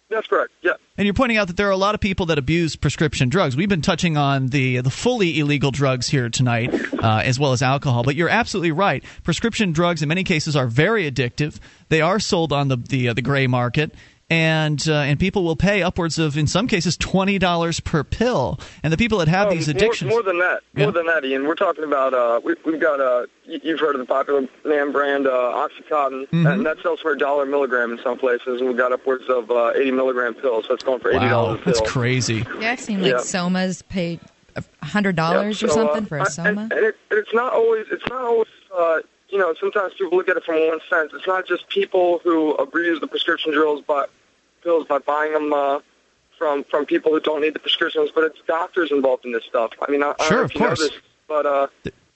That's 0.09 0.27
correct. 0.27 0.53
Yeah. 0.61 0.73
And 0.97 1.05
you're 1.05 1.13
pointing 1.13 1.37
out 1.37 1.47
that 1.47 1.57
there 1.57 1.67
are 1.67 1.71
a 1.71 1.77
lot 1.77 1.95
of 1.95 2.01
people 2.01 2.27
that 2.27 2.37
abuse 2.37 2.75
prescription 2.77 3.27
drugs. 3.27 3.57
We've 3.57 3.67
been 3.67 3.81
touching 3.81 4.15
on 4.15 4.47
the 4.47 4.79
the 4.79 4.89
fully 4.89 5.37
illegal 5.39 5.69
drugs 5.69 6.07
here 6.07 6.29
tonight, 6.29 6.73
uh, 7.03 7.21
as 7.25 7.37
well 7.39 7.51
as 7.51 7.61
alcohol. 7.61 8.03
But 8.03 8.15
you're 8.15 8.29
absolutely 8.29 8.71
right. 8.71 9.03
Prescription 9.23 9.73
drugs, 9.73 10.01
in 10.01 10.07
many 10.07 10.23
cases, 10.23 10.55
are 10.55 10.67
very 10.67 11.09
addictive. 11.11 11.59
They 11.89 12.01
are 12.01 12.19
sold 12.19 12.53
on 12.53 12.69
the 12.69 12.77
the, 12.77 13.09
uh, 13.09 13.13
the 13.13 13.21
gray 13.21 13.47
market, 13.47 13.93
and 14.29 14.87
uh, 14.89 14.93
and 14.93 15.19
people 15.19 15.43
will 15.43 15.55
pay 15.55 15.81
upwards 15.81 16.19
of 16.19 16.37
in 16.37 16.47
some 16.47 16.67
cases 16.67 16.97
twenty 16.97 17.37
dollars 17.39 17.79
per 17.79 18.03
pill. 18.03 18.59
And 18.83 18.91
the 18.91 18.97
people 18.97 19.19
that 19.19 19.27
have 19.29 19.47
Oh, 19.47 19.51
these 19.51 19.67
addictions, 19.69 20.09
More, 20.09 20.21
than 20.23 20.39
that. 20.39 20.61
Yeah. 20.75 20.83
More 20.85 20.91
than 20.91 21.05
that, 21.05 21.23
Ian. 21.23 21.47
We're 21.47 21.55
talking 21.55 21.83
about, 21.85 22.13
uh, 22.13 22.41
we, 22.43 22.55
we've 22.65 22.81
got, 22.81 22.99
uh, 22.99 23.25
you- 23.45 23.61
you've 23.63 23.79
heard 23.79 23.95
of 23.95 23.99
the 23.99 24.05
popular 24.05 24.41
name 24.65 24.91
brand 24.91 25.27
uh, 25.27 25.29
Oxycontin, 25.69 26.27
Mhm. 26.29 26.51
and 26.53 26.65
that 26.65 26.77
sells 26.83 26.99
for 26.99 27.11
a 27.11 27.17
dollar 27.17 27.43
a 27.43 27.45
milligram 27.45 27.91
in 27.91 27.99
some 28.03 28.17
places, 28.17 28.59
and 28.59 28.67
we've 28.67 28.77
got 28.77 28.91
upwards 28.91 29.23
of 29.29 29.49
uh, 29.49 29.71
80 29.75 29.91
milligram 29.91 30.33
pills, 30.33 30.65
so 30.67 30.73
it's 30.73 30.83
going 30.83 30.99
for 30.99 31.11
$80 31.13 31.21
wow, 31.31 31.59
that's 31.65 31.81
crazy. 31.89 32.45
Yeah, 32.59 32.71
I've 32.73 32.79
seen 32.81 33.01
like 33.01 33.11
Yeah. 33.13 33.17
somas 33.19 33.81
pay 33.87 34.19
a 34.55 34.85
hundred 34.85 35.15
dollars 35.15 35.61
Yeah, 35.61 35.67
or 35.69 35.71
something 35.71 36.03
uh, 36.03 36.07
for 36.07 36.17
a 36.17 36.25
soma. 36.25 36.49
And, 36.63 36.71
and 36.73 36.85
it, 36.87 36.97
it's 37.11 37.33
not 37.33 37.53
always, 37.53 37.85
it's 37.91 38.03
not 38.09 38.21
always, 38.21 38.47
uh, 38.77 38.97
you 39.29 39.37
know, 39.37 39.53
sometimes 39.59 39.93
people 39.97 40.17
look 40.17 40.29
at 40.29 40.37
it 40.37 40.43
from 40.43 40.55
one 40.67 40.79
sense. 40.89 41.11
It's 41.13 41.27
not 41.27 41.47
just 41.47 41.67
people 41.69 42.19
who 42.23 42.53
abuse 42.55 42.99
the 42.99 43.07
prescription 43.07 43.51
drills 43.53 43.81
by 43.81 44.05
pills 44.63 44.87
by 44.87 44.99
buying 44.99 45.33
them 45.33 45.53
uh, 45.53 45.79
from 46.37 46.63
from 46.63 46.85
people 46.85 47.11
who 47.11 47.19
don't 47.19 47.41
need 47.41 47.53
the 47.53 47.59
prescriptions, 47.59 48.09
but 48.13 48.23
it's 48.23 48.39
doctors 48.47 48.91
involved 48.91 49.25
in 49.25 49.31
this 49.31 49.43
stuff. 49.45 49.71
I 49.85 49.91
mean, 49.91 50.03
I, 50.03 50.13
I 50.19 50.25
Sure, 50.27 50.37
know 50.37 50.43
of 50.43 50.49
if 50.51 50.55
you 50.55 50.61
know 50.61 50.67
course. 50.67 50.79
this, 50.79 50.91
but 51.27 51.45
uh, 51.45 51.67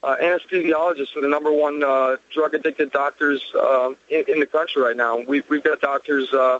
uh, 0.03 0.15
anesthesiologists 0.21 1.15
are 1.15 1.21
the 1.21 1.27
number 1.27 1.51
one 1.51 1.83
uh, 1.83 2.17
drug 2.33 2.53
addicted 2.53 2.91
doctors 2.91 3.43
uh, 3.55 3.91
in, 4.09 4.23
in 4.27 4.39
the 4.39 4.47
country 4.47 4.81
right 4.81 4.95
now. 4.97 5.19
We've 5.19 5.47
we've 5.49 5.63
got 5.63 5.81
doctors. 5.81 6.31
Uh, 6.33 6.59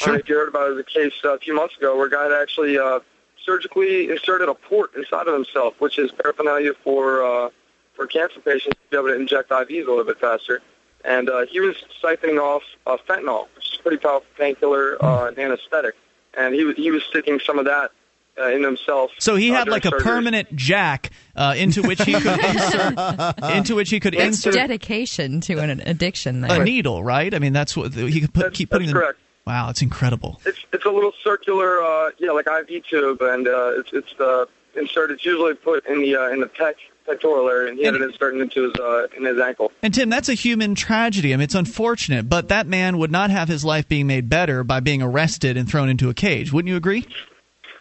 I 0.00 0.04
don't 0.04 0.14
know 0.14 0.20
if 0.20 0.28
you 0.28 0.36
heard 0.36 0.48
about 0.48 0.70
it, 0.70 0.78
a 0.78 0.84
case 0.84 1.12
uh, 1.24 1.34
a 1.34 1.38
few 1.38 1.54
months 1.56 1.76
ago 1.76 1.96
where 1.96 2.06
a 2.06 2.10
guy 2.10 2.24
had 2.24 2.32
actually 2.32 2.78
uh, 2.78 3.00
surgically 3.44 4.10
inserted 4.10 4.48
a 4.48 4.54
port 4.54 4.94
inside 4.94 5.26
of 5.26 5.34
himself, 5.34 5.74
which 5.80 5.98
is 5.98 6.12
paraphernalia 6.12 6.72
for 6.84 7.24
uh, 7.24 7.50
for 7.98 8.06
cancer 8.06 8.40
patients 8.40 8.76
to 8.76 8.90
be 8.90 8.96
able 8.96 9.08
to 9.08 9.16
inject 9.16 9.50
IVs 9.50 9.86
a 9.86 9.90
little 9.90 10.04
bit 10.04 10.18
faster. 10.20 10.62
And 11.04 11.28
uh, 11.28 11.46
he 11.46 11.60
was 11.60 11.76
siphoning 12.02 12.40
off 12.40 12.62
uh, 12.86 12.96
fentanyl, 13.08 13.48
which 13.56 13.72
is 13.72 13.78
a 13.78 13.82
pretty 13.82 13.98
powerful 13.98 14.26
painkiller 14.38 14.96
uh, 15.04 15.26
and 15.26 15.38
anesthetic. 15.38 15.94
And 16.36 16.54
he 16.54 16.64
was 16.64 16.76
he 16.76 16.90
was 16.90 17.02
sticking 17.04 17.40
some 17.40 17.58
of 17.58 17.64
that 17.66 17.90
uh, 18.38 18.48
in 18.50 18.62
himself. 18.62 19.10
So 19.18 19.34
he 19.36 19.50
uh, 19.50 19.54
had 19.54 19.64
during 19.64 19.72
like 19.72 19.84
a 19.84 19.90
surgery. 19.90 20.04
permanent 20.04 20.56
jack 20.56 21.10
uh, 21.34 21.54
into 21.56 21.82
which 21.82 22.00
he 22.02 22.12
could 22.14 22.38
insert 22.44 23.34
into 23.56 23.74
which 23.74 23.90
he 23.90 23.98
could 24.00 24.14
It's 24.14 24.24
insert 24.24 24.54
dedication 24.54 25.40
to 25.42 25.58
an 25.58 25.80
addiction. 25.84 26.42
There. 26.42 26.60
a 26.60 26.64
needle, 26.64 27.02
right? 27.02 27.32
I 27.34 27.38
mean, 27.38 27.52
that's 27.52 27.76
what 27.76 27.94
he 27.94 28.20
could 28.20 28.32
put, 28.34 28.54
keep 28.54 28.70
putting. 28.70 28.86
that's 28.86 28.94
them- 28.94 29.02
correct. 29.02 29.18
Wow, 29.46 29.70
it's 29.70 29.80
incredible. 29.80 30.40
It's 30.44 30.58
it's 30.74 30.84
a 30.84 30.90
little 30.90 31.12
circular, 31.24 31.82
uh, 31.82 32.10
yeah, 32.18 32.32
like 32.32 32.46
IV 32.46 32.84
tube, 32.86 33.22
and 33.22 33.48
uh, 33.48 33.78
it's 33.78 33.90
it's 33.94 34.20
uh, 34.20 34.44
inserted. 34.78 35.16
It's 35.16 35.24
usually 35.26 35.54
put 35.54 35.86
in 35.86 36.00
the 36.00 36.16
uh, 36.16 36.28
in 36.30 36.40
the 36.40 36.46
pec 36.46 36.74
pectoral 37.06 37.48
area, 37.48 37.70
and 37.70 37.78
he 37.78 37.84
had 37.84 37.94
it 37.94 38.02
inserted 38.02 38.40
into 38.40 38.64
his 38.64 38.74
uh, 38.80 39.06
in 39.16 39.24
his 39.24 39.38
ankle. 39.40 39.72
And 39.82 39.92
Tim, 39.94 40.10
that's 40.10 40.28
a 40.28 40.34
human 40.34 40.74
tragedy. 40.74 41.32
I 41.32 41.36
mean, 41.36 41.44
it's 41.44 41.54
unfortunate, 41.54 42.28
but 42.28 42.48
that 42.48 42.66
man 42.66 42.98
would 42.98 43.10
not 43.10 43.30
have 43.30 43.48
his 43.48 43.64
life 43.64 43.88
being 43.88 44.06
made 44.06 44.28
better 44.28 44.62
by 44.64 44.80
being 44.80 45.02
arrested 45.02 45.56
and 45.56 45.68
thrown 45.68 45.88
into 45.88 46.10
a 46.10 46.14
cage. 46.14 46.52
Wouldn't 46.52 46.68
you 46.70 46.76
agree? 46.76 47.06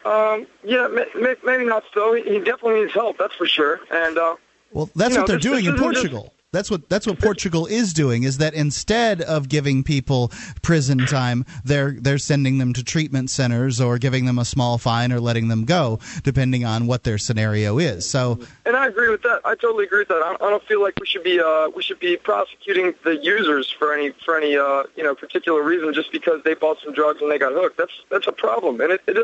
Um, 0.06 0.48
yeah, 0.64 0.88
may, 0.88 1.06
may, 1.20 1.36
maybe 1.44 1.66
not 1.66 1.84
so. 1.94 2.14
He, 2.14 2.22
he 2.24 2.40
definitely 2.40 2.82
needs 2.82 2.94
help, 2.94 3.18
that's 3.18 3.36
for 3.36 3.46
sure. 3.46 3.82
And 3.92 4.18
uh, 4.18 4.36
Well, 4.72 4.90
that's 4.96 5.14
you 5.16 5.22
what 5.22 5.24
know, 5.24 5.28
they're 5.28 5.36
this- 5.38 5.44
doing 5.44 5.66
this 5.66 5.68
in 5.68 5.76
isn't 5.76 5.94
just- 5.94 6.06
Portugal. 6.12 6.34
That's 6.54 6.72
what 6.72 6.88
that's 6.88 7.06
what 7.06 7.20
Portugal 7.20 7.66
is 7.66 7.92
doing. 7.92 8.24
Is 8.24 8.38
that 8.38 8.54
instead 8.54 9.22
of 9.22 9.50
giving 9.50 9.84
people 9.84 10.32
prison 10.62 11.00
time, 11.06 11.44
they're 11.66 11.92
they're 11.92 12.18
sending 12.18 12.58
them 12.58 12.72
to 12.72 12.86
treatment 12.86 13.30
centers 13.30 13.82
or 13.82 13.98
giving 13.98 14.24
them 14.24 14.40
a 14.40 14.46
small 14.46 14.78
fine 14.78 15.12
or 15.12 15.20
letting 15.20 15.50
them 15.50 15.66
go, 15.66 16.00
depending 16.24 16.64
on 16.64 16.88
what 16.88 17.04
their 17.04 17.18
scenario 17.18 17.80
is. 17.80 18.10
So 18.10 18.40
And 18.66 18.78
I 18.78 18.88
agree 18.88 19.10
with 19.10 19.24
that. 19.24 19.42
I 19.44 19.56
totally 19.56 19.84
agree 19.84 20.00
with 20.00 20.08
that. 20.08 20.38
I, 20.40 20.50
don't 20.50 20.64
feel 20.64 20.82
like 20.82 20.98
we 21.02 21.06
should 21.06 21.24
be 21.24 21.38
uh, 21.38 21.68
we 21.76 21.84
should 21.84 22.00
be 22.00 22.16
prosecuting 22.16 22.94
the 23.04 23.18
users 23.18 23.70
for 23.70 23.94
any 23.94 24.12
for 24.24 24.38
any 24.38 24.56
uh, 24.56 24.84
you 24.96 25.04
know 25.04 25.16
particular 25.16 25.62
reason 25.62 25.94
just 25.94 26.14
because 26.14 26.42
they 26.46 26.54
bought 26.54 26.78
some 26.82 26.94
drugs 26.94 27.22
and 27.22 27.30
they 27.30 27.40
got 27.40 27.52
hooked. 27.52 27.78
That's 27.78 28.04
that's 28.10 28.28
a 28.28 28.32
problem. 28.32 28.80
And 28.80 28.94
it, 28.94 29.02
it 29.06 29.18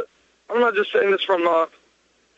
I'm 0.49 0.59
not 0.59 0.75
just 0.75 0.91
saying 0.91 1.11
this 1.11 1.23
from 1.23 1.47
uh, 1.47 1.67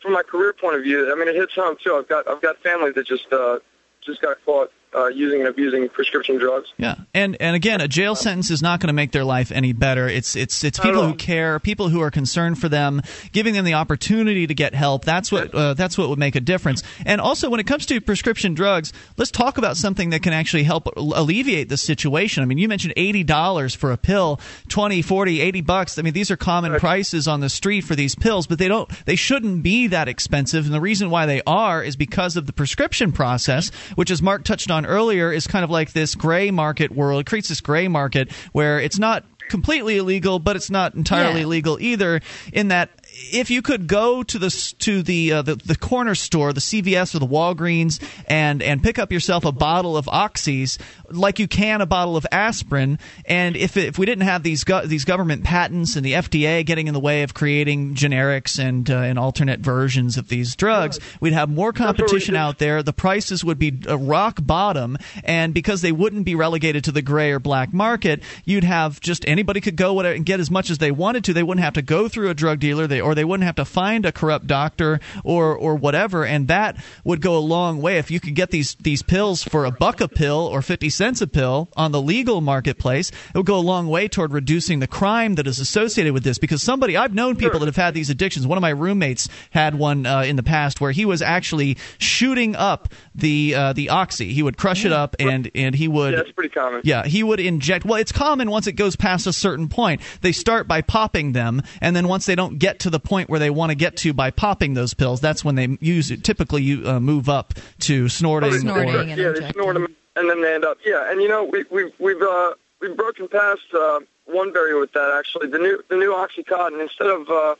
from 0.00 0.12
my 0.12 0.22
career 0.22 0.52
point 0.52 0.76
of 0.76 0.84
view. 0.84 1.12
I 1.12 1.16
mean, 1.16 1.26
it 1.26 1.34
hits 1.34 1.56
home 1.56 1.76
too. 1.82 1.96
I've 1.96 2.08
got 2.08 2.28
I've 2.28 2.40
got 2.40 2.62
family 2.62 2.92
that 2.92 3.04
just 3.04 3.32
uh, 3.32 3.58
just 4.06 4.22
got 4.22 4.36
caught 4.44 4.70
uh, 4.94 5.08
using 5.08 5.40
and 5.40 5.48
abusing 5.48 5.88
prescription 5.88 6.38
drugs. 6.38 6.68
Yeah, 6.78 6.96
and 7.14 7.36
and 7.40 7.54
again, 7.54 7.80
a 7.80 7.88
jail 7.88 8.14
sentence 8.14 8.50
is 8.50 8.62
not 8.62 8.80
going 8.80 8.88
to 8.88 8.94
make 8.94 9.12
their 9.12 9.24
life 9.24 9.52
any 9.52 9.72
better. 9.72 10.08
It's 10.08 10.36
it's 10.36 10.64
it's 10.64 10.78
people 10.78 11.06
who 11.06 11.14
care, 11.14 11.58
people 11.60 11.88
who 11.88 12.00
are 12.00 12.10
concerned 12.10 12.58
for 12.58 12.68
them, 12.68 13.02
giving 13.32 13.54
them 13.54 13.64
the 13.64 13.74
opportunity 13.74 14.46
to 14.46 14.54
get 14.54 14.74
help. 14.74 15.04
That's 15.04 15.30
what 15.30 15.54
uh, 15.54 15.74
that's 15.74 15.98
what 15.98 16.08
would 16.08 16.18
make 16.18 16.34
a 16.34 16.40
difference. 16.40 16.82
And 17.04 17.20
also, 17.20 17.50
when 17.50 17.60
it 17.60 17.66
comes 17.66 17.86
to 17.86 18.00
prescription 18.00 18.54
drugs, 18.54 18.92
let's 19.16 19.30
talk 19.30 19.58
about 19.58 19.76
something 19.76 20.10
that 20.10 20.22
can 20.22 20.32
actually 20.32 20.62
help 20.64 20.88
alleviate 20.96 21.68
the 21.68 21.76
situation. 21.76 22.42
I 22.42 22.46
mean, 22.46 22.58
you 22.58 22.68
mentioned 22.68 22.94
eighty 22.96 23.24
dollars 23.24 23.74
for 23.74 23.92
a 23.92 23.96
pill, 23.96 24.40
20, 24.68 25.02
40, 25.02 25.40
80 25.40 25.60
bucks. 25.60 25.98
I 25.98 26.02
mean, 26.02 26.14
these 26.14 26.30
are 26.30 26.36
common 26.36 26.78
prices 26.78 27.28
on 27.28 27.40
the 27.40 27.50
street 27.50 27.82
for 27.82 27.94
these 27.94 28.14
pills, 28.14 28.46
but 28.46 28.58
they 28.58 28.68
don't 28.68 28.88
they 29.04 29.16
shouldn't 29.16 29.62
be 29.62 29.88
that 29.88 30.08
expensive. 30.08 30.64
And 30.64 30.74
the 30.74 30.80
reason 30.80 31.10
why 31.10 31.26
they 31.26 31.42
are 31.46 31.82
is 31.82 31.96
because 31.96 32.36
of 32.36 32.46
the 32.46 32.52
prescription 32.52 33.12
process, 33.12 33.70
which 33.94 34.10
as 34.10 34.22
Mark 34.22 34.44
touched 34.44 34.70
on 34.70 34.85
earlier, 34.86 35.32
is 35.32 35.46
kind 35.46 35.64
of 35.64 35.70
like 35.70 35.92
this 35.92 36.14
gray 36.14 36.50
market 36.50 36.92
world. 36.92 37.20
It 37.20 37.26
creates 37.26 37.48
this 37.48 37.60
gray 37.60 37.88
market 37.88 38.32
where 38.52 38.80
it's 38.80 38.98
not 38.98 39.24
completely 39.48 39.96
illegal, 39.98 40.38
but 40.40 40.56
it's 40.56 40.70
not 40.70 40.94
entirely 40.94 41.40
Yeah. 41.40 41.46
legal 41.46 41.78
either. 41.80 42.20
In 42.52 42.68
that, 42.68 42.90
if 43.32 43.50
you 43.50 43.62
could 43.62 43.86
go 43.86 44.22
to 44.22 44.38
the 44.38 44.50
to 44.78 45.02
the, 45.02 45.32
uh, 45.32 45.42
the 45.42 45.56
the 45.56 45.76
corner 45.76 46.14
store, 46.14 46.52
the 46.52 46.60
CVS 46.60 47.14
or 47.14 47.18
the 47.18 47.26
Walgreens, 47.26 48.02
and 48.26 48.62
and 48.62 48.82
pick 48.82 48.98
up 48.98 49.12
yourself 49.12 49.44
a 49.44 49.52
bottle 49.52 49.96
of 49.96 50.06
oxys, 50.06 50.78
like 51.10 51.38
you 51.38 51.48
can 51.48 51.80
a 51.80 51.86
bottle 51.86 52.16
of 52.16 52.26
aspirin, 52.30 52.98
and 53.24 53.56
if 53.56 53.76
if 53.76 53.98
we 53.98 54.06
didn't 54.06 54.24
have 54.24 54.42
these 54.42 54.64
go- 54.64 54.86
these 54.86 55.04
government 55.04 55.44
patents 55.44 55.96
and 55.96 56.04
the 56.04 56.12
FDA 56.12 56.64
getting 56.64 56.88
in 56.88 56.94
the 56.94 57.00
way 57.00 57.22
of 57.22 57.34
creating 57.34 57.94
generics 57.94 58.58
and 58.58 58.90
uh, 58.90 58.96
and 58.96 59.18
alternate 59.18 59.60
versions 59.60 60.16
of 60.16 60.28
these 60.28 60.54
drugs, 60.56 60.98
we'd 61.20 61.32
have 61.32 61.48
more 61.48 61.72
competition 61.72 62.36
out 62.36 62.58
there. 62.58 62.82
The 62.82 62.92
prices 62.92 63.44
would 63.44 63.58
be 63.58 63.78
uh, 63.88 63.98
rock 63.98 64.38
bottom, 64.42 64.98
and 65.24 65.54
because 65.54 65.82
they 65.82 65.92
wouldn't 65.92 66.24
be 66.24 66.34
relegated 66.34 66.84
to 66.84 66.92
the 66.92 67.02
gray 67.02 67.30
or 67.32 67.38
black 67.38 67.72
market, 67.72 68.22
you'd 68.44 68.64
have 68.64 69.00
just 69.00 69.26
anybody 69.26 69.60
could 69.60 69.76
go 69.76 69.92
whatever, 69.92 70.14
and 70.14 70.26
get 70.26 70.40
as 70.40 70.50
much 70.50 70.70
as 70.70 70.78
they 70.78 70.90
wanted 70.90 71.24
to. 71.24 71.32
They 71.32 71.42
wouldn't 71.42 71.64
have 71.64 71.74
to 71.74 71.82
go 71.82 72.08
through 72.08 72.30
a 72.30 72.34
drug 72.34 72.60
dealer, 72.60 72.86
they, 72.86 73.00
or 73.06 73.14
they 73.14 73.24
wouldn't 73.24 73.46
have 73.46 73.54
to 73.56 73.64
find 73.64 74.04
a 74.04 74.12
corrupt 74.12 74.46
doctor 74.46 74.98
or 75.24 75.54
or 75.56 75.76
whatever, 75.76 76.24
and 76.24 76.48
that 76.48 76.76
would 77.04 77.20
go 77.20 77.36
a 77.36 77.40
long 77.56 77.80
way. 77.80 77.98
If 77.98 78.10
you 78.10 78.20
could 78.20 78.34
get 78.34 78.50
these 78.50 78.74
these 78.80 79.02
pills 79.02 79.42
for 79.42 79.64
a 79.64 79.70
buck 79.70 80.00
a 80.00 80.08
pill 80.08 80.40
or 80.52 80.60
fifty 80.62 80.90
cents 80.90 81.20
a 81.20 81.26
pill 81.26 81.68
on 81.76 81.92
the 81.92 82.02
legal 82.02 82.40
marketplace, 82.40 83.10
it 83.10 83.36
would 83.36 83.46
go 83.46 83.58
a 83.58 83.60
long 83.60 83.86
way 83.88 84.08
toward 84.08 84.32
reducing 84.32 84.80
the 84.80 84.86
crime 84.88 85.36
that 85.36 85.46
is 85.46 85.58
associated 85.60 86.12
with 86.12 86.24
this. 86.24 86.38
Because 86.38 86.62
somebody 86.62 86.96
I've 86.96 87.14
known 87.14 87.36
people 87.36 87.60
that 87.60 87.66
have 87.66 87.76
had 87.76 87.94
these 87.94 88.10
addictions. 88.10 88.46
One 88.46 88.58
of 88.58 88.62
my 88.62 88.70
roommates 88.70 89.28
had 89.50 89.74
one 89.76 90.04
uh, 90.06 90.22
in 90.22 90.36
the 90.36 90.42
past 90.42 90.80
where 90.80 90.92
he 90.92 91.04
was 91.04 91.22
actually 91.22 91.76
shooting 91.98 92.56
up 92.56 92.88
the 93.14 93.54
uh, 93.54 93.72
the 93.72 93.90
oxy. 93.90 94.32
He 94.32 94.42
would 94.42 94.56
crush 94.56 94.84
it 94.84 94.92
up 94.92 95.16
and 95.20 95.50
and 95.54 95.74
he 95.74 95.86
would 95.88 96.12
Yeah, 96.12 96.18
that's 96.18 96.32
pretty 96.32 96.50
common. 96.50 96.80
yeah, 96.84 97.04
he 97.06 97.22
would 97.22 97.40
inject. 97.40 97.84
Well, 97.84 98.00
it's 98.00 98.12
common 98.12 98.50
once 98.50 98.66
it 98.66 98.72
goes 98.72 98.96
past 98.96 99.26
a 99.26 99.32
certain 99.32 99.68
point. 99.68 100.00
They 100.22 100.32
start 100.32 100.66
by 100.66 100.82
popping 100.82 101.32
them, 101.32 101.62
and 101.80 101.94
then 101.94 102.08
once 102.08 102.26
they 102.26 102.34
don't 102.34 102.58
get 102.58 102.80
to 102.80 102.90
the 102.90 102.95
point 103.00 103.28
where 103.28 103.40
they 103.40 103.50
want 103.50 103.70
to 103.70 103.76
get 103.76 103.96
to 103.98 104.12
by 104.12 104.30
popping 104.30 104.74
those 104.74 104.94
pills, 104.94 105.20
that's 105.20 105.44
when 105.44 105.54
they 105.54 105.76
use 105.80 106.10
it. 106.10 106.24
Typically, 106.24 106.62
you 106.62 106.88
uh, 106.88 107.00
move 107.00 107.28
up 107.28 107.54
to 107.80 108.08
snorting. 108.08 108.68
or, 108.68 108.84
yeah, 108.84 109.32
they 109.32 109.50
snort 109.50 109.74
them 109.74 109.96
and 110.16 110.28
then 110.28 110.42
they 110.42 110.54
end 110.54 110.64
up. 110.64 110.78
Yeah, 110.84 111.10
and 111.10 111.22
you 111.22 111.28
know 111.28 111.44
we 111.44 111.64
we've 111.70 111.92
we've 111.98 112.22
uh, 112.22 112.54
we've 112.80 112.96
broken 112.96 113.28
past 113.28 113.62
uh, 113.74 114.00
one 114.24 114.52
barrier 114.52 114.80
with 114.80 114.92
that 114.94 115.14
actually. 115.16 115.48
The 115.48 115.58
new 115.58 115.82
the 115.88 115.96
new 115.96 116.12
OxyContin 116.12 116.80
instead 116.80 117.08
of 117.08 117.28
uh, 117.28 117.54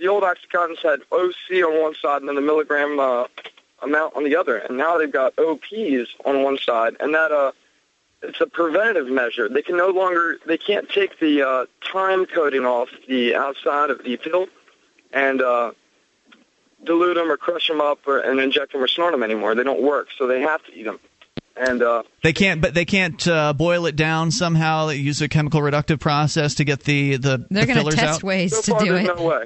the 0.00 0.08
old 0.08 0.24
OxyContins 0.24 0.82
had 0.82 1.00
OC 1.12 1.64
on 1.64 1.82
one 1.82 1.94
side 1.94 2.22
and 2.22 2.28
then 2.28 2.34
the 2.34 2.40
milligram 2.40 2.98
uh, 2.98 3.26
amount 3.82 4.16
on 4.16 4.24
the 4.24 4.34
other, 4.34 4.56
and 4.56 4.76
now 4.76 4.98
they've 4.98 5.12
got 5.12 5.38
OPs 5.38 6.14
on 6.24 6.42
one 6.42 6.58
side, 6.58 6.96
and 6.98 7.14
that 7.14 7.30
uh 7.30 7.52
it's 8.22 8.40
a 8.40 8.46
preventative 8.46 9.06
measure. 9.06 9.48
They 9.48 9.62
can 9.62 9.76
no 9.76 9.88
longer 9.88 10.38
they 10.46 10.58
can't 10.58 10.88
take 10.88 11.20
the 11.20 11.42
uh, 11.42 11.66
time 11.80 12.26
coding 12.26 12.66
off 12.66 12.88
the 13.08 13.34
outside 13.34 13.90
of 13.90 14.02
the 14.04 14.16
pill 14.16 14.46
and 15.12 15.42
uh, 15.42 15.72
dilute 16.84 17.16
them 17.16 17.30
or 17.30 17.36
crush 17.36 17.68
them 17.68 17.80
up 17.80 18.06
or, 18.06 18.18
and 18.20 18.40
inject 18.40 18.72
them 18.72 18.82
or 18.82 18.88
snort 18.88 19.12
them 19.12 19.22
anymore. 19.22 19.54
They 19.54 19.64
don't 19.64 19.82
work, 19.82 20.08
so 20.16 20.26
they 20.26 20.40
have 20.40 20.64
to 20.64 20.72
eat 20.72 20.84
them. 20.84 20.98
And 21.56 21.82
uh, 21.82 22.04
They 22.22 22.32
can't, 22.32 22.60
but 22.60 22.72
they 22.74 22.84
can't 22.86 23.26
uh, 23.28 23.52
boil 23.52 23.84
it 23.86 23.96
down 23.96 24.30
somehow. 24.30 24.86
They 24.86 24.96
use 24.96 25.20
a 25.20 25.28
chemical 25.28 25.60
reductive 25.60 26.00
process 26.00 26.54
to 26.54 26.64
get 26.64 26.84
the 26.84 27.16
the, 27.16 27.44
They're 27.50 27.66
the 27.66 27.74
going 27.74 27.84
to 27.90 27.96
test 27.96 28.20
out. 28.20 28.22
ways 28.22 28.54
so 28.56 28.62
to 28.62 28.70
far 28.70 28.84
do 28.84 28.94
it. 28.96 29.04
no 29.04 29.22
way. 29.22 29.44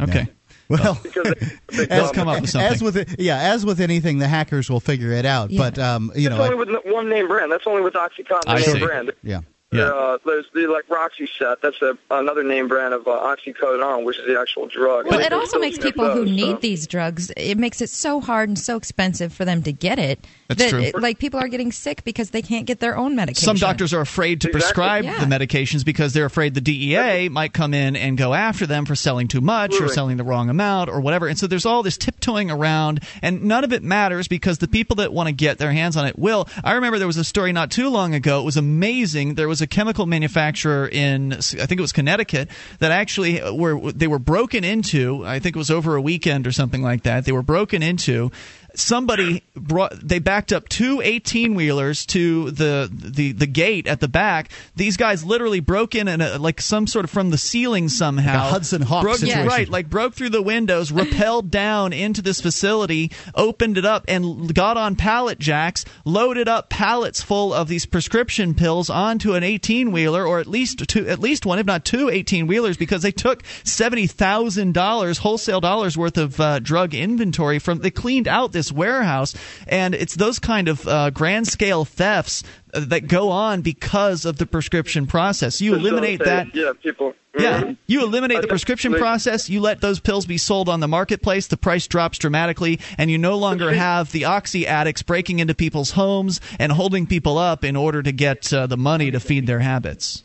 Okay. 0.00 0.28
Well, 0.70 0.98
Let's 1.76 2.12
come 2.12 2.28
up 2.28 2.40
with 2.40 2.48
something. 2.50 2.72
As 2.72 2.80
with 2.80 3.16
yeah, 3.18 3.52
as 3.52 3.66
with 3.66 3.80
anything, 3.80 4.18
the 4.18 4.28
hackers 4.28 4.70
will 4.70 4.80
figure 4.80 5.12
it 5.12 5.26
out. 5.26 5.50
But 5.54 5.78
um, 5.78 6.12
you 6.14 6.28
That's 6.30 6.38
know, 6.38 6.44
only 6.54 6.72
with 6.72 6.84
one 6.86 7.08
name 7.10 7.26
brand. 7.28 7.50
That's 7.52 7.66
only 7.66 7.82
with 7.82 7.94
OxyContin 7.94 8.42
I 8.46 8.54
name 8.60 8.64
see. 8.64 8.78
brand. 8.78 9.12
yeah. 9.22 9.40
Yeah. 9.72 9.82
Uh, 9.84 10.18
there's 10.26 10.46
the 10.52 10.66
like 10.66 10.88
Roxicet. 10.88 11.60
That's 11.62 11.80
a, 11.80 11.96
another 12.10 12.42
name 12.42 12.66
brand 12.66 12.92
of 12.92 13.06
uh, 13.06 13.10
oxycodone, 13.10 14.04
which 14.04 14.18
is 14.18 14.26
the 14.26 14.38
actual 14.40 14.66
drug. 14.66 15.06
Well, 15.06 15.14
And 15.14 15.22
it 15.24 15.32
also 15.32 15.58
makes 15.60 15.78
those 15.78 15.84
people 15.92 16.10
who 16.10 16.24
those, 16.24 16.30
need 16.34 16.50
so- 16.56 16.56
these 16.56 16.86
drugs. 16.88 17.30
It 17.36 17.56
makes 17.56 17.80
it 17.80 17.88
so 17.88 18.20
hard 18.20 18.48
and 18.48 18.58
so 18.58 18.76
expensive 18.76 19.32
for 19.32 19.44
them 19.44 19.62
to 19.62 19.72
get 19.72 19.98
it. 20.00 20.26
That's 20.48 20.72
that 20.72 20.92
true. 20.92 21.00
like 21.00 21.18
people 21.20 21.38
are 21.38 21.46
getting 21.46 21.70
sick 21.70 22.02
because 22.02 22.30
they 22.30 22.42
can't 22.42 22.66
get 22.66 22.80
their 22.80 22.96
own 22.96 23.14
medication. 23.14 23.44
Some 23.44 23.58
doctors 23.58 23.94
are 23.94 24.00
afraid 24.00 24.40
to 24.40 24.48
prescribe 24.48 25.04
Yeah. 25.04 25.24
the 25.24 25.26
medications 25.26 25.84
because 25.84 26.12
they're 26.12 26.24
afraid 26.24 26.54
the 26.54 26.60
DEA 26.60 27.28
might 27.28 27.52
come 27.52 27.72
in 27.72 27.94
and 27.94 28.18
go 28.18 28.34
after 28.34 28.66
them 28.66 28.84
for 28.86 28.96
selling 28.96 29.28
too 29.28 29.40
much 29.40 29.80
or 29.80 29.86
selling 29.86 30.16
the 30.16 30.24
wrong 30.24 30.50
amount 30.50 30.90
or 30.90 31.00
whatever. 31.00 31.28
And 31.28 31.38
so 31.38 31.46
there's 31.46 31.64
all 31.66 31.84
this 31.84 31.96
tiptoeing 31.96 32.50
around, 32.50 33.04
and 33.22 33.44
none 33.44 33.62
of 33.62 33.72
it 33.72 33.84
matters 33.84 34.26
because 34.26 34.58
the 34.58 34.66
people 34.66 34.96
that 34.96 35.12
want 35.12 35.28
to 35.28 35.32
get 35.32 35.58
their 35.58 35.70
hands 35.70 35.96
on 35.96 36.06
it 36.08 36.18
will. 36.18 36.48
I 36.64 36.72
remember 36.72 36.98
there 36.98 37.06
was 37.06 37.16
a 37.16 37.22
story 37.22 37.52
not 37.52 37.70
too 37.70 37.88
long 37.88 38.14
ago. 38.14 38.40
It 38.40 38.44
was 38.44 38.56
amazing. 38.56 39.34
There 39.34 39.46
was 39.46 39.59
a 39.60 39.66
chemical 39.66 40.06
manufacturer 40.06 40.88
in, 40.88 41.32
I 41.32 41.36
think 41.38 41.72
it 41.72 41.80
was 41.80 41.92
Connecticut, 41.92 42.48
that 42.78 42.92
actually 42.92 43.40
were 43.52 43.92
they 43.92 44.06
were 44.06 44.18
broken 44.18 44.64
into. 44.64 45.24
I 45.26 45.38
think 45.38 45.56
it 45.56 45.58
was 45.58 45.70
over 45.70 45.96
a 45.96 46.00
weekend 46.00 46.46
or 46.46 46.52
something 46.52 46.82
like 46.82 47.02
that. 47.04 47.24
They 47.24 47.32
were 47.32 47.42
broken 47.42 47.82
into 47.82 48.30
somebody 48.74 49.42
brought 49.54 49.92
they 50.06 50.18
backed 50.18 50.52
up 50.52 50.68
two 50.68 51.00
18 51.02 51.54
wheelers 51.54 52.06
to 52.06 52.50
the, 52.50 52.88
the 52.92 53.32
the 53.32 53.46
gate 53.46 53.86
at 53.86 54.00
the 54.00 54.08
back 54.08 54.50
these 54.76 54.96
guys 54.96 55.24
literally 55.24 55.60
broke 55.60 55.94
in 55.94 56.08
and 56.08 56.42
like 56.42 56.60
some 56.60 56.86
sort 56.86 57.04
of 57.04 57.10
from 57.10 57.30
the 57.30 57.38
ceiling 57.38 57.88
somehow 57.88 58.42
Like 58.44 58.50
Hudson 58.52 58.82
Hawk 58.82 59.02
broke, 59.02 59.16
situation. 59.16 59.46
right 59.46 59.68
like 59.68 59.88
broke 59.90 60.14
through 60.14 60.30
the 60.30 60.42
windows 60.42 60.90
rappelled 60.92 61.50
down 61.50 61.92
into 61.92 62.22
this 62.22 62.40
facility 62.40 63.10
opened 63.34 63.78
it 63.78 63.84
up 63.84 64.04
and 64.08 64.54
got 64.54 64.76
on 64.76 64.96
pallet 64.96 65.38
jacks 65.38 65.84
loaded 66.04 66.48
up 66.48 66.68
pallets 66.70 67.22
full 67.22 67.52
of 67.52 67.68
these 67.68 67.86
prescription 67.86 68.54
pills 68.54 68.90
onto 68.90 69.34
an 69.34 69.42
18 69.42 69.92
wheeler 69.92 70.26
or 70.26 70.38
at 70.40 70.46
least 70.46 70.86
two 70.88 71.06
at 71.08 71.18
least 71.18 71.44
one 71.46 71.58
if 71.58 71.66
not 71.66 71.84
two 71.84 72.08
18 72.08 72.46
wheelers 72.46 72.76
because 72.76 73.02
they 73.02 73.12
took 73.12 73.42
$70,000 73.64 75.18
wholesale 75.18 75.60
dollars 75.60 75.96
worth 75.96 76.16
of 76.18 76.40
uh, 76.40 76.58
drug 76.58 76.94
inventory 76.94 77.58
from 77.58 77.78
they 77.78 77.90
cleaned 77.90 78.28
out 78.28 78.52
this 78.52 78.69
warehouse 78.72 79.34
and 79.66 79.94
it's 79.94 80.14
those 80.16 80.38
kind 80.38 80.68
of 80.68 80.86
uh, 80.88 81.10
grand 81.10 81.46
scale 81.46 81.84
thefts 81.84 82.42
uh, 82.74 82.80
that 82.80 83.06
go 83.08 83.30
on 83.30 83.60
because 83.62 84.24
of 84.24 84.38
the 84.38 84.46
prescription 84.46 85.06
process 85.06 85.60
you 85.60 85.74
eliminate 85.74 86.20
that 86.24 86.54
Yeah, 86.54 86.72
people. 86.82 87.14
yeah, 87.38 87.62
Mhm. 87.62 87.76
you 87.86 88.02
eliminate 88.02 88.40
the 88.42 88.48
prescription 88.48 88.92
process. 88.94 89.48
You 89.48 89.60
let 89.60 89.80
those 89.80 90.00
pills 90.00 90.26
be 90.26 90.36
sold 90.38 90.68
on 90.68 90.80
the 90.80 90.88
marketplace. 90.88 91.46
The 91.46 91.56
price 91.56 91.86
drops 91.86 92.18
dramatically, 92.18 92.80
and 92.98 93.10
you 93.10 93.18
no 93.18 93.36
longer 93.38 93.72
have 93.72 94.10
the 94.12 94.24
oxy 94.24 94.66
addicts 94.66 95.02
breaking 95.02 95.38
into 95.38 95.54
people's 95.54 95.92
homes 95.92 96.40
and 96.58 96.72
holding 96.72 97.06
people 97.06 97.38
up 97.38 97.64
in 97.64 97.76
order 97.76 98.02
to 98.02 98.12
get 98.12 98.52
uh, 98.52 98.66
the 98.66 98.76
money 98.76 99.10
to 99.10 99.20
feed 99.20 99.46
their 99.46 99.60
habits. 99.60 100.24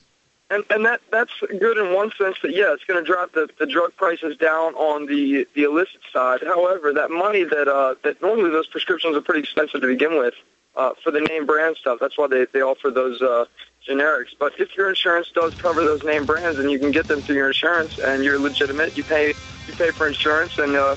And 0.50 0.64
and 0.70 0.86
that 0.86 1.02
that's 1.12 1.32
good 1.60 1.78
in 1.78 1.94
one 1.94 2.12
sense 2.18 2.38
that 2.44 2.56
yeah, 2.56 2.74
it's 2.74 2.84
going 2.84 3.04
to 3.04 3.06
drop 3.06 3.34
the, 3.34 3.50
the 3.58 3.66
drug 3.66 3.96
prices 3.96 4.38
down 4.38 4.76
on 4.76 5.08
the 5.08 5.48
the 5.56 5.64
illicit 5.64 6.02
side. 6.14 6.42
However, 6.46 6.94
that 6.94 7.10
money 7.10 7.44
that 7.44 7.68
uh 7.68 7.96
that 8.04 8.22
normally 8.22 8.52
those 8.52 8.68
prescriptions 8.68 9.18
are 9.18 9.22
pretty 9.22 9.40
expensive 9.40 9.82
to 9.82 9.88
begin 9.88 10.18
with 10.20 10.36
uh, 10.76 10.92
for 11.04 11.12
the 11.12 11.22
name 11.22 11.46
brand 11.46 11.78
stuff. 11.78 11.98
That's 12.00 12.18
why 12.18 12.28
they 12.28 12.46
they 12.54 12.62
offer 12.62 12.92
those 12.92 13.22
uh, 13.22 13.46
generics. 13.88 14.36
But 14.40 14.54
if 14.60 14.76
your 14.76 14.90
insurance 14.90 15.32
does 15.34 15.56
cover 15.56 15.84
those 15.84 16.04
name 16.04 16.26
brands, 16.26 16.60
and 16.60 16.70
you 16.70 16.78
can 16.80 16.92
get 16.92 17.08
them 17.08 17.24
through 17.24 17.36
your 17.36 17.48
insurance, 17.48 17.98
and 17.98 18.24
you're 18.24 18.40
legitimate, 18.40 18.98
you 18.98 19.04
pay 19.04 19.34
you 19.66 19.74
pay 19.74 19.92
for 19.92 20.08
insurance, 20.08 20.60
and 20.60 20.76
uh, 20.76 20.96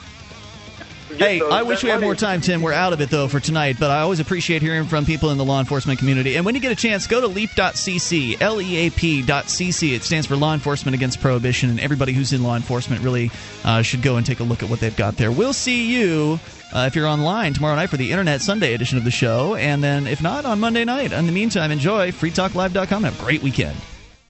Hey, 1.16 1.38
those- 1.38 1.52
I 1.52 1.62
wish 1.62 1.80
that 1.80 1.84
we 1.86 1.90
had 1.90 2.00
more 2.00 2.14
time, 2.14 2.40
Tim. 2.40 2.60
We're 2.60 2.72
out 2.72 2.92
of 2.92 3.00
it, 3.00 3.08
though, 3.10 3.28
for 3.28 3.40
tonight, 3.40 3.76
but 3.80 3.90
I 3.90 4.00
always 4.00 4.20
appreciate 4.20 4.60
hearing 4.62 4.84
from 4.86 5.06
people 5.06 5.30
in 5.30 5.38
the 5.38 5.44
law 5.44 5.58
enforcement 5.58 5.98
community. 5.98 6.36
And 6.36 6.44
when 6.44 6.54
you 6.54 6.60
get 6.60 6.72
a 6.72 6.76
chance, 6.76 7.06
go 7.06 7.20
to 7.20 7.26
leap.cc, 7.26 8.40
L 8.40 8.60
E 8.60 8.76
A 8.86 8.90
P.cc. 8.90 9.94
It 9.94 10.02
stands 10.02 10.26
for 10.26 10.36
Law 10.36 10.52
Enforcement 10.54 10.94
Against 10.94 11.20
Prohibition, 11.20 11.70
and 11.70 11.80
everybody 11.80 12.12
who's 12.12 12.32
in 12.32 12.42
law 12.42 12.56
enforcement 12.56 13.02
really 13.02 13.30
uh, 13.64 13.82
should 13.82 14.02
go 14.02 14.16
and 14.16 14.26
take 14.26 14.40
a 14.40 14.44
look 14.44 14.62
at 14.62 14.68
what 14.68 14.80
they've 14.80 14.96
got 14.96 15.16
there. 15.16 15.32
We'll 15.32 15.52
see 15.52 15.86
you. 15.96 16.38
Uh, 16.74 16.80
if 16.86 16.94
you're 16.94 17.06
online 17.06 17.54
tomorrow 17.54 17.74
night 17.76 17.88
for 17.88 17.96
the 17.96 18.10
Internet 18.10 18.42
Sunday 18.42 18.74
edition 18.74 18.98
of 18.98 19.04
the 19.04 19.10
show, 19.10 19.54
and 19.54 19.82
then 19.82 20.06
if 20.06 20.22
not, 20.22 20.44
on 20.44 20.60
Monday 20.60 20.84
night. 20.84 21.12
In 21.12 21.24
the 21.24 21.32
meantime, 21.32 21.70
enjoy 21.70 22.10
freetalklive.com. 22.10 23.04
Have 23.04 23.18
a 23.18 23.24
great 23.24 23.42
weekend. 23.42 23.76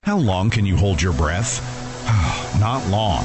How 0.05 0.16
long 0.16 0.48
can 0.48 0.64
you 0.64 0.76
hold 0.76 1.02
your 1.02 1.12
breath? 1.12 1.60
Not 2.60 2.86
long. 2.88 3.24